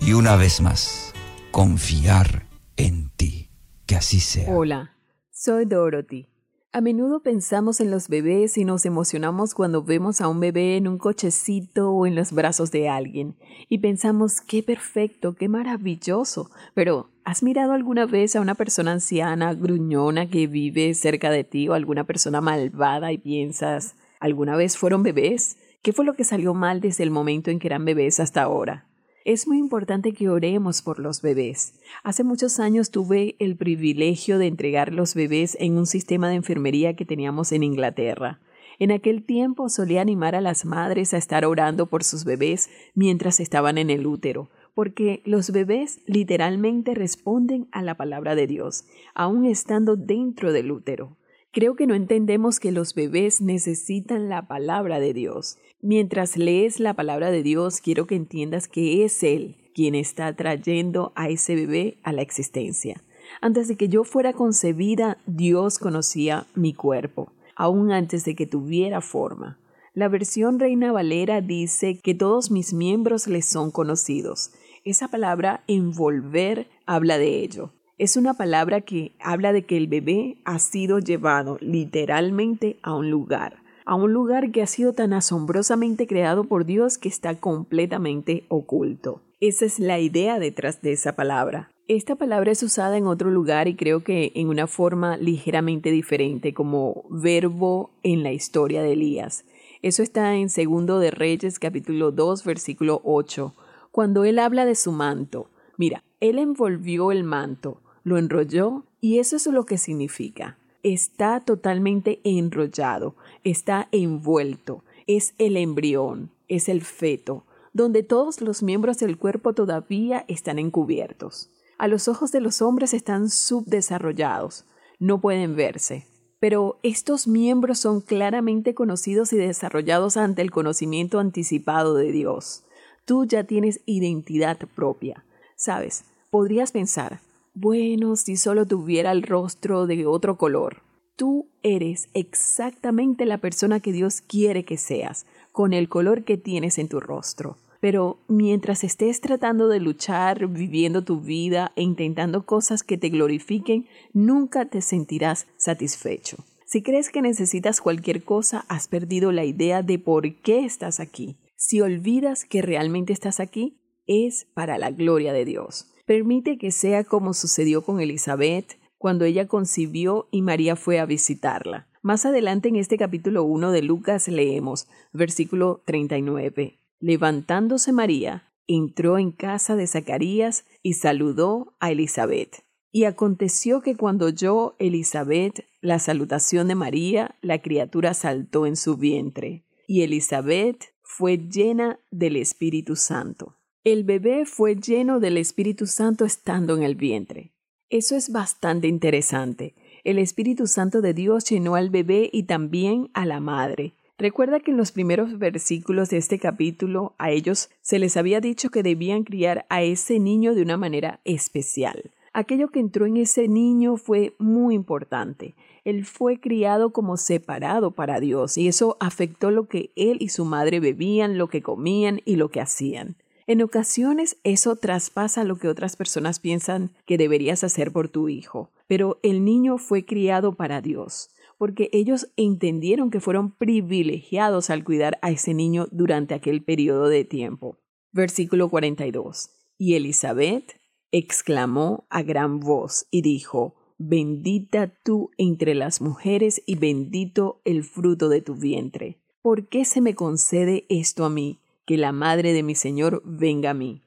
y 0.00 0.14
una 0.14 0.36
vez 0.36 0.62
más 0.62 1.12
confiar 1.50 2.46
en 2.78 3.10
ti. 3.10 3.50
Que 3.84 3.96
así 3.96 4.20
sea. 4.20 4.50
Hola, 4.50 4.96
soy 5.30 5.66
Dorothy. 5.66 6.30
A 6.72 6.80
menudo 6.80 7.22
pensamos 7.22 7.78
en 7.80 7.90
los 7.90 8.08
bebés 8.08 8.56
y 8.56 8.64
nos 8.64 8.86
emocionamos 8.86 9.52
cuando 9.52 9.84
vemos 9.84 10.22
a 10.22 10.28
un 10.28 10.40
bebé 10.40 10.78
en 10.78 10.88
un 10.88 10.96
cochecito 10.96 11.90
o 11.90 12.06
en 12.06 12.14
los 12.14 12.32
brazos 12.32 12.70
de 12.70 12.88
alguien. 12.88 13.36
Y 13.68 13.78
pensamos, 13.78 14.40
qué 14.40 14.62
perfecto, 14.62 15.34
qué 15.34 15.48
maravilloso. 15.48 16.50
Pero, 16.72 17.10
¿has 17.24 17.42
mirado 17.42 17.72
alguna 17.72 18.06
vez 18.06 18.36
a 18.36 18.40
una 18.40 18.54
persona 18.54 18.92
anciana, 18.92 19.54
gruñona, 19.54 20.28
que 20.28 20.46
vive 20.46 20.94
cerca 20.94 21.30
de 21.30 21.44
ti 21.44 21.68
o 21.68 21.74
alguna 21.74 22.04
persona 22.04 22.40
malvada 22.40 23.12
y 23.12 23.18
piensas, 23.18 23.96
¿alguna 24.20 24.56
vez 24.56 24.76
fueron 24.76 25.02
bebés? 25.02 25.56
¿Qué 25.82 25.92
fue 25.92 26.04
lo 26.04 26.14
que 26.14 26.24
salió 26.24 26.54
mal 26.54 26.80
desde 26.80 27.02
el 27.02 27.10
momento 27.10 27.50
en 27.50 27.58
que 27.58 27.68
eran 27.68 27.84
bebés 27.84 28.20
hasta 28.20 28.42
ahora? 28.42 28.86
Es 29.24 29.48
muy 29.48 29.58
importante 29.58 30.12
que 30.12 30.28
oremos 30.28 30.82
por 30.82 30.98
los 30.98 31.22
bebés. 31.22 31.80
Hace 32.02 32.24
muchos 32.24 32.60
años 32.60 32.90
tuve 32.90 33.36
el 33.38 33.56
privilegio 33.56 34.38
de 34.38 34.46
entregar 34.46 34.92
los 34.92 35.14
bebés 35.14 35.56
en 35.60 35.78
un 35.78 35.86
sistema 35.86 36.28
de 36.28 36.34
enfermería 36.34 36.94
que 36.94 37.06
teníamos 37.06 37.50
en 37.52 37.62
Inglaterra. 37.62 38.40
En 38.78 38.90
aquel 38.90 39.24
tiempo 39.24 39.68
solía 39.68 40.02
animar 40.02 40.34
a 40.34 40.40
las 40.40 40.64
madres 40.64 41.14
a 41.14 41.16
estar 41.16 41.46
orando 41.46 41.86
por 41.86 42.04
sus 42.04 42.24
bebés 42.24 42.68
mientras 42.94 43.40
estaban 43.40 43.78
en 43.78 43.88
el 43.88 44.06
útero, 44.06 44.50
porque 44.74 45.22
los 45.24 45.50
bebés 45.50 46.00
literalmente 46.06 46.94
responden 46.94 47.68
a 47.72 47.82
la 47.82 47.96
palabra 47.96 48.34
de 48.34 48.46
Dios, 48.46 48.84
aun 49.14 49.46
estando 49.46 49.96
dentro 49.96 50.52
del 50.52 50.72
útero. 50.72 51.16
Creo 51.52 51.76
que 51.76 51.86
no 51.86 51.94
entendemos 51.94 52.58
que 52.58 52.72
los 52.72 52.94
bebés 52.94 53.40
necesitan 53.40 54.28
la 54.28 54.48
palabra 54.48 54.98
de 54.98 55.14
Dios. 55.14 55.58
Mientras 55.80 56.36
lees 56.36 56.80
la 56.80 56.94
palabra 56.94 57.30
de 57.30 57.44
Dios, 57.44 57.80
quiero 57.80 58.06
que 58.06 58.16
entiendas 58.16 58.66
que 58.66 59.04
es 59.04 59.22
Él 59.22 59.56
quien 59.74 59.94
está 59.94 60.34
trayendo 60.34 61.12
a 61.14 61.28
ese 61.28 61.54
bebé 61.54 61.98
a 62.04 62.12
la 62.12 62.22
existencia. 62.22 63.02
Antes 63.40 63.68
de 63.68 63.76
que 63.76 63.88
yo 63.88 64.04
fuera 64.04 64.32
concebida, 64.32 65.18
Dios 65.26 65.78
conocía 65.78 66.46
mi 66.54 66.72
cuerpo, 66.72 67.32
aún 67.56 67.92
antes 67.92 68.24
de 68.24 68.34
que 68.34 68.46
tuviera 68.46 69.00
forma. 69.00 69.58
La 69.92 70.08
versión 70.08 70.58
Reina 70.58 70.92
Valera 70.92 71.40
dice 71.40 71.98
que 72.02 72.14
todos 72.14 72.50
mis 72.50 72.72
miembros 72.72 73.26
les 73.26 73.46
son 73.46 73.70
conocidos. 73.70 74.50
Esa 74.84 75.08
palabra 75.08 75.64
envolver 75.66 76.68
habla 76.84 77.16
de 77.16 77.42
ello 77.42 77.72
es 77.96 78.16
una 78.16 78.34
palabra 78.34 78.80
que 78.80 79.12
habla 79.20 79.52
de 79.52 79.64
que 79.64 79.76
el 79.76 79.86
bebé 79.86 80.38
ha 80.44 80.58
sido 80.58 80.98
llevado 80.98 81.58
literalmente 81.60 82.78
a 82.82 82.94
un 82.94 83.08
lugar, 83.08 83.62
a 83.86 83.94
un 83.94 84.12
lugar 84.12 84.50
que 84.50 84.62
ha 84.62 84.66
sido 84.66 84.92
tan 84.92 85.12
asombrosamente 85.12 86.06
creado 86.06 86.44
por 86.44 86.66
Dios 86.66 86.98
que 86.98 87.08
está 87.08 87.36
completamente 87.36 88.44
oculto. 88.48 89.22
Esa 89.40 89.64
es 89.64 89.78
la 89.78 90.00
idea 90.00 90.38
detrás 90.38 90.82
de 90.82 90.92
esa 90.92 91.14
palabra. 91.14 91.70
Esta 91.86 92.16
palabra 92.16 92.50
es 92.50 92.62
usada 92.62 92.96
en 92.96 93.06
otro 93.06 93.30
lugar 93.30 93.68
y 93.68 93.76
creo 93.76 94.02
que 94.02 94.32
en 94.34 94.48
una 94.48 94.66
forma 94.66 95.16
ligeramente 95.16 95.90
diferente 95.90 96.52
como 96.52 97.04
verbo 97.10 97.90
en 98.02 98.22
la 98.22 98.32
historia 98.32 98.82
de 98.82 98.94
Elías. 98.94 99.44
Eso 99.82 100.02
está 100.02 100.34
en 100.34 100.48
Segundo 100.48 100.98
de 100.98 101.10
Reyes 101.10 101.58
capítulo 101.58 102.10
2 102.10 102.44
versículo 102.44 103.02
8, 103.04 103.54
cuando 103.94 104.24
él 104.24 104.40
habla 104.40 104.64
de 104.64 104.74
su 104.74 104.90
manto. 104.90 105.52
Mira, 105.78 106.02
él 106.18 106.40
envolvió 106.40 107.12
el 107.12 107.22
manto 107.22 107.80
lo 108.04 108.18
enrolló 108.18 108.84
y 109.00 109.18
eso 109.18 109.36
es 109.36 109.46
lo 109.46 109.64
que 109.64 109.78
significa. 109.78 110.58
Está 110.82 111.40
totalmente 111.40 112.20
enrollado, 112.22 113.16
está 113.42 113.88
envuelto, 113.90 114.84
es 115.06 115.34
el 115.38 115.56
embrión, 115.56 116.30
es 116.46 116.68
el 116.68 116.82
feto, 116.82 117.46
donde 117.72 118.02
todos 118.02 118.42
los 118.42 118.62
miembros 118.62 118.98
del 118.98 119.18
cuerpo 119.18 119.54
todavía 119.54 120.26
están 120.28 120.58
encubiertos. 120.58 121.50
A 121.78 121.88
los 121.88 122.06
ojos 122.06 122.30
de 122.30 122.40
los 122.40 122.60
hombres 122.62 122.92
están 122.92 123.30
subdesarrollados, 123.30 124.66
no 124.98 125.20
pueden 125.20 125.56
verse. 125.56 126.06
Pero 126.38 126.78
estos 126.82 127.26
miembros 127.26 127.78
son 127.78 128.02
claramente 128.02 128.74
conocidos 128.74 129.32
y 129.32 129.38
desarrollados 129.38 130.18
ante 130.18 130.42
el 130.42 130.50
conocimiento 130.50 131.18
anticipado 131.18 131.94
de 131.94 132.12
Dios. 132.12 132.64
Tú 133.04 133.26
ya 133.26 133.44
tienes 133.44 133.80
identidad 133.84 134.58
propia. 134.74 135.24
Sabes, 135.56 136.04
podrías 136.30 136.72
pensar, 136.72 137.20
bueno, 137.52 138.16
si 138.16 138.36
solo 138.36 138.66
tuviera 138.66 139.12
el 139.12 139.22
rostro 139.22 139.86
de 139.86 140.06
otro 140.06 140.38
color. 140.38 140.82
Tú 141.14 141.46
eres 141.62 142.08
exactamente 142.14 143.26
la 143.26 143.38
persona 143.38 143.80
que 143.80 143.92
Dios 143.92 144.22
quiere 144.22 144.64
que 144.64 144.78
seas, 144.78 145.26
con 145.52 145.74
el 145.74 145.90
color 145.90 146.24
que 146.24 146.38
tienes 146.38 146.78
en 146.78 146.88
tu 146.88 146.98
rostro. 146.98 147.58
Pero 147.78 148.16
mientras 148.26 148.82
estés 148.84 149.20
tratando 149.20 149.68
de 149.68 149.80
luchar, 149.80 150.48
viviendo 150.48 151.04
tu 151.04 151.20
vida 151.20 151.72
e 151.76 151.82
intentando 151.82 152.46
cosas 152.46 152.82
que 152.82 152.96
te 152.96 153.10
glorifiquen, 153.10 153.86
nunca 154.14 154.64
te 154.64 154.80
sentirás 154.80 155.46
satisfecho. 155.58 156.38
Si 156.64 156.82
crees 156.82 157.10
que 157.10 157.20
necesitas 157.20 157.82
cualquier 157.82 158.24
cosa, 158.24 158.64
has 158.68 158.88
perdido 158.88 159.30
la 159.30 159.44
idea 159.44 159.82
de 159.82 159.98
por 159.98 160.34
qué 160.36 160.64
estás 160.64 160.98
aquí. 160.98 161.36
Si 161.66 161.80
olvidas 161.80 162.44
que 162.44 162.60
realmente 162.60 163.14
estás 163.14 163.40
aquí, 163.40 163.80
es 164.06 164.46
para 164.52 164.76
la 164.76 164.90
gloria 164.90 165.32
de 165.32 165.46
Dios. 165.46 165.86
Permite 166.04 166.58
que 166.58 166.70
sea 166.70 167.04
como 167.04 167.32
sucedió 167.32 167.80
con 167.82 168.00
Elizabeth 168.00 168.78
cuando 168.98 169.24
ella 169.24 169.48
concibió 169.48 170.28
y 170.30 170.42
María 170.42 170.76
fue 170.76 170.98
a 170.98 171.06
visitarla. 171.06 171.88
Más 172.02 172.26
adelante 172.26 172.68
en 172.68 172.76
este 172.76 172.98
capítulo 172.98 173.44
1 173.44 173.70
de 173.70 173.80
Lucas 173.80 174.28
leemos, 174.28 174.88
versículo 175.14 175.82
39. 175.86 176.80
Levantándose 177.00 177.92
María, 177.92 178.52
entró 178.66 179.16
en 179.16 179.32
casa 179.32 179.74
de 179.74 179.86
Zacarías 179.86 180.66
y 180.82 180.92
saludó 180.92 181.76
a 181.80 181.92
Elizabeth. 181.92 182.62
Y 182.92 183.04
aconteció 183.04 183.80
que 183.80 183.96
cuando 183.96 184.26
oyó 184.26 184.76
Elizabeth 184.78 185.64
la 185.80 185.98
salutación 185.98 186.68
de 186.68 186.74
María, 186.74 187.36
la 187.40 187.62
criatura 187.62 188.12
saltó 188.12 188.66
en 188.66 188.76
su 188.76 188.98
vientre, 188.98 189.64
y 189.86 190.02
Elizabeth 190.02 190.93
fue 191.04 191.36
llena 191.36 192.00
del 192.10 192.36
Espíritu 192.36 192.96
Santo. 192.96 193.56
El 193.84 194.02
bebé 194.02 194.46
fue 194.46 194.74
lleno 194.74 195.20
del 195.20 195.36
Espíritu 195.36 195.86
Santo 195.86 196.24
estando 196.24 196.74
en 196.74 196.82
el 196.82 196.96
vientre. 196.96 197.52
Eso 197.90 198.16
es 198.16 198.32
bastante 198.32 198.88
interesante. 198.88 199.74
El 200.02 200.18
Espíritu 200.18 200.66
Santo 200.66 201.02
de 201.02 201.14
Dios 201.14 201.44
llenó 201.44 201.76
al 201.76 201.90
bebé 201.90 202.30
y 202.32 202.44
también 202.44 203.10
a 203.12 203.26
la 203.26 203.40
madre. 203.40 203.94
Recuerda 204.16 204.60
que 204.60 204.70
en 204.70 204.76
los 204.76 204.90
primeros 204.90 205.38
versículos 205.38 206.08
de 206.08 206.16
este 206.16 206.38
capítulo 206.38 207.14
a 207.18 207.30
ellos 207.30 207.68
se 207.82 207.98
les 207.98 208.16
había 208.16 208.40
dicho 208.40 208.70
que 208.70 208.82
debían 208.82 209.24
criar 209.24 209.66
a 209.68 209.82
ese 209.82 210.18
niño 210.18 210.54
de 210.54 210.62
una 210.62 210.76
manera 210.76 211.20
especial. 211.24 212.12
Aquello 212.32 212.68
que 212.68 212.80
entró 212.80 213.06
en 213.06 213.16
ese 213.16 213.48
niño 213.48 213.96
fue 213.96 214.34
muy 214.38 214.74
importante. 214.74 215.54
Él 215.84 216.04
fue 216.04 216.40
criado 216.40 216.92
como 216.92 217.16
separado 217.16 217.90
para 217.90 218.20
Dios 218.20 218.56
y 218.56 218.68
eso 218.68 218.96
afectó 219.00 219.50
lo 219.50 219.68
que 219.68 219.92
él 219.96 220.18
y 220.20 220.30
su 220.30 220.44
madre 220.44 220.80
bebían, 220.80 221.38
lo 221.38 221.48
que 221.48 221.62
comían 221.62 222.20
y 222.24 222.36
lo 222.36 222.50
que 222.50 222.60
hacían. 222.60 223.16
En 223.46 223.62
ocasiones 223.62 224.38
eso 224.42 224.76
traspasa 224.76 225.44
lo 225.44 225.56
que 225.56 225.68
otras 225.68 225.96
personas 225.96 226.40
piensan 226.40 226.92
que 227.04 227.18
deberías 227.18 227.62
hacer 227.62 227.92
por 227.92 228.08
tu 228.08 228.30
hijo, 228.30 228.70
pero 228.86 229.20
el 229.22 229.44
niño 229.44 229.76
fue 229.76 230.06
criado 230.06 230.54
para 230.54 230.80
Dios, 230.80 231.28
porque 231.58 231.90
ellos 231.92 232.28
entendieron 232.36 233.10
que 233.10 233.20
fueron 233.20 233.50
privilegiados 233.52 234.70
al 234.70 234.82
cuidar 234.82 235.18
a 235.20 235.30
ese 235.30 235.52
niño 235.52 235.86
durante 235.90 236.32
aquel 236.32 236.64
periodo 236.64 237.08
de 237.08 237.24
tiempo. 237.24 237.76
Versículo 238.12 238.70
42. 238.70 239.50
Y 239.76 239.94
Elizabeth 239.94 240.80
exclamó 241.10 242.06
a 242.08 242.22
gran 242.22 242.60
voz 242.60 243.06
y 243.10 243.20
dijo, 243.20 243.74
bendita 243.98 244.92
tú 245.02 245.30
entre 245.38 245.74
las 245.74 246.00
mujeres 246.00 246.62
y 246.66 246.76
bendito 246.76 247.60
el 247.64 247.84
fruto 247.84 248.28
de 248.28 248.40
tu 248.40 248.54
vientre. 248.54 249.18
¿Por 249.42 249.68
qué 249.68 249.84
se 249.84 250.00
me 250.00 250.14
concede 250.14 250.86
esto 250.88 251.24
a 251.24 251.30
mí, 251.30 251.60
que 251.86 251.96
la 251.96 252.12
madre 252.12 252.52
de 252.52 252.62
mi 252.62 252.74
Señor 252.74 253.22
venga 253.24 253.70
a 253.70 253.74
mí? 253.74 254.04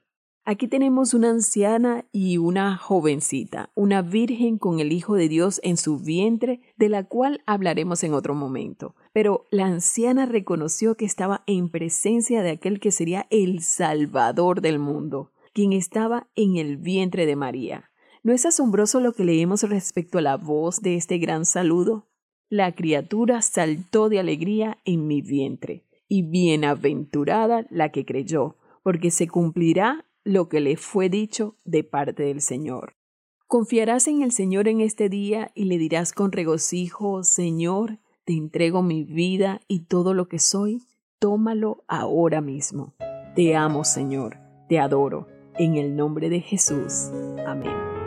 Aquí 0.50 0.70
tenemos 0.70 1.14
una 1.14 1.30
anciana 1.30 2.06
y 2.14 2.38
una 2.38 2.78
jovencita, 2.78 3.70
una 3.76 4.02
virgen 4.02 4.58
con 4.58 4.80
el 4.80 4.94
Hijo 4.94 5.16
de 5.16 5.28
Dios 5.28 5.60
en 5.62 5.76
su 5.76 6.00
vientre, 6.00 6.62
de 6.78 6.88
la 6.88 7.04
cual 7.04 7.42
hablaremos 7.46 8.02
en 8.06 8.14
otro 8.14 8.34
momento. 8.34 8.96
Pero 9.12 9.46
la 9.52 9.66
anciana 9.66 10.26
reconoció 10.26 10.96
que 10.96 11.04
estaba 11.04 11.44
en 11.48 11.68
presencia 11.68 12.44
de 12.44 12.52
aquel 12.52 12.80
que 12.80 12.92
sería 12.92 13.28
el 13.30 13.62
Salvador 13.62 14.62
del 14.62 14.80
mundo, 14.80 15.34
quien 15.52 15.74
estaba 15.74 16.30
en 16.36 16.56
el 16.56 16.78
vientre 16.78 17.26
de 17.26 17.36
María. 17.36 17.92
¿No 18.24 18.34
es 18.34 18.46
asombroso 18.46 19.00
lo 19.00 19.14
que 19.14 19.24
leemos 19.24 19.64
respecto 19.64 20.18
a 20.18 20.22
la 20.22 20.38
voz 20.38 20.82
de 20.82 20.96
este 20.96 21.18
gran 21.18 21.46
saludo? 21.46 22.08
La 22.50 22.74
criatura 22.74 23.42
saltó 23.42 24.10
de 24.10 24.20
alegría 24.20 24.78
en 24.86 25.08
mi 25.08 25.22
vientre, 25.22 25.86
y 26.08 26.24
bienaventurada 26.24 27.66
la 27.70 27.92
que 27.92 28.06
creyó, 28.06 28.56
porque 28.84 29.12
se 29.12 29.28
cumplirá 29.28 30.06
lo 30.24 30.50
que 30.50 30.60
le 30.60 30.78
fue 30.78 31.10
dicho 31.10 31.56
de 31.66 31.84
parte 31.84 32.24
del 32.24 32.42
Señor. 32.42 32.96
Confiarás 33.48 34.08
en 34.08 34.22
el 34.22 34.32
Señor 34.32 34.68
en 34.68 34.82
este 34.82 35.08
día 35.08 35.52
y 35.56 35.66
le 35.66 35.78
dirás 35.78 36.12
con 36.12 36.32
regocijo, 36.32 37.24
Señor, 37.24 38.00
te 38.26 38.34
entrego 38.34 38.84
mi 38.84 39.04
vida 39.04 39.62
y 39.70 39.86
todo 39.86 40.14
lo 40.14 40.28
que 40.28 40.40
soy, 40.40 40.84
tómalo 41.20 41.84
ahora 41.88 42.42
mismo. 42.42 42.94
Te 43.36 43.56
amo, 43.56 43.86
Señor, 43.86 44.38
te 44.68 44.80
adoro, 44.80 45.28
en 45.58 45.76
el 45.76 45.96
nombre 45.96 46.30
de 46.30 46.42
Jesús. 46.42 47.10
Amén. 47.46 48.07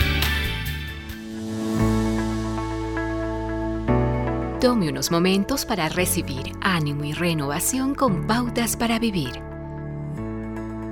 Tome 4.61 4.89
unos 4.89 5.09
momentos 5.09 5.65
para 5.65 5.89
recibir 5.89 6.51
ánimo 6.61 7.03
y 7.03 7.13
renovación 7.13 7.95
con 7.95 8.27
pautas 8.27 8.77
para 8.77 8.99
vivir. 8.99 9.31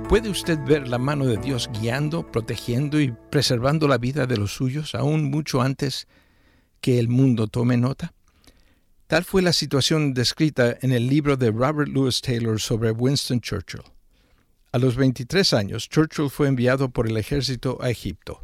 ¿Puede 0.08 0.28
usted 0.28 0.58
ver 0.66 0.88
la 0.88 0.98
mano 0.98 1.24
de 1.24 1.36
Dios 1.36 1.70
guiando, 1.72 2.26
protegiendo 2.32 3.00
y 3.00 3.14
preservando 3.30 3.86
la 3.86 3.98
vida 3.98 4.26
de 4.26 4.38
los 4.38 4.52
suyos 4.52 4.96
aún 4.96 5.30
mucho 5.30 5.62
antes 5.62 6.08
que 6.80 6.98
el 6.98 7.08
mundo 7.08 7.46
tome 7.46 7.76
nota? 7.76 8.12
Tal 9.06 9.22
fue 9.22 9.40
la 9.40 9.52
situación 9.52 10.14
descrita 10.14 10.76
en 10.80 10.90
el 10.90 11.06
libro 11.06 11.36
de 11.36 11.52
Robert 11.52 11.92
Louis 11.92 12.20
Taylor 12.20 12.60
sobre 12.60 12.90
Winston 12.90 13.40
Churchill. 13.40 13.84
A 14.72 14.78
los 14.78 14.96
23 14.96 15.52
años, 15.52 15.88
Churchill 15.88 16.28
fue 16.28 16.48
enviado 16.48 16.88
por 16.88 17.06
el 17.06 17.16
ejército 17.16 17.78
a 17.80 17.90
Egipto. 17.90 18.40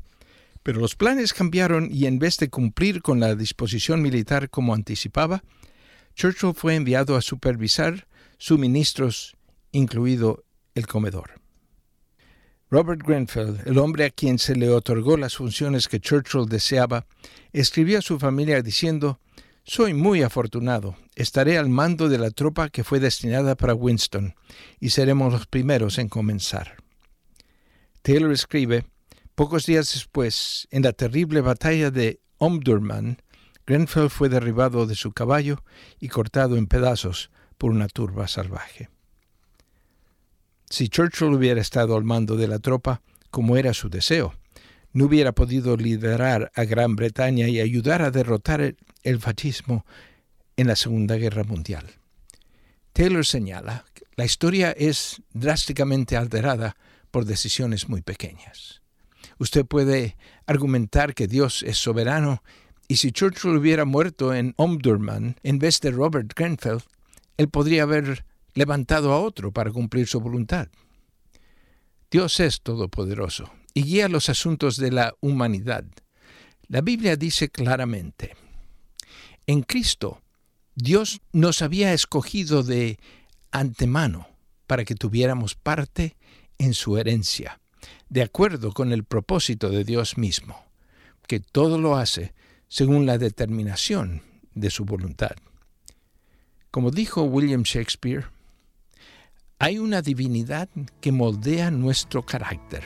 Pero 0.67 0.81
los 0.81 0.97
planes 0.97 1.33
cambiaron 1.33 1.89
y 1.93 2.07
en 2.07 2.19
vez 2.19 2.39
de 2.39 2.51
cumplir 2.51 3.01
con 3.01 3.21
la 3.21 3.37
disposición 3.37 4.03
militar 4.03 4.51
como 4.51 4.75
anticipaba, 4.75 5.45
Churchill 6.17 6.55
fue 6.57 6.75
enviado 6.75 7.15
a 7.15 7.23
supervisar 7.23 8.09
suministros, 8.37 9.37
incluido 9.71 10.43
el 10.75 10.89
comedor. 10.89 11.41
Robert 12.69 13.01
Grenfell, 13.07 13.59
el 13.65 13.79
hombre 13.79 14.07
a 14.07 14.11
quien 14.11 14.41
se 14.41 14.57
le 14.57 14.69
otorgó 14.69 15.17
las 15.17 15.37
funciones 15.37 15.87
que 15.87 16.01
Churchill 16.01 16.47
deseaba, 16.49 17.07
escribió 17.53 18.01
a 18.01 18.03
su 18.03 18.19
familia 18.19 18.61
diciendo, 18.61 19.21
Soy 19.63 19.95
muy 19.95 20.23
afortunado, 20.23 20.97
estaré 21.15 21.59
al 21.59 21.69
mando 21.69 22.09
de 22.09 22.19
la 22.19 22.33
tropa 22.33 22.71
que 22.71 22.83
fue 22.83 22.99
destinada 22.99 23.55
para 23.55 23.73
Winston, 23.73 24.35
y 24.81 24.91
seremos 24.91 25.33
los 25.33 25.47
primeros 25.47 25.99
en 25.99 26.09
comenzar. 26.09 26.75
Taylor 28.03 28.33
escribe, 28.33 28.85
Pocos 29.37 29.67
días 29.67 29.93
después, 29.93 30.67
en 30.71 30.83
la 30.83 30.95
terrible 30.95 31.43
batalla 31.43 31.91
de 31.91 32.21
Omdurman, 32.39 33.21
Grenfell 33.67 34.09
fue 34.09 34.31
derribado 34.31 34.87
de 34.87 34.95
su 34.95 35.13
caballo 35.13 35.63
y 36.01 36.09
cortado 36.09 36.57
en 36.57 36.67
pedazos 36.67 37.31
por 37.59 37.71
una 37.71 37.87
turba 37.87 38.29
salvaje. 38.29 38.89
Si 40.71 40.89
Churchill 40.89 41.35
hubiera 41.35 41.61
estado 41.61 41.97
al 41.97 42.05
mando 42.05 42.37
de 42.37 42.49
la 42.49 42.61
tropa, 42.61 43.03
como 43.31 43.59
era 43.59 43.75
su 43.75 43.91
deseo, 43.91 44.35
no 44.95 45.05
hubiera 45.05 45.33
podido 45.33 45.77
liderar 45.77 46.51
a 46.55 46.65
Gran 46.65 46.97
Bretaña 46.97 47.47
y 47.47 47.61
ayudar 47.61 48.01
a 48.01 48.11
derrotar 48.11 48.75
el 49.03 49.21
fascismo 49.21 49.85
en 50.57 50.69
la 50.69 50.77
Segunda 50.77 51.17
Guerra 51.17 51.45
Mundial. 51.45 51.85
Taylor 52.95 53.27
señala 53.27 53.85
que 53.93 54.05
la 54.17 54.25
historia 54.25 54.71
es 54.71 55.21
drásticamente 55.35 56.17
alterada 56.17 56.75
por 57.11 57.27
decisiones 57.27 57.91
muy 57.91 58.01
pequeñas. 58.01 58.81
Usted 59.39 59.67
puede 59.67 60.17
argumentar 60.47 61.15
que 61.15 61.27
Dios 61.27 61.63
es 61.63 61.77
soberano 61.79 62.43
y 62.89 62.97
si 62.97 63.13
Churchill 63.13 63.57
hubiera 63.57 63.85
muerto 63.85 64.33
en 64.33 64.55
Omdurman 64.57 65.37
en 65.43 65.59
vez 65.59 65.81
de 65.81 65.91
Robert 65.91 66.33
Grenfell, 66.35 66.79
él 67.37 67.49
podría 67.49 67.83
haber 67.83 68.25
levantado 68.55 69.13
a 69.13 69.21
otro 69.21 69.53
para 69.53 69.71
cumplir 69.71 70.07
su 70.07 70.21
voluntad. 70.21 70.69
Dios 72.11 72.41
es 72.41 72.63
todopoderoso 72.63 73.51
y 73.75 73.83
guía 73.83 74.09
los 74.09 74.29
asuntos 74.29 74.77
de 74.77 74.93
la 74.93 75.15
humanidad. 75.21 75.85
La 76.69 76.81
Biblia 76.81 77.17
dice 77.17 77.51
claramente, 77.51 78.35
en 79.47 79.63
Cristo 79.63 80.23
Dios 80.75 81.21
nos 81.33 81.61
había 81.61 81.93
escogido 81.93 82.63
de 82.63 82.99
antemano 83.51 84.29
para 84.67 84.85
que 84.85 84.95
tuviéramos 84.95 85.55
parte 85.55 86.17
en 86.59 86.73
su 86.73 86.97
herencia 86.97 87.61
de 88.09 88.23
acuerdo 88.23 88.73
con 88.73 88.93
el 88.93 89.05
propósito 89.05 89.69
de 89.69 89.85
Dios 89.85 90.19
mismo, 90.19 90.65
que 91.27 91.41
todo 91.41 91.79
lo 91.79 91.97
hace 91.97 92.35
según 92.69 93.07
la 93.07 93.19
determinación 93.19 94.23
de 94.55 94.71
su 94.71 94.85
voluntad. 94.85 95.37
Como 96.71 96.91
dijo 96.91 97.23
William 97.23 97.63
Shakespeare, 97.63 98.27
hay 99.59 99.79
una 99.79 100.03
divinidad 100.03 100.69
que 101.01 101.13
moldea 101.13 101.71
nuestro 101.71 102.25
carácter 102.25 102.85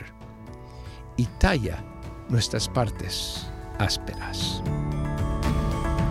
y 1.17 1.27
talla 1.39 1.85
nuestras 2.29 2.69
partes 2.69 3.47
ásperas. 3.79 4.63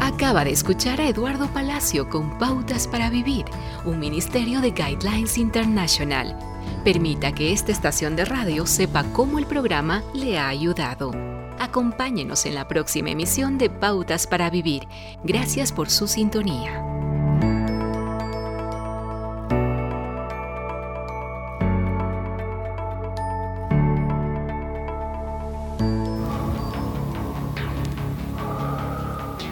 Acaba 0.02 0.44
de 0.44 0.52
escuchar 0.52 1.00
a 1.00 1.08
Eduardo 1.08 1.48
Palacio 1.54 2.10
con 2.10 2.38
Pautas 2.38 2.88
para 2.88 3.10
Vivir, 3.10 3.46
un 3.86 4.00
ministerio 4.00 4.60
de 4.60 4.72
Guidelines 4.72 5.38
International 5.38 6.38
Permita 6.84 7.34
que 7.34 7.52
esta 7.52 7.74
estación 7.74 8.16
de 8.16 8.24
radio 8.24 8.66
sepa 8.66 9.04
cómo 9.12 9.38
el 9.38 9.46
programa 9.46 10.02
le 10.14 10.40
ha 10.40 10.48
ayudado. 10.48 11.12
Acompáñenos 11.60 12.46
en 12.46 12.56
la 12.56 12.70
próxima 12.70 13.10
emisión 13.10 13.58
de 13.58 13.70
Pautas 13.70 14.28
para 14.28 14.50
Vivir. 14.50 14.88
Gracias 15.26 15.74
por 15.74 15.90
su 15.90 16.08
sintonía. 16.08 16.82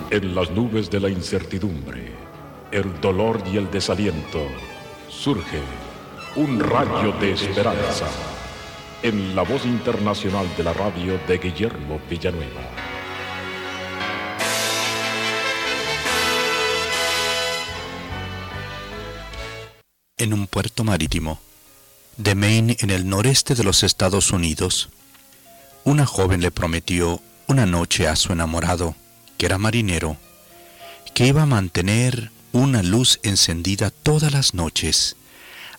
En 0.09 0.33
las 0.33 0.49
nubes 0.51 0.89
de 0.89 1.01
la 1.01 1.09
incertidumbre, 1.09 2.13
el 2.71 3.01
dolor 3.01 3.43
y 3.51 3.57
el 3.57 3.69
desaliento, 3.69 4.39
surge 5.09 5.59
un 6.37 6.59
rayo 6.59 7.13
de 7.13 7.31
esperanza 7.31 8.05
en 9.01 9.35
la 9.35 9.41
voz 9.41 9.65
internacional 9.65 10.47
de 10.55 10.63
la 10.63 10.71
radio 10.71 11.19
de 11.27 11.39
Guillermo 11.39 11.99
Villanueva. 12.07 12.61
En 20.17 20.31
un 20.31 20.45
puerto 20.45 20.83
marítimo 20.83 21.39
de 22.17 22.35
Maine, 22.35 22.77
en 22.81 22.91
el 22.91 23.09
noreste 23.09 23.55
de 23.55 23.63
los 23.63 23.81
Estados 23.81 24.31
Unidos, 24.31 24.89
una 25.85 26.05
joven 26.05 26.41
le 26.41 26.51
prometió 26.51 27.19
una 27.47 27.65
noche 27.65 28.07
a 28.07 28.15
su 28.15 28.31
enamorado, 28.31 28.93
que 29.39 29.47
era 29.47 29.57
marinero, 29.57 30.17
que 31.15 31.25
iba 31.25 31.41
a 31.41 31.47
mantener 31.47 32.29
una 32.51 32.83
luz 32.83 33.19
encendida 33.23 33.89
todas 33.89 34.31
las 34.31 34.53
noches 34.53 35.15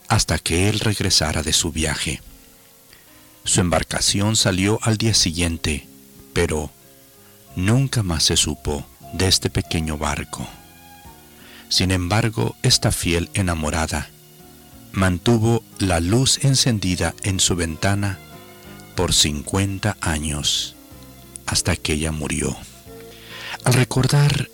hasta 0.09 0.39
que 0.39 0.69
él 0.69 0.81
regresara 0.81 1.43
de 1.43 1.53
su 1.53 1.71
viaje. 1.71 2.21
Su 3.45 3.61
embarcación 3.61 4.37
salió 4.37 4.79
al 4.83 4.97
día 4.97 5.15
siguiente, 5.15 5.87
pero 6.33 6.71
nunca 7.57 8.03
más 8.03 8.25
se 8.25 8.37
supo 8.37 8.87
de 9.13 9.29
este 9.29 9.51
pequeño 9.51 9.99
barco. 9.99 10.47
Sin 11.69 11.91
embargo, 11.91 12.57
esta 12.63 12.93
fiel 12.93 13.31
enamorada 13.35 14.09
mantuvo 14.93 15.63
la 15.79 16.01
luz 16.01 16.43
encendida 16.43 17.15
en 17.23 17.41
su 17.41 17.57
ventana 17.57 18.19
por 18.97 19.13
50 19.13 19.97
años, 20.01 20.75
hasta 21.47 21.77
que 21.77 21.95
ella 21.95 22.11
murió. 22.11 22.57
Al 23.65 23.75
recordar 23.75 24.49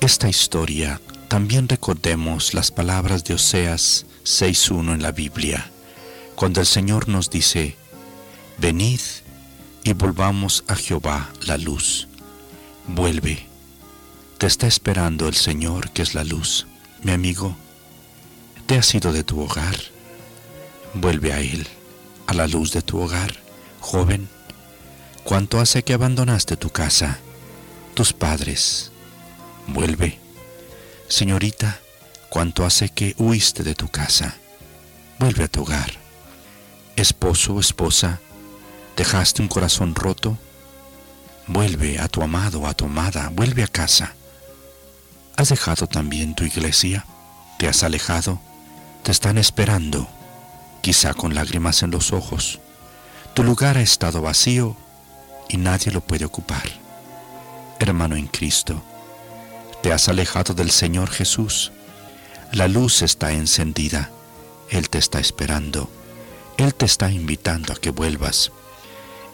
esta 0.00 0.28
historia, 0.28 1.00
también 1.34 1.68
recordemos 1.68 2.54
las 2.54 2.70
palabras 2.70 3.24
de 3.24 3.34
Oseas 3.34 4.06
6.1 4.22 4.94
en 4.94 5.02
la 5.02 5.10
Biblia, 5.10 5.68
cuando 6.36 6.60
el 6.60 6.66
Señor 6.68 7.08
nos 7.08 7.28
dice, 7.28 7.76
venid 8.56 9.00
y 9.82 9.94
volvamos 9.94 10.62
a 10.68 10.76
Jehová 10.76 11.30
la 11.44 11.58
luz. 11.58 12.06
Vuelve, 12.86 13.48
te 14.38 14.46
está 14.46 14.68
esperando 14.68 15.26
el 15.26 15.34
Señor 15.34 15.90
que 15.90 16.02
es 16.02 16.14
la 16.14 16.22
luz. 16.22 16.68
Mi 17.02 17.10
amigo, 17.10 17.56
te 18.66 18.78
has 18.78 18.94
ido 18.94 19.12
de 19.12 19.24
tu 19.24 19.40
hogar. 19.40 19.74
Vuelve 20.94 21.32
a 21.32 21.40
Él, 21.40 21.66
a 22.28 22.34
la 22.34 22.46
luz 22.46 22.72
de 22.72 22.82
tu 22.82 23.00
hogar. 23.00 23.34
Joven, 23.80 24.28
¿cuánto 25.24 25.58
hace 25.58 25.82
que 25.82 25.94
abandonaste 25.94 26.56
tu 26.56 26.70
casa, 26.70 27.18
tus 27.94 28.12
padres? 28.12 28.92
Vuelve. 29.66 30.23
Señorita, 31.08 31.80
¿cuánto 32.30 32.64
hace 32.64 32.88
que 32.88 33.14
huiste 33.18 33.62
de 33.62 33.74
tu 33.74 33.88
casa? 33.88 34.36
Vuelve 35.18 35.44
a 35.44 35.48
tu 35.48 35.62
hogar. 35.62 35.92
Esposo, 36.96 37.60
esposa, 37.60 38.20
¿dejaste 38.96 39.42
un 39.42 39.48
corazón 39.48 39.94
roto? 39.94 40.38
Vuelve 41.46 41.98
a 41.98 42.08
tu 42.08 42.22
amado, 42.22 42.66
a 42.66 42.74
tu 42.74 42.86
amada, 42.86 43.30
vuelve 43.32 43.62
a 43.62 43.68
casa. 43.68 44.14
¿Has 45.36 45.50
dejado 45.50 45.86
también 45.86 46.34
tu 46.34 46.44
iglesia? 46.44 47.04
¿Te 47.58 47.68
has 47.68 47.82
alejado? 47.82 48.40
Te 49.02 49.12
están 49.12 49.36
esperando, 49.36 50.08
quizá 50.80 51.12
con 51.12 51.34
lágrimas 51.34 51.82
en 51.82 51.90
los 51.90 52.12
ojos. 52.12 52.60
Tu 53.34 53.44
lugar 53.44 53.76
ha 53.76 53.82
estado 53.82 54.22
vacío 54.22 54.76
y 55.50 55.58
nadie 55.58 55.92
lo 55.92 56.00
puede 56.00 56.24
ocupar. 56.24 56.64
Hermano 57.78 58.16
en 58.16 58.26
Cristo, 58.26 58.82
te 59.84 59.92
has 59.92 60.08
alejado 60.08 60.54
del 60.54 60.70
Señor 60.70 61.10
Jesús. 61.10 61.70
La 62.52 62.68
luz 62.68 63.02
está 63.02 63.32
encendida. 63.32 64.10
Él 64.70 64.88
te 64.88 64.96
está 64.96 65.20
esperando. 65.20 65.90
Él 66.56 66.74
te 66.74 66.86
está 66.86 67.12
invitando 67.12 67.74
a 67.74 67.76
que 67.76 67.90
vuelvas. 67.90 68.50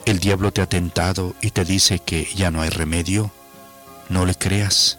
El 0.07 0.19
diablo 0.19 0.53
te 0.53 0.61
ha 0.61 0.69
tentado 0.69 1.37
y 1.41 1.53
te 1.53 1.65
dice 1.65 2.01
que 2.01 2.29
ya 2.35 2.51
no 2.51 2.63
hay 2.63 2.69
remedio. 2.69 3.31
No 4.09 4.27
le 4.27 4.35
creas, 4.35 4.99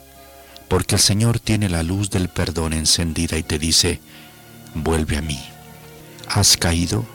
porque 0.69 0.95
el 0.95 1.01
Señor 1.01 1.41
tiene 1.41 1.67
la 1.67 1.83
luz 1.83 2.09
del 2.09 2.29
perdón 2.29 2.71
encendida 2.71 3.37
y 3.37 3.43
te 3.43 3.59
dice, 3.59 3.99
vuelve 4.73 5.17
a 5.17 5.21
mí. 5.21 5.43
¿Has 6.29 6.55
caído? 6.55 7.05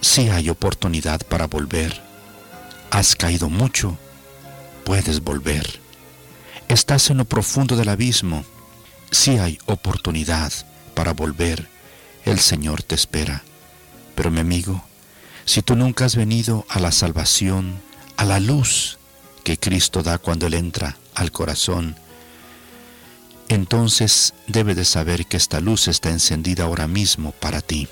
Sí 0.00 0.30
hay 0.30 0.48
oportunidad 0.48 1.20
para 1.20 1.48
volver. 1.48 2.00
¿Has 2.90 3.14
caído 3.14 3.50
mucho? 3.50 3.98
Puedes 4.84 5.22
volver. 5.22 5.86
Estás 6.68 7.08
en 7.08 7.16
lo 7.16 7.24
profundo 7.24 7.76
del 7.76 7.88
abismo. 7.88 8.44
Sí 9.10 9.38
hay 9.38 9.58
oportunidad 9.64 10.52
para 10.94 11.14
volver. 11.14 11.66
El 12.26 12.38
Señor 12.38 12.82
te 12.82 12.94
espera. 12.94 13.42
Pero 14.14 14.30
mi 14.30 14.40
amigo, 14.40 14.84
si 15.46 15.62
tú 15.62 15.76
nunca 15.76 16.04
has 16.04 16.14
venido 16.14 16.66
a 16.68 16.78
la 16.78 16.92
salvación, 16.92 17.80
a 18.18 18.26
la 18.26 18.38
luz 18.38 18.98
que 19.44 19.56
Cristo 19.56 20.02
da 20.02 20.18
cuando 20.18 20.46
Él 20.46 20.52
entra 20.54 20.98
al 21.14 21.32
corazón, 21.32 21.96
entonces 23.48 24.34
debe 24.46 24.74
de 24.74 24.84
saber 24.84 25.24
que 25.24 25.38
esta 25.38 25.60
luz 25.60 25.88
está 25.88 26.10
encendida 26.10 26.64
ahora 26.64 26.86
mismo 26.86 27.32
para 27.32 27.62
ti. 27.62 27.88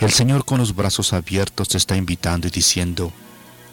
El 0.00 0.10
Señor 0.10 0.44
con 0.44 0.58
los 0.58 0.74
brazos 0.74 1.12
abiertos 1.12 1.68
te 1.68 1.76
está 1.76 1.94
invitando 1.94 2.48
y 2.48 2.50
diciendo, 2.50 3.12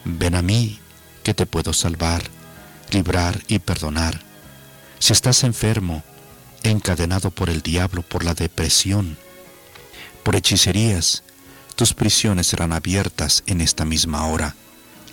ven 0.05 0.35
a 0.35 0.43
mí, 0.43 0.80
que 1.23 1.34
te 1.34 1.47
puedo 1.47 1.73
salvar, 1.73 2.36
librar 2.91 3.43
y 3.47 3.59
perdonar. 3.59 4.22
Si 4.99 5.14
estás 5.14 5.43
enfermo, 5.43 6.03
encadenado 6.64 7.31
por 7.31 7.49
el 7.49 7.61
diablo, 7.61 8.01
por 8.01 8.23
la 8.23 8.34
depresión, 8.34 9.18
por 10.23 10.35
hechicerías, 10.35 11.23
tus 11.76 11.93
prisiones 11.93 12.47
serán 12.47 12.73
abiertas 12.73 13.43
en 13.45 13.61
esta 13.61 13.85
misma 13.85 14.26
hora. 14.27 14.55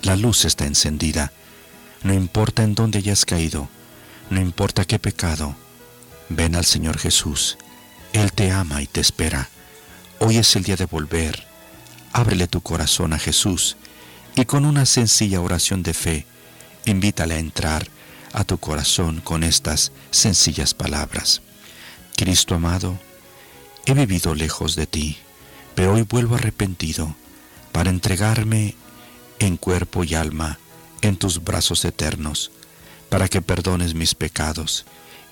La 0.01 0.15
luz 0.15 0.45
está 0.45 0.65
encendida. 0.65 1.31
No 2.03 2.13
importa 2.13 2.63
en 2.63 2.75
dónde 2.75 2.99
hayas 2.99 3.25
caído, 3.25 3.69
no 4.29 4.39
importa 4.39 4.85
qué 4.85 4.99
pecado, 4.99 5.55
Ven 6.29 6.55
al 6.55 6.65
Señor 6.65 6.97
Jesús. 6.97 7.57
Él 8.13 8.31
te 8.31 8.51
ama 8.51 8.81
y 8.81 8.87
te 8.87 8.99
espera. 8.99 9.49
Hoy 10.19 10.37
es 10.37 10.55
el 10.55 10.63
día 10.63 10.75
de 10.75 10.85
volver. 10.85 11.45
Ábrele 12.13 12.47
tu 12.47 12.61
corazón 12.61 13.13
a 13.13 13.19
Jesús 13.19 13.77
y 14.35 14.45
con 14.45 14.65
una 14.65 14.85
sencilla 14.85 15.41
oración 15.41 15.83
de 15.83 15.93
fe, 15.93 16.25
invítale 16.85 17.35
a 17.35 17.39
entrar 17.39 17.87
a 18.33 18.43
tu 18.43 18.57
corazón 18.57 19.21
con 19.21 19.43
estas 19.43 19.91
sencillas 20.11 20.73
palabras. 20.73 21.41
Cristo 22.15 22.55
amado, 22.55 22.99
he 23.85 23.93
vivido 23.93 24.35
lejos 24.35 24.75
de 24.75 24.87
ti, 24.87 25.17
pero 25.73 25.93
hoy 25.93 26.03
vuelvo 26.03 26.35
arrepentido 26.35 27.15
para 27.71 27.89
entregarme 27.89 28.75
en 29.39 29.57
cuerpo 29.57 30.03
y 30.03 30.15
alma 30.15 30.59
en 31.01 31.17
tus 31.17 31.43
brazos 31.43 31.85
eternos, 31.85 32.51
para 33.09 33.27
que 33.27 33.41
perdones 33.41 33.93
mis 33.93 34.15
pecados 34.15 34.85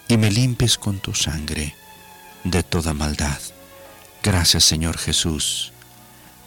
y 0.07 0.17
me 0.17 0.29
limpies 0.29 0.77
con 0.77 0.99
tu 0.99 1.13
sangre 1.13 1.75
de 2.43 2.63
toda 2.63 2.93
maldad. 2.93 3.39
Gracias 4.21 4.63
Señor 4.63 4.97
Jesús 4.97 5.73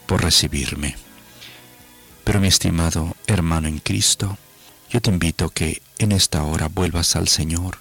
por 0.07 0.23
recibirme. 0.23 0.97
Pero 2.25 2.41
mi 2.41 2.49
estimado 2.49 3.17
hermano 3.27 3.69
en 3.69 3.79
Cristo, 3.79 4.39
yo 4.91 5.01
te 5.01 5.11
invito 5.11 5.51
que 5.51 5.83
en 5.99 6.13
esta 6.13 6.43
hora 6.43 6.69
vuelvas 6.69 7.17
al 7.17 7.29
Señor, 7.29 7.79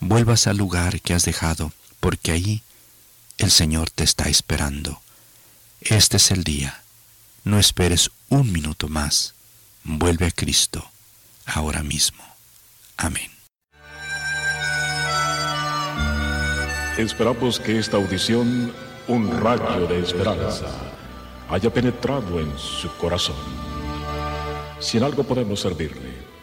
vuelvas 0.00 0.46
al 0.46 0.56
lugar 0.56 1.00
que 1.00 1.14
has 1.14 1.24
dejado, 1.24 1.72
porque 2.00 2.32
ahí 2.32 2.62
el 3.38 3.50
Señor 3.50 3.90
te 3.90 4.04
está 4.04 4.28
esperando. 4.28 5.00
Este 5.80 6.16
es 6.16 6.30
el 6.30 6.44
día. 6.44 6.82
No 7.44 7.58
esperes 7.58 8.10
un 8.28 8.52
minuto 8.52 8.88
más. 8.88 9.34
Vuelve 9.84 10.26
a 10.26 10.30
Cristo 10.30 10.90
ahora 11.44 11.82
mismo. 11.82 12.24
Amén. 12.96 13.30
Esperamos 16.98 17.60
que 17.60 17.78
esta 17.78 17.98
audición, 17.98 18.72
un 19.06 19.30
rayo 19.40 19.86
de 19.86 20.00
esperanza, 20.00 20.66
haya 21.50 21.72
penetrado 21.72 22.40
en 22.40 22.58
su 22.58 22.90
corazón. 22.96 23.36
Si 24.80 24.96
en 24.96 25.04
algo 25.04 25.22
podemos 25.22 25.60
servirle, 25.60 26.15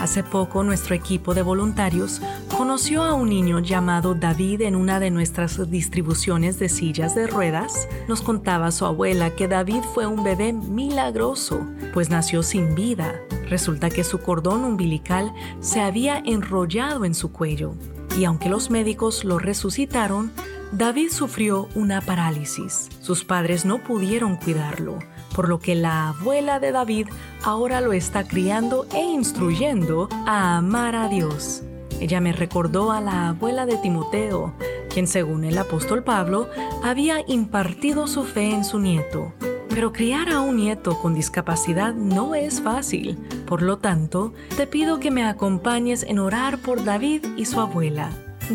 Hace 0.00 0.22
poco 0.22 0.62
nuestro 0.62 0.94
equipo 0.94 1.34
de 1.34 1.42
voluntarios 1.42 2.20
conoció 2.56 3.02
a 3.02 3.14
un 3.14 3.30
niño 3.30 3.60
llamado 3.60 4.14
David 4.14 4.62
en 4.62 4.76
una 4.76 5.00
de 5.00 5.10
nuestras 5.10 5.70
distribuciones 5.70 6.58
de 6.58 6.68
sillas 6.68 7.14
de 7.14 7.26
ruedas. 7.26 7.88
Nos 8.08 8.22
contaba 8.22 8.70
su 8.70 8.84
abuela 8.84 9.30
que 9.30 9.48
David 9.48 9.82
fue 9.94 10.06
un 10.06 10.22
bebé 10.22 10.52
milagroso, 10.52 11.66
pues 11.92 12.10
nació 12.10 12.42
sin 12.42 12.74
vida 12.74 13.14
Resulta 13.48 13.90
que 13.90 14.04
su 14.04 14.18
cordón 14.18 14.64
umbilical 14.64 15.32
se 15.60 15.80
había 15.80 16.18
enrollado 16.24 17.04
en 17.04 17.14
su 17.14 17.32
cuello 17.32 17.74
y 18.18 18.24
aunque 18.24 18.48
los 18.48 18.70
médicos 18.70 19.24
lo 19.24 19.38
resucitaron, 19.38 20.32
David 20.72 21.10
sufrió 21.10 21.68
una 21.74 22.00
parálisis. 22.00 22.88
Sus 23.00 23.24
padres 23.24 23.64
no 23.64 23.84
pudieron 23.84 24.36
cuidarlo, 24.36 24.98
por 25.36 25.50
lo 25.50 25.60
que 25.60 25.74
la 25.74 26.08
abuela 26.08 26.58
de 26.60 26.72
David 26.72 27.08
ahora 27.44 27.82
lo 27.82 27.92
está 27.92 28.26
criando 28.26 28.86
e 28.94 29.02
instruyendo 29.02 30.08
a 30.26 30.56
amar 30.56 30.96
a 30.96 31.08
Dios. 31.08 31.62
Ella 32.00 32.22
me 32.22 32.32
recordó 32.32 32.90
a 32.90 33.02
la 33.02 33.28
abuela 33.28 33.66
de 33.66 33.76
Timoteo, 33.76 34.54
quien 34.88 35.06
según 35.06 35.44
el 35.44 35.58
apóstol 35.58 36.02
Pablo 36.02 36.48
había 36.82 37.18
impartido 37.28 38.06
su 38.06 38.24
fe 38.24 38.50
en 38.50 38.64
su 38.64 38.78
nieto. 38.78 39.34
Pero 39.68 39.92
criar 39.92 40.30
a 40.30 40.40
un 40.40 40.56
nieto 40.56 40.98
con 41.02 41.14
discapacidad 41.14 41.92
no 41.92 42.34
es 42.34 42.62
fácil. 42.62 43.18
Por 43.46 43.60
lo 43.60 43.76
tanto, 43.76 44.32
te 44.56 44.66
pido 44.66 45.00
que 45.00 45.10
me 45.10 45.22
acompañes 45.22 46.02
en 46.02 46.18
orar 46.18 46.56
por 46.56 46.82
David 46.82 47.26
y 47.36 47.44
su 47.44 47.60
abuela. 47.60 48.08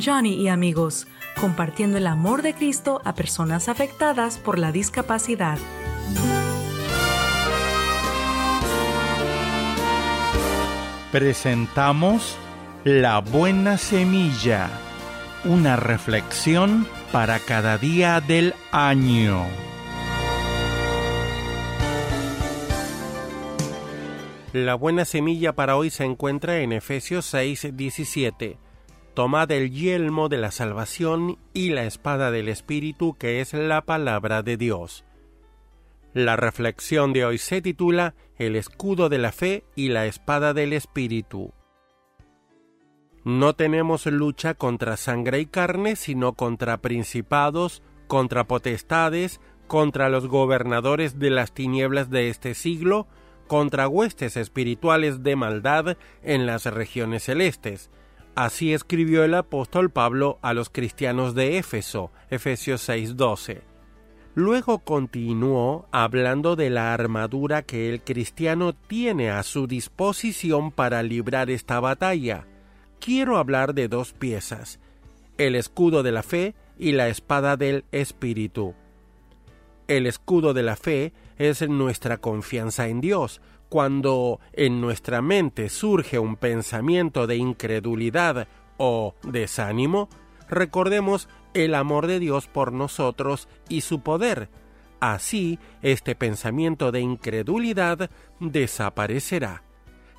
Johnny 0.04 0.34
y 0.34 0.48
amigos, 0.48 1.06
compartiendo 1.40 2.00
el 2.00 2.08
amor 2.08 2.42
de 2.42 2.56
Cristo 2.56 3.02
a 3.06 3.14
personas 3.14 3.70
afectadas 3.70 4.40
por 4.40 4.58
la 4.58 4.72
discapacidad. 4.72 5.60
Presentamos 11.12 12.38
La 12.86 13.20
Buena 13.20 13.78
Semilla, 13.78 14.70
una 15.44 15.76
reflexión 15.76 16.88
para 17.12 17.40
cada 17.40 17.78
día 17.78 18.22
del 18.22 18.54
año. 18.72 19.46
La 24.54 24.76
buena 24.76 25.06
semilla 25.06 25.54
para 25.54 25.76
hoy 25.76 25.90
se 25.90 26.06
encuentra 26.06 26.60
en 26.60 26.72
Efesios 26.72 27.26
6, 27.26 27.72
17 27.74 28.58
Tomad 29.14 29.52
el 29.52 29.72
yelmo 29.72 30.30
de 30.30 30.38
la 30.38 30.52
salvación 30.52 31.38
y 31.54 31.72
la 31.72 31.84
espada 31.84 32.32
del 32.32 32.48
Espíritu 32.48 33.16
que 33.16 33.42
es 33.42 33.54
la 33.54 33.82
palabra 33.82 34.44
de 34.44 34.56
Dios. 34.56 35.04
La 36.14 36.38
reflexión 36.38 37.12
de 37.12 37.26
hoy 37.26 37.38
se 37.38 37.62
titula 37.62 38.16
El 38.42 38.56
escudo 38.56 39.08
de 39.08 39.20
la 39.20 39.32
fe 39.32 39.66
y 39.76 39.90
la 39.90 40.08
espada 40.08 40.56
del 40.56 40.74
Espíritu. 40.74 41.54
No 43.24 43.54
tenemos 43.54 44.08
lucha 44.08 44.56
contra 44.56 44.98
sangre 44.98 45.42
y 45.42 45.46
carne, 45.46 45.96
sino 45.96 46.34
contra 46.34 46.82
principados, 46.82 47.84
contra 48.08 48.48
potestades, 48.48 49.42
contra 49.68 50.10
los 50.10 50.26
gobernadores 50.26 51.20
de 51.20 51.30
las 51.30 51.54
tinieblas 51.54 52.10
de 52.10 52.30
este 52.30 52.56
siglo, 52.56 53.06
contra 53.46 53.88
huestes 53.88 54.36
espirituales 54.38 55.22
de 55.22 55.36
maldad 55.36 55.96
en 56.24 56.48
las 56.48 56.66
regiones 56.66 57.22
celestes. 57.22 57.92
Así 58.34 58.74
escribió 58.74 59.24
el 59.24 59.36
apóstol 59.36 59.92
Pablo 59.92 60.40
a 60.42 60.56
los 60.56 60.72
cristianos 60.72 61.36
de 61.36 61.60
Éfeso, 61.60 62.12
Efesios 62.32 62.82
6:12. 62.90 63.71
Luego 64.34 64.80
continuó 64.80 65.88
hablando 65.92 66.56
de 66.56 66.70
la 66.70 66.94
armadura 66.94 67.64
que 67.64 67.90
el 67.90 68.02
cristiano 68.02 68.74
tiene 68.74 69.30
a 69.30 69.44
su 69.44 69.68
disposición 69.68 70.72
para 70.72 71.04
librar 71.04 71.50
esta 71.50 71.82
batalla. 71.82 72.48
Quiero 73.00 73.38
hablar 73.38 73.74
de 73.74 73.90
dos 73.90 74.14
piezas, 74.14 74.80
el 75.38 75.56
escudo 75.56 76.02
de 76.02 76.14
la 76.14 76.24
fe 76.24 76.56
y 76.80 76.94
la 76.94 77.10
espada 77.10 77.58
del 77.58 77.84
Espíritu. 77.92 78.74
El 79.90 80.08
escudo 80.08 80.54
de 80.54 80.64
la 80.64 80.78
fe 80.78 81.12
es 81.38 81.68
nuestra 81.68 82.18
confianza 82.18 82.88
en 82.88 83.02
Dios, 83.02 83.42
cuando 83.68 84.40
en 84.54 84.80
nuestra 84.80 85.22
mente 85.22 85.68
surge 85.68 86.20
un 86.20 86.38
pensamiento 86.38 87.28
de 87.28 87.36
incredulidad 87.36 88.48
o 88.78 89.16
desánimo, 89.24 90.08
recordemos 90.50 91.28
el 91.54 91.76
amor 91.76 92.08
de 92.08 92.20
Dios 92.20 92.48
por 92.48 92.74
nosotros 92.74 93.48
y 93.70 93.82
su 93.82 94.02
poder. 94.02 94.50
Así, 95.00 95.60
este 95.82 96.16
pensamiento 96.16 96.92
de 96.92 97.02
incredulidad 97.02 98.10
desaparecerá. 98.40 99.64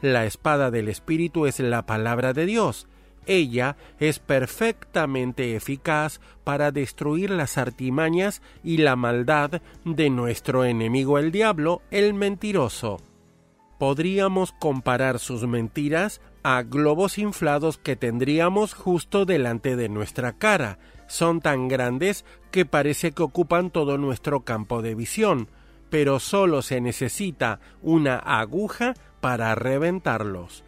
La 0.01 0.25
espada 0.25 0.71
del 0.71 0.89
Espíritu 0.89 1.47
es 1.47 1.61
la 1.61 1.87
palabra 1.87 2.33
de 2.33 2.47
Dios. 2.47 2.89
Ella 3.27 3.77
es 4.01 4.19
perfectamente 4.19 5.55
eficaz 5.55 6.21
para 6.43 6.73
destruir 6.73 7.31
las 7.31 7.57
artimañas 7.57 8.43
y 8.65 8.79
la 8.79 8.97
maldad 8.97 9.63
de 9.85 10.11
nuestro 10.11 10.65
enemigo 10.65 11.19
el 11.19 11.31
diablo, 11.31 11.83
el 11.93 12.15
mentiroso 12.15 12.99
podríamos 13.83 14.53
comparar 14.53 15.19
sus 15.19 15.45
mentiras 15.49 16.21
a 16.45 16.63
globos 16.63 17.19
inflados 17.19 17.79
que 17.79 17.97
tendríamos 17.97 18.75
justo 18.75 19.25
delante 19.25 19.75
de 19.75 19.89
nuestra 19.89 20.35
cara. 20.35 20.79
Son 21.07 21.41
tan 21.41 21.69
grandes 21.69 22.25
que 22.51 22.65
parece 22.65 23.13
que 23.13 23.23
ocupan 23.23 23.71
todo 23.71 23.99
nuestro 23.99 24.41
campo 24.41 24.83
de 24.83 24.95
visión, 24.95 25.49
pero 25.91 26.21
solo 26.21 26.63
se 26.63 26.81
necesita 26.81 27.61
una 27.83 28.17
aguja 28.17 28.95
para 29.21 29.55
reventarlos. 29.55 30.65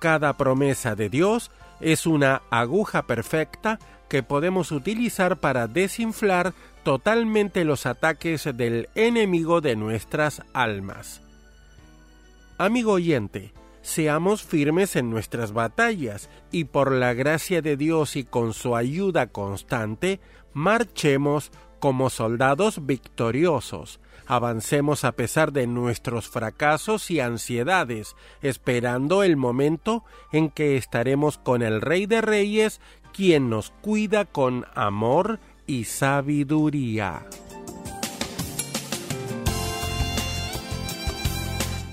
Cada 0.00 0.36
promesa 0.36 0.94
de 0.94 1.08
Dios 1.08 1.50
es 1.80 2.06
una 2.06 2.42
aguja 2.50 3.06
perfecta 3.06 3.78
que 4.08 4.22
podemos 4.22 4.72
utilizar 4.72 5.38
para 5.38 5.66
desinflar 5.66 6.54
totalmente 6.82 7.64
los 7.64 7.86
ataques 7.86 8.48
del 8.56 8.88
enemigo 8.94 9.60
de 9.60 9.76
nuestras 9.76 10.42
almas. 10.54 11.20
Amigo 12.56 12.92
oyente, 12.92 13.52
seamos 13.82 14.42
firmes 14.42 14.96
en 14.96 15.10
nuestras 15.10 15.52
batallas 15.52 16.30
y 16.50 16.64
por 16.64 16.92
la 16.92 17.14
gracia 17.14 17.62
de 17.62 17.76
Dios 17.76 18.16
y 18.16 18.24
con 18.24 18.52
su 18.52 18.76
ayuda 18.76 19.28
constante, 19.28 20.20
marchemos 20.52 21.52
como 21.78 22.10
soldados 22.10 22.86
victoriosos. 22.86 24.00
Avancemos 24.26 25.04
a 25.04 25.12
pesar 25.12 25.52
de 25.52 25.66
nuestros 25.66 26.28
fracasos 26.28 27.10
y 27.10 27.20
ansiedades, 27.20 28.14
esperando 28.42 29.22
el 29.22 29.36
momento 29.36 30.04
en 30.32 30.50
que 30.50 30.76
estaremos 30.76 31.38
con 31.38 31.62
el 31.62 31.80
Rey 31.80 32.04
de 32.04 32.20
Reyes, 32.20 32.80
quien 33.14 33.48
nos 33.48 33.70
cuida 33.80 34.26
con 34.26 34.66
amor 34.74 35.40
y 35.66 35.84
sabiduría. 35.84 37.26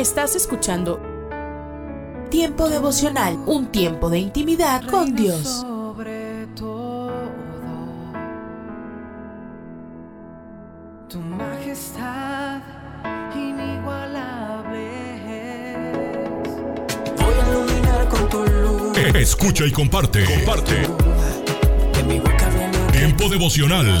Estás 0.00 0.34
escuchando 0.34 0.98
Tiempo 2.30 2.70
devocional, 2.70 3.38
un 3.44 3.66
tiempo 3.66 4.08
de 4.08 4.18
intimidad 4.18 4.82
con 4.86 5.14
Dios. 5.14 5.46
Sobre 5.46 6.46
todo, 6.56 7.12
tu 11.06 11.18
majestad 11.18 12.62
inigualable 13.34 14.86
Voy 17.18 17.34
a 17.34 17.50
iluminar 17.50 18.08
con 18.08 18.28
tu 18.30 18.46
luz. 18.46 18.96
Escucha 19.14 19.66
y 19.66 19.70
comparte. 19.70 20.24
Comparte. 20.24 20.86
Tiempo 22.90 23.28
devocional. 23.28 24.00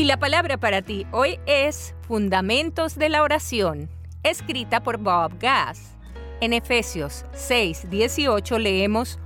Y 0.00 0.04
la 0.04 0.18
palabra 0.18 0.56
para 0.56 0.80
ti 0.80 1.06
hoy 1.12 1.38
es 1.44 1.94
Fundamentos 2.08 2.94
de 2.96 3.10
la 3.10 3.22
Oración, 3.22 3.90
escrita 4.22 4.82
por 4.82 4.96
Bob 4.96 5.38
Gass. 5.38 5.94
En 6.40 6.54
Efesios 6.54 7.26
6, 7.34 7.90
18 7.90 8.58
leemos, 8.58 9.18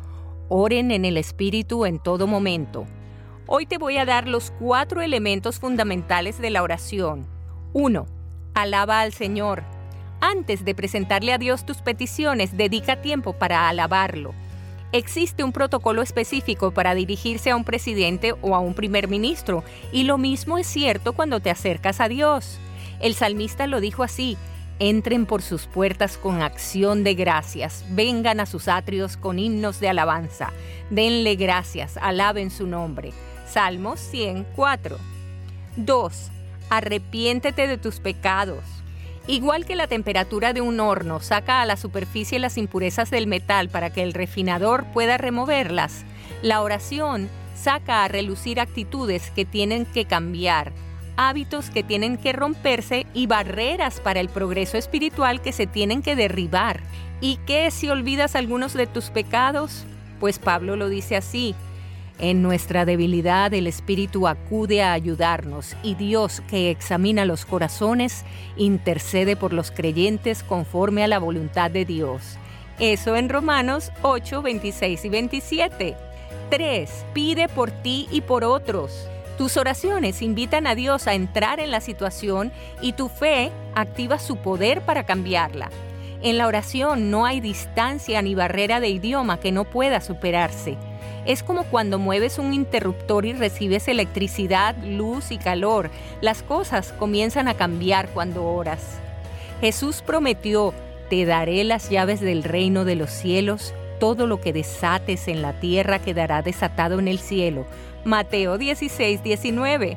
Oren 0.49 0.91
en 0.91 1.05
el 1.05 1.17
Espíritu 1.17 1.87
en 1.87 2.01
todo 2.01 2.27
momento. 2.27 2.87
Hoy 3.47 3.67
te 3.67 3.79
voy 3.79 3.99
a 3.99 4.05
dar 4.05 4.27
los 4.27 4.51
cuatro 4.59 5.01
elementos 5.01 5.61
fundamentales 5.61 6.41
de 6.41 6.51
la 6.51 6.65
oración. 6.65 7.29
1. 7.73 8.07
Alaba 8.55 8.99
al 8.99 9.13
Señor. 9.13 9.63
Antes 10.21 10.65
de 10.65 10.75
presentarle 10.75 11.33
a 11.33 11.39
Dios 11.39 11.65
tus 11.65 11.83
peticiones, 11.83 12.57
dedica 12.57 13.01
tiempo 13.01 13.33
para 13.33 13.69
alabarlo. 13.69 14.35
Existe 14.95 15.43
un 15.43 15.51
protocolo 15.51 16.03
específico 16.03 16.71
para 16.71 16.95
dirigirse 16.95 17.51
a 17.51 17.57
un 17.57 17.65
presidente 17.65 18.33
o 18.43 18.55
a 18.55 18.61
un 18.61 18.75
primer 18.75 19.09
ministro, 19.09 19.65
y 19.91 20.05
lo 20.05 20.19
mismo 20.19 20.57
es 20.57 20.69
cierto 20.69 21.15
cuando 21.15 21.41
te 21.41 21.51
acercas 21.51 22.01
a 22.01 22.07
Dios. 22.07 22.61
El 23.01 23.15
salmista 23.15 23.67
lo 23.67 23.81
dijo 23.81 24.05
así, 24.05 24.37
entren 24.79 25.27
por 25.27 25.43
sus 25.43 25.67
puertas 25.67 26.17
con 26.17 26.43
acción 26.43 27.03
de 27.03 27.15
gracias, 27.15 27.85
vengan 27.91 28.39
a 28.39 28.47
sus 28.47 28.69
atrios 28.69 29.17
con 29.17 29.41
himnos 29.41 29.81
de 29.81 29.89
alabanza, 29.89 30.53
denle 30.91 31.35
gracias, 31.35 31.97
alaben 31.97 32.53
su 32.53 32.69
nombre. 32.69 33.13
Salmos 33.49 33.99
104. 33.99 34.97
2. 35.75 36.31
Arrepiéntete 36.71 37.67
de 37.67 37.79
tus 37.79 37.99
pecados. 37.99 38.63
Igual 39.27 39.65
que 39.65 39.75
la 39.75 39.87
temperatura 39.87 40.53
de 40.53 40.61
un 40.61 40.81
horno 40.81 41.21
saca 41.21 41.63
a 41.63 41.65
la 41.65 41.77
superficie 41.77 42.39
las 42.39 42.59
impurezas 42.59 43.11
del 43.11 43.27
metal 43.27 43.71
para 43.71 43.91
que 43.91 44.03
el 44.03 44.13
refinador 44.13 44.85
pueda 44.93 45.17
removerlas, 45.17 46.05
la 46.43 46.61
oración 46.61 47.31
saca 47.55 48.05
a 48.05 48.09
relucir 48.09 48.61
actitudes 48.61 49.31
que 49.31 49.47
tienen 49.47 49.87
que 49.87 50.05
cambiar, 50.05 50.73
hábitos 51.17 51.71
que 51.71 51.83
tienen 51.83 52.19
que 52.19 52.35
romperse 52.35 53.07
y 53.15 53.27
barreras 53.27 54.01
para 54.01 54.21
el 54.21 54.29
progreso 54.29 54.77
espiritual 54.77 55.41
que 55.41 55.53
se 55.53 55.67
tienen 55.67 56.03
que 56.03 56.17
derribar. 56.17 56.81
¿Y 57.23 57.39
qué 57.47 57.71
si 57.71 57.89
olvidas 57.89 58.37
algunos 58.37 58.75
de 58.75 58.87
tus 58.87 59.09
pecados? 59.09 59.87
Pues 60.21 60.39
Pablo 60.39 60.77
lo 60.77 60.91
dice 60.91 61.17
así, 61.17 61.55
en 62.19 62.43
nuestra 62.43 62.85
debilidad 62.85 63.53
el 63.53 63.67
Espíritu 63.67 64.29
acude 64.29 64.83
a 64.83 64.93
ayudarnos 64.93 65.77
y 65.83 65.97
Dios 65.97 66.43
que 66.49 66.71
examina 66.71 67.25
los 67.25 67.45
corazones 67.45 68.25
intercede 68.57 69.37
por 69.37 69.53
los 69.53 69.71
creyentes 69.71 70.43
conforme 70.43 71.03
a 71.03 71.09
la 71.09 71.19
voluntad 71.19 71.71
de 71.71 71.85
Dios. 71.85 72.39
Eso 72.79 73.17
en 73.17 73.29
Romanos 73.29 73.91
8, 74.03 74.43
26 74.43 75.05
y 75.05 75.09
27. 75.09 75.97
3. 76.51 77.05
Pide 77.13 77.49
por 77.49 77.71
ti 77.71 78.09
y 78.11 78.21
por 78.21 78.45
otros. 78.45 79.09
Tus 79.39 79.57
oraciones 79.57 80.23
invitan 80.23 80.69
a 80.69 80.77
Dios 80.77 81.09
a 81.09 81.15
entrar 81.15 81.59
en 81.59 81.73
la 81.73 81.81
situación 81.81 82.53
y 82.81 82.93
tu 82.93 83.09
fe 83.09 83.51
activa 83.75 84.21
su 84.21 84.37
poder 84.37 84.83
para 84.83 85.05
cambiarla. 85.05 85.71
En 86.23 86.39
la 86.39 86.47
oración 86.47 87.11
no 87.11 87.27
hay 87.27 87.41
distancia 87.41 88.23
ni 88.23 88.35
barrera 88.35 88.79
de 88.79 88.89
idioma 88.89 89.41
que 89.41 89.51
no 89.53 89.65
pueda 89.65 90.01
superarse. 90.01 90.79
Es 91.27 91.43
como 91.43 91.65
cuando 91.65 91.99
mueves 91.99 92.39
un 92.39 92.53
interruptor 92.53 93.25
y 93.25 93.33
recibes 93.33 93.89
electricidad, 93.89 94.77
luz 94.85 95.31
y 95.31 95.39
calor. 95.39 95.91
Las 96.21 96.43
cosas 96.43 96.93
comienzan 96.93 97.49
a 97.49 97.55
cambiar 97.55 98.09
cuando 98.11 98.45
oras. 98.45 98.99
Jesús 99.61 100.03
prometió, 100.03 100.75
te 101.09 101.25
daré 101.25 101.65
las 101.65 101.89
llaves 101.89 102.21
del 102.21 102.43
reino 102.43 102.85
de 102.85 102.97
los 102.97 103.11
cielos, 103.11 103.73
todo 103.99 104.27
lo 104.27 104.41
que 104.41 104.53
desates 104.53 105.29
en 105.29 105.41
la 105.41 105.55
tierra 105.55 105.99
quedará 105.99 106.43
desatado 106.43 106.99
en 106.99 107.09
el 107.09 107.19
cielo. 107.19 107.65
Mateo 108.05 108.59
16, 108.59 109.23
19. 109.23 109.97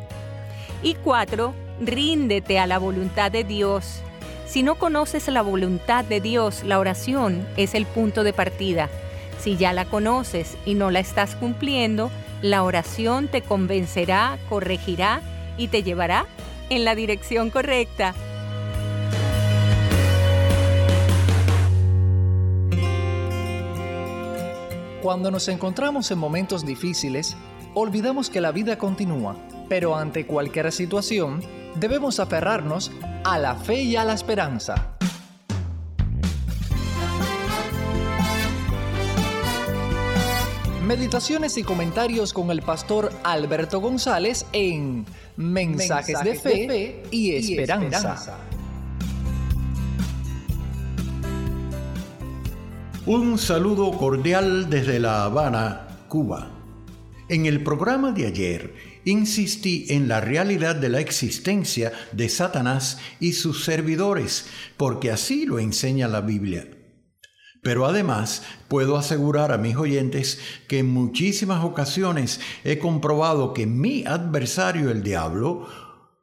Y 0.83 0.93
4. 0.95 1.53
Ríndete 1.81 2.59
a 2.59 2.67
la 2.67 2.77
voluntad 2.77 3.31
de 3.31 3.43
Dios. 3.43 4.01
Si 4.45 4.63
no 4.63 4.75
conoces 4.75 5.27
la 5.27 5.41
voluntad 5.41 6.05
de 6.05 6.21
Dios, 6.21 6.63
la 6.63 6.79
oración 6.79 7.45
es 7.57 7.75
el 7.75 7.85
punto 7.85 8.23
de 8.23 8.31
partida. 8.31 8.89
Si 9.39 9.57
ya 9.57 9.73
la 9.73 9.85
conoces 9.85 10.57
y 10.65 10.73
no 10.73 10.91
la 10.91 10.99
estás 10.99 11.35
cumpliendo, 11.35 12.11
la 12.41 12.63
oración 12.63 13.27
te 13.27 13.41
convencerá, 13.41 14.37
corregirá 14.49 15.21
y 15.57 15.67
te 15.69 15.83
llevará 15.83 16.25
en 16.69 16.85
la 16.85 16.95
dirección 16.95 17.49
correcta. 17.49 18.13
Cuando 25.01 25.31
nos 25.31 25.47
encontramos 25.47 26.11
en 26.11 26.19
momentos 26.19 26.65
difíciles, 26.65 27.37
olvidamos 27.73 28.29
que 28.29 28.41
la 28.41 28.51
vida 28.51 28.77
continúa, 28.77 29.37
pero 29.69 29.95
ante 29.95 30.25
cualquier 30.25 30.71
situación 30.71 31.41
debemos 31.75 32.19
aferrarnos 32.19 32.91
a 33.23 33.37
la 33.37 33.55
fe 33.55 33.83
y 33.83 33.95
a 33.95 34.03
la 34.03 34.13
esperanza. 34.13 34.97
Meditaciones 40.87 41.57
y 41.57 41.63
comentarios 41.63 42.31
con 42.31 42.49
el 42.49 42.61
pastor 42.61 43.11
Alberto 43.25 43.81
González 43.81 44.45
en 44.53 45.05
Mensajes, 45.35 46.23
de, 46.23 46.35
fe 46.35 47.03
y, 47.11 47.33
esperanza. 47.33 48.37
Un 53.05 53.37
saludo 53.37 53.91
cordial 53.97 54.69
desde 54.69 55.01
La 55.01 55.25
Habana, 55.25 56.05
Cuba. 56.07 56.51
En 57.27 57.45
el 57.47 57.63
programa 57.63 58.13
de 58.13 58.27
ayer 58.27 58.73
insistí 59.03 59.87
en 59.89 60.07
la 60.07 60.21
realidad 60.21 60.77
de 60.77 60.87
la 60.87 61.01
existencia 61.01 61.91
de 62.13 62.29
Satanás 62.29 62.97
y 63.19 63.33
sus 63.33 63.65
servidores, 63.65 64.45
porque 64.77 65.11
así 65.11 65.45
lo 65.45 65.59
enseña 65.59 66.07
la 66.07 66.21
Biblia. 66.21 66.76
Pero 67.67 67.85
además 67.85 68.43
puedo 68.69 68.95
asegurar 68.95 69.51
a 69.51 69.57
mis 69.57 69.75
oyentes 69.75 70.39
que 70.69 70.79
en 70.79 70.89
muchísimas 70.89 71.65
ocasiones 71.65 72.39
he 72.63 72.79
comprobado 72.79 73.53
que 73.53 73.65
mi 73.67 74.05
adversario, 74.05 74.89
el 74.89 75.03
diablo, 75.03 75.67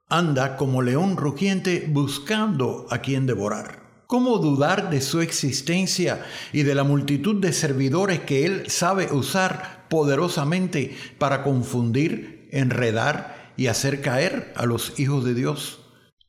anda 0.09 0.57
como 0.57 0.81
león 0.81 1.19
rugiente 1.19 1.87
buscando 1.87 2.87
a 2.89 3.03
quien 3.03 3.27
devorar. 3.27 4.05
¿Cómo 4.07 4.39
dudar 4.39 4.89
de 4.89 5.03
su 5.03 5.21
existencia 5.21 6.25
y 6.55 6.63
de 6.63 6.75
la 6.75 6.83
multitud 6.83 7.39
de 7.43 7.53
servidores 7.53 8.21
que 8.21 8.47
él 8.47 8.71
sabe 8.71 9.13
usar 9.13 9.85
poderosamente 9.91 10.97
para 11.19 11.43
confundir, 11.43 12.49
enredar 12.53 13.53
y 13.59 13.67
hacer 13.67 14.01
caer 14.01 14.51
a 14.57 14.65
los 14.65 14.99
hijos 14.99 15.27
de 15.27 15.35
Dios? 15.35 15.81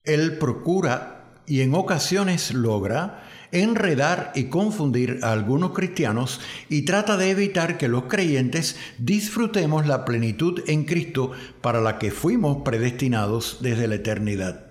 Él 0.04 0.38
procura 0.40 1.42
y 1.48 1.62
en 1.62 1.74
ocasiones 1.74 2.54
logra 2.54 3.24
enredar 3.52 4.32
y 4.36 4.46
confundir 4.46 5.20
a 5.24 5.32
algunos 5.32 5.72
cristianos 5.72 6.42
y 6.70 6.84
trata 6.84 7.18
de 7.18 7.30
evitar 7.30 7.78
que 7.78 7.88
los 7.88 8.04
creyentes 8.04 8.78
disfrutemos 8.98 9.88
la 9.88 10.06
plenitud 10.06 10.62
en 10.68 10.86
Cristo 10.86 11.32
para 11.62 11.82
la 11.82 11.98
que 12.00 12.12
fuimos 12.12 12.64
predestinados 12.64 13.58
desde 13.62 13.88
la 13.88 13.96
eternidad. 13.96 14.66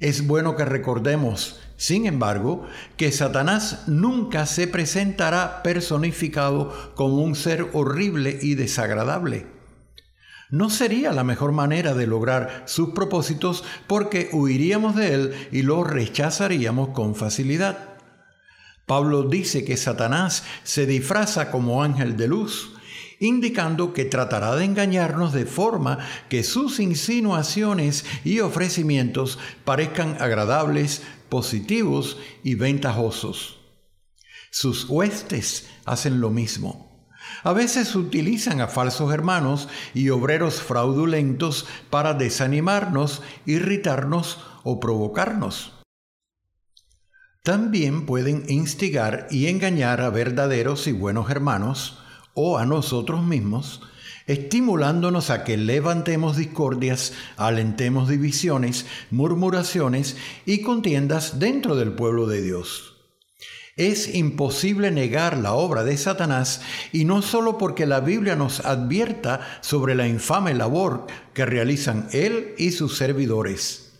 Es 0.00 0.26
bueno 0.26 0.56
que 0.56 0.64
recordemos, 0.64 1.60
sin 1.76 2.06
embargo, 2.06 2.66
que 2.96 3.12
Satanás 3.12 3.84
nunca 3.86 4.46
se 4.46 4.66
presentará 4.66 5.62
personificado 5.62 6.92
como 6.96 7.18
un 7.18 7.36
ser 7.36 7.68
horrible 7.72 8.38
y 8.42 8.56
desagradable. 8.56 9.61
No 10.52 10.68
sería 10.68 11.14
la 11.14 11.24
mejor 11.24 11.52
manera 11.52 11.94
de 11.94 12.06
lograr 12.06 12.64
sus 12.66 12.90
propósitos 12.90 13.64
porque 13.86 14.28
huiríamos 14.34 14.94
de 14.94 15.14
él 15.14 15.48
y 15.50 15.62
lo 15.62 15.82
rechazaríamos 15.82 16.90
con 16.90 17.14
facilidad. 17.14 17.94
Pablo 18.84 19.22
dice 19.22 19.64
que 19.64 19.78
Satanás 19.78 20.44
se 20.62 20.84
disfraza 20.84 21.50
como 21.50 21.82
ángel 21.82 22.18
de 22.18 22.28
luz, 22.28 22.74
indicando 23.18 23.94
que 23.94 24.04
tratará 24.04 24.54
de 24.54 24.66
engañarnos 24.66 25.32
de 25.32 25.46
forma 25.46 26.00
que 26.28 26.44
sus 26.44 26.80
insinuaciones 26.80 28.04
y 28.22 28.40
ofrecimientos 28.40 29.38
parezcan 29.64 30.18
agradables, 30.20 31.00
positivos 31.30 32.18
y 32.44 32.56
ventajosos. 32.56 33.58
Sus 34.50 34.84
huestes 34.84 35.70
hacen 35.86 36.20
lo 36.20 36.28
mismo 36.28 36.91
A 37.44 37.52
veces 37.52 37.96
utilizan 37.96 38.60
a 38.60 38.68
falsos 38.68 39.12
hermanos 39.12 39.68
y 39.94 40.10
obreros 40.10 40.62
fraudulentos 40.62 41.66
para 41.90 42.14
desanimarnos, 42.14 43.22
irritarnos 43.46 44.38
o 44.62 44.78
provocarnos. 44.78 45.72
También 47.42 48.06
pueden 48.06 48.44
instigar 48.48 49.26
y 49.28 49.48
engañar 49.48 50.00
a 50.00 50.10
verdaderos 50.10 50.86
y 50.86 50.92
buenos 50.92 51.28
hermanos 51.28 51.98
o 52.34 52.58
a 52.58 52.66
nosotros 52.66 53.24
mismos, 53.24 53.82
estimulándonos 54.28 55.30
a 55.30 55.42
que 55.42 55.56
levantemos 55.56 56.36
discordias, 56.36 57.12
alentemos 57.36 58.08
divisiones, 58.08 58.86
murmuraciones 59.10 60.16
y 60.46 60.62
contiendas 60.62 61.40
dentro 61.40 61.74
del 61.74 61.92
pueblo 61.94 62.28
de 62.28 62.42
Dios. 62.42 62.91
Es 63.76 64.14
imposible 64.14 64.90
negar 64.90 65.38
la 65.38 65.54
obra 65.54 65.82
de 65.82 65.96
Satanás 65.96 66.60
y 66.92 67.06
no 67.06 67.22
solo 67.22 67.56
porque 67.56 67.86
la 67.86 68.00
Biblia 68.00 68.36
nos 68.36 68.60
advierta 68.60 69.40
sobre 69.62 69.94
la 69.94 70.06
infame 70.06 70.52
labor 70.52 71.06
que 71.32 71.46
realizan 71.46 72.08
él 72.12 72.54
y 72.58 72.72
sus 72.72 72.98
servidores. 72.98 73.92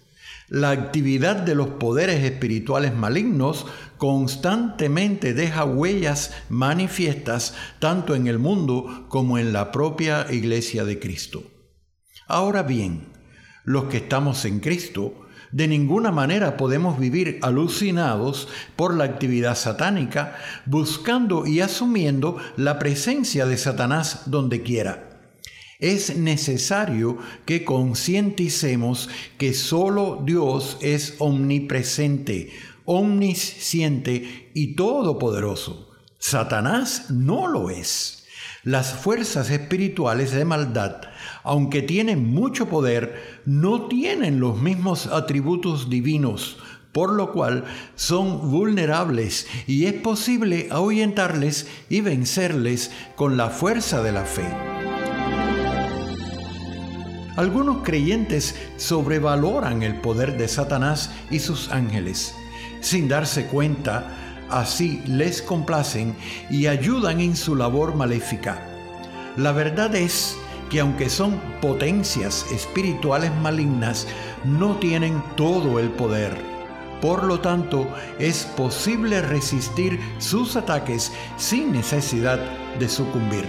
La 0.48 0.70
actividad 0.70 1.36
de 1.36 1.54
los 1.54 1.68
poderes 1.68 2.22
espirituales 2.22 2.94
malignos 2.94 3.64
constantemente 3.96 5.32
deja 5.32 5.64
huellas 5.64 6.34
manifiestas 6.50 7.54
tanto 7.78 8.14
en 8.14 8.26
el 8.26 8.38
mundo 8.38 9.06
como 9.08 9.38
en 9.38 9.54
la 9.54 9.72
propia 9.72 10.26
iglesia 10.30 10.84
de 10.84 10.98
Cristo. 10.98 11.44
Ahora 12.26 12.62
bien, 12.62 13.08
los 13.64 13.84
que 13.84 13.96
estamos 13.98 14.44
en 14.44 14.60
Cristo, 14.60 15.14
de 15.52 15.68
ninguna 15.68 16.10
manera 16.10 16.56
podemos 16.56 16.98
vivir 16.98 17.38
alucinados 17.42 18.48
por 18.74 18.94
la 18.96 19.04
actividad 19.04 19.54
satánica, 19.54 20.36
buscando 20.66 21.46
y 21.46 21.60
asumiendo 21.60 22.38
la 22.56 22.78
presencia 22.78 23.46
de 23.46 23.56
Satanás 23.58 24.22
donde 24.26 24.62
quiera. 24.62 25.10
Es 25.78 26.16
necesario 26.16 27.18
que 27.44 27.64
concienticemos 27.64 29.08
que 29.36 29.52
solo 29.52 30.22
Dios 30.24 30.78
es 30.80 31.16
omnipresente, 31.18 32.50
omnisciente 32.84 34.50
y 34.54 34.74
todopoderoso. 34.74 35.90
Satanás 36.18 37.10
no 37.10 37.48
lo 37.48 37.68
es. 37.68 38.21
Las 38.64 38.92
fuerzas 38.94 39.50
espirituales 39.50 40.32
de 40.32 40.44
maldad 40.44 41.02
aunque 41.42 41.82
tienen 41.82 42.32
mucho 42.32 42.68
poder, 42.68 43.40
no 43.44 43.86
tienen 43.88 44.40
los 44.40 44.60
mismos 44.60 45.06
atributos 45.06 45.90
divinos, 45.90 46.58
por 46.92 47.12
lo 47.12 47.32
cual 47.32 47.64
son 47.96 48.50
vulnerables 48.50 49.46
y 49.66 49.86
es 49.86 49.94
posible 49.94 50.68
ahuyentarles 50.70 51.66
y 51.88 52.00
vencerles 52.00 52.90
con 53.16 53.36
la 53.36 53.50
fuerza 53.50 54.02
de 54.02 54.12
la 54.12 54.24
fe. 54.24 54.46
Algunos 57.36 57.82
creyentes 57.82 58.54
sobrevaloran 58.76 59.82
el 59.82 60.00
poder 60.00 60.36
de 60.36 60.48
Satanás 60.48 61.10
y 61.30 61.38
sus 61.38 61.70
ángeles. 61.70 62.34
Sin 62.80 63.08
darse 63.08 63.46
cuenta, 63.46 64.21
así 64.52 65.02
les 65.06 65.42
complacen 65.42 66.14
y 66.50 66.66
ayudan 66.66 67.20
en 67.20 67.36
su 67.36 67.56
labor 67.56 67.94
maléfica. 67.94 68.66
La 69.36 69.52
verdad 69.52 69.94
es 69.94 70.36
que 70.70 70.80
aunque 70.80 71.08
son 71.10 71.40
potencias 71.60 72.46
espirituales 72.52 73.30
malignas, 73.42 74.06
no 74.44 74.76
tienen 74.76 75.22
todo 75.36 75.78
el 75.78 75.90
poder. 75.90 76.36
Por 77.00 77.24
lo 77.24 77.40
tanto, 77.40 77.88
es 78.18 78.44
posible 78.56 79.22
resistir 79.22 79.98
sus 80.18 80.54
ataques 80.56 81.12
sin 81.36 81.72
necesidad 81.72 82.38
de 82.78 82.88
sucumbir. 82.88 83.44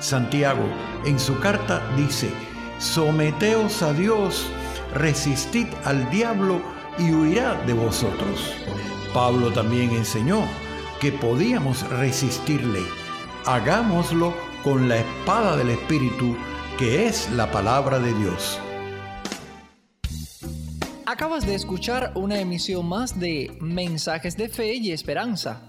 Santiago 0.00 0.64
en 1.06 1.18
su 1.18 1.38
carta 1.40 1.82
dice, 1.96 2.30
someteos 2.78 3.82
a 3.82 3.92
Dios, 3.92 4.46
resistid 4.94 5.66
al 5.84 6.10
diablo 6.10 6.60
y 6.98 7.10
huirá 7.10 7.54
de 7.66 7.72
vosotros. 7.72 8.54
Pablo 9.14 9.52
también 9.52 9.92
enseñó 9.92 10.44
que 11.00 11.12
podíamos 11.12 11.88
resistirle. 11.88 12.80
Hagámoslo 13.46 14.34
con 14.64 14.88
la 14.88 14.98
espada 14.98 15.56
del 15.56 15.70
Espíritu, 15.70 16.36
que 16.76 17.06
es 17.06 17.30
la 17.30 17.48
palabra 17.52 18.00
de 18.00 18.12
Dios. 18.12 18.58
Acabas 21.06 21.46
de 21.46 21.54
escuchar 21.54 22.10
una 22.16 22.40
emisión 22.40 22.86
más 22.88 23.20
de 23.20 23.56
Mensajes 23.60 24.36
de 24.36 24.48
Fe 24.48 24.74
y 24.74 24.90
Esperanza. 24.90 25.60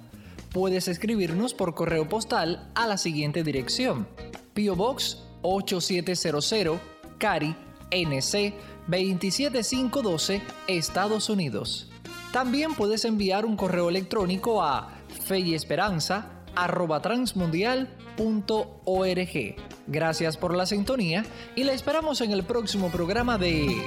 Puedes 0.52 0.88
escribirnos 0.88 1.54
por 1.54 1.76
correo 1.76 2.10
postal 2.10 2.72
a 2.74 2.88
la 2.88 2.98
siguiente 2.98 3.44
dirección: 3.44 4.08
Pio 4.56 4.76
Box 4.76 5.20
8700, 5.44 6.80
Cari, 7.20 7.56
NC 7.92 8.56
27512, 8.88 10.42
Estados 10.68 11.30
Unidos. 11.30 11.92
También 12.36 12.76
puedes 12.76 13.06
enviar 13.06 13.46
un 13.46 13.56
correo 13.56 13.88
electrónico 13.88 14.62
a 14.62 14.90
fe 15.24 15.40
y 15.40 15.56
esperanza 15.56 16.32
transmundial.org. 17.02 19.56
Gracias 19.88 20.36
por 20.36 20.54
la 20.54 20.66
sintonía 20.66 21.24
y 21.56 21.64
la 21.64 21.72
esperamos 21.72 22.20
en 22.20 22.34
el 22.34 22.44
próximo 22.44 22.90
programa 22.90 23.38
de 23.38 23.82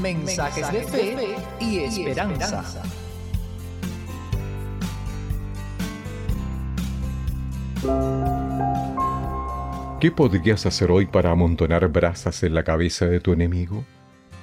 Mensajes, 0.00 0.70
de, 0.70 0.84
fe 0.84 1.16
y 1.58 1.78
Esperanza. 1.78 2.80
¿Qué 9.98 10.12
podrías 10.12 10.64
hacer 10.64 10.92
hoy 10.92 11.06
para 11.06 11.32
amontonar 11.32 11.88
brasas 11.88 12.44
en 12.44 12.54
la 12.54 12.62
cabeza 12.62 13.06
de 13.06 13.18
tu 13.18 13.32
enemigo? 13.32 13.84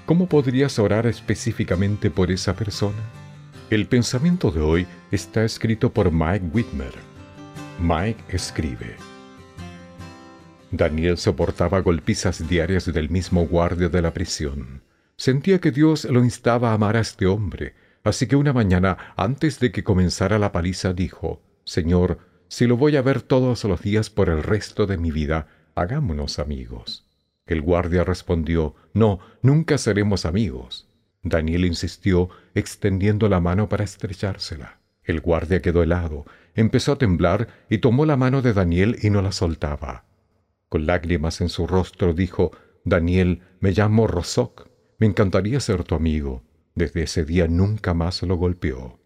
¿Cómo 0.05 0.27
podrías 0.27 0.77
orar 0.77 1.07
específicamente 1.07 2.11
por 2.11 2.29
esa 2.29 2.55
persona? 2.55 3.01
El 3.71 3.87
pensamiento 3.87 4.51
de 4.51 4.61
hoy 4.61 4.87
está 5.11 5.43
escrito 5.43 5.91
por 5.91 6.11
Mike 6.11 6.45
Whitmer 6.53 6.93
Mike 7.79 8.23
escribe. 8.29 8.95
Daniel 10.71 11.17
soportaba 11.17 11.79
golpizas 11.79 12.47
diarias 12.47 12.85
del 12.85 13.09
mismo 13.09 13.47
guardia 13.47 13.89
de 13.89 14.01
la 14.01 14.13
prisión. 14.13 14.83
Sentía 15.17 15.59
que 15.59 15.71
Dios 15.71 16.05
lo 16.05 16.23
instaba 16.23 16.69
a 16.69 16.73
amar 16.73 16.97
a 16.97 17.01
este 17.01 17.25
hombre, 17.25 17.73
así 18.03 18.27
que 18.27 18.35
una 18.35 18.53
mañana, 18.53 19.13
antes 19.17 19.59
de 19.59 19.71
que 19.71 19.83
comenzara 19.83 20.37
la 20.37 20.51
paliza, 20.51 20.93
dijo, 20.93 21.41
Señor, 21.63 22.19
si 22.47 22.67
lo 22.67 22.77
voy 22.77 22.95
a 22.95 23.01
ver 23.01 23.21
todos 23.21 23.63
los 23.63 23.81
días 23.81 24.09
por 24.09 24.29
el 24.29 24.43
resto 24.43 24.85
de 24.85 24.97
mi 24.97 25.11
vida, 25.11 25.47
hagámonos 25.73 26.39
amigos. 26.39 27.04
El 27.45 27.61
guardia 27.61 28.03
respondió, 28.03 28.75
No, 28.93 29.19
nunca 29.41 29.77
seremos 29.77 30.25
amigos. 30.25 30.89
Daniel 31.21 31.65
insistió, 31.65 32.29
extendiendo 32.53 33.29
la 33.29 33.39
mano 33.39 33.69
para 33.69 33.83
estrechársela. 33.83 34.79
El 35.03 35.21
guardia 35.21 35.61
quedó 35.61 35.83
helado, 35.83 36.25
empezó 36.55 36.93
a 36.93 36.97
temblar 36.97 37.47
y 37.69 37.79
tomó 37.79 38.05
la 38.05 38.17
mano 38.17 38.41
de 38.41 38.53
Daniel 38.53 38.97
y 39.01 39.09
no 39.09 39.21
la 39.21 39.31
soltaba. 39.31 40.05
Con 40.69 40.85
lágrimas 40.85 41.41
en 41.41 41.49
su 41.49 41.67
rostro 41.67 42.13
dijo, 42.13 42.51
Daniel, 42.83 43.41
me 43.59 43.71
llamo 43.71 44.07
Rosoc, 44.07 44.67
me 44.97 45.07
encantaría 45.07 45.59
ser 45.59 45.83
tu 45.83 45.95
amigo. 45.95 46.43
Desde 46.73 47.03
ese 47.03 47.23
día 47.23 47.47
nunca 47.47 47.93
más 47.93 48.21
lo 48.23 48.35
golpeó. 48.35 48.99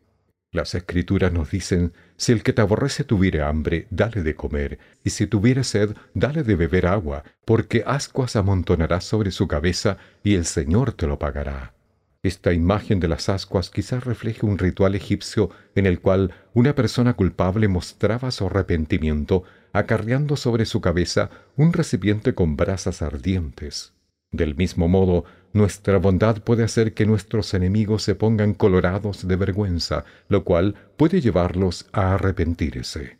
Las 0.51 0.73
escrituras 0.73 1.31
nos 1.31 1.51
dicen, 1.51 1.93
si 2.19 2.33
el 2.33 2.43
que 2.43 2.51
te 2.51 2.61
aborrece 2.61 3.05
tuviere 3.05 3.41
hambre, 3.41 3.87
dale 3.91 4.23
de 4.23 4.35
comer, 4.35 4.77
y 5.05 5.11
si 5.11 5.25
tuviere 5.25 5.63
sed, 5.63 5.95
dale 6.13 6.43
de 6.43 6.55
beber 6.57 6.85
agua, 6.85 7.23
porque 7.45 7.81
ascuas 7.87 8.35
amontonarás 8.35 9.05
sobre 9.05 9.31
su 9.31 9.47
cabeza, 9.47 9.97
y 10.21 10.35
el 10.35 10.43
Señor 10.43 10.91
te 10.91 11.07
lo 11.07 11.17
pagará. 11.17 11.73
Esta 12.21 12.51
imagen 12.51 12.99
de 12.99 13.07
las 13.07 13.29
ascuas 13.29 13.69
quizás 13.69 14.03
refleje 14.03 14.45
un 14.45 14.57
ritual 14.57 14.95
egipcio 14.95 15.49
en 15.75 15.85
el 15.85 16.01
cual 16.01 16.33
una 16.53 16.75
persona 16.75 17.13
culpable 17.13 17.69
mostraba 17.69 18.31
su 18.31 18.47
arrepentimiento 18.47 19.45
acarreando 19.71 20.35
sobre 20.35 20.65
su 20.65 20.81
cabeza 20.81 21.29
un 21.55 21.71
recipiente 21.71 22.35
con 22.35 22.57
brasas 22.57 23.01
ardientes. 23.01 23.93
Del 24.31 24.55
mismo 24.55 24.89
modo, 24.89 25.23
nuestra 25.53 25.97
bondad 25.97 26.43
puede 26.43 26.63
hacer 26.63 26.93
que 26.93 27.05
nuestros 27.05 27.53
enemigos 27.53 28.03
se 28.03 28.15
pongan 28.15 28.53
colorados 28.53 29.27
de 29.27 29.35
vergüenza, 29.35 30.05
lo 30.27 30.43
cual 30.43 30.75
puede 30.97 31.21
llevarlos 31.21 31.87
a 31.91 32.13
arrepentirse. 32.13 33.17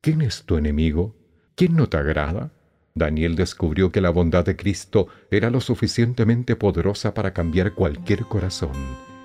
¿Quién 0.00 0.22
es 0.22 0.44
tu 0.44 0.56
enemigo? 0.56 1.16
¿Quién 1.54 1.76
no 1.76 1.88
te 1.88 1.98
agrada? 1.98 2.52
Daniel 2.94 3.36
descubrió 3.36 3.92
que 3.92 4.00
la 4.00 4.10
bondad 4.10 4.44
de 4.44 4.56
Cristo 4.56 5.08
era 5.30 5.50
lo 5.50 5.60
suficientemente 5.60 6.56
poderosa 6.56 7.14
para 7.14 7.32
cambiar 7.32 7.74
cualquier 7.74 8.24
corazón, 8.24 8.72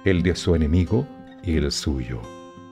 el 0.05 0.22
de 0.22 0.35
su 0.35 0.55
enemigo 0.55 1.07
y 1.43 1.57
el 1.57 1.72
suyo. 1.72 2.22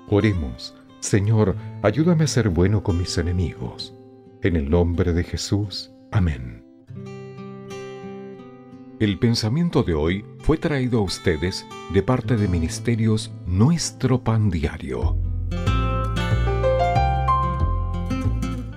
Oremos, 0.09 0.75
Señor, 0.99 1.55
ayúdame 1.81 2.25
a 2.25 2.27
ser 2.27 2.49
bueno 2.49 2.83
con 2.83 2.97
mis 2.97 3.17
enemigos. 3.17 3.93
En 4.41 4.55
el 4.55 4.69
nombre 4.69 5.13
de 5.13 5.23
Jesús. 5.23 5.91
Amén. 6.11 6.60
El 9.01 9.17
pensamiento 9.17 9.81
de 9.81 9.95
hoy 9.95 10.23
fue 10.41 10.57
traído 10.57 10.99
a 10.99 11.01
ustedes 11.01 11.65
de 11.91 12.03
parte 12.03 12.37
de 12.37 12.47
Ministerios 12.47 13.31
Nuestro 13.47 14.23
Pan 14.23 14.51
Diario 14.51 15.17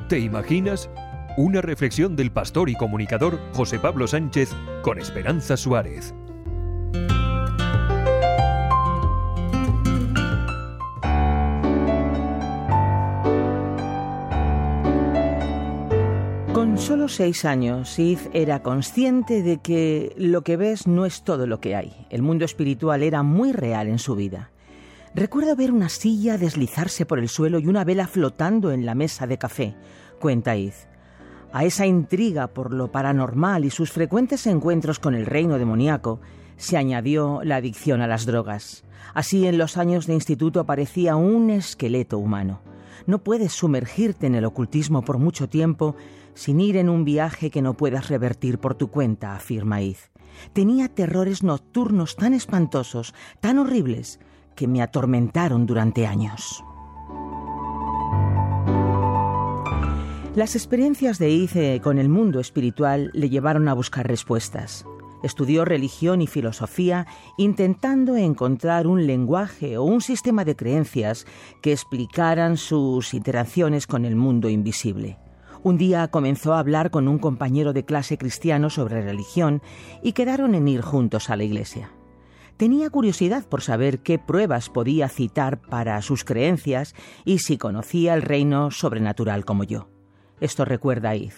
¿Te 0.08 0.18
imaginas? 0.18 0.88
Una 1.36 1.60
reflexión 1.60 2.16
del 2.16 2.32
pastor 2.32 2.70
y 2.70 2.74
comunicador 2.74 3.38
José 3.52 3.78
Pablo 3.78 4.06
Sánchez 4.06 4.56
con 4.80 4.98
Esperanza 4.98 5.58
Suárez. 5.58 6.14
Solo 17.04 17.16
seis 17.16 17.44
años, 17.44 17.90
Sid 17.90 18.18
era 18.32 18.62
consciente 18.62 19.42
de 19.42 19.58
que 19.58 20.14
lo 20.16 20.42
que 20.42 20.56
ves 20.56 20.86
no 20.86 21.04
es 21.04 21.22
todo 21.22 21.46
lo 21.46 21.60
que 21.60 21.76
hay. 21.76 22.06
El 22.08 22.22
mundo 22.22 22.46
espiritual 22.46 23.02
era 23.02 23.22
muy 23.22 23.52
real 23.52 23.88
en 23.88 23.98
su 23.98 24.16
vida. 24.16 24.52
Recuerdo 25.14 25.54
ver 25.54 25.70
una 25.70 25.90
silla 25.90 26.38
deslizarse 26.38 27.04
por 27.04 27.18
el 27.18 27.28
suelo 27.28 27.58
y 27.58 27.66
una 27.66 27.84
vela 27.84 28.06
flotando 28.06 28.72
en 28.72 28.86
la 28.86 28.94
mesa 28.94 29.26
de 29.26 29.36
café, 29.36 29.74
cuenta 30.18 30.56
Id. 30.56 30.72
A 31.52 31.66
esa 31.66 31.84
intriga 31.84 32.46
por 32.46 32.72
lo 32.72 32.90
paranormal 32.90 33.66
y 33.66 33.70
sus 33.70 33.92
frecuentes 33.92 34.46
encuentros 34.46 34.98
con 34.98 35.14
el 35.14 35.26
reino 35.26 35.58
demoníaco 35.58 36.22
se 36.56 36.78
añadió 36.78 37.42
la 37.44 37.56
adicción 37.56 38.00
a 38.00 38.06
las 38.06 38.24
drogas. 38.24 38.82
Así 39.12 39.46
en 39.46 39.58
los 39.58 39.76
años 39.76 40.06
de 40.06 40.14
instituto 40.14 40.58
aparecía 40.58 41.16
un 41.16 41.50
esqueleto 41.50 42.16
humano. 42.16 42.62
No 43.06 43.18
puedes 43.18 43.52
sumergirte 43.52 44.26
en 44.26 44.36
el 44.36 44.46
ocultismo 44.46 45.02
por 45.02 45.18
mucho 45.18 45.50
tiempo 45.50 45.96
sin 46.34 46.60
ir 46.60 46.76
en 46.76 46.88
un 46.88 47.04
viaje 47.04 47.50
que 47.50 47.62
no 47.62 47.74
puedas 47.74 48.08
revertir 48.08 48.58
por 48.58 48.74
tu 48.74 48.88
cuenta, 48.88 49.34
afirma 49.34 49.82
Id. 49.82 49.96
Tenía 50.52 50.88
terrores 50.88 51.42
nocturnos 51.42 52.16
tan 52.16 52.34
espantosos, 52.34 53.14
tan 53.40 53.58
horribles, 53.58 54.20
que 54.54 54.68
me 54.68 54.82
atormentaron 54.82 55.66
durante 55.66 56.06
años. 56.06 56.64
Las 60.34 60.56
experiencias 60.56 61.20
de 61.20 61.30
Id 61.30 61.80
con 61.80 61.98
el 61.98 62.08
mundo 62.08 62.40
espiritual 62.40 63.10
le 63.14 63.30
llevaron 63.30 63.68
a 63.68 63.74
buscar 63.74 64.08
respuestas. 64.08 64.84
Estudió 65.22 65.64
religión 65.64 66.20
y 66.20 66.26
filosofía 66.26 67.06
intentando 67.38 68.16
encontrar 68.16 68.86
un 68.86 69.06
lenguaje 69.06 69.78
o 69.78 69.84
un 69.84 70.00
sistema 70.00 70.44
de 70.44 70.56
creencias 70.56 71.24
que 71.62 71.72
explicaran 71.72 72.56
sus 72.56 73.14
interacciones 73.14 73.86
con 73.86 74.04
el 74.04 74.16
mundo 74.16 74.50
invisible. 74.50 75.18
Un 75.64 75.78
día 75.78 76.08
comenzó 76.08 76.52
a 76.52 76.58
hablar 76.58 76.90
con 76.90 77.08
un 77.08 77.18
compañero 77.18 77.72
de 77.72 77.86
clase 77.86 78.18
cristiano 78.18 78.68
sobre 78.68 79.00
religión 79.00 79.62
y 80.02 80.12
quedaron 80.12 80.54
en 80.54 80.68
ir 80.68 80.82
juntos 80.82 81.30
a 81.30 81.36
la 81.36 81.44
iglesia. 81.44 81.90
Tenía 82.58 82.90
curiosidad 82.90 83.46
por 83.48 83.62
saber 83.62 84.00
qué 84.00 84.18
pruebas 84.18 84.68
podía 84.68 85.08
citar 85.08 85.62
para 85.62 86.02
sus 86.02 86.22
creencias 86.22 86.94
y 87.24 87.38
si 87.38 87.56
conocía 87.56 88.12
el 88.12 88.20
reino 88.20 88.70
sobrenatural 88.70 89.46
como 89.46 89.64
yo. 89.64 89.88
Esto 90.38 90.66
recuerda 90.66 91.08
a 91.08 91.16
Id. 91.16 91.32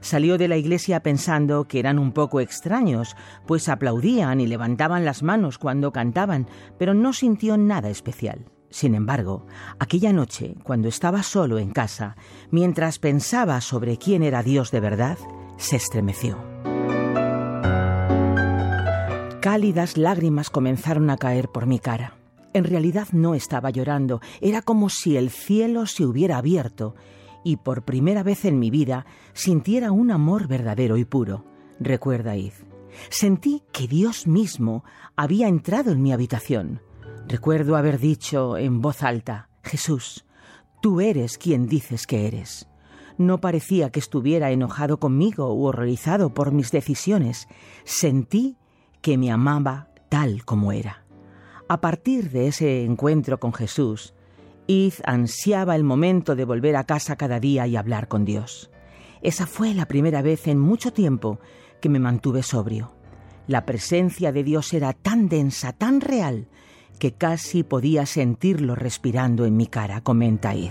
Salió 0.00 0.36
de 0.36 0.48
la 0.48 0.56
iglesia 0.56 1.04
pensando 1.04 1.68
que 1.68 1.78
eran 1.78 2.00
un 2.00 2.10
poco 2.10 2.40
extraños, 2.40 3.14
pues 3.46 3.68
aplaudían 3.68 4.40
y 4.40 4.48
levantaban 4.48 5.04
las 5.04 5.22
manos 5.22 5.58
cuando 5.58 5.92
cantaban, 5.92 6.48
pero 6.76 6.92
no 6.92 7.12
sintió 7.12 7.56
nada 7.56 7.88
especial. 7.88 8.46
Sin 8.70 8.94
embargo, 8.94 9.46
aquella 9.78 10.12
noche, 10.12 10.54
cuando 10.62 10.88
estaba 10.88 11.22
solo 11.22 11.58
en 11.58 11.70
casa, 11.70 12.16
mientras 12.50 12.98
pensaba 12.98 13.60
sobre 13.60 13.98
quién 13.98 14.22
era 14.22 14.42
Dios 14.42 14.70
de 14.70 14.80
verdad, 14.80 15.18
se 15.56 15.76
estremeció. 15.76 16.38
Cálidas 19.40 19.96
lágrimas 19.96 20.50
comenzaron 20.50 21.10
a 21.10 21.16
caer 21.16 21.48
por 21.48 21.66
mi 21.66 21.78
cara. 21.78 22.16
En 22.52 22.64
realidad 22.64 23.08
no 23.12 23.34
estaba 23.34 23.70
llorando, 23.70 24.20
era 24.40 24.62
como 24.62 24.88
si 24.88 25.16
el 25.16 25.30
cielo 25.30 25.86
se 25.86 26.04
hubiera 26.04 26.36
abierto 26.36 26.94
y 27.44 27.56
por 27.56 27.84
primera 27.84 28.22
vez 28.22 28.44
en 28.44 28.58
mi 28.58 28.70
vida 28.70 29.06
sintiera 29.32 29.92
un 29.92 30.10
amor 30.10 30.46
verdadero 30.46 30.96
y 30.96 31.04
puro, 31.04 31.44
recuerda 31.78 32.36
Id. 32.36 32.52
Sentí 33.08 33.62
que 33.72 33.88
Dios 33.88 34.26
mismo 34.26 34.84
había 35.16 35.48
entrado 35.48 35.92
en 35.92 36.02
mi 36.02 36.12
habitación. 36.12 36.82
Recuerdo 37.30 37.76
haber 37.76 38.00
dicho 38.00 38.58
en 38.58 38.80
voz 38.80 39.04
alta, 39.04 39.50
Jesús, 39.62 40.26
tú 40.82 41.00
eres 41.00 41.38
quien 41.38 41.68
dices 41.68 42.08
que 42.08 42.26
eres. 42.26 42.66
No 43.18 43.40
parecía 43.40 43.90
que 43.90 44.00
estuviera 44.00 44.50
enojado 44.50 44.98
conmigo 44.98 45.54
u 45.54 45.66
horrorizado 45.66 46.34
por 46.34 46.50
mis 46.50 46.72
decisiones. 46.72 47.46
Sentí 47.84 48.56
que 49.00 49.16
me 49.16 49.30
amaba 49.30 49.90
tal 50.08 50.44
como 50.44 50.72
era. 50.72 51.04
A 51.68 51.80
partir 51.80 52.32
de 52.32 52.48
ese 52.48 52.84
encuentro 52.84 53.38
con 53.38 53.52
Jesús, 53.52 54.12
Id 54.66 54.94
ansiaba 55.04 55.76
el 55.76 55.84
momento 55.84 56.34
de 56.34 56.44
volver 56.44 56.74
a 56.74 56.82
casa 56.82 57.14
cada 57.14 57.38
día 57.38 57.64
y 57.68 57.76
hablar 57.76 58.08
con 58.08 58.24
Dios. 58.24 58.72
Esa 59.22 59.46
fue 59.46 59.72
la 59.72 59.86
primera 59.86 60.20
vez 60.20 60.48
en 60.48 60.58
mucho 60.58 60.92
tiempo 60.92 61.38
que 61.80 61.88
me 61.88 62.00
mantuve 62.00 62.42
sobrio. 62.42 62.92
La 63.46 63.64
presencia 63.66 64.32
de 64.32 64.42
Dios 64.42 64.72
era 64.72 64.94
tan 64.94 65.28
densa, 65.28 65.72
tan 65.72 66.00
real, 66.00 66.48
que 67.00 67.14
casi 67.14 67.64
podía 67.64 68.06
sentirlo 68.06 68.76
respirando 68.76 69.46
en 69.46 69.56
mi 69.56 69.66
cara, 69.66 70.02
comenta 70.02 70.54
Id. 70.54 70.70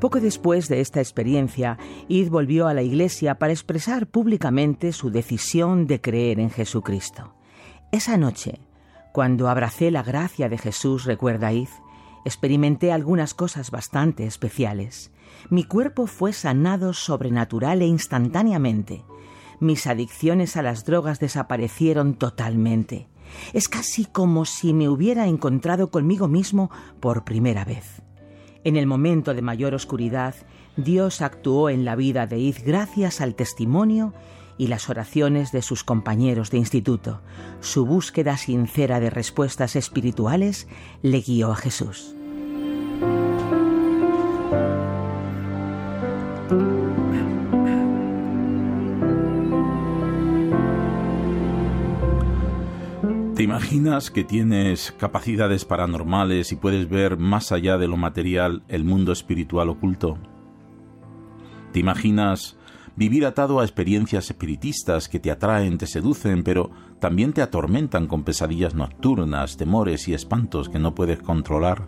Poco 0.00 0.20
después 0.20 0.68
de 0.68 0.80
esta 0.80 1.00
experiencia, 1.00 1.76
Id 2.06 2.30
volvió 2.30 2.68
a 2.68 2.74
la 2.74 2.82
iglesia 2.82 3.34
para 3.34 3.52
expresar 3.52 4.06
públicamente 4.06 4.92
su 4.92 5.10
decisión 5.10 5.88
de 5.88 6.00
creer 6.00 6.38
en 6.38 6.50
Jesucristo. 6.50 7.34
Esa 7.90 8.16
noche, 8.16 8.60
cuando 9.12 9.48
abracé 9.48 9.90
la 9.90 10.04
gracia 10.04 10.48
de 10.48 10.56
Jesús, 10.56 11.04
recuerda 11.04 11.52
Id, 11.52 11.68
experimenté 12.24 12.92
algunas 12.92 13.34
cosas 13.34 13.72
bastante 13.72 14.26
especiales. 14.26 15.10
Mi 15.50 15.64
cuerpo 15.64 16.06
fue 16.06 16.32
sanado 16.32 16.92
sobrenatural 16.92 17.82
e 17.82 17.86
instantáneamente 17.86 19.04
mis 19.60 19.86
adicciones 19.86 20.56
a 20.56 20.62
las 20.62 20.84
drogas 20.84 21.20
desaparecieron 21.20 22.14
totalmente. 22.14 23.08
Es 23.52 23.68
casi 23.68 24.04
como 24.04 24.44
si 24.44 24.72
me 24.72 24.88
hubiera 24.88 25.26
encontrado 25.26 25.90
conmigo 25.90 26.28
mismo 26.28 26.70
por 27.00 27.24
primera 27.24 27.64
vez. 27.64 28.02
En 28.64 28.76
el 28.76 28.86
momento 28.86 29.34
de 29.34 29.42
mayor 29.42 29.74
oscuridad, 29.74 30.34
Dios 30.76 31.22
actuó 31.22 31.70
en 31.70 31.84
la 31.84 31.96
vida 31.96 32.26
de 32.26 32.38
Id 32.38 32.56
gracias 32.64 33.20
al 33.20 33.34
testimonio 33.34 34.14
y 34.58 34.66
las 34.66 34.90
oraciones 34.90 35.52
de 35.52 35.62
sus 35.62 35.84
compañeros 35.84 36.50
de 36.50 36.58
instituto. 36.58 37.22
Su 37.60 37.86
búsqueda 37.86 38.36
sincera 38.36 39.00
de 39.00 39.10
respuestas 39.10 39.76
espirituales 39.76 40.68
le 41.02 41.20
guió 41.20 41.52
a 41.52 41.56
Jesús. 41.56 42.14
¿Te 53.38 53.44
imaginas 53.44 54.10
que 54.10 54.24
tienes 54.24 54.92
capacidades 54.98 55.64
paranormales 55.64 56.50
y 56.50 56.56
puedes 56.56 56.88
ver 56.88 57.18
más 57.18 57.52
allá 57.52 57.78
de 57.78 57.86
lo 57.86 57.96
material 57.96 58.64
el 58.66 58.82
mundo 58.82 59.12
espiritual 59.12 59.68
oculto? 59.68 60.18
¿Te 61.72 61.78
imaginas 61.78 62.58
vivir 62.96 63.24
atado 63.24 63.60
a 63.60 63.62
experiencias 63.62 64.28
espiritistas 64.28 65.08
que 65.08 65.20
te 65.20 65.30
atraen, 65.30 65.78
te 65.78 65.86
seducen, 65.86 66.42
pero 66.42 66.72
también 66.98 67.32
te 67.32 67.40
atormentan 67.40 68.08
con 68.08 68.24
pesadillas 68.24 68.74
nocturnas, 68.74 69.56
temores 69.56 70.08
y 70.08 70.14
espantos 70.14 70.68
que 70.68 70.80
no 70.80 70.96
puedes 70.96 71.20
controlar? 71.20 71.86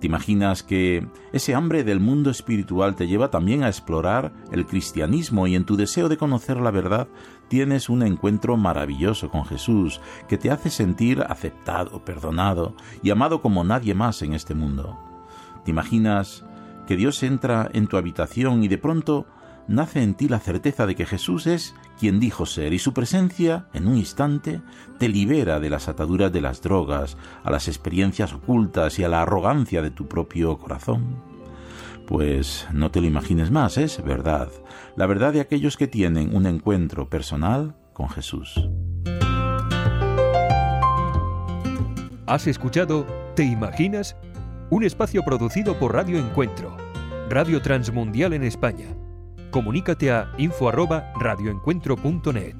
¿Te 0.00 0.06
imaginas 0.06 0.62
que 0.62 1.08
ese 1.32 1.56
hambre 1.56 1.82
del 1.82 1.98
mundo 1.98 2.30
espiritual 2.30 2.94
te 2.94 3.08
lleva 3.08 3.30
también 3.30 3.64
a 3.64 3.68
explorar 3.68 4.32
el 4.52 4.64
cristianismo 4.64 5.48
y 5.48 5.56
en 5.56 5.64
tu 5.64 5.76
deseo 5.76 6.08
de 6.08 6.16
conocer 6.16 6.58
la 6.58 6.70
verdad 6.70 7.08
tienes 7.48 7.88
un 7.88 8.02
encuentro 8.02 8.56
maravilloso 8.56 9.28
con 9.28 9.44
Jesús 9.44 10.00
que 10.28 10.38
te 10.38 10.52
hace 10.52 10.70
sentir 10.70 11.22
aceptado, 11.28 12.04
perdonado 12.04 12.76
y 13.02 13.10
amado 13.10 13.42
como 13.42 13.64
nadie 13.64 13.94
más 13.94 14.22
en 14.22 14.34
este 14.34 14.54
mundo? 14.54 14.96
¿Te 15.64 15.72
imaginas 15.72 16.44
que 16.86 16.96
Dios 16.96 17.22
entra 17.24 17.68
en 17.72 17.88
tu 17.88 17.96
habitación 17.96 18.62
y 18.62 18.68
de 18.68 18.78
pronto 18.78 19.26
nace 19.68 20.02
en 20.02 20.14
ti 20.14 20.28
la 20.28 20.40
certeza 20.40 20.86
de 20.86 20.96
que 20.96 21.06
Jesús 21.06 21.46
es 21.46 21.74
quien 22.00 22.18
dijo 22.18 22.46
ser 22.46 22.72
y 22.72 22.78
su 22.78 22.94
presencia, 22.94 23.66
en 23.74 23.86
un 23.86 23.96
instante, 23.96 24.60
te 24.98 25.08
libera 25.08 25.60
de 25.60 25.70
las 25.70 25.88
ataduras 25.88 26.32
de 26.32 26.40
las 26.40 26.62
drogas, 26.62 27.16
a 27.44 27.50
las 27.50 27.68
experiencias 27.68 28.32
ocultas 28.32 28.98
y 28.98 29.04
a 29.04 29.08
la 29.08 29.22
arrogancia 29.22 29.82
de 29.82 29.90
tu 29.90 30.08
propio 30.08 30.58
corazón. 30.58 31.22
Pues 32.06 32.66
no 32.72 32.90
te 32.90 33.00
lo 33.00 33.06
imagines 33.06 33.50
más, 33.50 33.76
es 33.76 34.02
verdad, 34.02 34.48
la 34.96 35.06
verdad 35.06 35.32
de 35.34 35.40
aquellos 35.40 35.76
que 35.76 35.86
tienen 35.86 36.34
un 36.34 36.46
encuentro 36.46 37.10
personal 37.10 37.76
con 37.92 38.08
Jesús. 38.08 38.68
¿Has 42.26 42.46
escuchado 42.46 43.06
Te 43.34 43.44
Imaginas? 43.44 44.16
Un 44.70 44.84
espacio 44.84 45.22
producido 45.22 45.78
por 45.78 45.94
Radio 45.94 46.18
Encuentro, 46.18 46.76
Radio 47.30 47.60
Transmundial 47.62 48.34
en 48.34 48.44
España 48.44 48.86
comunícate 49.50 50.10
a 50.10 50.32
info@radioencuentro.net. 50.38 52.54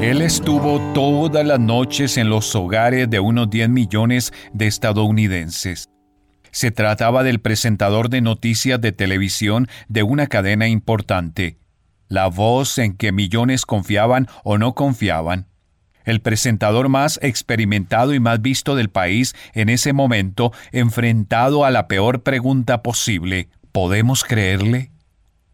Él 0.00 0.22
estuvo 0.22 0.78
todas 0.92 1.44
las 1.44 1.58
noches 1.58 2.16
en 2.18 2.28
los 2.28 2.54
hogares 2.54 3.10
de 3.10 3.18
unos 3.18 3.50
10 3.50 3.70
millones 3.70 4.32
de 4.52 4.66
estadounidenses. 4.66 5.88
Se 6.52 6.70
trataba 6.70 7.22
del 7.22 7.40
presentador 7.40 8.08
de 8.08 8.20
noticias 8.20 8.80
de 8.80 8.92
televisión 8.92 9.68
de 9.88 10.02
una 10.02 10.26
cadena 10.26 10.68
importante, 10.68 11.58
la 12.08 12.28
voz 12.28 12.78
en 12.78 12.96
que 12.96 13.10
millones 13.10 13.66
confiaban 13.66 14.28
o 14.44 14.58
no 14.58 14.74
confiaban. 14.74 15.48
El 16.06 16.20
presentador 16.20 16.88
más 16.88 17.18
experimentado 17.20 18.14
y 18.14 18.20
más 18.20 18.40
visto 18.40 18.74
del 18.74 18.88
país 18.88 19.34
en 19.52 19.68
ese 19.68 19.92
momento, 19.92 20.52
enfrentado 20.72 21.66
a 21.66 21.70
la 21.70 21.88
peor 21.88 22.22
pregunta 22.22 22.82
posible, 22.82 23.50
¿podemos 23.72 24.24
creerle? 24.24 24.90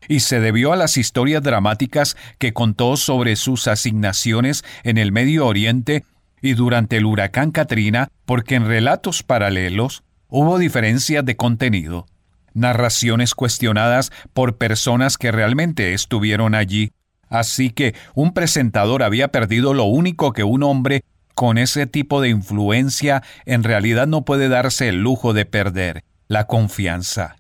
y 0.09 0.21
se 0.21 0.41
debió 0.41 0.73
a 0.73 0.77
las 0.77 0.97
historias 0.97 1.43
dramáticas 1.43 2.17
que 2.39 2.53
contó 2.53 2.97
sobre 2.97 3.37
sus 3.37 3.69
asignaciones 3.69 4.65
en 4.83 4.99
el 4.99 5.13
Medio 5.13 5.47
Oriente 5.47 6.05
y 6.41 6.55
durante 6.55 6.97
el 6.97 7.07
huracán 7.07 7.53
Katrina, 7.53 8.09
porque 8.27 8.57
en 8.57 8.67
relatos 8.67 9.23
paralelos 9.23 10.03
hubo 10.29 10.59
diferencias 10.59 11.25
de 11.25 11.37
contenido, 11.37 12.07
narraciones 12.53 13.35
cuestionadas 13.35 14.11
por 14.33 14.57
personas 14.57 15.19
que 15.19 15.31
realmente 15.31 15.95
estuvieron 15.95 16.55
allí. 16.55 16.93
Así 17.33 17.71
que 17.71 17.95
un 18.15 18.35
presentador 18.35 19.03
había 19.03 19.29
perdido 19.29 19.73
lo 19.73 19.85
único 19.85 20.35
que 20.35 20.45
un 20.45 20.63
hombre 20.63 21.03
con 21.35 21.57
ese 21.57 21.87
tipo 21.87 22.21
de 22.21 22.29
influencia 22.29 23.23
en 23.47 23.65
realidad 23.65 24.07
no 24.07 24.27
puede 24.27 24.51
darse 24.51 24.91
el 24.91 25.01
lujo 25.01 25.33
de 25.33 25.47
perder, 25.47 26.05
la 26.29 26.47
confianza. 26.47 27.37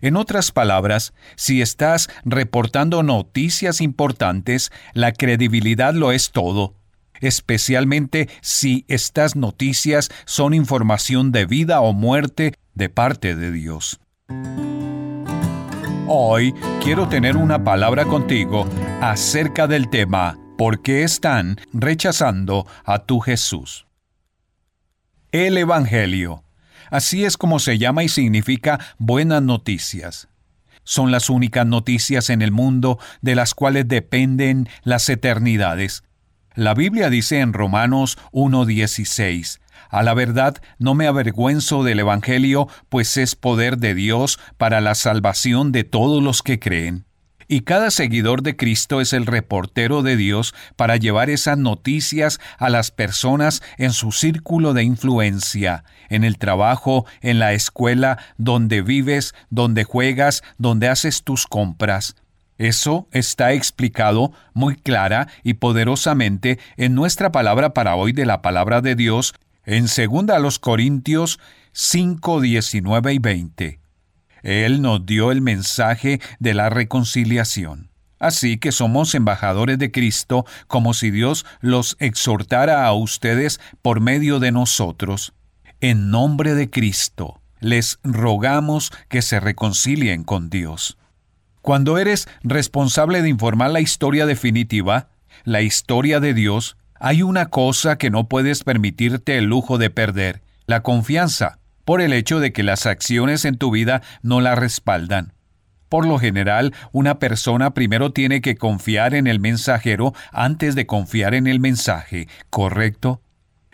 En 0.00 0.16
otras 0.16 0.50
palabras, 0.50 1.14
si 1.36 1.62
estás 1.62 2.10
reportando 2.24 3.04
noticias 3.04 3.80
importantes, 3.80 4.72
la 4.92 5.12
credibilidad 5.12 5.94
lo 5.94 6.10
es 6.10 6.32
todo, 6.32 6.74
especialmente 7.20 8.28
si 8.40 8.84
estas 8.88 9.36
noticias 9.36 10.08
son 10.24 10.52
información 10.52 11.30
de 11.30 11.46
vida 11.46 11.80
o 11.80 11.92
muerte 11.92 12.54
de 12.74 12.88
parte 12.88 13.36
de 13.36 13.52
Dios. 13.52 14.00
Hoy 16.10 16.54
quiero 16.82 17.06
tener 17.06 17.36
una 17.36 17.62
palabra 17.62 18.06
contigo 18.06 18.66
acerca 19.02 19.66
del 19.66 19.90
tema 19.90 20.38
¿Por 20.56 20.80
qué 20.80 21.02
están 21.02 21.60
rechazando 21.74 22.66
a 22.86 23.00
tu 23.00 23.20
Jesús? 23.20 23.86
El 25.32 25.58
Evangelio 25.58 26.44
Así 26.90 27.26
es 27.26 27.36
como 27.36 27.58
se 27.58 27.76
llama 27.76 28.04
y 28.04 28.08
significa 28.08 28.80
buenas 28.96 29.42
noticias. 29.42 30.28
Son 30.82 31.10
las 31.10 31.28
únicas 31.28 31.66
noticias 31.66 32.30
en 32.30 32.40
el 32.40 32.52
mundo 32.52 32.98
de 33.20 33.34
las 33.34 33.52
cuales 33.52 33.86
dependen 33.86 34.66
las 34.84 35.10
eternidades. 35.10 36.04
La 36.54 36.72
Biblia 36.72 37.10
dice 37.10 37.40
en 37.40 37.52
Romanos 37.52 38.16
1.16, 38.32 39.60
A 39.88 40.02
la 40.02 40.14
verdad 40.14 40.56
no 40.78 40.94
me 40.94 41.06
avergüenzo 41.06 41.82
del 41.82 42.00
Evangelio, 42.00 42.68
pues 42.88 43.16
es 43.16 43.36
poder 43.36 43.78
de 43.78 43.94
Dios 43.94 44.38
para 44.56 44.80
la 44.80 44.94
salvación 44.94 45.72
de 45.72 45.84
todos 45.84 46.22
los 46.22 46.42
que 46.42 46.58
creen 46.58 47.08
y 47.48 47.62
cada 47.62 47.90
seguidor 47.90 48.42
de 48.42 48.56
Cristo 48.56 49.00
es 49.00 49.14
el 49.14 49.26
reportero 49.26 50.02
de 50.02 50.16
Dios 50.16 50.54
para 50.76 50.96
llevar 50.96 51.30
esas 51.30 51.56
noticias 51.56 52.38
a 52.58 52.68
las 52.68 52.90
personas 52.90 53.62
en 53.78 53.92
su 53.92 54.12
círculo 54.12 54.74
de 54.74 54.84
influencia, 54.84 55.84
en 56.10 56.24
el 56.24 56.36
trabajo, 56.36 57.06
en 57.22 57.38
la 57.38 57.54
escuela, 57.54 58.18
donde 58.36 58.82
vives, 58.82 59.34
donde 59.48 59.84
juegas, 59.84 60.42
donde 60.58 60.88
haces 60.88 61.24
tus 61.24 61.46
compras. 61.46 62.16
Eso 62.58 63.08
está 63.12 63.52
explicado 63.52 64.32
muy 64.52 64.76
clara 64.76 65.28
y 65.42 65.54
poderosamente 65.54 66.58
en 66.76 66.94
nuestra 66.94 67.32
palabra 67.32 67.72
para 67.72 67.94
hoy 67.94 68.12
de 68.12 68.26
la 68.26 68.42
palabra 68.42 68.82
de 68.82 68.94
Dios 68.94 69.34
en 69.68 69.84
2 69.84 70.58
Corintios 70.60 71.38
5, 71.72 72.40
19 72.40 73.12
y 73.12 73.18
20. 73.18 73.80
Él 74.42 74.80
nos 74.80 75.04
dio 75.04 75.30
el 75.30 75.42
mensaje 75.42 76.22
de 76.38 76.54
la 76.54 76.70
reconciliación. 76.70 77.90
Así 78.18 78.56
que 78.56 78.72
somos 78.72 79.14
embajadores 79.14 79.78
de 79.78 79.92
Cristo 79.92 80.46
como 80.68 80.94
si 80.94 81.10
Dios 81.10 81.44
los 81.60 81.96
exhortara 82.00 82.86
a 82.86 82.94
ustedes 82.94 83.60
por 83.82 84.00
medio 84.00 84.40
de 84.40 84.52
nosotros. 84.52 85.34
En 85.82 86.10
nombre 86.10 86.54
de 86.54 86.70
Cristo, 86.70 87.42
les 87.60 87.98
rogamos 88.02 88.90
que 89.10 89.20
se 89.20 89.38
reconcilien 89.38 90.24
con 90.24 90.48
Dios. 90.48 90.96
Cuando 91.60 91.98
eres 91.98 92.26
responsable 92.42 93.20
de 93.20 93.28
informar 93.28 93.70
la 93.70 93.80
historia 93.80 94.24
definitiva, 94.24 95.10
la 95.44 95.60
historia 95.60 96.20
de 96.20 96.32
Dios, 96.32 96.78
hay 97.00 97.22
una 97.22 97.46
cosa 97.46 97.98
que 97.98 98.10
no 98.10 98.28
puedes 98.28 98.64
permitirte 98.64 99.38
el 99.38 99.44
lujo 99.44 99.78
de 99.78 99.90
perder, 99.90 100.42
la 100.66 100.82
confianza 100.82 101.58
por 101.84 102.02
el 102.02 102.12
hecho 102.12 102.38
de 102.38 102.52
que 102.52 102.62
las 102.62 102.84
acciones 102.84 103.46
en 103.46 103.56
tu 103.56 103.70
vida 103.70 104.02
no 104.22 104.42
la 104.42 104.54
respaldan. 104.54 105.32
Por 105.88 106.06
lo 106.06 106.18
general, 106.18 106.74
una 106.92 107.18
persona 107.18 107.72
primero 107.72 108.12
tiene 108.12 108.42
que 108.42 108.56
confiar 108.56 109.14
en 109.14 109.26
el 109.26 109.40
mensajero 109.40 110.12
antes 110.32 110.74
de 110.74 110.84
confiar 110.84 111.34
en 111.34 111.46
el 111.46 111.60
mensaje, 111.60 112.28
¿correcto? 112.50 113.22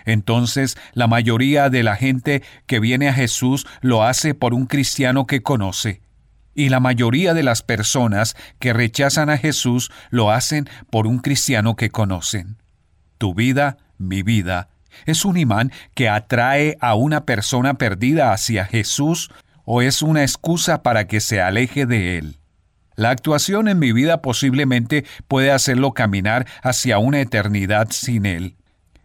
Entonces, 0.04 0.76
la 0.92 1.08
mayoría 1.08 1.70
de 1.70 1.82
la 1.82 1.96
gente 1.96 2.42
que 2.66 2.78
viene 2.78 3.08
a 3.08 3.14
Jesús 3.14 3.66
lo 3.80 4.04
hace 4.04 4.34
por 4.34 4.54
un 4.54 4.66
cristiano 4.66 5.26
que 5.26 5.42
conoce. 5.42 6.02
Y 6.54 6.68
la 6.68 6.78
mayoría 6.78 7.34
de 7.34 7.42
las 7.42 7.62
personas 7.62 8.36
que 8.60 8.72
rechazan 8.72 9.28
a 9.28 9.38
Jesús 9.38 9.90
lo 10.10 10.30
hacen 10.30 10.68
por 10.90 11.08
un 11.08 11.18
cristiano 11.18 11.74
que 11.74 11.90
conocen. 11.90 12.58
Tu 13.24 13.32
vida, 13.32 13.78
mi 13.96 14.22
vida, 14.22 14.68
¿Es 15.06 15.24
un 15.24 15.38
imán 15.38 15.72
que 15.94 16.10
atrae 16.10 16.76
a 16.78 16.94
una 16.94 17.24
persona 17.24 17.72
perdida 17.72 18.34
hacia 18.34 18.66
Jesús 18.66 19.30
o 19.64 19.80
es 19.80 20.02
una 20.02 20.20
excusa 20.20 20.82
para 20.82 21.06
que 21.06 21.22
se 21.22 21.40
aleje 21.40 21.86
de 21.86 22.18
Él? 22.18 22.36
La 22.96 23.08
actuación 23.08 23.68
en 23.68 23.78
mi 23.78 23.92
vida 23.92 24.20
posiblemente 24.20 25.06
puede 25.26 25.52
hacerlo 25.52 25.92
caminar 25.92 26.46
hacia 26.62 26.98
una 26.98 27.22
eternidad 27.22 27.88
sin 27.92 28.26
Él. 28.26 28.56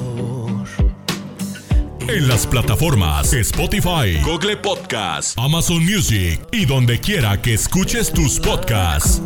En 2.07 2.27
las 2.27 2.47
plataformas 2.47 3.31
Spotify, 3.33 4.19
Google 4.23 4.57
Podcast, 4.57 5.37
Amazon 5.37 5.85
Music 5.85 6.41
y 6.51 6.65
donde 6.65 6.99
quiera 6.99 7.41
que 7.41 7.53
escuches 7.53 8.11
tus 8.11 8.39
podcasts. 8.39 9.21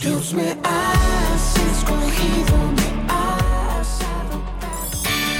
Dios 0.00 0.34
me 0.34 0.56
has 0.64 1.56
escogido, 1.56 2.65